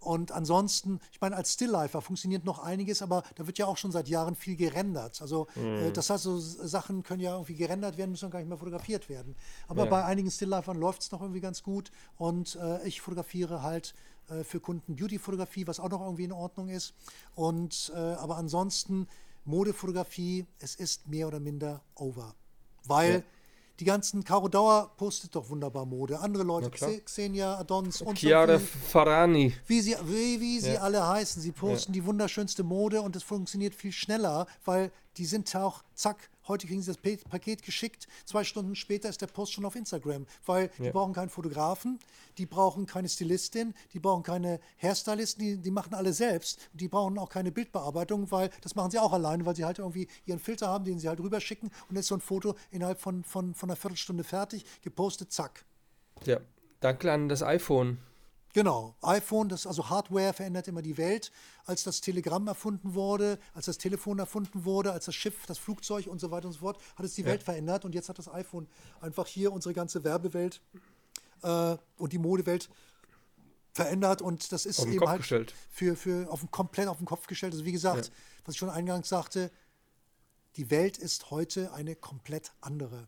und 0.00 0.32
ansonsten, 0.32 0.98
ich 1.12 1.20
meine, 1.20 1.36
als 1.36 1.52
Stilllifer 1.52 2.00
funktioniert 2.00 2.44
noch 2.44 2.58
einiges, 2.58 3.02
aber 3.02 3.22
da 3.34 3.46
wird 3.46 3.58
ja 3.58 3.66
auch 3.66 3.76
schon 3.76 3.92
seit 3.92 4.08
Jahren 4.08 4.34
viel 4.34 4.56
gerendert. 4.56 5.20
Also 5.20 5.46
äh, 5.56 5.92
das 5.92 6.08
heißt, 6.10 6.24
so 6.24 6.38
Sachen 6.38 7.02
können 7.02 7.20
ja 7.20 7.32
irgendwie 7.32 7.54
gerendert 7.54 7.98
werden, 7.98 8.10
müssen 8.10 8.30
gar 8.30 8.38
nicht 8.38 8.48
mehr 8.48 8.56
fotografiert 8.58 9.08
werden. 9.10 9.36
Aber 9.68 9.84
Ja. 9.84 9.90
bei 9.90 10.04
einigen 10.04 10.30
Stilllifern 10.30 10.78
läuft 10.78 11.02
es 11.02 11.12
noch 11.12 11.20
irgendwie 11.20 11.40
ganz 11.40 11.62
gut. 11.62 11.90
Und 12.16 12.56
äh, 12.56 12.86
ich 12.88 13.00
fotografiere 13.02 13.62
halt 13.62 13.94
äh, 14.28 14.42
für 14.42 14.58
Kunden 14.58 14.96
Beauty-Fotografie, 14.96 15.66
was 15.66 15.78
auch 15.78 15.90
noch 15.90 16.00
irgendwie 16.00 16.24
in 16.24 16.32
Ordnung 16.32 16.68
ist. 16.68 16.94
Und 17.34 17.92
äh, 17.94 17.98
aber 17.98 18.38
ansonsten 18.38 19.06
Modefotografie, 19.44 20.46
es 20.60 20.74
ist 20.76 21.08
mehr 21.08 21.28
oder 21.28 21.40
minder 21.40 21.82
over. 21.94 22.34
Weil 22.86 23.12
Ja. 23.14 23.22
die 23.80 23.84
ganzen, 23.84 24.24
Caro 24.24 24.48
Dauer 24.48 24.90
postet 24.96 25.34
doch 25.34 25.48
wunderbar 25.48 25.86
Mode. 25.86 26.18
Andere 26.20 26.42
Leute, 26.42 26.70
Xenia, 27.04 27.56
Adons 27.58 28.02
und 28.02 28.18
Chiara 28.18 28.58
so 28.58 28.64
Farani. 28.88 29.54
wie 29.66 29.80
sie, 29.80 29.96
wie, 30.04 30.40
wie 30.40 30.60
sie 30.60 30.72
Ja. 30.74 30.80
alle 30.80 31.06
heißen. 31.06 31.40
Sie 31.40 31.52
posten 31.52 31.92
die 31.92 32.04
wunderschönste 32.04 32.62
Mode 32.62 33.00
und 33.02 33.16
es 33.16 33.22
funktioniert 33.22 33.74
viel 33.74 33.92
schneller, 33.92 34.46
weil 34.64 34.90
die 35.16 35.24
sind 35.26 35.54
auch, 35.56 35.82
zack, 35.94 36.30
heute 36.50 36.66
kriegen 36.66 36.82
sie 36.82 36.92
das 36.92 36.98
Pa- 36.98 37.28
Paket 37.30 37.62
geschickt, 37.62 38.06
zwei 38.26 38.44
Stunden 38.44 38.74
später 38.74 39.08
ist 39.08 39.20
der 39.22 39.26
Post 39.28 39.52
schon 39.54 39.64
auf 39.64 39.76
Instagram, 39.76 40.26
weil 40.44 40.70
die 40.78 40.84
Ja. 40.84 40.92
brauchen 40.92 41.14
keinen 41.14 41.30
Fotografen, 41.30 41.98
die 42.38 42.46
brauchen 42.46 42.86
keine 42.86 43.08
Stylistin, 43.08 43.72
die 43.94 43.98
brauchen 44.00 44.22
keine 44.22 44.60
Hairstylisten, 44.82 45.42
die, 45.44 45.56
die 45.56 45.70
machen 45.70 45.94
alle 45.94 46.12
selbst. 46.12 46.68
Die 46.74 46.88
brauchen 46.88 47.18
auch 47.18 47.28
keine 47.30 47.52
Bildbearbeitung, 47.52 48.30
weil 48.30 48.50
das 48.60 48.74
machen 48.74 48.90
sie 48.90 48.98
auch 48.98 49.12
alleine, 49.12 49.46
weil 49.46 49.56
sie 49.56 49.64
halt 49.64 49.78
irgendwie 49.78 50.08
ihren 50.26 50.38
Filter 50.40 50.68
haben, 50.68 50.84
den 50.84 50.98
sie 50.98 51.08
halt 51.08 51.20
rüberschicken 51.20 51.68
und 51.68 51.90
dann 51.90 51.96
ist 51.98 52.08
so 52.08 52.14
ein 52.16 52.20
Foto 52.20 52.54
innerhalb 52.70 53.00
von, 53.00 53.24
von, 53.24 53.54
von 53.54 53.70
einer 53.70 53.76
Viertelstunde 53.76 54.24
fertig, 54.24 54.64
gepostet, 54.82 55.32
zack. 55.32 55.64
Ja, 56.24 56.40
danke 56.80 57.10
an 57.12 57.28
das 57.28 57.42
iPhone. 57.42 57.98
Genau, 58.52 58.96
iPhone, 59.02 59.48
das 59.48 59.66
also 59.66 59.88
Hardware 59.90 60.32
verändert 60.32 60.66
immer 60.66 60.82
die 60.82 60.96
Welt. 60.96 61.30
Als 61.66 61.84
das 61.84 62.00
Telegramm 62.00 62.48
erfunden 62.48 62.94
wurde, 62.94 63.38
als 63.54 63.66
das 63.66 63.78
Telefon 63.78 64.18
erfunden 64.18 64.64
wurde, 64.64 64.92
als 64.92 65.04
das 65.04 65.14
Schiff, 65.14 65.46
das 65.46 65.58
Flugzeug 65.58 66.08
und 66.08 66.20
so 66.20 66.30
weiter 66.30 66.46
und 66.46 66.54
so 66.54 66.60
fort, 66.60 66.80
hat 66.96 67.06
es 67.06 67.14
die 67.14 67.24
Welt 67.24 67.42
verändert 67.42 67.84
und 67.84 67.94
jetzt 67.94 68.08
hat 68.08 68.18
das 68.18 68.28
iPhone 68.28 68.66
einfach 69.00 69.26
hier 69.26 69.52
unsere 69.52 69.72
ganze 69.72 70.02
Werbewelt 70.02 70.60
äh, 71.42 71.76
und 71.96 72.12
die 72.12 72.18
Modewelt 72.18 72.68
verändert 73.72 74.20
und 74.20 74.50
das 74.50 74.66
ist 74.66 74.80
eben 74.80 74.96
Kopf 74.96 75.08
halt 75.08 75.20
gestellt. 75.20 75.54
für, 75.70 75.94
für 75.94 76.30
auf 76.30 76.40
den, 76.40 76.50
komplett 76.50 76.88
auf 76.88 76.98
den 76.98 77.06
Kopf 77.06 77.28
gestellt. 77.28 77.52
Also 77.52 77.64
wie 77.64 77.72
gesagt, 77.72 78.10
was 78.44 78.54
ich 78.54 78.58
schon 78.58 78.70
eingangs 78.70 79.08
sagte, 79.08 79.50
die 80.56 80.70
Welt 80.70 80.98
ist 80.98 81.30
heute 81.30 81.72
eine 81.72 81.94
komplett 81.94 82.52
andere. 82.60 83.06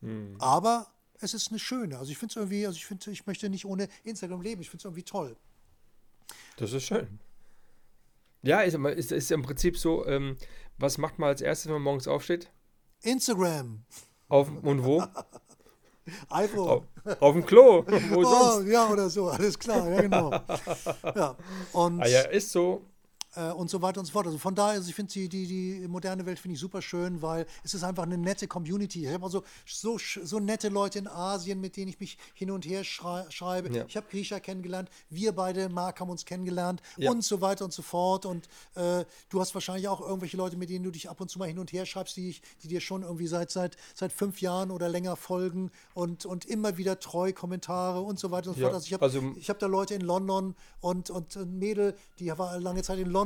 Hm. 0.00 0.36
Aber 0.40 0.91
es 1.22 1.34
ist 1.34 1.48
eine 1.50 1.58
schöne. 1.58 1.98
Also 1.98 2.10
ich 2.10 2.18
finde 2.18 2.32
es 2.32 2.36
irgendwie, 2.36 2.66
also 2.66 2.76
ich 2.76 2.86
finde, 2.86 3.10
ich 3.10 3.26
möchte 3.26 3.48
nicht 3.48 3.64
ohne 3.64 3.88
Instagram 4.04 4.40
leben. 4.42 4.60
Ich 4.62 4.70
finde 4.70 4.80
es 4.82 4.84
irgendwie 4.84 5.02
toll. 5.04 5.36
Das 6.56 6.72
ist 6.72 6.84
schön. 6.84 7.18
Ja, 8.42 8.60
ist, 8.62 8.74
ist, 8.74 9.12
ist 9.12 9.30
im 9.30 9.42
Prinzip 9.42 9.78
so, 9.78 10.06
ähm, 10.06 10.36
was 10.78 10.98
macht 10.98 11.18
man 11.18 11.28
als 11.28 11.40
erstes, 11.40 11.66
wenn 11.66 11.74
man 11.74 11.82
morgens 11.82 12.08
aufsteht? 12.08 12.50
Instagram. 13.02 13.84
Auf, 14.28 14.48
und 14.62 14.84
wo? 14.84 15.02
iPhone. 16.30 16.68
Auf, 16.68 16.84
auf 17.20 17.32
dem 17.34 17.46
Klo. 17.46 17.84
Wo 18.10 18.20
Oh, 18.24 18.52
sonst? 18.54 18.68
ja, 18.68 18.88
oder 18.88 19.08
so, 19.08 19.28
alles 19.28 19.56
klar, 19.58 19.88
ja, 19.88 20.00
genau. 20.00 20.32
Ja, 21.14 21.36
und, 21.72 22.00
Ah, 22.02 22.06
ja, 22.08 22.22
ist 22.22 22.50
so. 22.50 22.84
Äh, 23.34 23.50
und 23.50 23.70
so 23.70 23.82
weiter 23.82 24.00
und 24.00 24.06
so 24.06 24.12
fort. 24.12 24.26
Also 24.26 24.38
von 24.38 24.54
daher, 24.54 24.74
also 24.74 24.88
ich 24.88 24.94
finde 24.94 25.12
die, 25.12 25.28
die, 25.28 25.46
die 25.46 25.88
moderne 25.88 26.26
Welt 26.26 26.38
finde 26.38 26.54
ich 26.54 26.60
super 26.60 26.82
schön, 26.82 27.22
weil 27.22 27.46
es 27.64 27.74
ist 27.74 27.84
einfach 27.84 28.02
eine 28.04 28.18
nette 28.18 28.46
Community. 28.48 29.06
Ich 29.06 29.12
habe 29.12 29.24
also 29.24 29.42
so, 29.66 29.98
so 29.98 30.38
nette 30.40 30.68
Leute 30.68 30.98
in 30.98 31.08
Asien, 31.08 31.60
mit 31.60 31.76
denen 31.76 31.88
ich 31.88 32.00
mich 32.00 32.18
hin 32.34 32.50
und 32.50 32.64
her 32.66 32.84
schrei 32.84 33.24
schreibe. 33.30 33.74
Ja. 33.76 33.84
Ich 33.86 33.96
habe 33.96 34.06
Griecher 34.10 34.40
kennengelernt, 34.40 34.88
wir 35.10 35.32
beide, 35.32 35.68
Marc, 35.68 36.00
haben 36.00 36.10
uns 36.10 36.24
kennengelernt 36.24 36.82
Ja. 36.96 37.10
und 37.10 37.24
so 37.24 37.40
weiter 37.40 37.64
und 37.64 37.72
so 37.72 37.82
fort. 37.82 38.26
Und 38.26 38.48
äh, 38.74 39.04
du 39.28 39.40
hast 39.40 39.54
wahrscheinlich 39.54 39.88
auch 39.88 40.00
irgendwelche 40.00 40.36
Leute, 40.36 40.56
mit 40.56 40.70
denen 40.70 40.84
du 40.84 40.90
dich 40.90 41.08
ab 41.08 41.20
und 41.20 41.30
zu 41.30 41.38
mal 41.38 41.48
hin 41.48 41.58
und 41.58 41.72
her 41.72 41.86
schreibst, 41.86 42.16
die, 42.16 42.30
ich, 42.30 42.42
die 42.62 42.68
dir 42.68 42.80
schon 42.80 43.02
irgendwie 43.02 43.26
seit, 43.26 43.50
seit, 43.50 43.76
seit 43.94 44.12
fünf 44.12 44.40
Jahren 44.40 44.70
oder 44.70 44.88
länger 44.88 45.16
folgen 45.16 45.70
und, 45.94 46.26
und 46.26 46.44
immer 46.44 46.76
wieder 46.76 46.98
treu 47.00 47.32
Kommentare 47.32 48.00
und 48.00 48.18
so 48.18 48.30
weiter 48.30 48.50
und 48.50 48.56
so 48.56 48.60
Ja, 48.62 48.66
fort. 48.68 48.74
Also 48.74 48.86
ich 48.86 48.92
habe 48.92 49.04
also- 49.04 49.22
ich 49.36 49.48
habe 49.48 49.58
da 49.58 49.66
Leute 49.66 49.94
in 49.94 50.00
London 50.02 50.54
und, 50.80 51.10
und 51.10 51.36
ein 51.36 51.58
Mädel, 51.58 51.94
die 52.18 52.28
war 52.36 52.58
lange 52.60 52.82
Zeit 52.82 52.98
in 52.98 53.08
London, 53.08 53.21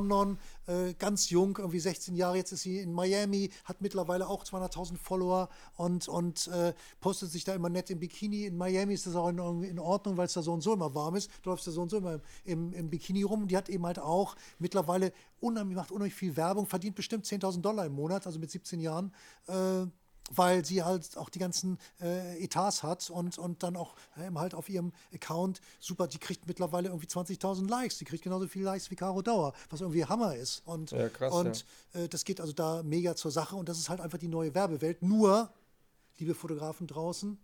äh, 0.66 0.94
ganz 0.94 1.31
jung, 1.31 1.56
irgendwie 1.59 1.81
16 1.81 2.16
Jahre, 2.16 2.36
jetzt 2.36 2.52
ist 2.52 2.62
sie 2.62 2.78
in 2.78 2.93
Miami, 2.93 3.51
hat 3.64 3.81
mittlerweile 3.81 4.28
auch 4.28 4.44
200.000 4.44 4.97
Follower 4.98 5.48
und, 5.77 6.09
und 6.09 6.48
äh, 6.48 6.74
postet 7.01 7.31
sich 7.31 7.44
da 7.44 7.55
immer 7.55 7.68
nett 7.68 7.90
im 7.90 7.98
Bikini. 7.98 8.44
In 8.44 8.56
Miami 8.56 8.94
ist 8.94 9.06
das 9.06 9.14
auch 9.16 9.28
in, 9.28 9.62
in 9.62 9.78
Ordnung, 9.78 10.16
weil 10.16 10.27
es 10.27 10.32
da 10.32 10.43
so 10.43 10.52
und 10.52 10.60
so 10.60 10.73
immer 10.73 10.94
warm 10.94 11.16
ist. 11.16 11.31
Du 11.43 11.51
läufst 11.51 11.66
da 11.66 11.70
so 11.70 11.82
und 11.82 11.90
so 11.90 11.98
immer 11.98 12.20
im, 12.44 12.73
im 12.73 12.90
Bikini 12.90 13.23
rum. 13.23 13.48
Die 13.48 13.56
hat 13.56 13.68
eben 13.68 13.86
halt 13.86 13.98
auch 13.98 14.36
mittlerweile 14.59 15.12
unheimlich, 15.40 15.77
macht 15.77 15.90
unheimlich 15.90 16.14
viel 16.14 16.36
Werbung, 16.36 16.66
verdient 16.66 16.97
bestimmt 16.97 17.24
10.000 17.24 17.60
Dollar 17.60 17.86
im 17.86 17.93
Monat, 17.93 18.27
also 18.27 18.39
mit 18.39 18.51
17 18.51 18.81
Jahren. 18.81 19.12
Äh, 19.47 19.86
weil 20.32 20.65
sie 20.65 20.82
halt 20.82 21.16
auch 21.16 21.28
die 21.28 21.39
ganzen 21.39 21.78
äh, 22.01 22.43
Etats 22.43 22.82
hat 22.82 23.11
und, 23.11 23.39
und 23.39 23.62
dann 23.62 23.77
auch 23.77 23.94
ähm, 24.19 24.39
halt 24.39 24.55
auf 24.55 24.69
ihrem 24.69 24.93
Account 25.15 25.61
super, 25.78 26.09
die 26.09 26.19
kriegt 26.19 26.47
mittlerweile 26.47 26.89
irgendwie 26.89 27.07
20.000 27.07 27.69
Likes, 27.69 27.98
die 27.98 28.05
kriegt 28.05 28.24
genauso 28.24 28.48
viele 28.48 28.65
Likes 28.65 28.90
wie 28.90 28.97
Caro 28.97 29.23
Dauer, 29.23 29.53
was 29.70 29.81
irgendwie 29.81 30.05
Hammer 30.05 30.35
ist. 30.35 30.62
Und, 30.66 30.90
Ja, 30.90 31.09
krass, 31.09 31.32
und 31.32 31.65
äh, 31.93 32.09
das 32.09 32.24
geht 32.24 32.40
also 32.40 32.53
da 32.53 32.82
mega 32.82 33.15
zur 33.15 33.31
Sache 33.31 33.57
und 33.57 33.69
das 33.69 33.78
ist 33.78 33.89
halt 33.89 34.01
einfach 34.01 34.19
die 34.19 34.28
neue 34.28 34.55
Werbewelt. 34.55 35.03
Nur, 35.03 35.51
liebe 36.19 36.35
Fotografen 36.35 36.86
draußen, 36.86 37.39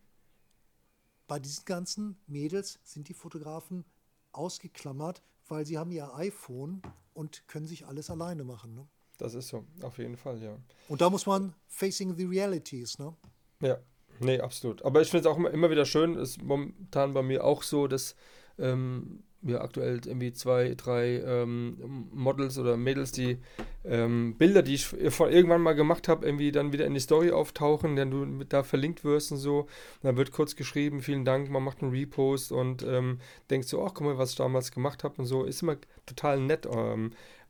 bei 1.26 1.38
diesen 1.38 1.64
ganzen 1.64 2.16
Mädels 2.26 2.78
sind 2.84 3.08
die 3.08 3.14
Fotografen 3.14 3.84
ausgeklammert, 4.32 5.22
weil 5.48 5.66
sie 5.66 5.78
haben 5.78 5.92
ihr 5.92 6.14
iPhone 6.14 6.82
und 7.14 7.46
können 7.46 7.66
sich 7.66 7.86
alles 7.86 8.10
alleine 8.10 8.44
machen. 8.44 8.74
Ne? 8.74 8.86
Das 9.22 9.34
ist 9.34 9.48
so, 9.48 9.64
auf 9.82 9.98
jeden 9.98 10.16
Fall, 10.16 10.42
ja. 10.42 10.56
Und 10.88 11.00
da 11.00 11.08
muss 11.08 11.26
man 11.26 11.54
facing 11.68 12.16
the 12.16 12.24
realities, 12.24 12.98
ne? 12.98 13.14
Ja, 13.60 13.78
nee, 14.18 14.40
absolut. 14.40 14.84
Aber 14.84 15.00
ich 15.00 15.10
finde 15.10 15.28
es 15.28 15.32
auch 15.32 15.38
immer, 15.38 15.52
immer 15.52 15.70
wieder 15.70 15.84
schön, 15.84 16.16
ist 16.16 16.42
momentan 16.42 17.14
bei 17.14 17.22
mir 17.22 17.44
auch 17.44 17.62
so, 17.62 17.86
dass 17.86 18.16
ähm, 18.58 19.22
wir 19.40 19.62
aktuell 19.62 20.00
irgendwie 20.04 20.32
zwei, 20.32 20.74
drei 20.74 21.20
ähm, 21.24 22.08
Models 22.12 22.58
oder 22.58 22.76
Mädels, 22.76 23.12
die 23.12 23.38
ähm, 23.84 24.34
Bilder, 24.38 24.62
die 24.62 24.74
ich 24.74 24.86
von 24.86 25.30
irgendwann 25.30 25.62
mal 25.62 25.74
gemacht 25.74 26.08
habe, 26.08 26.26
irgendwie 26.26 26.50
dann 26.50 26.72
wieder 26.72 26.86
in 26.86 26.94
die 26.94 27.00
Story 27.00 27.30
auftauchen, 27.30 27.94
denn 27.94 28.10
du 28.10 28.44
da 28.44 28.64
verlinkt 28.64 29.04
wirst 29.04 29.30
und 29.30 29.38
so. 29.38 29.60
Und 29.60 29.68
dann 30.02 30.16
wird 30.16 30.32
kurz 30.32 30.56
geschrieben, 30.56 31.00
vielen 31.00 31.24
Dank, 31.24 31.48
man 31.48 31.62
macht 31.62 31.80
einen 31.80 31.92
Repost 31.92 32.50
und 32.50 32.82
ähm, 32.82 33.20
denkst 33.50 33.68
so, 33.68 33.84
ach 33.84 33.94
guck 33.94 34.06
mal, 34.08 34.18
was 34.18 34.30
ich 34.30 34.36
damals 34.36 34.72
gemacht 34.72 35.04
habe 35.04 35.14
und 35.18 35.26
so. 35.26 35.44
Ist 35.44 35.62
immer 35.62 35.76
total 36.06 36.40
nett. 36.40 36.66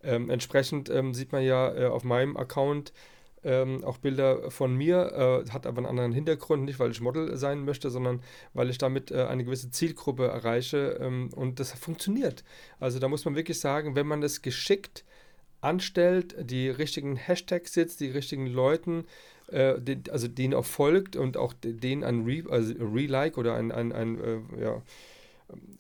Ähm, 0.03 0.31
entsprechend 0.31 0.91
ähm, 0.91 1.15
sieht 1.15 1.33
man 1.33 1.43
ja 1.43 1.75
äh, 1.75 1.87
auf 1.87 2.05
meinem 2.05 2.37
Account 2.37 2.93
ähm, 3.45 3.83
auch 3.85 3.99
Bilder 3.99 4.51
von 4.51 4.77
mir, 4.77 5.43
äh, 5.47 5.51
hat 5.51 5.67
aber 5.67 5.79
einen 5.79 5.87
anderen 5.87 6.13
Hintergrund, 6.13 6.65
nicht 6.65 6.79
weil 6.79 6.93
ich 6.93 7.01
Model 7.01 7.37
sein 7.37 7.65
möchte, 7.65 7.91
sondern 7.91 8.23
weil 8.55 8.71
ich 8.71 8.79
damit 8.79 9.11
äh, 9.11 9.25
eine 9.25 9.45
gewisse 9.45 9.71
Zielgruppe 9.71 10.29
erreiche 10.29 10.99
ähm, 11.01 11.31
und 11.35 11.59
das 11.61 11.73
funktioniert. 11.73 12.45
Also 12.79 12.99
da 13.01 13.09
muss 13.09 13.25
man 13.25 13.35
wirklich 13.35 13.59
sagen, 13.59 13.97
wenn 13.97 14.07
man 14.07 14.21
das 14.21 14.43
geschickt 14.43 15.05
anstellt, 15.61 16.37
die 16.41 16.69
richtigen 16.69 17.17
Hashtags 17.17 17.73
setzt, 17.75 18.01
die 18.01 18.11
richtigen 18.11 18.47
Leuten, 18.47 19.05
äh, 19.49 19.81
den, 19.81 20.05
also 20.11 20.29
denen 20.29 20.55
auch 20.55 20.65
folgt 20.65 21.17
und 21.17 21.37
auch 21.37 21.53
de- 21.53 21.73
denen 21.75 22.05
ein 22.05 22.25
Re, 22.25 22.45
also 22.51 22.75
Re-Like 22.75 23.39
oder 23.39 23.55
ein, 23.55 23.73
ein, 23.73 23.93
ein 23.93 24.21
äh, 24.21 24.63
ja, 24.63 24.83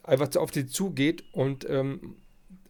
einfach 0.02 0.34
auf 0.36 0.50
die 0.50 0.66
zugeht 0.66 1.24
und 1.32 1.68
ähm, 1.68 2.16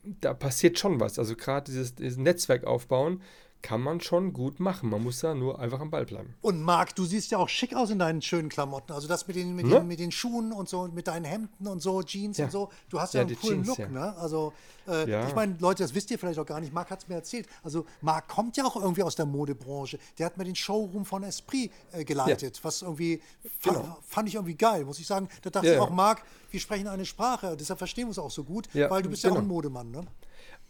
da 0.03 0.35
passiert 0.35 0.79
schon 0.79 1.01
was. 1.01 1.19
Also 1.19 1.37
gerade 1.37 1.71
dieses, 1.71 1.95
dieses 1.95 2.19
Netzwerk 2.19 2.65
aufbauen, 2.65 3.23
kann 3.63 3.81
man 3.81 4.01
schon 4.01 4.33
gut 4.33 4.61
machen. 4.61 4.91
Man 4.91 5.03
muss 5.03 5.21
da 5.21 5.35
nur 5.35 5.59
einfach 5.61 5.81
am 5.81 5.91
Ball 5.91 6.05
bleiben. 6.05 6.35
Und 6.43 6.61
Marc, 6.63 6.95
du 6.97 7.05
siehst 7.05 7.31
ja 7.31 7.39
auch 7.39 7.49
schick 7.49 7.75
aus 7.75 7.91
in 7.91 7.99
deinen 7.99 8.21
schönen 8.21 8.49
Klamotten. 8.49 8.93
Also 8.93 9.09
das 9.09 9.27
mit 9.29 9.37
den, 9.37 9.55
mit 9.55 9.67
Ne? 9.67 9.77
den, 9.77 9.87
mit 9.87 10.01
den 10.01 10.11
Schuhen 10.13 10.53
und 10.53 10.69
so, 10.69 10.89
mit 10.89 11.07
deinen 11.07 11.25
Hemden 11.25 11.67
und 11.69 11.81
so, 11.81 12.03
Jeans 12.03 12.39
Ja. 12.39 12.47
und 12.47 12.51
so. 12.51 12.71
Du 12.91 13.01
hast 13.01 13.15
ja, 13.15 13.21
Ja, 13.23 13.27
einen 13.29 13.37
coolen 13.41 13.63
Jeans, 13.65 13.69
Look, 13.69 13.79
ja. 13.79 13.89
ne? 13.89 14.17
Also 14.17 14.53
äh, 14.89 15.09
Ja. 15.11 15.29
ich 15.29 15.35
meine, 15.35 15.57
Leute, 15.61 15.83
das 15.85 15.95
wisst 15.95 16.11
ihr 16.11 16.19
vielleicht 16.19 16.39
auch 16.41 16.47
gar 16.47 16.61
nicht. 16.61 16.73
Marc 16.73 16.91
hat 16.91 17.03
es 17.03 17.09
mir 17.09 17.15
erzählt. 17.15 17.47
Also 17.63 17.87
Marc 18.01 18.29
kommt 18.29 18.57
ja 18.57 18.65
auch 18.65 18.77
irgendwie 18.77 19.03
aus 19.05 19.15
der 19.15 19.27
Modebranche. 19.27 19.99
Der 20.19 20.27
hat 20.27 20.37
mir 20.37 20.45
den 20.45 20.57
Showroom 20.57 21.05
von 21.05 21.23
Esprit 21.23 21.71
äh, 21.93 22.05
geleitet, 22.05 22.59
was 22.65 22.83
irgendwie 22.83 23.21
Genau. 23.63 23.99
fand 24.07 24.29
ich 24.29 24.35
irgendwie 24.35 24.55
geil, 24.57 24.85
muss 24.85 24.99
ich 24.99 25.07
sagen. 25.07 25.29
Da 25.43 25.51
dachte 25.51 25.73
ich 25.73 25.79
auch, 25.79 25.91
Marc, 25.91 26.23
wir 26.51 26.59
sprechen 26.61 26.89
eine 26.89 27.05
Sprache, 27.07 27.57
deshalb 27.57 27.79
verstehen 27.79 28.05
wir 28.05 28.09
uns 28.09 28.19
auch 28.19 28.31
so 28.31 28.43
gut, 28.45 28.69
weil 28.75 29.03
du 29.03 29.09
bist 29.09 29.23
ja 29.23 29.31
auch 29.31 29.35
genau. 29.37 29.45
ein 29.47 29.49
Modemann, 29.49 29.91
ne? 29.91 30.05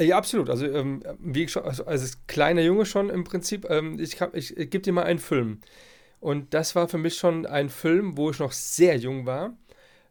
Ja, 0.02 0.16
absolut. 0.18 0.50
Also, 0.50 0.66
ähm, 0.66 1.02
wie 1.18 1.44
ich 1.44 1.52
schon, 1.52 1.64
also 1.64 1.84
als 1.84 2.26
kleiner 2.26 2.62
Junge 2.62 2.86
schon 2.86 3.10
im 3.10 3.24
Prinzip, 3.24 3.68
ähm, 3.70 3.98
ich, 3.98 4.20
ich, 4.32 4.56
ich 4.56 4.70
gebe 4.70 4.82
dir 4.82 4.92
mal 4.92 5.04
einen 5.04 5.18
Film. 5.18 5.60
Und 6.20 6.54
das 6.54 6.74
war 6.74 6.88
für 6.88 6.98
mich 6.98 7.16
schon 7.16 7.46
ein 7.46 7.68
Film, 7.68 8.16
wo 8.16 8.30
ich 8.30 8.38
noch 8.38 8.52
sehr 8.52 8.96
jung 8.96 9.26
war. 9.26 9.56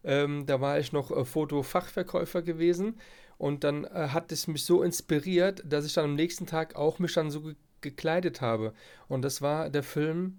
Ähm, 0.04 0.46
da 0.46 0.60
war 0.60 0.80
ich 0.80 0.92
noch 0.92 1.12
äh, 1.12 1.24
Fotofachverkäufer 1.24 2.42
gewesen. 2.42 3.00
Und 3.38 3.64
dann 3.64 3.86
äh, 3.86 4.10
hat 4.10 4.32
es 4.32 4.48
mich 4.48 4.66
so 4.66 4.84
inspiriert, 4.84 5.64
dass 5.66 5.86
ich 5.86 5.94
dann 5.94 6.06
am 6.06 6.16
nächsten 6.16 6.46
Tag 6.46 6.76
auch 6.76 7.00
mich 7.00 7.14
dann 7.14 7.32
so 7.32 7.42
ge 7.42 7.56
gekleidet 7.82 8.42
habe. 8.42 8.76
Und 9.08 9.24
das 9.24 9.42
war 9.42 9.72
der 9.72 9.82
Film 9.82 10.38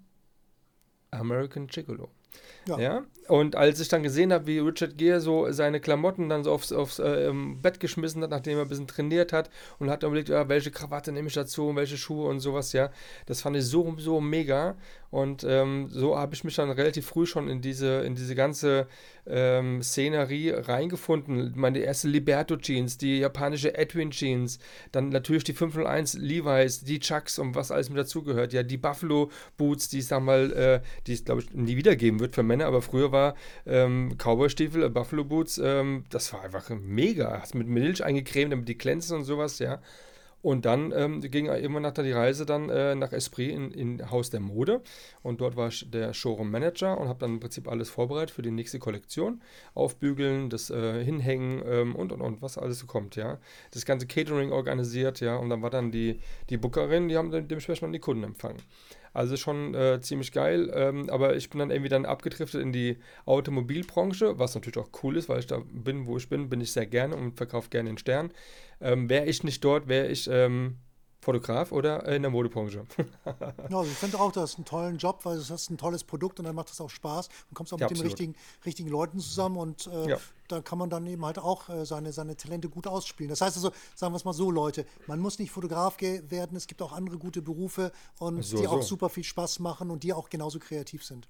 American 1.11 1.67
Gigolo. 1.67 2.09
Ja. 2.67 2.79
Ja. 2.79 3.03
Und 3.27 3.55
als 3.55 3.79
ich 3.79 3.87
dann 3.87 4.03
gesehen 4.03 4.33
habe, 4.33 4.47
wie 4.47 4.59
Richard 4.59 4.97
Gere 4.97 5.21
so 5.21 5.51
seine 5.51 5.79
Klamotten 5.79 6.29
dann 6.29 6.43
so 6.43 6.51
aufs, 6.51 6.71
aufs 6.71 6.99
äh, 6.99 7.27
ähm, 7.27 7.61
Bett 7.61 7.79
geschmissen 7.79 8.21
hat, 8.21 8.31
nachdem 8.31 8.57
er 8.57 8.63
ein 8.63 8.69
bisschen 8.69 8.87
trainiert 8.87 9.31
hat 9.31 9.49
und 9.79 9.89
hat 9.89 10.03
dann 10.03 10.09
überlegt, 10.09 10.29
ja, 10.29 10.49
welche 10.49 10.71
Krawatte 10.71 11.11
nehme 11.11 11.27
ich 11.27 11.33
dazu 11.33 11.67
und 11.67 11.75
welche 11.75 11.97
Schuhe 11.97 12.27
und 12.29 12.39
sowas, 12.39 12.73
ja. 12.73 12.91
Das 13.25 13.41
fand 13.41 13.55
ich 13.55 13.65
so, 13.65 13.95
so 13.97 14.19
mega. 14.19 14.75
Und 15.13 15.45
ähm, 15.47 15.89
so 15.89 16.17
habe 16.17 16.33
ich 16.33 16.43
mich 16.43 16.55
dann 16.55 16.71
relativ 16.71 17.05
früh 17.05 17.27
schon 17.27 17.47
in 17.47 17.61
diese, 17.61 18.01
in 18.01 18.15
diese 18.15 18.33
ganze 18.33 18.87
ähm, 19.27 19.83
Szenerie 19.83 20.49
reingefunden. 20.49 21.53
Meine 21.55 21.79
erste 21.79 22.07
Liberto 22.07 22.57
Jeans, 22.57 22.97
die 22.97 23.19
japanische 23.19 23.77
Edwin 23.77 24.09
Jeans, 24.09 24.57
dann 24.91 25.09
natürlich 25.09 25.43
die 25.43 25.53
501 25.53 26.15
Levi's, 26.15 26.83
die 26.83 26.99
Chucks 26.99 27.37
und 27.37 27.53
was 27.53 27.69
alles 27.69 27.89
mit 27.89 27.99
dazugehört. 27.99 28.53
Ja, 28.53 28.63
die 28.63 28.77
Buffalo 28.77 29.29
Boots, 29.55 29.87
die 29.87 29.99
es 29.99 30.07
dann 30.07 30.25
mal, 30.25 30.51
äh, 30.51 30.81
die 31.05 31.13
es 31.13 31.23
glaube 31.23 31.41
ich 31.41 31.53
nie 31.53 31.77
wieder 31.77 31.95
geben 31.95 32.19
wird 32.19 32.33
für 32.33 32.41
Männer, 32.41 32.65
aber 32.65 32.81
früher 32.81 33.11
war 33.13 33.35
ähm, 33.65 34.17
Cowboy-Stiefel, 34.17 34.83
äh, 34.83 34.89
Buffalo 34.89 35.23
Boots, 35.23 35.57
ähm, 35.63 36.03
das 36.09 36.33
war 36.33 36.43
einfach 36.43 36.69
mega. 36.69 37.39
Hast 37.39 37.55
mit 37.55 37.67
Milch 37.67 38.03
eingecremt, 38.03 38.51
damit 38.51 38.67
die 38.67 38.77
glänzen 38.77 39.15
und 39.15 39.23
sowas, 39.23 39.59
ja. 39.59 39.79
Und 40.43 40.65
dann 40.65 40.91
ähm, 40.93 41.21
ging 41.21 41.45
irgendwann 41.45 41.83
nach 41.83 41.93
der 41.93 42.13
Reise 42.13 42.45
dann 42.45 42.69
äh, 42.69 42.95
nach 42.95 43.13
Esprit 43.13 43.51
in, 43.51 43.71
in 43.71 44.11
Haus 44.11 44.29
der 44.29 44.41
Mode. 44.41 44.81
Und 45.23 45.39
dort 45.39 45.55
war 45.55 45.69
ich 45.69 45.89
der 45.89 46.13
Showroom-Manager 46.13 46.99
und 46.99 47.07
habe 47.07 47.19
dann 47.19 47.35
im 47.35 47.39
Prinzip 47.39 47.69
alles 47.69 47.89
vorbereitet 47.89 48.31
für 48.31 48.41
die 48.41 48.51
nächste 48.51 48.77
Kollektion. 48.77 49.41
Aufbügeln, 49.73 50.49
das 50.49 50.69
äh, 50.69 51.01
Hinhängen 51.01 51.63
ähm, 51.65 51.95
und, 51.95 52.11
und, 52.11 52.19
und, 52.19 52.41
was 52.41 52.57
alles 52.57 52.79
so 52.79 52.87
kommt, 52.87 53.15
ja. 53.15 53.39
Das 53.71 53.85
ganze 53.85 54.05
Catering 54.05 54.51
organisiert, 54.51 55.21
ja. 55.21 55.37
Und 55.37 55.49
dann 55.49 55.61
war 55.61 55.69
dann 55.69 55.93
die, 55.93 56.19
die 56.49 56.57
Bookerin, 56.57 57.07
die 57.07 57.15
haben 57.15 57.31
dann 57.31 57.47
dementsprechend 57.47 57.83
dann 57.83 57.93
die 57.93 57.99
Kunden 57.99 58.25
empfangen. 58.25 58.61
Also 59.13 59.37
schon 59.37 59.75
äh, 59.75 60.01
ziemlich 60.01 60.31
geil, 60.31 60.71
ähm, 60.73 61.09
aber 61.09 61.35
ich 61.35 61.49
bin 61.49 61.59
dann 61.59 61.69
irgendwie 61.69 61.89
dann 61.89 62.05
abgedriftet 62.05 62.61
in 62.61 62.73
die 62.73 62.97
Automobilbranche, 63.25 64.39
was 64.39 64.55
natürlich 64.55 64.77
auch 64.79 64.89
cool 65.03 65.17
ist, 65.17 65.29
weil 65.29 65.39
ich 65.39 65.47
da 65.47 65.61
bin, 65.71 66.07
wo 66.07 66.17
ich 66.17 66.29
bin, 66.29 66.49
bin 66.49 66.61
ich 66.61 66.71
sehr 66.71 66.87
gerne 66.87 67.15
und 67.15 67.37
verkaufe 67.37 67.69
gerne 67.69 67.89
den 67.89 67.99
Stern. 67.99 68.31
Ähm, 68.81 69.09
wäre 69.09 69.25
ich 69.25 69.43
nicht 69.43 69.63
dort, 69.63 69.87
wäre 69.87 70.07
ich 70.07 70.27
ähm, 70.31 70.77
Fotograf 71.23 71.71
oder 71.71 72.05
in 72.07 72.21
der 72.21 72.31
Modebranche. 72.31 72.85
Ja, 73.25 73.77
also 73.79 73.89
ich 73.91 73.97
finde 73.97 74.19
auch, 74.19 74.31
das 74.31 74.51
ist 74.51 74.59
ein 74.59 74.65
tollen 74.65 74.97
Job, 74.97 75.21
weil 75.23 75.37
das 75.37 75.49
ist 75.49 75.69
ein 75.69 75.77
tolles 75.77 76.03
Produkt 76.03 76.39
und 76.39 76.45
dann 76.45 76.55
macht 76.55 76.69
es 76.69 76.79
auch 76.81 76.89
Spaß 76.89 77.29
und 77.49 77.55
kommst 77.55 77.73
auch 77.73 77.79
Ja, 77.79 77.85
mit 77.85 77.91
den 77.91 77.97
absolut. 78.05 78.11
richtigen, 78.19 78.35
richtigen 78.65 78.89
Leuten 78.89 79.19
zusammen 79.19 79.57
und 79.57 79.87
äh, 79.87 80.09
Ja. 80.11 80.17
da 80.47 80.61
kann 80.61 80.77
man 80.77 80.89
dann 80.89 81.05
eben 81.07 81.25
halt 81.25 81.39
auch 81.39 81.69
äh, 81.69 81.85
seine, 81.85 82.11
seine 82.13 82.35
Talente 82.37 82.69
gut 82.69 82.85
ausspielen. 82.87 83.29
Das 83.29 83.41
heißt 83.41 83.55
also, 83.57 83.71
sagen 83.95 84.13
wir 84.13 84.17
es 84.17 84.25
mal 84.25 84.33
so, 84.33 84.51
Leute, 84.51 84.85
man 85.07 85.19
muss 85.19 85.39
nicht 85.39 85.51
Fotograf 85.51 85.97
werden, 86.01 86.55
es 86.57 86.67
gibt 86.67 86.81
auch 86.81 86.91
andere 86.91 87.17
gute 87.17 87.41
Berufe 87.41 87.91
und 88.19 88.43
So, 88.43 88.57
die 88.57 88.67
auch 88.67 88.81
so. 88.81 88.89
super 88.89 89.09
viel 89.09 89.23
Spaß 89.23 89.59
machen 89.59 89.89
und 89.89 90.03
die 90.03 90.13
auch 90.13 90.29
genauso 90.29 90.59
kreativ 90.59 91.03
sind. 91.03 91.27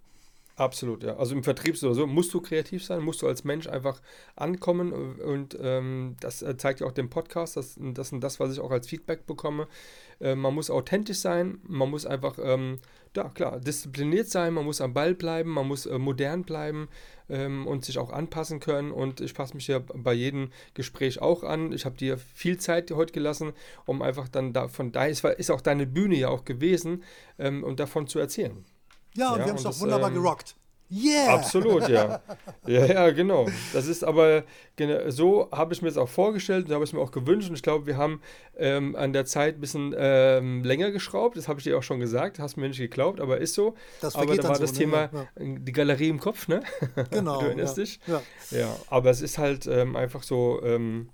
Absolut, 0.56 1.02
ja. 1.02 1.16
Also 1.16 1.34
im 1.34 1.44
Vertrieb 1.44 1.82
oder 1.82 1.96
so 1.96 2.06
musst 2.06 2.32
du 2.32 2.40
kreativ 2.40 2.86
sein, 2.86 3.02
musst 3.02 3.24
du 3.24 3.28
als 3.28 3.44
Mensch 3.44 3.66
einfach 3.68 4.00
ankommen 4.36 4.94
und 4.94 5.58
ähm, 5.60 6.16
das 6.20 6.44
äh, 6.44 6.56
zeigt 6.58 6.82
ja 6.82 6.86
auch 6.86 6.92
den 6.92 7.10
Podcast, 7.10 7.58
das, 7.58 7.76
das 7.80 8.12
ist 8.12 8.24
das, 8.24 8.40
was 8.40 8.54
ich 8.54 8.60
auch 8.60 8.70
als 8.70 8.88
Feedback 8.88 9.26
bekomme. 9.26 9.68
Äh, 10.20 10.36
man 10.36 10.54
muss 10.54 10.70
authentisch 10.70 11.18
sein, 11.18 11.58
man 11.64 11.90
muss 11.90 12.06
einfach, 12.06 12.38
ähm, 12.40 12.78
ja 13.16 13.30
klar, 13.30 13.60
diszipliniert 13.60 14.30
sein, 14.30 14.54
man 14.54 14.66
muss 14.66 14.80
am 14.80 14.94
Ball 14.94 15.16
bleiben, 15.16 15.50
man 15.50 15.68
muss 15.68 15.88
äh, 15.88 15.98
modern 15.98 16.44
bleiben 16.44 16.88
ähm, 17.30 17.66
und 17.66 17.84
sich 17.84 17.98
auch 17.98 18.12
anpassen 18.12 18.60
können 18.60 18.92
und 18.92 19.22
ich 19.22 19.34
passe 19.34 19.56
mich 19.56 19.68
ja 19.68 19.80
bei 19.80 20.14
jedem 20.14 20.52
Gespräch 20.76 21.20
auch 21.20 21.44
an. 21.44 21.72
Ich 21.72 21.86
habe 21.86 21.98
dir 21.98 22.20
viel 22.20 22.60
Zeit 22.60 22.92
heute 22.92 23.12
gelassen, 23.12 23.54
um 23.88 24.04
einfach 24.04 24.28
dann 24.30 24.54
davon, 24.54 24.92
da 24.92 25.06
ist, 25.06 25.26
ist 25.26 25.50
auch 25.50 25.62
deine 25.62 25.88
Bühne 25.88 26.16
ja 26.16 26.30
auch 26.30 26.46
gewesen, 26.46 27.04
ähm, 27.40 27.64
und 27.64 27.80
davon 27.80 28.06
zu 28.06 28.20
erzählen. 28.20 28.64
Ja, 29.16 29.32
und 29.34 29.40
Ja, 29.40 29.46
wir 29.46 29.52
haben 29.52 29.58
es 29.58 29.66
und 29.66 29.76
doch 29.76 29.80
wunderbar 29.80 30.10
ähm, 30.10 30.16
gerockt. 30.16 30.56
Yeah! 30.94 31.34
Absolut, 31.34 31.88
ja. 31.90 32.22
Ja, 32.68 32.86
ja, 32.86 33.10
genau. 33.10 33.48
Das 33.74 33.88
ist 33.88 34.04
aber, 34.04 34.44
so 35.08 35.50
habe 35.52 35.74
ich 35.74 35.82
mir 35.82 35.88
das 35.90 35.98
auch 35.98 36.08
vorgestellt, 36.08 36.68
so 36.68 36.76
habe 36.76 36.84
ich 36.84 36.94
mir 36.94 37.00
auch 37.00 37.12
gewünscht 37.12 37.50
und 37.50 37.56
ich 37.56 37.64
glaube, 37.64 37.88
wir 37.88 37.98
haben 37.98 38.22
ähm, 38.58 38.96
an 38.96 39.12
der 39.12 39.26
Zeit 39.26 39.56
ein 39.56 39.60
bisschen 39.62 39.94
ähm, 39.98 40.64
länger 40.64 40.92
geschraubt, 40.92 41.36
das 41.36 41.48
habe 41.48 41.60
ich 41.60 41.64
dir 41.64 41.78
auch 41.78 41.84
schon 41.84 42.00
gesagt, 42.00 42.40
hast 42.40 42.58
mir 42.58 42.68
nicht 42.68 42.78
geglaubt, 42.78 43.20
aber 43.20 43.40
ist 43.40 43.54
so. 43.54 43.76
Das 44.02 44.16
aber 44.16 44.36
da 44.38 44.48
war 44.48 44.56
so, 44.56 44.62
das 44.62 44.74
ne? 44.74 44.78
Thema, 44.78 45.10
Ja, 45.12 45.28
die 45.38 45.72
Galerie 45.72 46.10
im 46.10 46.20
Kopf, 46.20 46.48
ne? 46.48 46.62
Genau. 47.12 47.40
du 47.40 47.48
erinnerst 47.48 47.78
ja. 47.78 47.84
dich? 47.84 48.00
Ja. 48.08 48.22
Ja, 48.52 48.76
aber 48.88 49.10
es 49.10 49.22
ist 49.22 49.38
halt 49.38 49.68
ähm, 49.68 49.96
einfach 49.96 50.24
so, 50.24 50.62
ähm, 50.64 51.10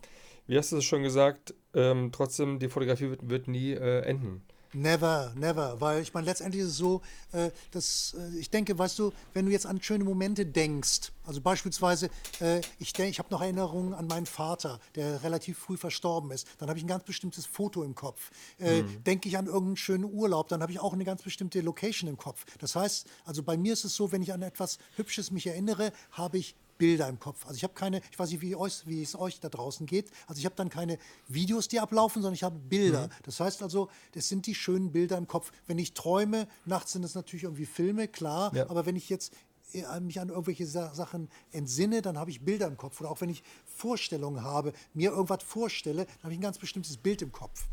wie 0.46 0.58
hast 0.58 0.72
du 0.72 0.78
es 0.78 0.86
schon 0.86 1.04
gesagt, 1.04 1.54
ähm, 1.74 2.12
trotzdem, 2.12 2.60
die 2.60 2.70
Fotografie 2.70 3.10
wird, 3.10 3.30
wird 3.30 3.48
nie 3.48 3.72
äh, 3.74 4.02
enden. 4.02 4.44
Never, 4.74 5.34
never, 5.36 5.82
weil 5.82 6.04
ich 6.04 6.14
meine, 6.14 6.26
letztendlich 6.26 6.62
ist 6.62 6.70
es 6.70 6.78
so, 6.78 7.02
äh, 7.32 7.50
dass 7.72 8.16
äh, 8.16 8.38
ich 8.38 8.52
denke, 8.52 8.78
weißt 8.78 9.00
du, 9.00 9.12
wenn 9.34 9.48
du 9.48 9.52
jetzt 9.52 9.66
an 9.66 9.82
schöne 9.82 10.04
Momente 10.04 10.46
denkst, 10.46 11.12
also 11.26 11.42
beispielsweise, 11.42 12.12
äh, 12.40 12.62
ich 12.78 12.94
denke, 12.94 13.10
ich 13.10 13.18
habe 13.18 13.30
noch 13.32 13.42
Erinnerungen 13.42 13.96
an 13.96 14.06
meinen 14.06 14.28
Vater, 14.28 14.80
der 14.94 15.24
relativ 15.24 15.58
früh 15.58 15.76
verstorben 15.76 16.30
ist, 16.32 16.48
dann 16.60 16.70
habe 16.70 16.78
ich 16.78 16.86
ein 16.86 16.88
ganz 16.88 17.04
bestimmtes 17.04 17.48
Foto 17.48 17.84
im 17.84 17.96
Kopf. 17.96 18.32
Äh, 18.60 18.84
Denke 19.06 19.28
ich 19.28 19.38
an 19.38 19.48
irgendeinen 19.48 19.78
schönen 19.78 20.06
Urlaub, 20.06 20.50
dann 20.50 20.62
habe 20.62 20.72
ich 20.72 20.80
auch 20.80 20.94
eine 20.94 21.04
ganz 21.04 21.24
bestimmte 21.24 21.62
Location 21.62 22.08
im 22.08 22.18
Kopf. 22.18 22.46
Das 22.60 22.76
heißt, 22.76 23.08
also 23.26 23.42
bei 23.42 23.58
mir 23.58 23.74
ist 23.74 23.86
es 23.86 23.96
so, 23.96 24.12
wenn 24.12 24.22
ich 24.22 24.34
an 24.34 24.44
etwas 24.44 24.78
Hübsches 24.96 25.32
mich 25.32 25.48
erinnere, 25.48 25.92
habe 26.12 26.38
ich 26.38 26.56
Bilder 26.80 27.08
im 27.08 27.20
Kopf. 27.20 27.46
Also 27.46 27.58
ich 27.58 27.64
habe 27.64 27.76
keine, 27.76 28.02
ich 28.10 28.18
weiß 28.18 28.32
nicht, 28.32 28.42
wie, 28.42 28.56
euch, 28.56 28.88
wie 28.88 29.04
es 29.04 29.16
euch 29.16 29.40
da 29.40 29.50
draußen 29.50 29.86
geht. 29.86 30.10
Also 30.26 30.40
ich 30.40 30.46
habe 30.46 30.56
dann 30.56 30.70
keine 30.70 30.98
Videos, 31.28 31.68
die 31.68 31.80
ablaufen, 31.80 32.24
sondern 32.24 32.34
ich 32.34 32.44
habe 32.44 32.58
Bilder. 32.58 33.10
Das 33.24 33.40
heißt 33.40 33.62
also, 33.62 33.90
das 34.14 34.28
sind 34.28 34.48
die 34.48 34.56
schönen 34.56 34.92
Bilder 34.92 35.18
im 35.18 35.28
Kopf. 35.28 35.52
Wenn 35.68 35.78
ich 35.78 35.94
träume, 35.94 36.48
nachts 36.66 36.94
sind 36.94 37.04
es 37.04 37.14
natürlich 37.14 37.44
irgendwie 37.44 37.68
Filme, 37.68 38.08
klar. 38.08 38.56
Ja. 38.56 38.68
Aber 38.70 38.88
wenn 38.88 38.96
ich 38.96 39.10
jetzt 39.10 39.34
äh, 39.74 40.00
mich 40.00 40.20
an 40.20 40.30
irgendwelche 40.30 40.66
Sa 40.66 40.94
Sachen 40.96 41.30
entsinne, 41.52 42.02
dann 42.02 42.18
habe 42.18 42.32
ich 42.32 42.42
Bilder 42.42 42.66
im 42.68 42.78
Kopf. 42.78 43.00
Oder 43.02 43.12
auch 43.12 43.22
wenn 43.22 43.30
ich 43.30 43.44
Vorstellungen 43.68 44.44
habe, 44.44 44.74
mir 44.94 45.12
irgendwas 45.12 45.44
vorstelle, 45.44 46.06
dann 46.06 46.24
habe 46.24 46.34
ich 46.34 46.40
ein 46.40 46.44
ganz 46.44 46.58
bestimmtes 46.58 46.98
Bild 46.98 47.22
im 47.22 47.32
Kopf. 47.32 47.66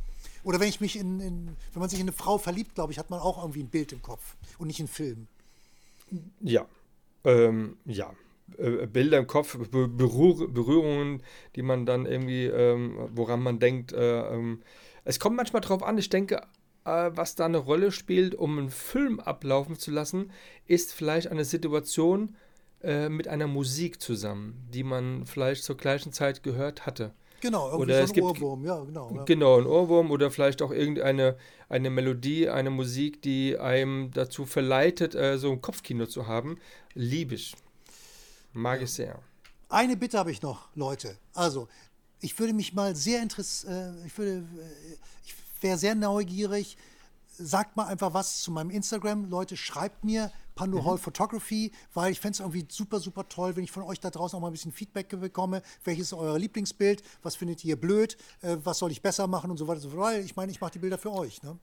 Oder 0.42 0.60
wenn 0.60 0.68
ich 0.68 0.80
mich 0.80 0.96
in, 0.96 1.20
in 1.20 1.56
wenn 1.72 1.80
man 1.80 1.88
sich 1.88 2.00
in 2.00 2.04
eine 2.04 2.12
Frau 2.12 2.38
verliebt, 2.38 2.74
glaube 2.74 2.92
ich, 2.92 2.98
hat 2.98 3.10
man 3.10 3.20
auch 3.20 3.38
irgendwie 3.38 3.62
ein 3.62 3.68
Bild 3.68 3.92
im 3.92 4.02
Kopf 4.02 4.36
und 4.58 4.66
nicht 4.66 4.80
einen 4.80 4.88
Film. 4.88 5.28
Ja, 6.40 6.66
ähm, 7.24 7.76
ja. 7.84 8.12
Äh, 8.58 8.86
Bilder 8.86 9.18
im 9.18 9.26
Kopf, 9.26 9.58
Be 9.70 9.88
Berühr 9.88 10.48
Berührungen, 10.52 11.22
die 11.56 11.62
man 11.62 11.84
dann 11.86 12.06
irgendwie, 12.06 12.46
ähm, 12.46 12.96
woran 13.14 13.42
man 13.42 13.58
denkt. 13.58 13.92
Äh, 13.92 14.20
ähm, 14.32 14.62
es 15.04 15.18
kommt 15.20 15.36
manchmal 15.36 15.62
drauf 15.62 15.82
an, 15.82 15.98
ich 15.98 16.08
denke, 16.08 16.36
äh, 16.84 17.10
was 17.12 17.34
da 17.34 17.44
eine 17.44 17.58
Rolle 17.58 17.90
spielt, 17.92 18.34
um 18.34 18.58
einen 18.58 18.70
Film 18.70 19.20
ablaufen 19.20 19.76
zu 19.76 19.90
lassen, 19.90 20.30
ist 20.66 20.94
vielleicht 20.94 21.28
eine 21.28 21.44
Situation 21.44 22.36
äh, 22.82 23.08
mit 23.08 23.26
einer 23.28 23.46
Musik 23.48 24.00
zusammen, 24.00 24.66
die 24.72 24.84
man 24.84 25.26
vielleicht 25.26 25.64
zur 25.64 25.76
gleichen 25.76 26.12
Zeit 26.12 26.42
gehört 26.42 26.86
hatte. 26.86 27.12
Genau, 27.40 27.66
irgendwie 27.66 27.82
Oder 27.92 27.98
so 27.98 28.02
es 28.04 28.10
ein 28.10 28.14
gibt- 28.14 28.26
Ohrwurm, 28.26 28.64
ja, 28.64 28.82
genau. 28.82 29.10
Ja. 29.14 29.24
Genau, 29.24 29.58
ein 29.58 29.66
Ohrwurm 29.66 30.10
oder 30.10 30.30
vielleicht 30.30 30.62
auch 30.62 30.70
irgendeine 30.70 31.36
eine 31.68 31.90
Melodie, 31.90 32.48
eine 32.48 32.70
Musik, 32.70 33.20
die 33.22 33.58
einem 33.58 34.10
dazu 34.12 34.46
verleitet, 34.46 35.14
äh, 35.14 35.36
so 35.36 35.50
ein 35.52 35.60
Kopfkino 35.60 36.06
zu 36.06 36.26
haben. 36.26 36.58
Liebe 36.94 37.34
ich. 37.34 37.54
Mag 38.56 38.80
ich 38.80 38.90
sehr. 38.90 39.20
Eine 39.68 39.98
Bitte 39.98 40.18
habe 40.18 40.30
ich 40.30 40.40
noch, 40.40 40.70
Leute. 40.74 41.18
Also, 41.34 41.68
ich 42.20 42.38
würde 42.38 42.54
mich 42.54 42.72
mal 42.72 42.96
sehr 42.96 43.20
interessieren, 43.20 43.98
äh, 43.98 44.06
ich 44.06 44.16
würde, 44.16 44.38
äh, 44.38 44.96
ich 45.26 45.34
wäre 45.60 45.76
sehr 45.76 45.94
neugierig. 45.94 46.78
Sagt 47.28 47.76
mal 47.76 47.84
einfach 47.84 48.14
was 48.14 48.40
zu 48.40 48.50
meinem 48.50 48.70
Instagram. 48.70 49.28
Leute, 49.28 49.58
schreibt 49.58 50.04
mir 50.04 50.32
Pando 50.54 50.82
Hall 50.86 50.96
Photography, 50.96 51.70
weil 51.92 52.12
ich 52.12 52.20
fände 52.20 52.32
es 52.32 52.40
irgendwie 52.40 52.64
super, 52.66 52.98
super 52.98 53.28
toll, 53.28 53.56
wenn 53.56 53.64
ich 53.64 53.72
von 53.72 53.82
euch 53.82 54.00
da 54.00 54.08
draußen 54.08 54.38
auch 54.38 54.40
mal 54.40 54.48
ein 54.48 54.54
bisschen 54.54 54.72
Feedback 54.72 55.10
bekomme. 55.10 55.60
Welches 55.84 56.06
ist 56.06 56.12
euer 56.14 56.38
Lieblingsbild? 56.38 57.02
Was 57.22 57.36
findet 57.36 57.62
ihr 57.62 57.78
blöd? 57.78 58.16
Äh, 58.40 58.56
was 58.64 58.78
soll 58.78 58.90
ich 58.90 59.02
besser 59.02 59.26
machen 59.26 59.50
und 59.50 59.58
so 59.58 59.68
weiter 59.68 59.82
und 59.82 59.82
so 59.82 59.90
fort. 59.90 60.00
Weil 60.00 60.24
ich 60.24 60.34
meine, 60.34 60.50
ich 60.50 60.62
mache 60.62 60.72
die 60.72 60.78
Bilder 60.78 60.96
für 60.96 61.12
euch. 61.12 61.42
Ne? 61.42 61.58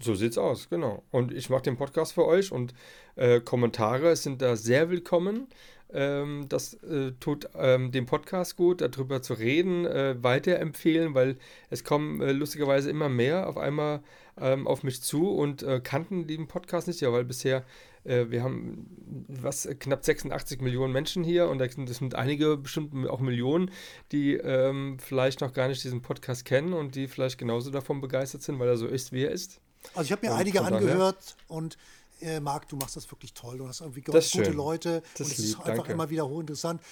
So 0.00 0.14
sieht's 0.14 0.38
aus, 0.38 0.68
genau. 0.68 1.04
Und 1.10 1.32
ich 1.32 1.50
mache 1.50 1.62
den 1.62 1.76
Podcast 1.76 2.12
für 2.12 2.24
euch 2.26 2.52
und 2.52 2.74
äh, 3.16 3.40
Kommentare 3.40 4.14
sind 4.16 4.42
da 4.42 4.56
sehr 4.56 4.90
willkommen. 4.90 5.48
Ähm, 5.94 6.46
das 6.48 6.74
äh, 6.82 7.12
tut 7.20 7.48
ähm, 7.56 7.92
dem 7.92 8.06
Podcast 8.06 8.56
gut, 8.56 8.80
darüber 8.80 9.22
zu 9.22 9.34
reden, 9.34 9.86
äh, 9.86 10.16
weiterempfehlen, 10.22 11.14
weil 11.14 11.36
es 11.70 11.84
kommen 11.84 12.20
äh, 12.20 12.32
lustigerweise 12.32 12.90
immer 12.90 13.08
mehr 13.08 13.48
auf 13.48 13.56
einmal 13.56 14.02
ähm, 14.40 14.66
auf 14.66 14.82
mich 14.82 15.02
zu 15.02 15.30
und 15.30 15.62
äh, 15.62 15.80
kannten 15.82 16.26
den 16.26 16.48
Podcast 16.48 16.88
nicht, 16.88 17.00
ja, 17.00 17.12
weil 17.12 17.24
bisher 17.24 17.64
äh, 18.02 18.26
wir 18.28 18.42
haben 18.42 18.86
was 19.28 19.68
knapp 19.78 20.04
86 20.04 20.60
Millionen 20.60 20.92
Menschen 20.92 21.22
hier 21.24 21.48
und 21.48 21.58
das 21.58 21.74
sind 21.74 22.14
einige 22.14 22.56
bestimmt 22.56 23.08
auch 23.08 23.20
Millionen, 23.20 23.70
die 24.12 24.34
ähm, 24.34 24.98
vielleicht 24.98 25.40
noch 25.40 25.52
gar 25.52 25.68
nicht 25.68 25.84
diesen 25.84 26.02
Podcast 26.02 26.44
kennen 26.44 26.72
und 26.72 26.94
die 26.94 27.08
vielleicht 27.08 27.38
genauso 27.38 27.70
davon 27.70 28.00
begeistert 28.00 28.42
sind, 28.42 28.58
weil 28.58 28.68
er 28.68 28.76
so 28.76 28.86
ist, 28.86 29.12
wie 29.12 29.24
er 29.24 29.30
ist. 29.30 29.60
Also 29.94 30.06
ich 30.06 30.12
habe 30.12 30.26
mir 30.26 30.32
Und 30.32 30.40
einige 30.40 30.62
angehört 30.62 31.36
und 31.46 31.76
äh, 32.24 32.40
Marc, 32.40 32.68
du 32.68 32.76
machst 32.76 32.96
das 32.96 33.08
wirklich 33.10 33.32
toll. 33.34 33.58
Du 33.58 33.68
hast 33.68 33.80
irgendwie 33.80 34.00
Das 34.02 34.30
gute 34.32 34.46
schön. 34.46 34.54
Leute 34.54 35.02
Das 35.16 35.26
und 35.28 35.32
ist 35.32 35.38
es 35.38 35.44
ist 35.50 35.56
einfach 35.56 35.74
danke. 35.76 35.92
immer 35.92 36.10
wieder 36.10 36.28
hochinteressant. 36.28 36.82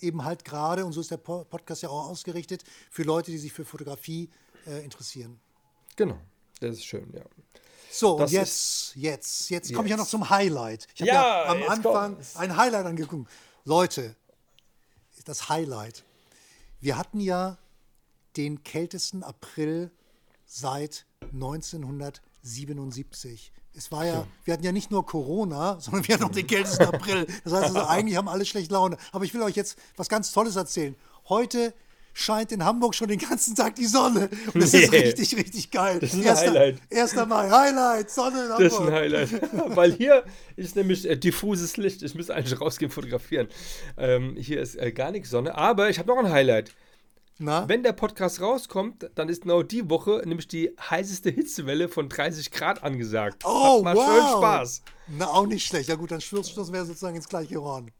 Eben 0.00 0.24
halt 0.24 0.44
gerade, 0.44 0.84
und 0.86 0.92
so 0.92 1.00
ist 1.00 1.10
der 1.10 1.16
Po- 1.18 1.44
Podcast 1.44 1.82
ja 1.82 1.88
auch 1.88 2.08
ausgerichtet, 2.08 2.64
für 2.90 3.02
Leute, 3.02 3.30
die 3.30 3.38
sich 3.38 3.52
für 3.52 3.64
Fotografie 3.64 4.30
äh, 4.66 4.82
interessieren. 4.84 5.38
Genau, 5.96 6.18
das 6.60 6.76
ist 6.76 6.84
schön, 6.84 7.12
ja. 7.14 7.22
So, 7.90 8.12
und 8.14 8.20
Das 8.20 8.32
jetzt, 8.32 8.94
jetzt, 8.96 9.48
jetzt 9.50 9.72
komme 9.74 9.86
ich 9.86 9.90
ja 9.90 9.96
noch 9.96 10.06
zum 10.08 10.28
Highlight. 10.28 10.86
Ich 10.94 11.00
habe 11.02 11.08
Ja, 11.08 11.44
ja, 11.44 11.50
am 11.50 11.62
Anfang 11.64 12.14
kommt's. 12.14 12.36
ein 12.36 12.56
Highlight 12.56 12.84
angeguckt. 12.86 13.30
Leute, 13.64 14.14
das 15.24 15.48
Highlight. 15.48 16.04
Wir 16.80 16.98
hatten 16.98 17.20
ja 17.20 17.58
den 18.36 18.62
kältesten 18.64 19.22
April 19.22 19.90
seit 20.44 21.06
1977. 21.32 23.52
Es 23.76 23.92
war 23.92 24.06
ja, 24.06 24.26
wir 24.44 24.54
hatten 24.54 24.64
ja 24.64 24.72
nicht 24.72 24.90
nur 24.90 25.04
Corona, 25.04 25.76
sondern 25.80 26.06
wir 26.08 26.14
hatten 26.14 26.24
auch 26.24 26.30
den 26.32 26.46
kältesten 26.46 26.86
April. 26.86 27.26
Das 27.44 27.52
heißt 27.52 27.64
also, 27.76 27.82
eigentlich 27.88 28.16
haben 28.16 28.28
alle 28.28 28.44
schlecht 28.44 28.70
Laune. 28.70 28.96
Aber 29.12 29.24
ich 29.24 29.34
will 29.34 29.42
euch 29.42 29.54
jetzt 29.56 29.76
was 29.96 30.08
ganz 30.08 30.32
Tolles 30.32 30.56
erzählen. 30.56 30.94
Heute 31.28 31.74
scheint 32.18 32.50
in 32.50 32.64
Hamburg 32.64 32.94
schon 32.94 33.08
den 33.08 33.18
ganzen 33.18 33.54
Tag 33.54 33.74
die 33.74 33.84
Sonne. 33.84 34.30
Und 34.54 34.62
das 34.62 34.72
ist 34.72 34.90
Nee. 34.90 34.96
richtig, 35.00 35.36
richtig 35.36 35.70
geil. 35.70 35.98
Das 36.00 36.14
ist 36.14 36.20
ein 36.20 36.22
Erster- 36.22 36.46
Highlight. 36.52 36.78
1. 36.90 37.14
Mai, 37.26 37.50
Highlight, 37.50 38.10
Sonne 38.10 38.44
in 38.44 38.48
Das 38.48 38.60
ist 38.60 38.72
ein 38.72 38.78
Hamburg. 38.78 38.94
Highlight. 38.94 39.30
Weil 39.76 39.92
hier 39.92 40.24
ist 40.56 40.76
nämlich 40.76 41.06
äh, 41.06 41.16
diffuses 41.16 41.76
Licht. 41.76 42.02
Ich 42.02 42.14
müsste 42.14 42.34
eigentlich 42.34 42.58
rausgehen 42.58 42.90
fotografieren. 42.90 43.48
Ähm, 43.98 44.34
hier 44.38 44.62
ist 44.62 44.76
äh, 44.76 44.92
gar 44.92 45.10
nichts 45.10 45.28
Sonne. 45.28 45.54
Aber 45.56 45.90
ich 45.90 45.98
habe 45.98 46.08
noch 46.08 46.16
ein 46.16 46.30
Highlight. 46.30 46.74
Na? 47.38 47.68
Wenn 47.68 47.82
der 47.82 47.92
Podcast 47.92 48.40
rauskommt, 48.40 49.10
dann 49.14 49.28
ist 49.28 49.42
genau 49.42 49.62
die 49.62 49.90
Woche 49.90 50.22
nämlich 50.24 50.48
die 50.48 50.74
heißeste 50.80 51.28
Hitzewelle 51.28 51.88
von 51.88 52.08
30 52.08 52.50
Grad 52.50 52.82
angesagt. 52.82 53.42
Oh, 53.44 53.82
Macht 53.82 53.94
mal 53.94 53.96
wow. 53.96 54.06
schön 54.06 54.38
Spaß. 54.38 54.82
Na, 55.18 55.26
auch 55.26 55.46
nicht 55.46 55.66
schlecht. 55.66 55.88
Ja 55.88 55.96
gut, 55.96 56.10
dann 56.10 56.22
stoßen 56.22 56.72
wir 56.72 56.84
sozusagen 56.84 57.16
ins 57.16 57.28
gleiche 57.28 57.60
Horn. 57.60 57.90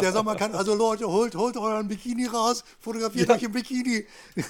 Der 0.00 0.22
man 0.22 0.36
kann, 0.36 0.54
also 0.54 0.74
Leute, 0.74 1.06
holt, 1.06 1.34
holt 1.34 1.56
euren 1.56 1.86
Bikini 1.86 2.26
raus, 2.26 2.64
fotografiert 2.80 3.30
euch 3.30 3.42
im 3.44 3.52
Bikini. 3.52 4.04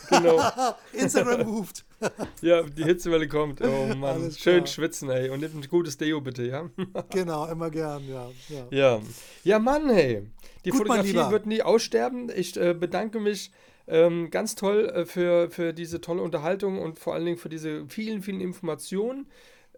Genau. 0.08 0.40
Instagram 0.92 1.46
moved. 1.46 1.84
Ja, 2.40 2.62
die 2.62 2.82
Hitzewelle 2.82 3.28
kommt. 3.28 3.60
Oh 3.60 3.94
Mann. 3.94 4.32
Schön 4.32 4.66
schwitzen, 4.66 5.08
ey. 5.08 5.30
Und 5.30 5.38
nimm 5.38 5.56
ein 5.56 5.68
gutes 5.68 5.96
Deo 5.96 6.20
bitte, 6.20 6.44
ja? 6.44 6.68
Genau, 7.10 7.46
immer 7.46 7.70
gern, 7.70 8.02
ja. 8.08 8.28
ja. 8.48 8.66
Ja. 8.70 9.00
Ja, 9.44 9.58
Mann, 9.60 9.88
hey. 9.88 10.28
Die 10.64 10.70
Gut, 10.70 10.78
Fotografie 10.78 11.30
wird 11.30 11.46
nie 11.46 11.62
aussterben. 11.62 12.28
Ich 12.34 12.56
äh, 12.56 12.74
bedanke 12.74 13.20
mich 13.20 13.52
ähm, 13.86 14.30
ganz 14.30 14.54
toll 14.54 14.86
äh, 14.86 15.04
für, 15.04 15.50
für 15.50 15.72
diese 15.72 16.00
tolle 16.00 16.22
Unterhaltung 16.22 16.80
und 16.80 16.98
vor 16.98 17.14
allen 17.14 17.24
Dingen 17.24 17.38
für 17.38 17.48
diese 17.48 17.86
vielen, 17.88 18.22
vielen 18.22 18.40
Informationen. 18.40 19.26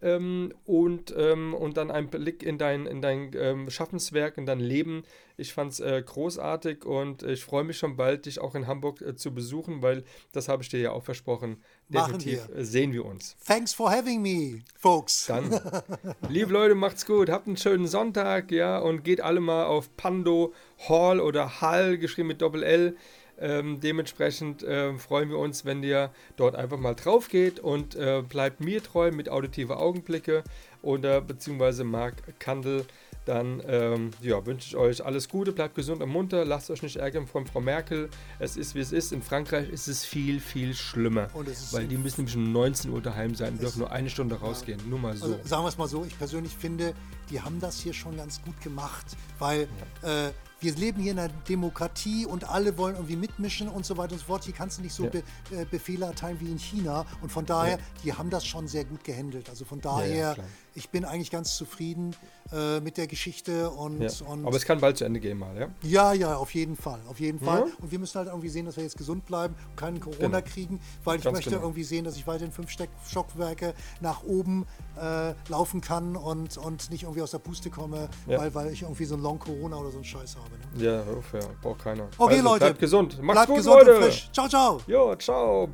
ähm, 0.04 0.52
und, 0.66 1.14
ähm, 1.16 1.54
und 1.54 1.76
dann 1.76 1.90
ein 1.90 2.08
Blick 2.08 2.42
in 2.42 2.58
dein, 2.58 2.86
in 2.86 3.00
dein 3.00 3.30
ähm, 3.34 3.70
Schaffenswerk, 3.70 4.36
in 4.36 4.44
dein 4.44 4.60
Leben. 4.60 5.04
Ich 5.36 5.54
fand 5.54 5.72
es 5.72 5.80
äh, 5.80 6.02
großartig 6.04 6.84
und 6.84 7.22
ich 7.22 7.42
freue 7.42 7.64
mich 7.64 7.78
schon 7.78 7.96
bald, 7.96 8.26
dich 8.26 8.38
auch 8.38 8.54
in 8.54 8.66
Hamburg 8.66 9.00
äh, 9.00 9.16
zu 9.16 9.32
besuchen, 9.34 9.82
weil 9.82 10.04
das 10.32 10.48
habe 10.48 10.62
ich 10.62 10.68
dir 10.68 10.80
ja 10.80 10.90
auch 10.92 11.02
versprochen. 11.02 11.62
Definitiv 11.88 12.48
wir. 12.48 12.56
äh, 12.56 12.64
sehen 12.64 12.92
wir 12.92 13.04
uns. 13.04 13.36
Thanks 13.46 13.72
for 13.72 13.90
having 13.90 14.20
me, 14.20 14.62
folks. 14.76 15.26
Dann, 15.26 15.58
liebe 16.28 16.52
Leute, 16.52 16.74
macht's 16.74 17.06
gut. 17.06 17.30
Habt 17.30 17.46
einen 17.46 17.56
schönen 17.56 17.86
Sonntag, 17.86 18.52
ja, 18.52 18.78
und 18.78 19.04
geht 19.04 19.22
alle 19.22 19.40
mal 19.40 19.64
auf 19.64 19.96
Pando 19.96 20.52
Hall 20.88 21.18
oder 21.18 21.62
Hall, 21.62 21.96
geschrieben 21.98 22.28
mit 22.28 22.42
Doppel-L. 22.42 22.96
Ähm, 23.38 23.80
dementsprechend 23.80 24.62
äh, 24.62 24.96
freuen 24.98 25.28
wir 25.30 25.38
uns, 25.38 25.64
wenn 25.64 25.82
ihr 25.82 26.10
dort 26.36 26.54
einfach 26.54 26.78
mal 26.78 26.94
drauf 26.94 27.28
geht 27.28 27.58
und 27.60 27.94
äh, 27.96 28.22
bleibt 28.28 28.60
mir 28.60 28.82
treu 28.82 29.10
mit 29.10 29.28
auditive 29.28 29.76
Augenblicke 29.76 30.44
oder 30.82 31.20
beziehungsweise 31.20 31.84
Marc 31.84 32.38
Kandel. 32.38 32.84
Dann 33.26 33.62
ähm, 33.66 34.10
ja, 34.20 34.44
wünsche 34.44 34.68
ich 34.68 34.76
euch 34.76 35.02
alles 35.02 35.30
Gute, 35.30 35.52
bleibt 35.52 35.74
gesund 35.74 36.02
und 36.02 36.10
munter, 36.10 36.44
lasst 36.44 36.70
euch 36.70 36.82
nicht 36.82 36.96
ärgern 36.96 37.26
von 37.26 37.46
Frau 37.46 37.62
Merkel. 37.62 38.10
Es 38.38 38.58
ist 38.58 38.74
wie 38.74 38.80
es 38.80 38.92
ist. 38.92 39.12
In 39.14 39.22
Frankreich 39.22 39.70
ist 39.70 39.88
es 39.88 40.04
viel, 40.04 40.40
viel 40.40 40.74
schlimmer. 40.74 41.30
Und 41.32 41.48
es 41.48 41.58
ist- 41.62 41.72
weil 41.72 41.86
die 41.86 41.96
müssen 41.96 42.20
nämlich 42.20 42.36
um 42.36 42.52
19 42.52 42.90
Uhr 42.90 43.00
daheim 43.00 43.34
sein, 43.34 43.58
dürfen 43.58 43.78
nur 43.78 43.90
eine 43.90 44.10
Stunde 44.10 44.34
rausgehen. 44.34 44.78
Nur 44.90 44.98
mal 44.98 45.16
so. 45.16 45.24
Also 45.24 45.38
sagen 45.44 45.64
wir 45.64 45.68
es 45.68 45.78
mal 45.78 45.88
so, 45.88 46.04
ich 46.04 46.18
persönlich 46.18 46.54
finde, 46.54 46.92
die 47.30 47.40
haben 47.40 47.60
das 47.60 47.80
hier 47.80 47.94
schon 47.94 48.14
ganz 48.18 48.42
gut 48.42 48.60
gemacht, 48.60 49.06
weil 49.38 49.62
äh, 50.02 50.28
wir 50.64 50.74
leben 50.76 51.02
hier 51.02 51.12
in 51.12 51.18
einer 51.18 51.32
Demokratie 51.48 52.24
und 52.24 52.48
alle 52.48 52.78
wollen 52.78 52.94
irgendwie 52.94 53.16
mitmischen 53.16 53.68
und 53.68 53.84
so 53.84 53.96
weiter 53.98 54.12
und 54.12 54.20
so 54.20 54.24
fort. 54.24 54.44
Hier 54.44 54.54
kannst 54.54 54.78
du 54.78 54.82
nicht 54.82 54.94
so 54.94 55.04
Ja. 55.04 55.10
Be 55.10 55.22
äh, 55.50 55.64
Befehle 55.70 56.06
erteilen 56.06 56.40
wie 56.40 56.50
in 56.50 56.58
China 56.58 57.04
und 57.20 57.30
von 57.30 57.44
daher, 57.44 57.78
die 58.02 58.12
haben 58.14 58.30
das 58.30 58.46
schon 58.46 58.66
sehr 58.66 58.84
gut 58.84 59.04
gehandelt. 59.04 59.50
Also 59.50 59.64
von 59.64 59.80
daher. 59.80 60.36
Ich 60.76 60.90
bin 60.90 61.04
eigentlich 61.04 61.30
ganz 61.30 61.56
zufrieden 61.56 62.16
äh, 62.52 62.80
mit 62.80 62.96
der 62.96 63.06
Geschichte 63.06 63.70
und, 63.70 64.00
Ja. 64.02 64.10
und 64.26 64.44
Aber 64.46 64.56
es 64.56 64.64
kann 64.64 64.80
bald 64.80 64.96
zu 64.98 65.04
Ende 65.04 65.20
gehen 65.20 65.38
mal, 65.38 65.56
ja? 65.56 65.68
ja, 65.82 66.12
ja, 66.12 66.36
auf 66.36 66.52
jeden 66.54 66.76
Fall, 66.76 66.98
auf 67.08 67.20
jeden 67.20 67.38
Fall. 67.38 67.60
Ja. 67.60 67.66
Und 67.80 67.90
wir 67.92 67.98
müssen 67.98 68.18
halt 68.18 68.28
irgendwie 68.28 68.48
sehen, 68.48 68.66
dass 68.66 68.76
wir 68.76 68.82
jetzt 68.82 68.96
gesund 68.98 69.24
bleiben 69.24 69.54
und 69.70 69.76
keinen 69.76 70.00
Corona 70.00 70.40
Genau. 70.40 70.52
kriegen, 70.52 70.80
weil 71.04 71.18
ich 71.18 71.24
Ganz 71.24 71.36
möchte 71.36 71.50
genau. 71.50 71.62
irgendwie 71.62 71.84
sehen, 71.84 72.04
dass 72.04 72.16
ich 72.16 72.26
weiterhin 72.26 72.52
fünf 72.52 72.70
Steck 72.70 72.90
Stockwerke 73.08 73.72
nach 74.00 74.22
oben 74.24 74.66
äh, 75.00 75.32
laufen 75.48 75.80
kann 75.80 76.16
und, 76.16 76.56
und 76.58 76.90
nicht 76.90 77.04
irgendwie 77.04 77.22
aus 77.22 77.30
der 77.30 77.38
Puste 77.38 77.70
komme, 77.70 78.08
Ja. 78.26 78.38
weil, 78.38 78.54
weil 78.54 78.72
ich 78.72 78.82
irgendwie 78.82 79.04
so 79.04 79.14
ein 79.14 79.22
Long 79.22 79.38
Corona 79.38 79.76
oder 79.76 79.90
so 79.90 79.96
einen 79.98 80.04
Scheiß 80.04 80.36
habe. 80.36 80.50
Ne? 80.78 80.84
Ja, 80.84 81.04
ja, 81.40 81.46
braucht 81.62 81.82
keiner. 81.84 82.08
Okay, 82.18 82.34
also, 82.34 82.44
Leute. 82.44 82.64
Bleibt 82.64 82.80
gesund. 82.80 83.22
Macht's 83.22 83.32
Bleibt 83.36 83.48
gut, 83.48 83.56
gesund 83.58 83.76
Leute. 83.78 83.94
und 83.96 84.02
frisch. 84.02 84.28
Ciao, 84.32 84.48
ciao. 84.48 84.80
Jo, 84.86 85.14
ciao. 85.16 85.68